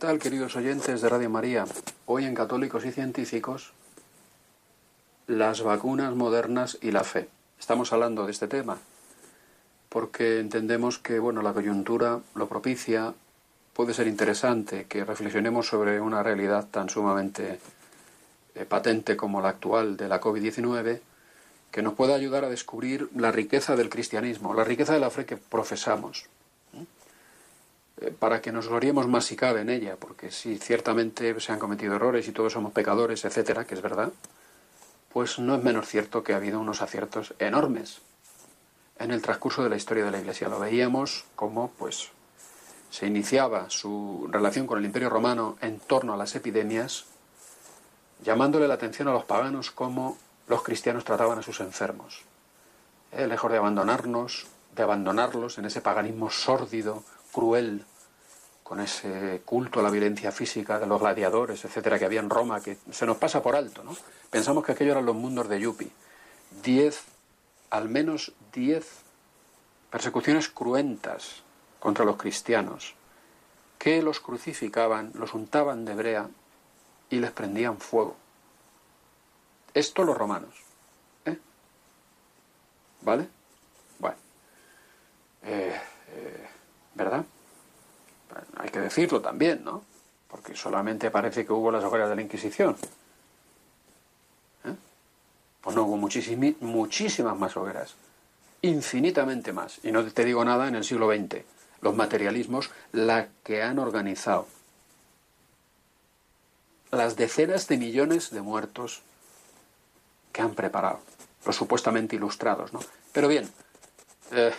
Tal, 0.00 0.18
queridos 0.18 0.56
oyentes 0.56 1.02
de 1.02 1.10
Radio 1.10 1.28
María? 1.28 1.66
Hoy 2.06 2.24
en 2.24 2.34
Católicos 2.34 2.86
y 2.86 2.90
Científicos, 2.90 3.74
las 5.26 5.62
vacunas 5.62 6.14
modernas 6.14 6.78
y 6.80 6.90
la 6.90 7.04
fe. 7.04 7.28
Estamos 7.58 7.92
hablando 7.92 8.24
de 8.24 8.32
este 8.32 8.48
tema 8.48 8.78
porque 9.90 10.40
entendemos 10.40 10.98
que, 10.98 11.18
bueno, 11.18 11.42
la 11.42 11.52
coyuntura 11.52 12.20
lo 12.34 12.48
propicia, 12.48 13.12
puede 13.74 13.92
ser 13.92 14.06
interesante 14.06 14.86
que 14.86 15.04
reflexionemos 15.04 15.66
sobre 15.66 16.00
una 16.00 16.22
realidad 16.22 16.66
tan 16.70 16.88
sumamente 16.88 17.60
eh, 18.54 18.64
patente 18.64 19.18
como 19.18 19.42
la 19.42 19.50
actual 19.50 19.98
de 19.98 20.08
la 20.08 20.18
COVID-19, 20.18 21.00
que 21.70 21.82
nos 21.82 21.92
pueda 21.92 22.14
ayudar 22.14 22.46
a 22.46 22.48
descubrir 22.48 23.10
la 23.14 23.32
riqueza 23.32 23.76
del 23.76 23.90
cristianismo, 23.90 24.54
la 24.54 24.64
riqueza 24.64 24.94
de 24.94 25.00
la 25.00 25.10
fe 25.10 25.26
que 25.26 25.36
profesamos 25.36 26.30
para 28.18 28.40
que 28.40 28.52
nos 28.52 28.68
gloriemos 28.68 29.06
más 29.08 29.26
si 29.26 29.36
cabe 29.36 29.60
en 29.60 29.70
ella, 29.70 29.96
porque 29.96 30.30
si 30.30 30.58
ciertamente 30.58 31.38
se 31.40 31.52
han 31.52 31.58
cometido 31.58 31.96
errores 31.96 32.28
y 32.28 32.32
todos 32.32 32.52
somos 32.52 32.72
pecadores, 32.72 33.24
etcétera, 33.24 33.64
que 33.64 33.74
es 33.74 33.82
verdad, 33.82 34.10
pues 35.12 35.38
no 35.38 35.56
es 35.56 35.62
menos 35.62 35.88
cierto 35.88 36.22
que 36.22 36.32
ha 36.32 36.36
habido 36.36 36.60
unos 36.60 36.82
aciertos 36.82 37.34
enormes 37.38 38.00
en 38.98 39.10
el 39.10 39.22
transcurso 39.22 39.62
de 39.62 39.70
la 39.70 39.76
historia 39.76 40.04
de 40.04 40.10
la 40.10 40.20
Iglesia. 40.20 40.48
Lo 40.48 40.58
veíamos 40.58 41.24
como, 41.34 41.70
pues, 41.78 42.10
se 42.90 43.06
iniciaba 43.06 43.70
su 43.70 44.28
relación 44.30 44.66
con 44.66 44.78
el 44.78 44.84
Imperio 44.84 45.10
Romano 45.10 45.56
en 45.60 45.78
torno 45.78 46.14
a 46.14 46.16
las 46.16 46.34
epidemias, 46.36 47.06
llamándole 48.22 48.68
la 48.68 48.74
atención 48.74 49.08
a 49.08 49.12
los 49.12 49.24
paganos 49.24 49.70
como 49.70 50.16
los 50.48 50.62
cristianos 50.62 51.04
trataban 51.04 51.38
a 51.38 51.42
sus 51.42 51.60
enfermos. 51.60 52.22
Eh, 53.12 53.26
lejos 53.26 53.50
de 53.50 53.58
abandonarnos, 53.58 54.46
de 54.74 54.82
abandonarlos 54.82 55.58
en 55.58 55.64
ese 55.64 55.80
paganismo 55.80 56.30
sórdido, 56.30 57.02
cruel, 57.32 57.84
con 58.70 58.78
ese 58.78 59.42
culto 59.44 59.80
a 59.80 59.82
la 59.82 59.90
violencia 59.90 60.30
física 60.30 60.78
de 60.78 60.86
los 60.86 61.00
gladiadores, 61.00 61.64
etcétera, 61.64 61.98
que 61.98 62.04
había 62.04 62.20
en 62.20 62.30
Roma, 62.30 62.60
que 62.60 62.78
se 62.92 63.04
nos 63.04 63.16
pasa 63.16 63.42
por 63.42 63.56
alto, 63.56 63.82
¿no? 63.82 63.96
Pensamos 64.30 64.64
que 64.64 64.70
aquellos 64.70 64.92
eran 64.92 65.06
los 65.06 65.16
mundos 65.16 65.48
de 65.48 65.58
Yupi. 65.58 65.90
Diez, 66.62 67.02
al 67.70 67.88
menos 67.88 68.32
diez 68.52 68.86
persecuciones 69.90 70.48
cruentas 70.48 71.42
contra 71.80 72.04
los 72.04 72.16
cristianos, 72.16 72.94
que 73.76 74.02
los 74.02 74.20
crucificaban, 74.20 75.10
los 75.14 75.34
untaban 75.34 75.84
de 75.84 75.96
brea 75.96 76.28
y 77.10 77.16
les 77.16 77.32
prendían 77.32 77.78
fuego. 77.78 78.14
Esto 79.74 80.04
los 80.04 80.16
romanos. 80.16 80.54
¿eh? 81.24 81.36
¿Vale? 83.00 83.26
Bueno. 83.98 84.18
Eh, 85.42 85.80
eh, 86.12 86.48
¿Verdad? 86.94 87.24
Bueno, 88.30 88.46
hay 88.56 88.70
que 88.70 88.80
decirlo 88.80 89.20
también, 89.20 89.64
¿no? 89.64 89.82
Porque 90.28 90.54
solamente 90.54 91.10
parece 91.10 91.44
que 91.44 91.52
hubo 91.52 91.70
las 91.70 91.84
hogueras 91.84 92.08
de 92.08 92.16
la 92.16 92.22
Inquisición. 92.22 92.76
¿Eh? 94.64 94.74
Pues 95.60 95.76
no 95.76 95.84
hubo 95.84 95.96
muchísimas 95.96 97.38
más 97.38 97.56
hogueras. 97.56 97.94
Infinitamente 98.62 99.52
más. 99.52 99.80
Y 99.82 99.90
no 99.90 100.04
te 100.04 100.24
digo 100.24 100.44
nada 100.44 100.68
en 100.68 100.76
el 100.76 100.84
siglo 100.84 101.08
XX. 101.08 101.42
Los 101.80 101.96
materialismos, 101.96 102.70
la 102.92 103.28
que 103.42 103.62
han 103.62 103.78
organizado. 103.78 104.46
Las 106.92 107.16
decenas 107.16 107.66
de 107.68 107.78
millones 107.78 108.30
de 108.30 108.42
muertos 108.42 109.02
que 110.32 110.42
han 110.42 110.54
preparado. 110.54 111.00
Los 111.46 111.56
supuestamente 111.56 112.16
ilustrados, 112.16 112.72
¿no? 112.72 112.80
Pero 113.12 113.28
bien, 113.28 113.50
eh, 114.32 114.52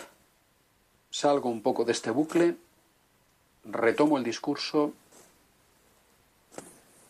salgo 1.09 1.49
un 1.49 1.61
poco 1.61 1.85
de 1.85 1.91
este 1.91 2.09
bucle, 2.09 2.55
retomo 3.65 4.17
el 4.17 4.23
discurso, 4.23 4.93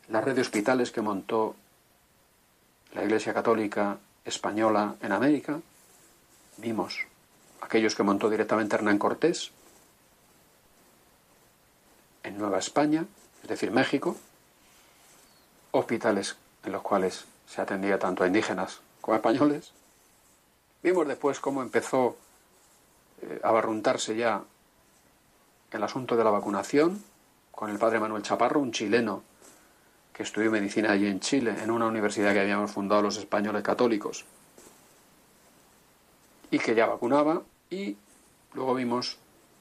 la 0.10 0.22
red 0.22 0.36
de 0.36 0.42
hospitales 0.42 0.92
que 0.92 1.02
montó 1.02 1.56
la 2.94 3.04
Iglesia 3.04 3.34
Católica 3.34 3.98
Española 4.26 4.96
en 5.02 5.12
América, 5.12 5.60
vimos 6.58 7.00
aquellos 7.62 7.96
que 7.96 8.04
montó 8.04 8.30
directamente 8.30 8.76
Hernán 8.76 9.00
Cortés 9.00 9.52
en 12.24 12.38
Nueva 12.38 12.60
España, 12.60 13.06
es 13.44 13.50
decir, 13.50 13.72
México, 13.72 14.18
hospitales 15.72 16.36
en 16.64 16.74
los 16.74 16.82
cuales 16.82 17.26
se 17.48 17.62
atendía 17.62 17.98
tanto 17.98 18.24
a 18.24 18.28
indígenas 18.28 18.82
como 19.00 19.14
a 19.14 19.18
españoles. 19.18 19.72
Vimos 20.84 21.08
después 21.08 21.40
cómo 21.40 21.62
empezó 21.62 22.18
eh, 23.22 23.40
a 23.44 23.52
barruntarse 23.52 24.16
ya 24.16 24.44
el 25.72 25.84
asunto 25.84 26.16
de 26.16 26.24
la 26.24 26.32
vacunación 26.32 27.02
con 27.52 27.70
el 27.70 27.78
padre 27.80 28.00
Manuel 28.00 28.24
Chaparro, 28.24 28.60
un 28.60 28.72
chileno 28.72 29.24
que 30.14 30.24
estudió 30.24 30.52
medicina 30.52 30.92
allí 30.92 31.08
en 31.08 31.20
Chile, 31.20 31.56
en 31.62 31.72
una 31.72 31.88
universidad 31.88 32.34
que 32.34 32.42
habíamos 32.42 32.72
fundado 32.72 33.02
los 33.02 33.18
españoles 33.18 33.64
católicos, 33.64 34.26
y 36.50 36.60
que 36.60 36.76
ya 36.76 36.86
vacunaba, 36.86 37.44
y 37.70 37.96
luego 38.54 38.76
vimos 38.76 39.18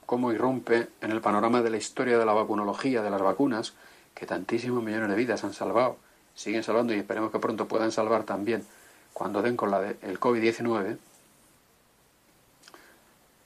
cómo 0.06 0.32
irrumpe 0.32 0.88
en 1.00 1.12
el 1.12 1.20
panorama 1.20 1.62
de 1.62 1.70
la 1.70 1.76
historia 1.76 2.18
de 2.18 2.26
la 2.26 2.32
vacunología, 2.32 3.02
de 3.02 3.10
las 3.10 3.22
vacunas, 3.22 3.74
que 4.14 4.26
tantísimos 4.26 4.82
millones 4.82 5.08
de 5.08 5.14
vidas 5.14 5.44
han 5.44 5.52
salvado, 5.52 5.98
siguen 6.34 6.64
salvando 6.64 6.92
y 6.94 6.98
esperemos 6.98 7.30
que 7.30 7.38
pronto 7.38 7.68
puedan 7.68 7.92
salvar 7.92 8.24
también 8.24 8.66
cuando 9.12 9.42
den 9.42 9.56
con 9.56 9.70
la 9.70 9.80
del 9.80 10.18
COVID-19, 10.18 10.98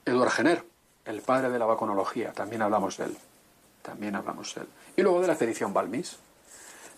Edward 0.05 0.31
Jenner, 0.31 0.63
el 1.05 1.21
padre 1.21 1.49
de 1.49 1.59
la 1.59 1.65
vacunología, 1.65 2.31
también 2.33 2.61
hablamos 2.61 2.97
de 2.97 3.05
él. 3.05 3.17
También 3.81 4.15
hablamos 4.15 4.55
de 4.55 4.61
él. 4.61 4.67
Y 4.97 5.01
luego 5.01 5.21
de 5.21 5.27
la 5.27 5.33
expedición 5.33 5.73
Balmis, 5.73 6.17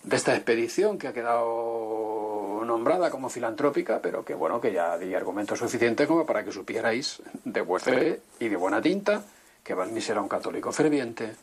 de 0.02 0.16
esta 0.16 0.34
expedición 0.34 0.98
que 0.98 1.08
ha 1.08 1.12
quedado 1.12 2.62
nombrada 2.64 3.10
como 3.10 3.28
filantrópica, 3.28 4.00
pero 4.00 4.24
que 4.24 4.34
bueno, 4.34 4.60
que 4.60 4.72
ya 4.72 4.96
di 4.96 5.14
argumentos 5.14 5.58
suficientes 5.58 6.06
como 6.06 6.24
para 6.24 6.44
que 6.44 6.52
supierais 6.52 7.22
de 7.44 7.60
vuestra 7.60 7.94
fe 7.94 8.20
y 8.40 8.48
de 8.48 8.56
buena 8.56 8.80
tinta 8.80 9.22
que 9.68 9.74
Balmis 9.74 10.08
era 10.08 10.22
un 10.22 10.28
católico 10.28 10.72
ferviente, 10.72 11.36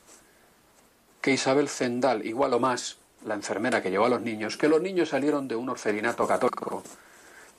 que 1.22 1.32
Isabel 1.32 1.70
Zendal, 1.70 2.26
igual 2.26 2.56
o 2.56 2.60
más, 2.60 2.98
la 3.24 3.36
enfermera 3.36 3.84
que 3.84 3.92
llevó 3.92 4.06
a 4.06 4.10
los 4.10 4.22
niños, 4.22 4.58
que 4.58 4.68
los 4.68 4.82
niños 4.82 5.10
salieron 5.10 5.48
de 5.48 5.56
un 5.56 5.70
orferinato 5.70 6.26
católico, 6.26 6.82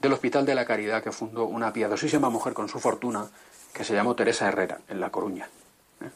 del 0.01 0.13
Hospital 0.13 0.45
de 0.45 0.57
la 0.57 0.65
Caridad, 0.65 1.05
que 1.05 1.13
fundó 1.13 1.45
una 1.45 1.73
piadosísima 1.73 2.31
mujer 2.31 2.53
con 2.53 2.69
su 2.69 2.81
fortuna, 2.81 3.29
que 3.77 3.85
se 3.85 3.93
llamó 3.93 4.17
Teresa 4.17 4.49
Herrera, 4.49 4.81
en 4.89 5.01
La 5.01 5.11
Coruña. 5.11 5.51
¿eh? 6.01 6.11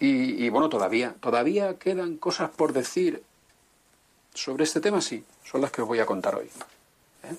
Y, 0.00 0.48
bueno, 0.48 0.68
todavía, 0.68 1.14
todavía 1.20 1.78
quedan 1.78 2.16
cosas 2.16 2.50
por 2.50 2.72
decir 2.72 3.22
sobre 4.34 4.64
este 4.64 4.80
tema, 4.80 5.00
sí, 5.00 5.24
son 5.44 5.60
las 5.60 5.70
que 5.70 5.80
os 5.82 5.86
voy 5.86 6.00
a 6.00 6.06
contar 6.06 6.34
hoy. 6.34 6.50
¿eh? 7.22 7.36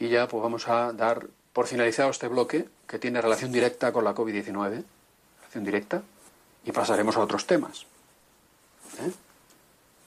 Y 0.00 0.08
ya 0.08 0.26
pues 0.26 0.42
vamos 0.42 0.66
a 0.66 0.92
dar 0.92 1.28
por 1.52 1.68
finalizado 1.68 2.10
este 2.10 2.26
bloque, 2.26 2.68
que 2.88 2.98
tiene 2.98 3.20
relación 3.20 3.52
directa 3.52 3.92
con 3.92 4.02
la 4.02 4.16
COVID-19, 4.16 4.82
relación 5.40 5.64
directa, 5.64 6.02
y 6.64 6.72
pasaremos 6.72 7.16
a 7.16 7.20
otros 7.20 7.46
temas. 7.46 7.86
¿eh? 9.00 9.12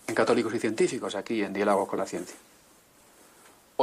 En 0.08 0.16
católicos 0.16 0.54
y 0.54 0.60
científicos, 0.60 1.16
aquí 1.16 1.42
en 1.44 1.54
Diálogos 1.54 1.88
con 1.88 2.00
la 2.00 2.06
Ciencia. 2.06 2.36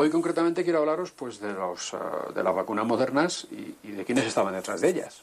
Hoy 0.01 0.11
concretamente 0.11 0.63
quiero 0.63 0.79
hablaros 0.79 1.11
pues, 1.11 1.41
de, 1.41 1.49
de 1.49 2.43
las 2.45 2.55
vacunas 2.55 2.87
modernas 2.87 3.49
y, 3.51 3.91
de 3.91 4.05
quiénes 4.05 4.27
estaban 4.27 4.55
detrás 4.55 4.81
de 4.81 4.91
ellas. 4.91 5.23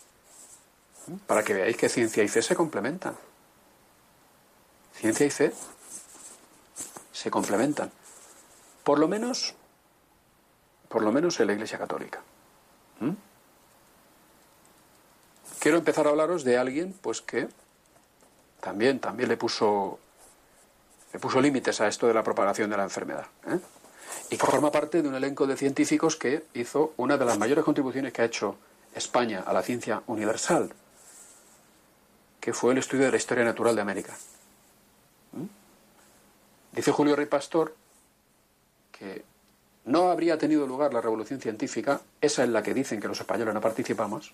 ¿eh? 1.07 1.13
Para 1.27 1.45
que 1.45 1.53
veáis 1.53 1.77
que 1.77 1.87
ciencia 1.87 2.21
y 2.25 2.27
fe 2.27 2.41
se 2.41 2.57
complementan. 2.57 3.15
Ciencia 4.93 5.25
y 5.25 5.29
fe 5.29 5.53
se 7.13 7.31
complementan. 7.31 7.89
Por 8.83 8.99
lo 8.99 9.07
menos, 9.07 9.55
por 10.89 11.03
lo 11.03 11.13
menos 11.13 11.39
en 11.39 11.47
la 11.47 11.53
Iglesia 11.53 11.77
Católica. 11.77 12.21
¿Mm? 12.99 13.11
Quiero 15.59 15.77
empezar 15.77 16.05
a 16.05 16.09
hablaros 16.09 16.43
de 16.43 16.57
alguien, 16.57 16.93
pues 17.01 17.21
que 17.21 17.47
también, 18.59 18.99
también 18.99 19.29
le 19.29 19.37
puso, 19.37 19.99
le 21.13 21.19
puso 21.19 21.39
límites 21.39 21.79
a 21.79 21.87
esto 21.87 22.07
de 22.07 22.13
la 22.13 22.23
propagación 22.23 22.69
de 22.69 22.75
la 22.75 22.83
enfermedad. 22.83 23.27
¿eh? 23.47 23.57
Y 24.29 24.37
forma 24.37 24.71
parte 24.71 25.01
de 25.01 25.07
un 25.07 25.15
elenco 25.15 25.45
de 25.45 25.55
científicos 25.55 26.15
que 26.15 26.45
hizo 26.53 26.93
una 26.97 27.17
de 27.17 27.25
las 27.25 27.37
mayores 27.37 27.63
contribuciones 27.63 28.11
que 28.11 28.21
ha 28.21 28.25
hecho 28.25 28.57
España 28.93 29.43
a 29.45 29.53
la 29.53 29.61
ciencia 29.61 30.01
universal, 30.07 30.73
que 32.39 32.53
fue 32.53 32.71
el 32.71 32.79
estudio 32.79 33.05
de 33.05 33.11
la 33.11 33.17
historia 33.17 33.43
natural 33.43 33.75
de 33.75 33.81
América. 33.81 34.17
¿Mm? 35.33 35.45
Dice 36.75 36.91
Julio 36.91 37.15
Rey 37.15 37.25
Pastor 37.27 37.75
que 38.91 39.23
no 39.85 40.09
habría 40.09 40.37
tenido 40.37 40.65
lugar 40.65 40.93
la 40.93 41.01
revolución 41.01 41.39
científica, 41.39 42.01
esa 42.21 42.43
es 42.43 42.49
la 42.49 42.63
que 42.63 42.73
dicen 42.73 42.99
que 42.99 43.07
los 43.07 43.19
españoles 43.19 43.53
no 43.53 43.61
participamos, 43.61 44.33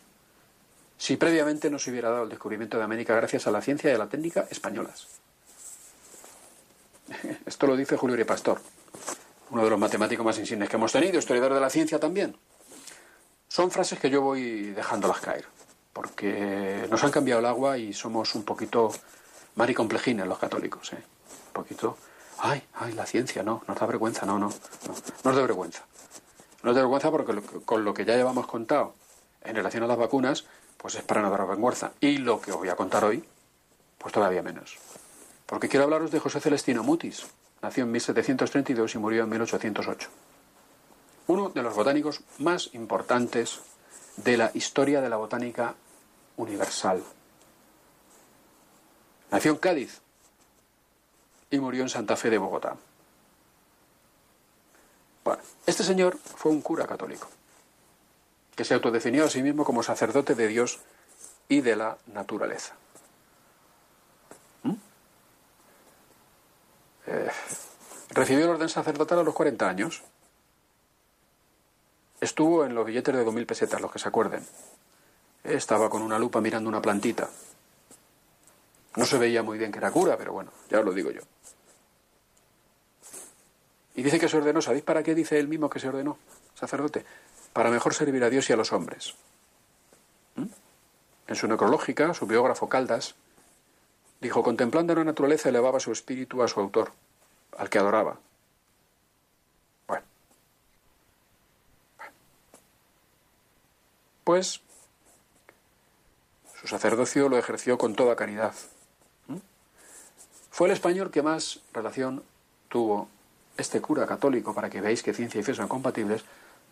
si 0.97 1.17
previamente 1.17 1.69
no 1.69 1.79
se 1.79 1.89
hubiera 1.89 2.09
dado 2.09 2.23
el 2.23 2.29
descubrimiento 2.29 2.77
de 2.77 2.83
América 2.83 3.15
gracias 3.15 3.47
a 3.47 3.51
la 3.51 3.61
ciencia 3.61 3.91
y 3.91 3.95
a 3.95 3.97
la 3.97 4.07
técnica 4.07 4.47
españolas. 4.49 5.07
Esto 7.45 7.67
lo 7.67 7.75
dice 7.75 7.97
Julio 7.97 8.15
Rey 8.15 8.25
Pastor, 8.25 8.61
uno 9.51 9.63
de 9.63 9.69
los 9.69 9.79
matemáticos 9.79 10.25
más 10.25 10.37
insignes 10.39 10.69
que 10.69 10.77
hemos 10.77 10.91
tenido, 10.91 11.19
historiador 11.19 11.53
de 11.53 11.59
la 11.59 11.69
ciencia 11.69 11.99
también. 11.99 12.35
Son 13.47 13.69
frases 13.69 13.99
que 13.99 14.09
yo 14.09 14.21
voy 14.21 14.71
dejándolas 14.71 15.19
caer, 15.19 15.45
porque 15.93 16.87
nos 16.89 17.03
han 17.03 17.11
cambiado 17.11 17.39
el 17.39 17.45
agua 17.45 17.77
y 17.77 17.93
somos 17.93 18.33
un 18.35 18.43
poquito 18.43 18.91
maricomplejines 19.55 20.25
los 20.25 20.39
católicos, 20.39 20.93
¿eh? 20.93 21.03
Un 21.47 21.53
poquito 21.53 21.97
ay, 22.41 22.63
ay, 22.73 22.93
la 22.93 23.05
ciencia, 23.05 23.43
no, 23.43 23.63
nos 23.67 23.77
da 23.77 23.85
vergüenza, 23.85 24.25
no, 24.25 24.39
no, 24.39 24.49
no, 24.49 24.95
nos 25.23 25.35
da 25.35 25.41
vergüenza. 25.41 25.83
Nos 26.63 26.75
da 26.75 26.81
vergüenza 26.81 27.11
porque 27.11 27.41
con 27.65 27.85
lo 27.85 27.93
que 27.93 28.05
ya 28.05 28.15
llevamos 28.15 28.47
contado 28.47 28.93
en 29.43 29.55
relación 29.55 29.83
a 29.83 29.87
las 29.87 29.97
vacunas, 29.97 30.45
pues 30.77 30.95
es 30.95 31.03
para 31.03 31.21
no 31.21 31.29
dar 31.29 31.47
vergüenza. 31.47 31.91
Y 31.99 32.17
lo 32.17 32.41
que 32.41 32.51
os 32.51 32.57
voy 32.57 32.69
a 32.69 32.75
contar 32.75 33.03
hoy, 33.03 33.23
pues 33.97 34.13
todavía 34.13 34.41
menos. 34.41 34.77
Porque 35.45 35.69
quiero 35.69 35.85
hablaros 35.85 36.11
de 36.11 36.19
José 36.19 36.39
Celestino 36.39 36.83
Mutis. 36.83 37.25
Nació 37.61 37.83
en 37.83 37.91
1732 37.91 38.95
y 38.95 38.97
murió 38.97 39.23
en 39.23 39.29
1808. 39.29 40.09
Uno 41.27 41.49
de 41.49 41.61
los 41.61 41.75
botánicos 41.75 42.21
más 42.39 42.69
importantes 42.73 43.61
de 44.17 44.37
la 44.37 44.51
historia 44.53 45.01
de 45.01 45.09
la 45.09 45.17
botánica 45.17 45.75
universal. 46.37 47.03
Nació 49.29 49.51
en 49.51 49.57
Cádiz, 49.57 50.01
y 51.51 51.59
murió 51.59 51.83
en 51.83 51.89
Santa 51.89 52.15
Fe 52.15 52.29
de 52.29 52.37
Bogotá. 52.37 52.75
Bueno, 55.23 55.43
este 55.67 55.83
señor 55.83 56.17
fue 56.17 56.51
un 56.51 56.61
cura 56.61 56.87
católico, 56.87 57.27
que 58.55 58.63
se 58.63 58.73
autodefinió 58.73 59.25
a 59.25 59.29
sí 59.29 59.43
mismo 59.43 59.65
como 59.65 59.83
sacerdote 59.83 60.33
de 60.33 60.47
Dios 60.47 60.79
y 61.47 61.61
de 61.61 61.75
la 61.75 61.97
naturaleza. 62.07 62.73
Eh, 67.11 67.29
recibió 68.11 68.45
el 68.45 68.51
orden 68.51 68.69
sacerdotal 68.69 69.19
a 69.19 69.23
los 69.23 69.33
40 69.33 69.67
años. 69.67 70.01
Estuvo 72.21 72.63
en 72.63 72.73
los 72.73 72.85
billetes 72.85 73.13
de 73.13 73.25
2.000 73.25 73.45
pesetas, 73.45 73.81
los 73.81 73.91
que 73.91 73.99
se 73.99 74.07
acuerden. 74.07 74.45
Estaba 75.43 75.89
con 75.89 76.03
una 76.03 76.17
lupa 76.17 76.39
mirando 76.39 76.69
una 76.69 76.81
plantita. 76.81 77.29
No 78.95 79.05
se 79.05 79.17
veía 79.17 79.43
muy 79.43 79.57
bien 79.57 79.71
que 79.71 79.79
era 79.79 79.91
cura, 79.91 80.17
pero 80.17 80.31
bueno, 80.31 80.51
ya 80.69 80.79
os 80.79 80.85
lo 80.85 80.93
digo 80.93 81.11
yo. 81.11 81.21
Y 83.95 84.03
dice 84.03 84.19
que 84.19 84.29
se 84.29 84.37
ordenó, 84.37 84.61
¿sabéis 84.61 84.83
para 84.83 85.03
qué 85.03 85.13
dice 85.13 85.37
él 85.37 85.49
mismo 85.49 85.69
que 85.69 85.79
se 85.79 85.89
ordenó, 85.89 86.17
sacerdote? 86.55 87.05
Para 87.51 87.69
mejor 87.69 87.93
servir 87.93 88.23
a 88.23 88.29
Dios 88.29 88.49
y 88.49 88.53
a 88.53 88.55
los 88.55 88.71
hombres. 88.71 89.15
¿Mm? 90.35 90.45
En 91.27 91.35
su 91.35 91.47
necrológica, 91.47 92.13
su 92.13 92.25
biógrafo 92.25 92.69
Caldas 92.69 93.15
dijo, 94.21 94.43
contemplando 94.43 94.95
la 94.95 95.03
naturaleza 95.03 95.49
elevaba 95.49 95.79
su 95.79 95.91
espíritu 95.91 96.41
a 96.43 96.47
su 96.47 96.59
autor, 96.59 96.91
al 97.57 97.69
que 97.69 97.79
adoraba. 97.79 98.19
Bueno. 99.87 100.03
Pues 104.23 104.61
su 106.61 106.67
sacerdocio 106.67 107.27
lo 107.27 107.37
ejerció 107.37 107.79
con 107.79 107.95
toda 107.95 108.15
caridad. 108.15 108.53
¿Mm? 109.27 109.37
Fue 110.51 110.67
el 110.67 110.73
español 110.73 111.09
que 111.09 111.23
más 111.23 111.59
relación 111.73 112.23
tuvo 112.69 113.09
este 113.57 113.81
cura 113.81 114.05
católico, 114.05 114.53
para 114.53 114.69
que 114.69 114.81
veáis 114.81 115.03
que 115.03 115.13
ciencia 115.13 115.41
y 115.41 115.43
fe 115.43 115.55
son 115.55 115.67
compatibles, 115.67 116.23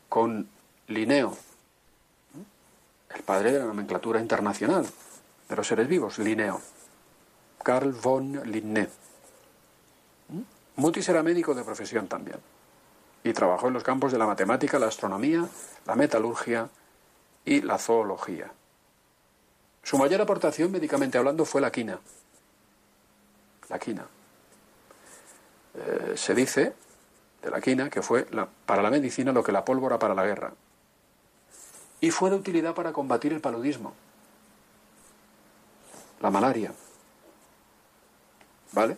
con 0.07 0.47
Linneo, 0.87 1.37
el 3.13 3.23
padre 3.23 3.51
de 3.51 3.59
la 3.59 3.65
nomenclatura 3.65 4.19
internacional 4.19 4.87
de 5.49 5.55
los 5.55 5.67
seres 5.67 5.87
vivos, 5.87 6.19
Linneo, 6.19 6.61
Carl 7.63 7.91
von 7.91 8.41
Linné. 8.45 8.87
Mutis 10.75 11.09
era 11.09 11.23
médico 11.23 11.53
de 11.53 11.63
profesión 11.63 12.07
también 12.07 12.39
y 13.23 13.33
trabajó 13.33 13.67
en 13.67 13.73
los 13.73 13.83
campos 13.83 14.11
de 14.11 14.17
la 14.17 14.25
matemática, 14.25 14.79
la 14.79 14.87
astronomía, 14.87 15.47
la 15.85 15.95
metalurgia 15.95 16.69
y 17.45 17.61
la 17.61 17.77
zoología. 17.77 18.51
Su 19.83 19.97
mayor 19.97 20.21
aportación, 20.21 20.71
médicamente 20.71 21.17
hablando, 21.17 21.45
fue 21.45 21.61
la 21.61 21.71
quina. 21.71 21.99
La 23.69 23.79
quina. 23.79 24.05
Eh, 25.75 26.13
se 26.15 26.33
dice 26.33 26.73
de 27.41 27.49
la 27.49 27.61
quina 27.61 27.89
que 27.89 28.01
fue 28.01 28.27
para 28.65 28.81
la 28.81 28.89
medicina 28.89 29.31
lo 29.31 29.43
que 29.43 29.51
la 29.51 29.65
pólvora 29.65 29.99
para 29.99 30.15
la 30.15 30.25
guerra. 30.25 30.53
Y 32.01 32.11
fue 32.11 32.29
de 32.29 32.37
utilidad 32.37 32.73
para 32.73 32.93
combatir 32.93 33.33
el 33.33 33.41
paludismo, 33.41 33.93
la 36.21 36.29
malaria. 36.29 36.73
¿Vale? 38.71 38.97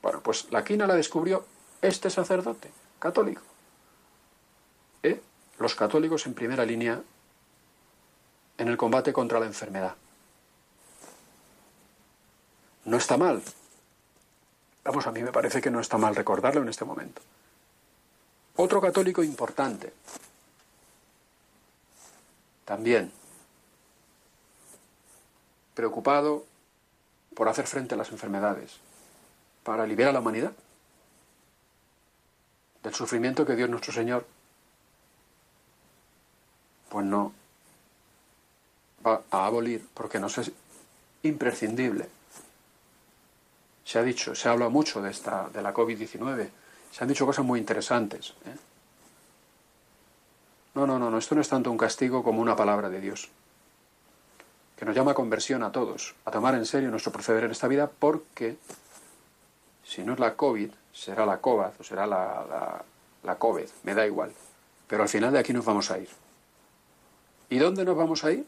Bueno, 0.00 0.20
pues 0.20 0.50
la 0.50 0.64
quina 0.64 0.86
la 0.86 0.94
descubrió 0.94 1.44
este 1.80 2.10
sacerdote 2.10 2.70
católico. 2.98 3.42
¿Eh? 5.02 5.20
Los 5.58 5.74
católicos 5.74 6.26
en 6.26 6.34
primera 6.34 6.64
línea 6.64 7.00
en 8.58 8.68
el 8.68 8.76
combate 8.76 9.12
contra 9.12 9.40
la 9.40 9.46
enfermedad. 9.46 9.96
No 12.84 12.96
está 12.96 13.16
mal, 13.16 13.42
Vamos, 14.84 15.06
a 15.06 15.12
mí 15.12 15.22
me 15.22 15.32
parece 15.32 15.60
que 15.60 15.70
no 15.70 15.80
está 15.80 15.96
mal 15.96 16.16
recordarlo 16.16 16.62
en 16.62 16.68
este 16.68 16.84
momento. 16.84 17.22
Otro 18.56 18.80
católico 18.80 19.22
importante, 19.22 19.92
también 22.64 23.12
preocupado 25.74 26.44
por 27.34 27.48
hacer 27.48 27.66
frente 27.66 27.94
a 27.94 27.98
las 27.98 28.10
enfermedades, 28.10 28.78
para 29.62 29.84
aliviar 29.84 30.10
a 30.10 30.12
la 30.12 30.20
humanidad 30.20 30.52
del 32.82 32.94
sufrimiento 32.94 33.46
que 33.46 33.54
Dios 33.54 33.70
nuestro 33.70 33.92
Señor, 33.92 34.26
pues 36.88 37.06
no, 37.06 37.32
va 39.06 39.22
a 39.30 39.46
abolir 39.46 39.86
porque 39.94 40.18
nos 40.18 40.38
es 40.38 40.52
imprescindible. 41.22 42.08
Se 43.84 43.98
ha 43.98 44.02
dicho, 44.02 44.34
se 44.34 44.48
ha 44.48 44.52
hablado 44.52 44.70
mucho 44.70 45.02
de, 45.02 45.10
esta, 45.10 45.48
de 45.48 45.62
la 45.62 45.74
COVID-19, 45.74 46.48
se 46.90 47.04
han 47.04 47.08
dicho 47.08 47.26
cosas 47.26 47.44
muy 47.44 47.60
interesantes. 47.60 48.34
¿eh? 48.46 48.56
No, 50.74 50.86
no, 50.86 50.98
no, 50.98 51.10
no, 51.10 51.18
esto 51.18 51.34
no 51.34 51.40
es 51.40 51.48
tanto 51.48 51.70
un 51.70 51.78
castigo 51.78 52.22
como 52.22 52.40
una 52.40 52.56
palabra 52.56 52.88
de 52.88 53.00
Dios, 53.00 53.28
que 54.76 54.84
nos 54.84 54.94
llama 54.94 55.12
a 55.12 55.14
conversión 55.14 55.62
a 55.62 55.72
todos, 55.72 56.14
a 56.24 56.30
tomar 56.30 56.54
en 56.54 56.66
serio 56.66 56.90
nuestro 56.90 57.12
proceder 57.12 57.44
en 57.44 57.50
esta 57.50 57.68
vida, 57.68 57.90
porque 57.90 58.56
si 59.84 60.02
no 60.02 60.14
es 60.14 60.18
la 60.18 60.34
COVID, 60.34 60.70
será 60.92 61.26
la 61.26 61.38
COVID 61.38 61.80
o 61.80 61.84
será 61.84 62.06
la, 62.06 62.44
la, 62.48 62.84
la 63.22 63.34
COVID, 63.36 63.68
me 63.84 63.94
da 63.94 64.06
igual. 64.06 64.32
Pero 64.86 65.02
al 65.02 65.08
final 65.08 65.32
de 65.32 65.38
aquí 65.38 65.52
nos 65.52 65.64
vamos 65.64 65.90
a 65.90 65.98
ir. 65.98 66.08
¿Y 67.48 67.58
dónde 67.58 67.84
nos 67.84 67.96
vamos 67.96 68.24
a 68.24 68.32
ir? 68.32 68.46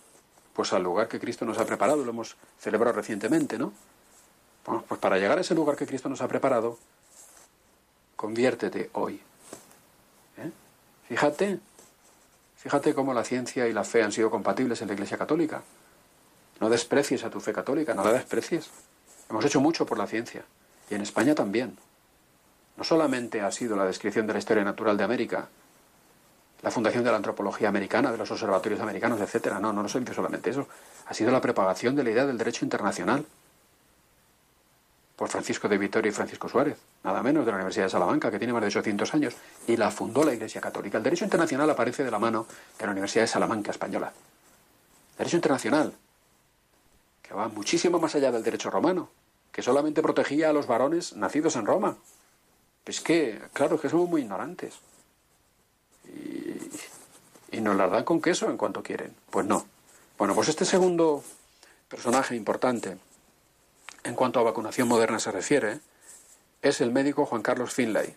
Pues 0.55 0.73
al 0.73 0.83
lugar 0.83 1.09
que 1.09 1.21
Cristo 1.21 1.45
nos 1.45 1.59
ha 1.59 1.67
preparado, 1.67 2.05
lo 2.05 2.11
hemos 2.11 2.37
celebrado 2.59 2.97
recientemente, 2.97 3.59
¿no? 3.59 3.73
Pues 4.65 5.01
para 5.01 5.19
llegar 5.19 5.37
a 5.39 5.43
ese 5.43 5.55
lugar 5.55 5.77
que 5.77 5.87
Cristo 5.87 6.09
nos 6.09 6.23
ha 6.23 6.29
preparado, 6.29 6.79
conviértete 8.17 8.89
hoy. 8.95 9.21
¿Eh? 10.39 10.51
Fíjate, 11.09 11.59
fíjate 12.57 12.95
cómo 12.95 13.13
la 13.13 13.25
ciencia 13.25 13.69
y 13.69 13.73
la 13.75 13.85
fe 13.85 14.03
han 14.03 14.13
sido 14.13 14.31
compatibles 14.31 14.81
en 14.81 14.89
la 14.89 14.95
Iglesia 14.95 15.19
Católica. 15.19 15.63
No 16.61 16.71
desprecies 16.71 17.25
a 17.25 17.31
tu 17.31 17.41
fe 17.41 17.53
católica, 17.53 17.93
no 17.93 18.05
la 18.05 18.13
desprecies. 18.13 18.71
Hemos 19.29 19.45
hecho 19.45 19.61
mucho 19.61 19.85
por 19.85 19.99
la 19.99 20.07
ciencia, 20.07 20.45
y 20.91 20.95
en 20.95 21.01
España 21.01 21.35
también. 21.35 21.77
No 22.77 22.85
solamente 22.85 23.41
ha 23.41 23.51
sido 23.51 23.77
la 23.77 23.85
descripción 23.85 24.27
de 24.27 24.33
la 24.33 24.39
historia 24.39 24.65
natural 24.65 24.97
de 24.97 25.05
América, 25.05 25.49
la 26.63 26.71
fundación 26.71 27.05
de 27.05 27.11
la 27.11 27.17
antropología 27.17 27.69
americana, 27.69 28.11
de 28.11 28.19
los 28.19 28.31
observatorios 28.31 28.81
americanos, 28.81 29.21
etcétera. 29.21 29.61
No, 29.61 29.73
no, 29.73 29.83
no 29.83 29.87
ha 29.87 29.89
sido 29.89 30.15
solamente 30.15 30.51
eso. 30.51 30.67
Ha 31.07 31.15
sido 31.15 31.31
la 31.31 31.41
propagación 31.41 31.95
de 31.95 32.03
la 32.03 32.11
idea 32.11 32.27
del 32.27 32.39
derecho 32.39 32.65
internacional 32.65 33.25
por 35.17 35.29
Francisco 35.29 35.69
de 35.69 35.79
Vitoria 35.79 36.09
y 36.09 36.13
Francisco 36.13 36.49
Suárez, 36.49 36.79
nada 37.05 37.23
menos 37.23 37.45
de 37.45 37.53
la 37.53 37.57
Universidad 37.57 37.85
de 37.85 37.91
Salamanca, 37.91 38.31
que 38.31 38.39
tiene 38.39 38.53
más 38.53 38.63
de 38.63 38.69
800 38.69 39.15
años, 39.15 39.35
y 39.69 39.77
la 39.77 39.91
fundó 39.91 40.25
la 40.25 40.35
Iglesia 40.35 40.61
Católica. 40.61 40.99
El 40.99 41.05
derecho 41.05 41.25
internacional 41.25 41.71
aparece 41.71 42.03
de 42.03 42.11
la 42.11 42.19
mano 42.19 42.47
de 42.79 42.87
la 42.87 42.93
Universidad 42.93 43.23
de 43.23 43.29
Salamanca 43.29 43.71
española. 43.71 44.13
Derecho 45.17 45.37
internacional, 45.37 45.95
que 47.23 47.35
va 47.35 47.47
muchísimo 47.49 48.01
más 48.01 48.15
allá 48.17 48.33
del 48.33 48.43
derecho 48.43 48.71
romano, 48.71 49.11
que 49.55 49.63
solamente 49.63 50.03
protegía 50.03 50.51
a 50.51 50.53
los 50.53 50.67
varones 50.67 51.15
nacidos 51.15 51.55
en 51.55 51.65
Roma. 51.65 51.97
Es 52.85 53.01
que, 53.01 53.41
claro, 53.53 53.81
que 53.81 53.89
somos 53.89 54.09
muy 54.09 54.23
ignorantes. 54.23 54.75
Y, 56.07 57.57
y 57.57 57.61
nos 57.61 57.77
las 57.77 57.89
dan 57.89 58.03
con 58.03 58.21
queso 58.21 58.51
en 58.51 58.57
cuanto 58.57 58.83
quieren. 58.83 59.15
Pues 59.31 59.47
no. 59.47 59.65
Bueno, 60.19 60.35
pues 60.35 60.49
este 60.49 60.65
segundo 60.65 61.23
personaje 61.89 62.35
importante 62.35 62.99
en 64.03 64.17
cuanto 64.17 64.41
a 64.41 64.43
vacunación 64.43 64.89
moderna 64.89 65.21
se 65.21 65.31
refiere, 65.31 65.79
es 66.61 66.81
el 66.81 66.91
médico 66.91 67.25
Juan 67.25 67.43
Carlos 67.43 67.73
Finlay, 67.73 68.17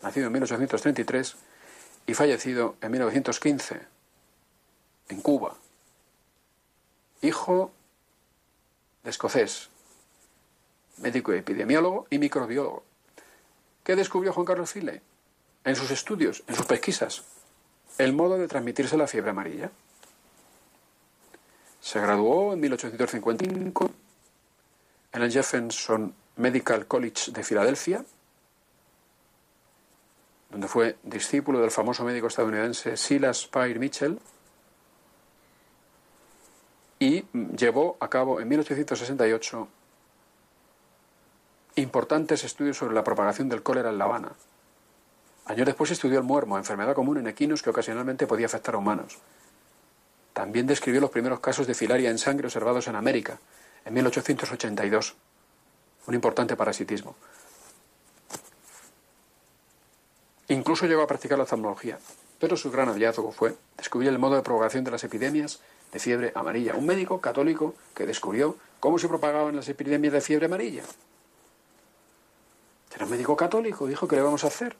nacido 0.00 0.28
en 0.28 0.32
1833 0.32 1.36
y 2.06 2.14
fallecido 2.14 2.76
en 2.80 2.92
1915 2.92 3.80
en 5.08 5.20
Cuba, 5.20 5.56
hijo 7.20 7.72
de 9.02 9.10
escocés, 9.10 9.70
médico 10.98 11.32
epidemiólogo 11.32 12.06
y 12.10 12.18
microbiólogo. 12.18 12.84
¿Qué 13.84 13.96
descubrió 13.96 14.32
Juan 14.32 14.46
Carlos 14.46 14.70
Finlay? 14.70 15.00
En 15.64 15.76
sus 15.76 15.90
estudios, 15.90 16.42
en 16.46 16.54
sus 16.54 16.66
pesquisas, 16.66 17.24
el 17.98 18.12
modo 18.12 18.38
de 18.38 18.48
transmitirse 18.48 18.96
la 18.96 19.06
fiebre 19.06 19.30
amarilla. 19.30 19.70
Se 21.80 22.00
graduó 22.00 22.52
en 22.52 22.60
1855 22.60 23.90
en 25.12 25.22
el 25.22 25.32
Jefferson 25.32 26.14
Medical 26.36 26.86
College 26.86 27.32
de 27.32 27.42
Filadelfia, 27.42 28.04
donde 30.50 30.68
fue 30.68 30.96
discípulo 31.02 31.60
del 31.60 31.70
famoso 31.70 32.04
médico 32.04 32.26
estadounidense 32.26 32.96
Silas 32.96 33.42
Spire 33.42 33.78
Mitchell, 33.78 34.18
y 36.98 37.24
llevó 37.56 37.96
a 38.00 38.08
cabo 38.08 38.40
en 38.40 38.48
1868 38.48 39.68
importantes 41.76 42.42
estudios 42.42 42.78
sobre 42.78 42.94
la 42.94 43.04
propagación 43.04 43.48
del 43.48 43.62
cólera 43.62 43.90
en 43.90 43.98
La 43.98 44.04
Habana. 44.04 44.32
Años 45.44 45.66
después 45.66 45.90
estudió 45.90 46.18
el 46.18 46.24
muermo, 46.24 46.58
enfermedad 46.58 46.94
común 46.94 47.18
en 47.18 47.26
equinos 47.28 47.62
que 47.62 47.70
ocasionalmente 47.70 48.26
podía 48.26 48.46
afectar 48.46 48.74
a 48.74 48.78
humanos. 48.78 49.18
También 50.32 50.66
describió 50.66 51.00
los 51.00 51.10
primeros 51.10 51.40
casos 51.40 51.66
de 51.66 51.74
filaria 51.74 52.10
en 52.10 52.18
sangre 52.18 52.46
observados 52.46 52.88
en 52.88 52.96
América, 52.96 53.38
en 53.84 53.94
1882. 53.94 55.14
Un 56.06 56.14
importante 56.14 56.56
parasitismo. 56.56 57.14
Incluso 60.48 60.86
llegó 60.86 61.02
a 61.02 61.06
practicar 61.06 61.38
la 61.38 61.44
oftalmología, 61.44 61.98
pero 62.38 62.56
su 62.56 62.70
gran 62.70 62.88
hallazgo 62.88 63.32
fue 63.32 63.54
descubrir 63.76 64.08
el 64.08 64.18
modo 64.18 64.36
de 64.36 64.42
propagación 64.42 64.84
de 64.84 64.92
las 64.92 65.04
epidemias 65.04 65.60
de 65.92 65.98
fiebre 65.98 66.32
amarilla. 66.34 66.74
Un 66.74 66.86
médico 66.86 67.20
católico 67.20 67.74
que 67.94 68.06
descubrió 68.06 68.56
cómo 68.80 68.98
se 68.98 69.08
propagaban 69.08 69.56
las 69.56 69.68
epidemias 69.68 70.12
de 70.12 70.20
fiebre 70.20 70.46
amarilla. 70.46 70.82
Era 72.96 73.04
médico 73.04 73.36
católico, 73.36 73.86
dijo, 73.86 74.08
¿qué 74.08 74.16
le 74.16 74.22
vamos 74.22 74.42
a 74.44 74.46
hacer? 74.46 74.74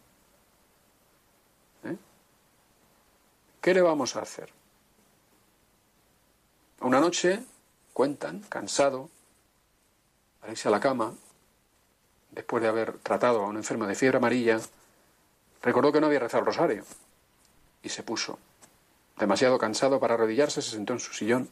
¿Eh? 1.85 1.97
¿Qué 3.61 3.75
le 3.75 3.83
vamos 3.83 4.17
a 4.17 4.23
hacer? 4.23 4.51
Una 6.81 6.99
noche 6.99 7.45
cuentan, 7.93 8.41
cansado, 8.49 9.11
para 10.41 10.53
irse 10.53 10.69
a 10.69 10.71
la 10.71 10.81
cama, 10.81 11.13
después 12.31 12.63
de 12.63 12.71
haber 12.71 12.97
tratado 12.99 13.45
a 13.45 13.49
un 13.49 13.57
enfermo 13.57 13.87
de 13.87 13.95
fiebre 13.95 14.17
amarilla, 14.17 14.61
recordó 15.61 15.93
que 15.93 16.01
no 16.01 16.07
había 16.07 16.21
rezado 16.21 16.41
el 16.41 16.47
rosario 16.47 16.85
y 17.83 17.91
se 17.91 18.03
puso. 18.03 18.39
Demasiado 19.19 19.59
cansado 19.59 20.01
para 20.01 20.15
arrodillarse, 20.15 20.63
se 20.63 20.71
sentó 20.71 20.95
en 20.95 21.01
su 21.01 21.13
sillón. 21.13 21.51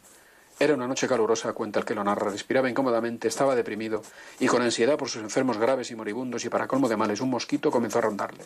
Era 0.59 0.75
una 0.75 0.87
noche 0.87 1.09
calurosa, 1.09 1.53
cuenta 1.53 1.81
el 1.81 1.85
que 1.85 1.95
lo 1.95 2.05
narra. 2.05 2.31
Respiraba 2.31 2.71
incómodamente, 2.71 3.29
estaba 3.29 3.55
deprimido 3.55 4.03
y 4.39 4.47
con 4.47 4.63
ansiedad 4.63 4.97
por 4.97 5.09
sus 5.09 5.23
enfermos 5.23 5.59
graves 5.59 5.91
y 5.91 5.97
moribundos 5.97 6.45
y 6.45 6.49
para 6.49 6.69
colmo 6.69 6.89
de 6.89 6.97
males 6.97 7.21
un 7.21 7.31
mosquito 7.31 7.71
comenzó 7.71 7.99
a 7.99 8.03
rondarle. 8.03 8.45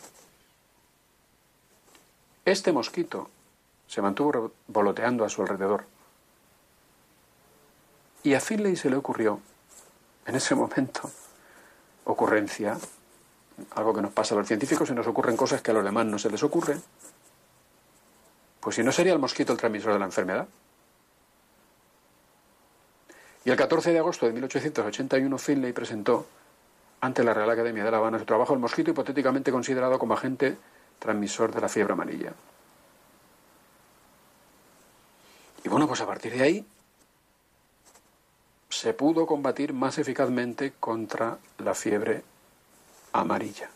Este 2.45 2.71
mosquito 2.71 3.29
se 3.87 4.01
mantuvo 4.01 4.53
voloteando 4.67 5.23
a 5.23 5.29
su 5.29 5.41
alrededor. 5.43 5.85
Y 8.23 8.33
a 8.33 8.39
Finlay 8.39 8.75
se 8.75 8.89
le 8.89 8.95
ocurrió, 8.95 9.39
en 10.25 10.35
ese 10.35 10.55
momento, 10.55 11.09
ocurrencia, 12.05 12.77
algo 13.75 13.93
que 13.93 14.01
nos 14.01 14.11
pasa 14.11 14.35
a 14.35 14.39
los 14.39 14.47
científicos, 14.47 14.87
se 14.87 14.95
nos 14.95 15.07
ocurren 15.07 15.37
cosas 15.37 15.61
que 15.61 15.71
a 15.71 15.73
los 15.73 15.83
demás 15.83 16.05
no 16.05 16.19
se 16.19 16.29
les 16.29 16.41
ocurren. 16.43 16.81
Pues 18.59 18.75
si 18.75 18.83
no 18.83 18.91
sería 18.91 19.13
el 19.13 19.19
mosquito 19.19 19.53
el 19.53 19.59
transmisor 19.59 19.93
de 19.93 19.99
la 19.99 20.05
enfermedad. 20.05 20.47
Y 23.49 23.51
el 23.51 23.57
14 23.57 23.91
de 23.91 23.97
agosto 23.97 24.27
de 24.27 24.33
1881 24.33 25.37
Finlay 25.39 25.73
presentó 25.73 26.27
ante 27.01 27.23
la 27.23 27.33
Real 27.33 27.49
Academia 27.49 27.83
de 27.83 27.89
La 27.89 27.97
Habana 27.97 28.19
su 28.19 28.25
trabajo 28.25 28.53
El 28.53 28.59
mosquito 28.59 28.91
hipotéticamente 28.91 29.51
considerado 29.51 29.97
como 29.97 30.13
agente 30.13 30.55
transmisor 30.99 31.51
de 31.51 31.59
la 31.59 31.67
fiebre 31.67 31.93
amarilla. 31.93 32.31
Y 35.63 35.67
bueno, 35.67 35.87
pues 35.87 35.99
a 35.99 36.05
partir 36.05 36.33
de 36.33 36.43
ahí 36.43 36.65
se 38.69 38.93
pudo 38.93 39.25
combatir 39.25 39.73
más 39.73 39.97
eficazmente 39.97 40.73
contra 40.79 41.39
la 41.57 41.73
fiebre 41.73 42.23
amarilla. 43.13 43.67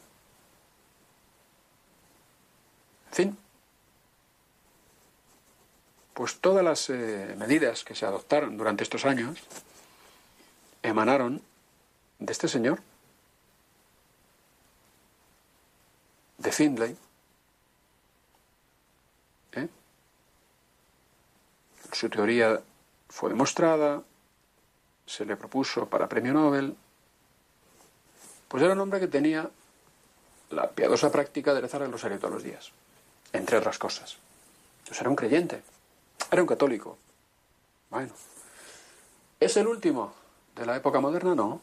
Fin, 3.10 3.36
pues 6.14 6.40
todas 6.40 6.64
las 6.64 6.90
eh, 6.90 7.36
medidas 7.38 7.84
que 7.84 7.96
se 7.96 8.06
adoptaron 8.06 8.58
durante 8.58 8.84
estos 8.84 9.06
años 9.06 9.40
emanaron 10.82 11.42
de 12.20 12.32
este 12.32 12.48
señor, 12.48 12.82
de 16.38 16.52
Findlay, 16.52 16.98
¿eh? 19.54 19.68
su 21.92 22.10
teoría 22.10 22.62
fue 23.10 23.30
demostrada, 23.30 24.04
se 25.06 25.26
le 25.26 25.36
propuso 25.36 25.88
para 25.88 26.08
premio 26.08 26.34
Nobel, 26.34 26.76
pues 28.48 28.64
era 28.64 28.74
un 28.74 28.80
hombre 28.80 29.00
que 29.00 29.08
tenía 29.08 29.50
la 30.52 30.70
piadosa 30.70 31.12
práctica 31.12 31.54
de 31.54 31.62
rezar 31.62 31.82
el 31.82 31.92
rosario 31.92 32.20
todos 32.20 32.36
los 32.36 32.44
días, 32.44 32.72
entre 33.32 33.58
otras 33.58 33.80
cosas. 33.80 34.18
Entonces 34.80 35.02
era 35.02 35.10
un 35.10 35.16
creyente, 35.16 35.64
era 36.34 36.42
un 36.42 36.48
católico. 36.48 36.98
Bueno, 37.90 38.12
¿es 39.40 39.56
el 39.58 39.68
último 39.68 40.14
de 40.56 40.66
la 40.66 40.76
época 40.76 41.00
moderna? 41.00 41.36
No. 41.36 41.62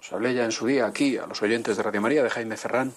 Os 0.00 0.12
hablé 0.12 0.34
ya 0.34 0.44
en 0.44 0.52
su 0.52 0.66
día 0.66 0.86
aquí 0.86 1.16
a 1.16 1.26
los 1.26 1.42
oyentes 1.42 1.76
de 1.76 1.82
Radio 1.82 2.00
María 2.00 2.22
de 2.22 2.30
Jaime 2.30 2.56
Ferrán, 2.56 2.92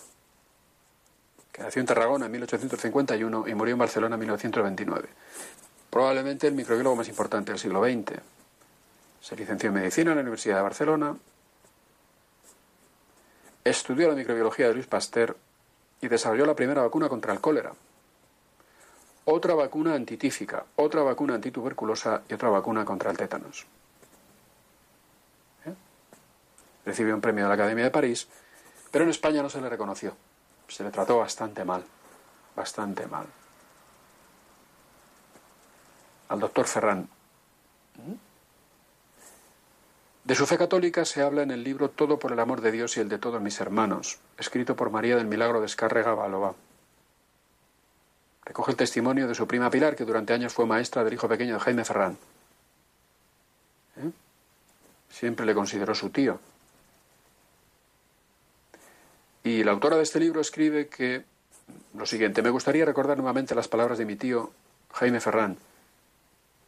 que 1.52 1.62
nació 1.62 1.80
en 1.80 1.86
Tarragona 1.86 2.26
en 2.26 2.32
1851 2.32 3.48
y 3.48 3.56
murió 3.56 3.74
en 3.74 3.80
Barcelona 3.80 4.16
en 4.16 4.20
1929. 4.20 5.10
probablemente 5.90 6.48
el 6.48 6.56
microbiólogo 6.56 6.98
más 6.98 7.08
importante 7.08 7.52
del 7.52 7.60
siglo 7.60 7.82
XX. 7.82 8.20
Se 9.22 9.36
licenció 9.36 9.70
en 9.70 9.76
medicina 9.76 10.12
en 10.12 10.18
la 10.18 10.22
Universidad 10.22 10.58
de 10.58 10.64
Barcelona, 10.64 11.16
estudió 13.64 14.10
la 14.10 14.16
microbiología 14.16 14.68
de 14.68 14.74
Luis 14.74 14.88
Pasteur 14.88 15.38
y 16.02 16.08
desarrolló 16.10 16.46
la 16.46 16.56
primera 16.56 16.82
vacuna 16.82 17.08
contra 17.08 17.34
el 17.34 17.40
cólera. 17.40 17.74
Otra 19.26 19.56
vacuna 19.56 19.96
antitífica, 19.96 20.66
otra 20.76 21.02
vacuna 21.02 21.36
antituberculosa 21.36 22.22
y 22.30 22.36
otra 22.36 22.50
vacuna 22.50 22.86
contra 22.86 23.10
el 23.10 23.18
tétanos. 23.18 23.66
¿Eh? 25.66 25.74
Recibió 26.86 27.16
un 27.16 27.22
premio 27.22 27.46
de 27.46 27.50
la 27.50 27.56
Academia 27.56 27.86
de 27.86 27.92
París, 27.92 28.28
pero 28.92 29.04
en 29.04 29.10
España 29.10 29.42
no 29.42 29.50
se 29.50 29.60
le 29.60 29.68
reconoció. 29.68 30.16
Se 30.68 30.84
le 30.84 30.92
trató 30.92 31.18
bastante 31.18 31.66
mal, 31.66 31.84
bastante 32.56 33.08
mal. 33.08 33.26
Al 36.30 36.40
doctor 36.40 36.66
Ferrán. 36.66 37.10
¿Mm? 37.96 38.14
De 40.24 40.34
su 40.34 40.48
fe 40.48 40.58
católica 40.58 41.06
se 41.06 41.22
habla 41.22 41.44
en 41.44 41.52
el 41.52 41.64
libro 41.64 41.90
Todo 41.90 42.18
por 42.18 42.32
el 42.32 42.40
amor 42.40 42.62
de 42.62 42.72
Dios 42.72 42.98
y 42.98 43.00
el 43.00 43.10
de 43.10 43.20
todos 43.20 43.42
mis 43.42 43.60
hermanos, 43.62 44.18
escrito 44.40 44.76
por 44.76 44.90
María 44.90 45.16
del 45.18 45.28
Milagro 45.28 45.60
de 45.60 45.68
Escárrega 45.68 46.16
Bálova. 46.16 46.56
Recoge 48.46 48.72
el 48.72 48.78
testimonio 48.78 49.28
de 49.28 49.36
su 49.36 49.48
prima 49.48 49.70
Pilar, 49.70 49.96
que 49.96 50.06
durante 50.06 50.34
años 50.34 50.54
fue 50.54 50.66
maestra 50.66 51.04
del 51.04 51.14
hijo 51.14 51.28
pequeño 51.28 51.56
de 51.56 51.60
Jaime 51.60 51.84
Ferrán. 51.84 52.18
¿Eh? 53.98 54.12
Siempre 55.10 55.46
le 55.46 55.54
consideró 55.54 55.96
su 55.96 56.10
tío. 56.10 56.40
Y 59.44 59.64
la 59.64 59.72
autora 59.72 59.98
de 59.98 60.04
este 60.04 60.20
libro 60.20 60.42
escribe 60.42 60.88
que 60.88 61.24
lo 61.96 62.06
siguiente, 62.06 62.42
me 62.42 62.50
gustaría 62.50 62.86
recordar 62.86 63.18
nuevamente 63.18 63.56
las 63.56 63.68
palabras 63.68 63.98
de 63.98 64.06
mi 64.06 64.16
tío 64.16 64.52
Jaime 64.94 65.20
Ferrán, 65.20 65.58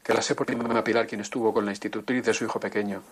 que 0.03 0.13
las 0.13 0.25
sé 0.25 0.35
por 0.35 0.45
prima 0.45 0.83
Pilar, 0.83 1.07
quien 1.07 1.21
estuvo 1.21 1.53
con 1.53 1.65
la 1.65 1.71
institutriz 1.71 2.23
de 2.25 2.33
su 2.33 2.45
hijo 2.45 2.59
pequeño 2.59 3.03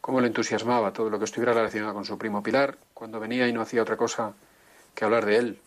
cómo 0.00 0.20
le 0.20 0.26
entusiasmaba 0.26 0.92
todo 0.92 1.10
lo 1.10 1.18
que 1.18 1.24
estuviera 1.24 1.52
relacionado 1.52 1.94
con 1.94 2.04
su 2.04 2.18
primo 2.18 2.42
Pilar, 2.42 2.76
cuando 2.94 3.20
venía 3.20 3.46
y 3.46 3.52
no 3.52 3.60
hacía 3.60 3.82
otra 3.82 3.96
cosa 3.96 4.32
que 4.94 5.04
hablar 5.04 5.24
de 5.24 5.36
él. 5.36 5.58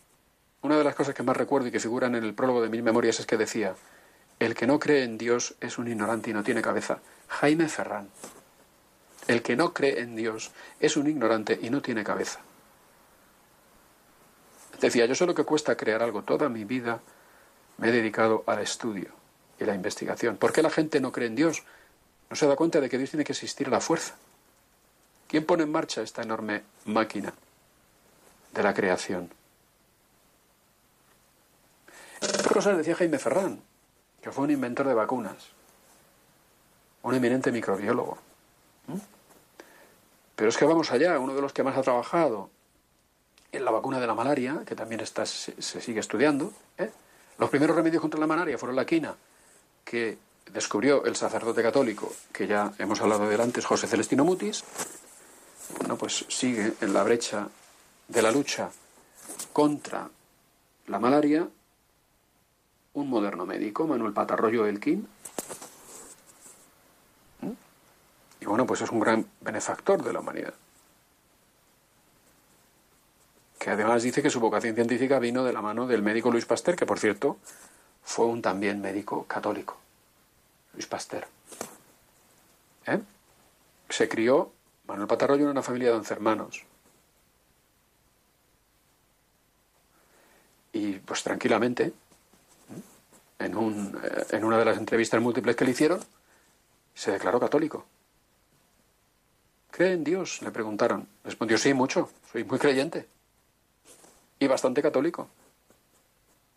Una 0.64 0.78
de 0.78 0.84
las 0.84 0.94
cosas 0.94 1.14
que 1.14 1.22
más 1.22 1.36
recuerdo 1.36 1.68
y 1.68 1.70
que 1.70 1.78
figuran 1.78 2.14
en 2.14 2.24
el 2.24 2.32
prólogo 2.32 2.62
de 2.62 2.70
Mil 2.70 2.82
Memorias 2.82 3.20
es 3.20 3.26
que 3.26 3.36
decía, 3.36 3.74
el 4.38 4.54
que 4.54 4.66
no 4.66 4.78
cree 4.78 5.04
en 5.04 5.18
Dios 5.18 5.56
es 5.60 5.76
un 5.76 5.88
ignorante 5.88 6.30
y 6.30 6.32
no 6.32 6.42
tiene 6.42 6.62
cabeza. 6.62 7.00
Jaime 7.28 7.68
Ferrán. 7.68 8.08
El 9.28 9.42
que 9.42 9.56
no 9.56 9.74
cree 9.74 10.00
en 10.00 10.16
Dios 10.16 10.52
es 10.80 10.96
un 10.96 11.06
ignorante 11.06 11.58
y 11.60 11.68
no 11.68 11.82
tiene 11.82 12.02
cabeza. 12.02 12.40
Decía, 14.80 15.04
yo 15.04 15.14
sé 15.14 15.26
lo 15.26 15.34
que 15.34 15.44
cuesta 15.44 15.76
crear 15.76 16.02
algo. 16.02 16.22
Toda 16.22 16.48
mi 16.48 16.64
vida 16.64 17.02
me 17.76 17.90
he 17.90 17.92
dedicado 17.92 18.42
al 18.46 18.60
estudio 18.60 19.10
y 19.60 19.64
la 19.64 19.74
investigación. 19.74 20.38
¿Por 20.38 20.54
qué 20.54 20.62
la 20.62 20.70
gente 20.70 20.98
no 20.98 21.12
cree 21.12 21.28
en 21.28 21.36
Dios? 21.36 21.62
No 22.30 22.36
se 22.36 22.46
da 22.46 22.56
cuenta 22.56 22.80
de 22.80 22.88
que 22.88 22.96
Dios 22.96 23.10
tiene 23.10 23.24
que 23.24 23.32
existir 23.32 23.66
a 23.66 23.70
la 23.70 23.80
fuerza. 23.82 24.14
¿Quién 25.28 25.44
pone 25.44 25.64
en 25.64 25.72
marcha 25.72 26.00
esta 26.00 26.22
enorme 26.22 26.62
máquina 26.86 27.34
de 28.54 28.62
la 28.62 28.72
creación? 28.72 29.28
Estas 32.24 32.42
cosas 32.54 32.76
decía 32.76 32.94
Jaime 32.94 33.18
Ferrán, 33.18 33.60
que 34.22 34.30
fue 34.30 34.44
un 34.44 34.52
inventor 34.52 34.86
de 34.86 34.94
vacunas, 34.94 35.48
un 37.02 37.12
eminente 37.12 37.50
microbiólogo. 37.50 38.16
¿Mm? 38.86 38.98
Pero 40.36 40.50
es 40.50 40.56
que 40.56 40.64
vamos 40.64 40.92
allá, 40.92 41.18
uno 41.18 41.34
de 41.34 41.42
los 41.42 41.52
que 41.52 41.64
más 41.64 41.76
ha 41.76 41.82
trabajado 41.82 42.50
en 43.50 43.64
la 43.64 43.72
vacuna 43.72 43.98
de 43.98 44.06
la 44.06 44.14
malaria, 44.14 44.62
que 44.64 44.76
también 44.76 45.00
está, 45.00 45.26
se, 45.26 45.60
sigue 45.60 45.98
estudiando. 45.98 46.52
¿eh? 46.78 46.92
Los 47.38 47.50
primeros 47.50 47.74
remedios 47.74 48.00
contra 48.00 48.20
la 48.20 48.28
malaria 48.28 48.56
fueron 48.56 48.76
la 48.76 48.86
quina, 48.86 49.16
que 49.84 50.16
descubrió 50.52 51.04
el 51.06 51.16
sacerdote 51.16 51.60
católico, 51.60 52.12
que 52.32 52.46
ya 52.46 52.72
hemos 52.78 53.00
hablado 53.00 53.28
de 53.28 53.42
antes, 53.42 53.66
José 53.66 53.88
Celestino 53.88 54.24
Mutis, 54.24 54.62
bueno, 55.80 55.96
pues 55.96 56.24
sigue 56.28 56.74
en 56.80 56.94
la 56.94 57.02
brecha 57.02 57.48
de 58.06 58.22
la 58.22 58.30
lucha 58.30 58.70
contra 59.52 60.08
la 60.86 60.98
malaria 61.00 61.48
un 62.94 63.10
moderno 63.10 63.44
médico, 63.44 63.86
Manuel 63.86 64.12
Patarroyo 64.12 64.66
Elquín. 64.66 65.06
¿Mm? 67.40 67.52
Y 68.40 68.46
bueno, 68.46 68.66
pues 68.66 68.80
es 68.80 68.90
un 68.90 69.00
gran 69.00 69.26
benefactor 69.40 70.02
de 70.02 70.12
la 70.12 70.20
humanidad. 70.20 70.54
Que 73.58 73.70
además 73.70 74.02
dice 74.02 74.22
que 74.22 74.30
su 74.30 74.40
vocación 74.40 74.74
científica 74.74 75.18
vino 75.18 75.44
de 75.44 75.52
la 75.52 75.62
mano 75.62 75.86
del 75.86 76.02
médico 76.02 76.30
Luis 76.30 76.46
Pasteur, 76.46 76.76
que 76.76 76.86
por 76.86 76.98
cierto 76.98 77.38
fue 78.02 78.26
un 78.26 78.42
también 78.42 78.80
médico 78.80 79.24
católico. 79.24 79.76
Luis 80.74 80.86
Pasteur. 80.86 81.26
¿Eh? 82.86 83.00
Se 83.88 84.08
crió 84.08 84.52
Manuel 84.86 85.08
Patarroyo 85.08 85.44
en 85.44 85.50
una 85.50 85.62
familia 85.62 85.90
de 85.90 85.96
once 85.96 86.12
hermanos. 86.12 86.64
Y 90.72 90.94
pues 90.94 91.22
tranquilamente, 91.22 91.92
en, 93.44 93.56
un, 93.56 94.00
eh, 94.02 94.26
en 94.30 94.44
una 94.44 94.58
de 94.58 94.64
las 94.64 94.78
entrevistas 94.78 95.20
múltiples 95.20 95.56
que 95.56 95.64
le 95.64 95.70
hicieron, 95.72 96.00
se 96.94 97.12
declaró 97.12 97.40
católico. 97.40 97.84
¿Cree 99.70 99.92
en 99.92 100.04
Dios? 100.04 100.40
Le 100.42 100.50
preguntaron. 100.52 101.08
Respondió, 101.24 101.58
sí, 101.58 101.74
mucho. 101.74 102.08
Soy 102.30 102.44
muy 102.44 102.58
creyente. 102.58 103.08
Y 104.38 104.46
bastante 104.46 104.80
católico. 104.80 105.28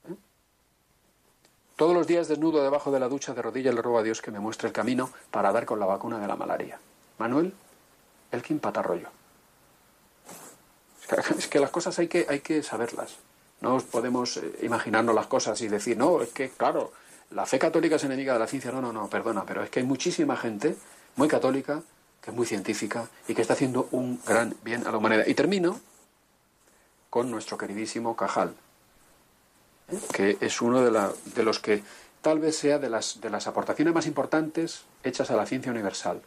¿Eh? 0.07 0.13
Todos 1.75 1.95
los 1.95 2.05
días 2.05 2.27
desnudo 2.27 2.61
debajo 2.61 2.91
de 2.91 2.99
la 2.99 3.07
ducha 3.07 3.33
de 3.33 3.41
rodillas 3.41 3.73
le 3.73 3.81
ruego 3.81 3.97
a 3.97 4.03
Dios 4.03 4.21
que 4.21 4.29
me 4.29 4.39
muestre 4.39 4.67
el 4.67 4.73
camino 4.73 5.09
para 5.31 5.51
dar 5.51 5.65
con 5.65 5.79
la 5.79 5.87
vacuna 5.87 6.19
de 6.19 6.27
la 6.27 6.35
malaria. 6.35 6.79
Manuel 7.17 7.53
Elkin 8.31 8.59
Patarroyo. 8.59 9.09
Es 11.37 11.47
que 11.47 11.59
las 11.59 11.71
cosas 11.71 11.97
hay 11.99 12.07
que, 12.07 12.25
hay 12.29 12.41
que 12.41 12.61
saberlas. 12.61 13.17
No 13.61 13.77
podemos 13.79 14.37
eh, 14.37 14.59
imaginarnos 14.61 15.15
las 15.15 15.27
cosas 15.27 15.59
y 15.61 15.67
decir, 15.67 15.97
no, 15.97 16.21
es 16.21 16.29
que, 16.29 16.49
claro, 16.49 16.91
la 17.31 17.45
fe 17.45 17.59
católica 17.59 17.95
es 17.95 18.03
enemiga 18.03 18.33
de 18.33 18.39
la 18.39 18.47
ciencia. 18.47 18.71
No, 18.71 18.81
no, 18.81 18.93
no, 18.93 19.09
perdona, 19.09 19.45
pero 19.45 19.63
es 19.63 19.69
que 19.69 19.79
hay 19.79 19.85
muchísima 19.85 20.37
gente 20.37 20.75
muy 21.15 21.27
católica, 21.27 21.81
que 22.21 22.31
es 22.31 22.35
muy 22.35 22.45
científica 22.45 23.07
y 23.27 23.33
que 23.33 23.41
está 23.41 23.53
haciendo 23.53 23.87
un 23.91 24.21
gran 24.25 24.55
bien 24.63 24.85
a 24.85 24.91
la 24.91 24.97
humanidad. 24.97 25.25
Y 25.27 25.33
termino 25.33 25.79
con 27.09 27.31
nuestro 27.31 27.57
queridísimo 27.57 28.15
Cajal, 28.15 28.53
¿eh? 29.89 29.99
que 30.13 30.37
es 30.41 30.61
uno 30.61 30.83
de, 30.83 30.91
la, 30.91 31.11
de 31.35 31.43
los 31.43 31.59
que 31.59 31.83
tal 32.21 32.39
vez 32.39 32.57
sea 32.57 32.79
de 32.79 32.89
las, 32.89 33.21
de 33.21 33.29
las 33.29 33.47
aportaciones 33.47 33.93
más 33.93 34.05
importantes 34.05 34.83
hechas 35.03 35.31
a 35.31 35.35
la 35.35 35.45
ciencia 35.45 35.71
universal, 35.71 36.21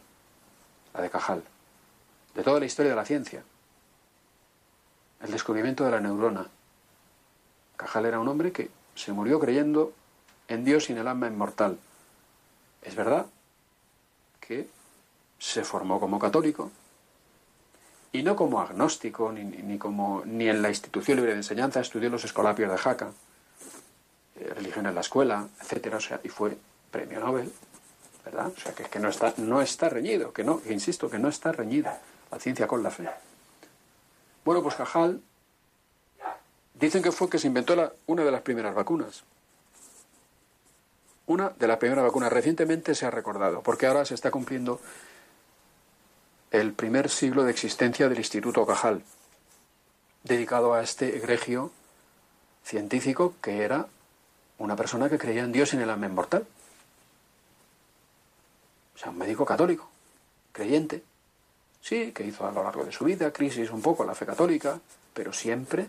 la 0.93 1.01
de 1.01 1.09
Cajal, 1.09 1.43
de 2.35 2.43
toda 2.43 2.59
la 2.59 2.65
historia 2.65 2.91
de 2.91 2.95
la 2.95 3.05
ciencia. 3.05 3.43
El 5.21 5.31
descubrimiento 5.31 5.85
de 5.85 5.91
la 5.91 5.99
neurona. 5.99 6.47
Cajal 7.81 8.05
era 8.05 8.19
un 8.19 8.27
hombre 8.27 8.51
que 8.51 8.69
se 8.93 9.11
murió 9.11 9.39
creyendo 9.39 9.91
en 10.47 10.63
Dios 10.63 10.89
y 10.89 10.93
en 10.93 10.99
el 10.99 11.07
alma 11.07 11.27
inmortal. 11.27 11.79
Es 12.83 12.95
verdad 12.95 13.25
que 14.39 14.69
se 15.39 15.63
formó 15.63 15.99
como 15.99 16.19
católico 16.19 16.71
y 18.11 18.21
no 18.21 18.35
como 18.35 18.61
agnóstico 18.61 19.31
ni, 19.31 19.43
ni, 19.43 19.79
como 19.79 20.21
ni 20.25 20.47
en 20.47 20.61
la 20.61 20.69
institución 20.69 21.17
libre 21.17 21.31
de 21.31 21.37
enseñanza 21.37 21.79
estudió 21.79 22.11
los 22.11 22.23
escolapios 22.23 22.69
de 22.71 22.77
Jaca, 22.77 23.11
eh, 24.35 24.53
religión 24.53 24.85
en 24.85 24.93
la 24.93 25.01
escuela, 25.01 25.47
etcétera, 25.59 25.97
o 25.97 26.01
sea, 26.01 26.19
y 26.23 26.29
fue 26.29 26.55
premio 26.91 27.19
Nobel, 27.19 27.51
¿verdad? 28.23 28.51
O 28.55 28.59
sea, 28.59 28.73
que, 28.73 28.83
que 28.83 28.99
no 28.99 29.09
está 29.09 29.33
no 29.37 29.59
está 29.59 29.89
reñido, 29.89 30.33
que 30.33 30.43
no, 30.43 30.61
que 30.61 30.71
insisto, 30.71 31.09
que 31.09 31.17
no 31.17 31.29
está 31.29 31.51
reñida 31.51 31.99
la 32.29 32.39
ciencia 32.39 32.67
con 32.67 32.83
la 32.83 32.91
fe. 32.91 33.09
Bueno, 34.45 34.61
pues 34.61 34.75
Cajal 34.75 35.21
dicen 36.81 37.03
que 37.03 37.11
fue 37.11 37.29
que 37.29 37.39
se 37.39 37.47
inventó 37.47 37.93
una 38.07 38.23
de 38.23 38.31
las 38.31 38.41
primeras 38.41 38.73
vacunas. 38.73 39.23
Una 41.27 41.49
de 41.49 41.67
las 41.67 41.77
primeras 41.77 42.03
vacunas. 42.03 42.33
Recientemente 42.33 42.95
se 42.95 43.05
ha 43.05 43.11
recordado, 43.11 43.61
porque 43.61 43.85
ahora 43.85 44.03
se 44.03 44.15
está 44.15 44.31
cumpliendo 44.31 44.81
el 46.49 46.73
primer 46.73 47.09
siglo 47.09 47.43
de 47.43 47.51
existencia 47.51 48.09
del 48.09 48.17
Instituto 48.17 48.65
Cajal, 48.65 49.03
dedicado 50.23 50.73
a 50.73 50.81
este 50.81 51.15
egregio 51.15 51.71
científico 52.63 53.35
que 53.41 53.63
era 53.63 53.87
una 54.57 54.75
persona 54.75 55.09
que 55.09 55.17
creía 55.17 55.43
en 55.43 55.51
Dios 55.51 55.73
y 55.73 55.77
en 55.77 55.83
el 55.83 55.89
alma 55.89 56.07
inmortal. 56.07 56.45
O 58.95 58.97
sea, 58.97 59.11
un 59.11 59.17
médico 59.19 59.45
católico, 59.45 59.89
creyente. 60.51 61.03
Sí, 61.81 62.11
que 62.11 62.23
hizo 62.23 62.45
a 62.45 62.51
lo 62.51 62.63
largo 62.63 62.83
de 62.83 62.91
su 62.91 63.05
vida 63.05 63.31
crisis 63.31 63.71
un 63.71 63.81
poco 63.81 64.03
la 64.03 64.13
fe 64.13 64.25
católica, 64.25 64.79
pero 65.13 65.31
siempre 65.31 65.87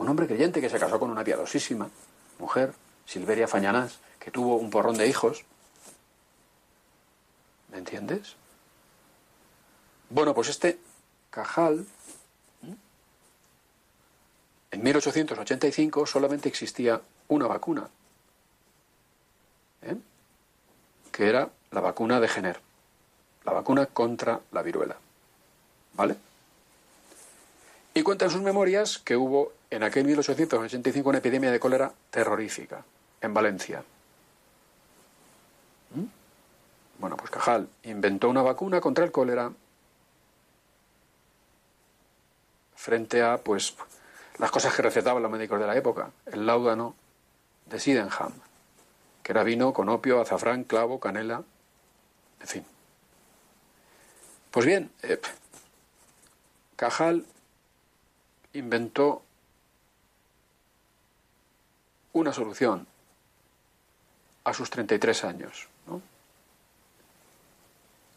un 0.00 0.08
hombre 0.08 0.26
creyente 0.26 0.60
que 0.60 0.70
se 0.70 0.78
casó 0.78 0.98
con 0.98 1.10
una 1.10 1.22
piadosísima 1.24 1.90
mujer, 2.38 2.72
Silveria 3.06 3.46
Fañanás, 3.46 3.98
que 4.18 4.30
tuvo 4.30 4.56
un 4.56 4.70
porrón 4.70 4.96
de 4.96 5.06
hijos. 5.06 5.44
¿Me 7.70 7.78
entiendes? 7.78 8.34
Bueno, 10.08 10.34
pues 10.34 10.48
este 10.48 10.78
Cajal, 11.30 11.86
en 14.70 14.82
1885 14.82 16.06
solamente 16.06 16.48
existía 16.48 17.00
una 17.28 17.46
vacuna. 17.46 17.88
¿eh? 19.82 19.96
que 21.12 21.28
era 21.28 21.50
la 21.70 21.80
vacuna 21.80 22.20
de 22.20 22.28
Jenner, 22.28 22.60
la 23.44 23.52
vacuna 23.52 23.86
contra 23.86 24.40
la 24.52 24.62
viruela. 24.62 24.96
¿Vale? 25.94 26.16
Y 27.94 28.02
cuenta 28.02 28.26
en 28.26 28.30
sus 28.30 28.42
memorias 28.42 28.98
que 28.98 29.16
hubo 29.16 29.52
en 29.70 29.82
aquel 29.84 30.04
1885 30.04 31.08
una 31.08 31.18
epidemia 31.18 31.50
de 31.50 31.60
cólera 31.60 31.92
terrorífica 32.10 32.84
en 33.20 33.32
Valencia. 33.32 33.82
¿Mm? 35.94 36.04
Bueno, 36.98 37.16
pues 37.16 37.30
Cajal 37.30 37.68
inventó 37.84 38.28
una 38.28 38.42
vacuna 38.42 38.80
contra 38.80 39.04
el 39.04 39.12
cólera 39.12 39.52
frente 42.74 43.22
a 43.22 43.38
pues 43.38 43.76
las 44.38 44.50
cosas 44.50 44.74
que 44.74 44.82
recetaban 44.82 45.22
los 45.22 45.30
médicos 45.30 45.60
de 45.60 45.66
la 45.66 45.76
época, 45.76 46.10
el 46.26 46.46
láudano 46.46 46.94
de 47.66 47.78
Sydenham, 47.78 48.32
que 49.22 49.32
era 49.32 49.44
vino 49.44 49.72
con 49.72 49.88
opio, 49.88 50.20
azafrán, 50.20 50.64
clavo, 50.64 50.98
canela, 50.98 51.42
en 52.40 52.46
fin. 52.46 52.64
Pues 54.50 54.66
bien, 54.66 54.90
eh, 55.02 55.20
Cajal 56.76 57.24
inventó 58.54 59.22
una 62.12 62.32
solución 62.32 62.86
a 64.44 64.54
sus 64.54 64.70
33 64.70 65.24
años, 65.24 65.68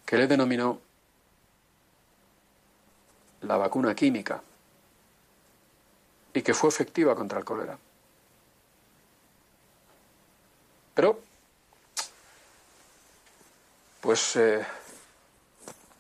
que 0.06 0.18
le 0.18 0.28
denominó 0.28 0.80
la 3.42 3.58
vacuna 3.58 3.94
química 3.94 4.42
y 6.34 6.42
que 6.42 6.54
fue 6.54 6.70
efectiva 6.70 7.16
contra 7.16 7.40
el 7.40 7.46
cólera. 7.46 7.78
Pero, 10.94 11.20
pues 14.02 14.36
eh, 14.36 14.66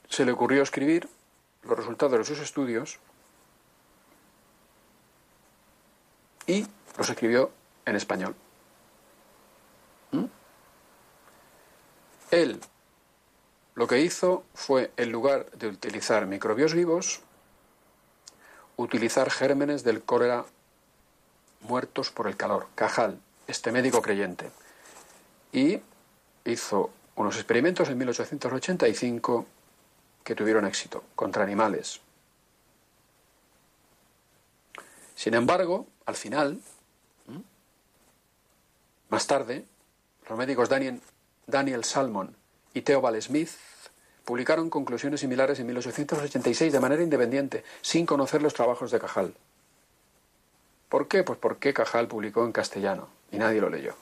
se 0.09 0.25
le 0.25 0.31
ocurrió 0.31 0.61
escribir 0.61 1.09
los 1.63 1.77
resultados 1.77 2.17
de 2.19 2.23
sus 2.23 2.39
estudios 2.39 2.99
y 6.45 6.67
los 6.97 7.09
escribió 7.09 7.51
en 7.85 7.95
español. 7.95 8.35
¿Mm? 10.11 10.25
Él 12.31 12.59
lo 13.75 13.87
que 13.87 14.01
hizo 14.01 14.43
fue, 14.53 14.91
en 14.97 15.11
lugar 15.11 15.49
de 15.51 15.67
utilizar 15.67 16.27
microbios 16.27 16.73
vivos, 16.73 17.21
utilizar 18.77 19.31
gérmenes 19.31 19.83
del 19.83 20.03
cólera 20.03 20.45
muertos 21.61 22.11
por 22.11 22.27
el 22.27 22.37
calor, 22.37 22.67
Cajal, 22.75 23.19
este 23.47 23.71
médico 23.71 24.01
creyente. 24.01 24.51
Y 25.51 25.81
hizo 26.45 26.91
unos 27.15 27.35
experimentos 27.35 27.89
en 27.89 27.97
1885 27.97 29.45
que 30.23 30.35
tuvieron 30.35 30.65
éxito 30.65 31.03
contra 31.15 31.43
animales. 31.43 31.99
Sin 35.15 35.33
embargo, 35.33 35.87
al 36.05 36.15
final, 36.15 36.59
más 39.13 39.27
tarde, 39.27 39.63
los 40.27 40.39
médicos 40.39 40.69
Daniel, 40.69 41.83
Salmon 41.85 42.35
y 42.73 42.81
Theobald 42.81 43.21
Smith 43.21 43.51
publicaron 44.25 44.71
conclusiones 44.71 45.19
similares 45.19 45.59
en 45.59 45.67
1886 45.67 46.73
de 46.73 46.79
manera 46.79 47.03
independiente, 47.03 47.63
sin 47.83 48.07
conocer 48.07 48.41
los 48.41 48.55
trabajos 48.55 48.89
de 48.89 48.99
Cajal. 48.99 49.35
¿Por 50.89 51.07
qué? 51.07 51.21
Pues 51.21 51.37
porque 51.37 51.75
Cajal 51.75 52.07
publicó 52.07 52.43
en 52.43 52.53
castellano 52.53 53.07
y 53.31 53.37
nadie 53.37 53.61
lo 53.61 53.69
leyó. 53.69 53.93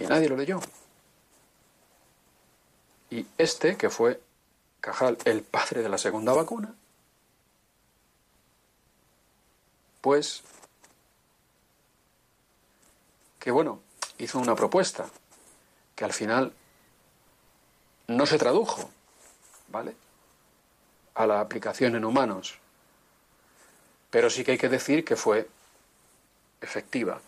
Y 0.00 0.06
nadie 0.08 0.28
lo 0.28 0.36
leyó. 0.36 0.58
Y 3.10 3.24
este, 3.38 3.76
que 3.76 3.88
fue 3.88 4.20
Cajal 4.80 5.16
el 5.26 5.42
padre 5.42 5.80
de 5.80 5.88
la 5.88 5.98
segunda 5.98 6.32
vacuna, 6.32 6.74
pues 10.00 10.42
que 13.44 13.50
bueno, 13.50 13.82
hizo 14.16 14.38
una 14.38 14.56
propuesta 14.56 15.04
que 15.94 16.06
al 16.06 16.14
final 16.14 16.54
no 18.06 18.24
se 18.24 18.38
tradujo, 18.38 18.88
¿vale? 19.68 19.94
A 21.14 21.26
la 21.26 21.40
aplicación 21.40 21.94
en 21.94 22.06
humanos. 22.06 22.58
Pero 24.08 24.30
sí 24.30 24.44
que 24.44 24.52
hay 24.52 24.58
que 24.58 24.70
decir 24.70 25.04
que 25.04 25.14
fue 25.14 25.46
efectiva. 26.62 27.20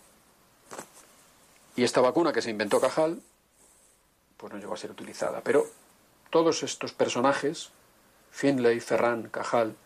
Y 1.77 1.85
esta 1.85 2.01
vacuna 2.01 2.33
que 2.33 2.41
se 2.41 2.49
inventó 2.49 2.81
Cajal, 2.81 3.21
pues 4.39 4.51
no 4.55 4.59
llegó 4.59 4.73
a 4.73 4.79
ser 4.79 4.93
utilizada. 4.93 5.43
Pero 5.43 5.67
todos 6.31 6.63
estos 6.63 6.95
personajes, 6.95 7.69
Finlay, 8.31 8.81
Ferran, 8.81 9.29
Cajal, 9.29 9.77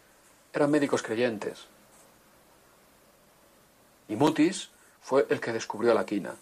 eran 0.53 0.71
médicos 0.71 1.03
creyentes. 1.03 1.65
Y 4.07 4.15
Mutis 4.15 4.71
fue 5.11 5.27
el 5.29 5.41
que 5.41 5.53
descubrió 5.53 5.93
la 5.93 6.07
quina. 6.07 6.37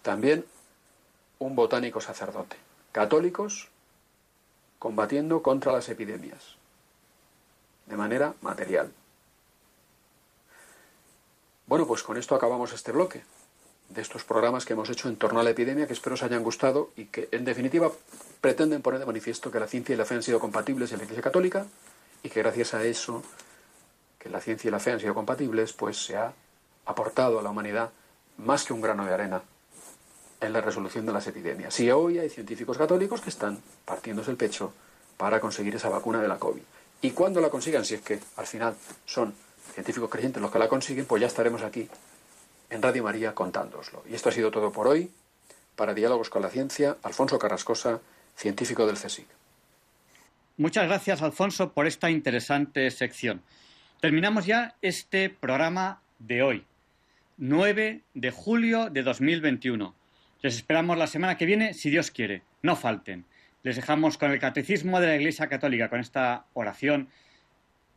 También 0.00 0.46
un 1.38 1.54
botánico 1.54 2.00
sacerdote. 2.00 2.56
Católicos 2.92 3.68
combatiendo 4.78 5.42
contra 5.42 5.70
las 5.70 5.90
epidemias. 5.90 6.56
De 7.84 7.94
manera 7.94 8.32
material. 8.40 8.90
Bueno, 11.66 11.86
pues 11.86 12.02
con 12.02 12.16
esto 12.16 12.34
acabamos 12.34 12.72
este 12.72 12.90
bloque 12.90 13.22
de 13.90 14.00
estos 14.00 14.24
programas 14.24 14.64
que 14.64 14.72
hemos 14.72 14.88
hecho 14.88 15.10
en 15.10 15.16
torno 15.16 15.40
a 15.40 15.42
la 15.42 15.50
epidemia, 15.50 15.86
que 15.86 15.92
espero 15.92 16.14
os 16.14 16.22
hayan 16.22 16.42
gustado 16.42 16.90
y 16.96 17.04
que, 17.12 17.28
en 17.32 17.44
definitiva, 17.44 17.92
pretenden 18.40 18.80
poner 18.80 19.00
de 19.00 19.04
manifiesto 19.04 19.50
que 19.50 19.60
la 19.60 19.66
ciencia 19.66 19.94
y 19.94 19.98
la 19.98 20.06
fe 20.06 20.14
han 20.14 20.22
sido 20.22 20.40
compatibles 20.40 20.90
en 20.92 20.98
la 21.00 21.04
Iglesia 21.04 21.22
Católica 21.22 21.66
y 22.22 22.30
que 22.30 22.40
gracias 22.40 22.72
a 22.72 22.82
eso, 22.82 23.22
que 24.20 24.28
la 24.28 24.40
ciencia 24.40 24.68
y 24.68 24.70
la 24.70 24.78
fe 24.78 24.92
han 24.92 25.00
sido 25.00 25.14
compatibles, 25.14 25.72
pues 25.72 25.96
se 25.96 26.16
ha 26.16 26.32
aportado 26.84 27.40
a 27.40 27.42
la 27.42 27.50
humanidad 27.50 27.90
más 28.36 28.64
que 28.64 28.72
un 28.72 28.80
grano 28.80 29.04
de 29.04 29.14
arena 29.14 29.42
en 30.40 30.52
la 30.52 30.60
resolución 30.60 31.06
de 31.06 31.12
las 31.12 31.26
epidemias. 31.26 31.78
Y 31.80 31.90
hoy 31.90 32.18
hay 32.18 32.28
científicos 32.28 32.78
católicos 32.78 33.20
que 33.20 33.30
están 33.30 33.58
partiéndose 33.84 34.30
el 34.30 34.36
pecho 34.36 34.72
para 35.16 35.40
conseguir 35.40 35.74
esa 35.74 35.88
vacuna 35.88 36.20
de 36.20 36.28
la 36.28 36.38
COVID. 36.38 36.62
Y 37.02 37.10
cuando 37.12 37.40
la 37.40 37.48
consigan, 37.48 37.84
si 37.84 37.94
es 37.94 38.02
que 38.02 38.20
al 38.36 38.46
final 38.46 38.74
son 39.06 39.34
científicos 39.72 40.10
creyentes 40.10 40.40
los 40.40 40.50
que 40.50 40.58
la 40.58 40.68
consiguen, 40.68 41.06
pues 41.06 41.20
ya 41.20 41.26
estaremos 41.26 41.62
aquí 41.62 41.88
en 42.68 42.82
Radio 42.82 43.04
María 43.04 43.34
contándoslo. 43.34 44.02
Y 44.08 44.14
esto 44.14 44.28
ha 44.28 44.32
sido 44.32 44.50
todo 44.50 44.70
por 44.70 44.86
hoy. 44.86 45.10
Para 45.76 45.94
Diálogos 45.94 46.28
con 46.28 46.42
la 46.42 46.50
Ciencia, 46.50 46.98
Alfonso 47.02 47.38
Carrascosa, 47.38 48.00
científico 48.36 48.86
del 48.86 48.96
CSIC. 48.96 49.26
Muchas 50.58 50.86
gracias, 50.86 51.22
Alfonso, 51.22 51.72
por 51.72 51.86
esta 51.86 52.10
interesante 52.10 52.90
sección. 52.90 53.40
Terminamos 54.00 54.46
ya 54.46 54.76
este 54.80 55.28
programa 55.28 56.00
de 56.18 56.42
hoy, 56.42 56.64
9 57.36 58.00
de 58.14 58.30
julio 58.30 58.88
de 58.88 59.02
2021. 59.02 59.94
Les 60.40 60.56
esperamos 60.56 60.96
la 60.96 61.06
semana 61.06 61.36
que 61.36 61.44
viene, 61.44 61.74
si 61.74 61.90
Dios 61.90 62.10
quiere. 62.10 62.40
No 62.62 62.76
falten. 62.76 63.26
Les 63.62 63.76
dejamos 63.76 64.16
con 64.16 64.30
el 64.30 64.38
Catecismo 64.38 65.00
de 65.00 65.08
la 65.08 65.16
Iglesia 65.16 65.48
Católica, 65.48 65.90
con 65.90 66.00
esta 66.00 66.46
oración. 66.54 67.10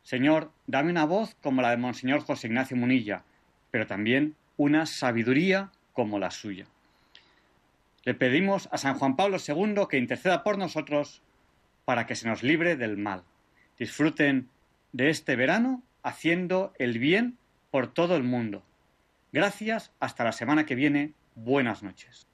Señor, 0.02 0.52
dame 0.66 0.90
una 0.90 1.06
voz 1.06 1.36
como 1.36 1.62
la 1.62 1.70
de 1.70 1.78
Monseñor 1.78 2.20
José 2.20 2.48
Ignacio 2.48 2.76
Munilla, 2.76 3.24
pero 3.70 3.86
también 3.86 4.36
una 4.58 4.84
sabiduría 4.84 5.70
como 5.94 6.18
la 6.18 6.30
suya. 6.30 6.66
Le 8.02 8.12
pedimos 8.12 8.68
a 8.72 8.76
San 8.76 8.98
Juan 8.98 9.16
Pablo 9.16 9.38
II 9.38 9.86
que 9.88 9.96
interceda 9.96 10.44
por 10.44 10.58
nosotros 10.58 11.22
para 11.86 12.06
que 12.06 12.14
se 12.14 12.28
nos 12.28 12.42
libre 12.42 12.76
del 12.76 12.98
mal. 12.98 13.22
Disfruten 13.78 14.50
de 14.92 15.08
este 15.08 15.34
verano 15.34 15.82
haciendo 16.04 16.72
el 16.78 17.00
bien 17.00 17.38
por 17.72 17.92
todo 17.92 18.14
el 18.14 18.22
mundo. 18.22 18.62
Gracias, 19.32 19.90
hasta 19.98 20.22
la 20.22 20.30
semana 20.30 20.64
que 20.64 20.76
viene. 20.76 21.14
Buenas 21.34 21.82
noches. 21.82 22.28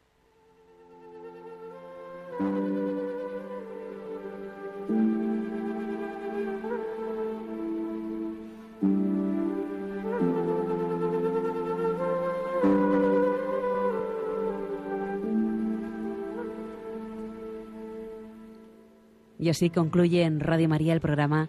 Y 19.38 19.48
así 19.48 19.70
concluye 19.70 20.24
en 20.24 20.40
Radio 20.40 20.68
María 20.68 20.92
el 20.92 21.00
programa 21.00 21.48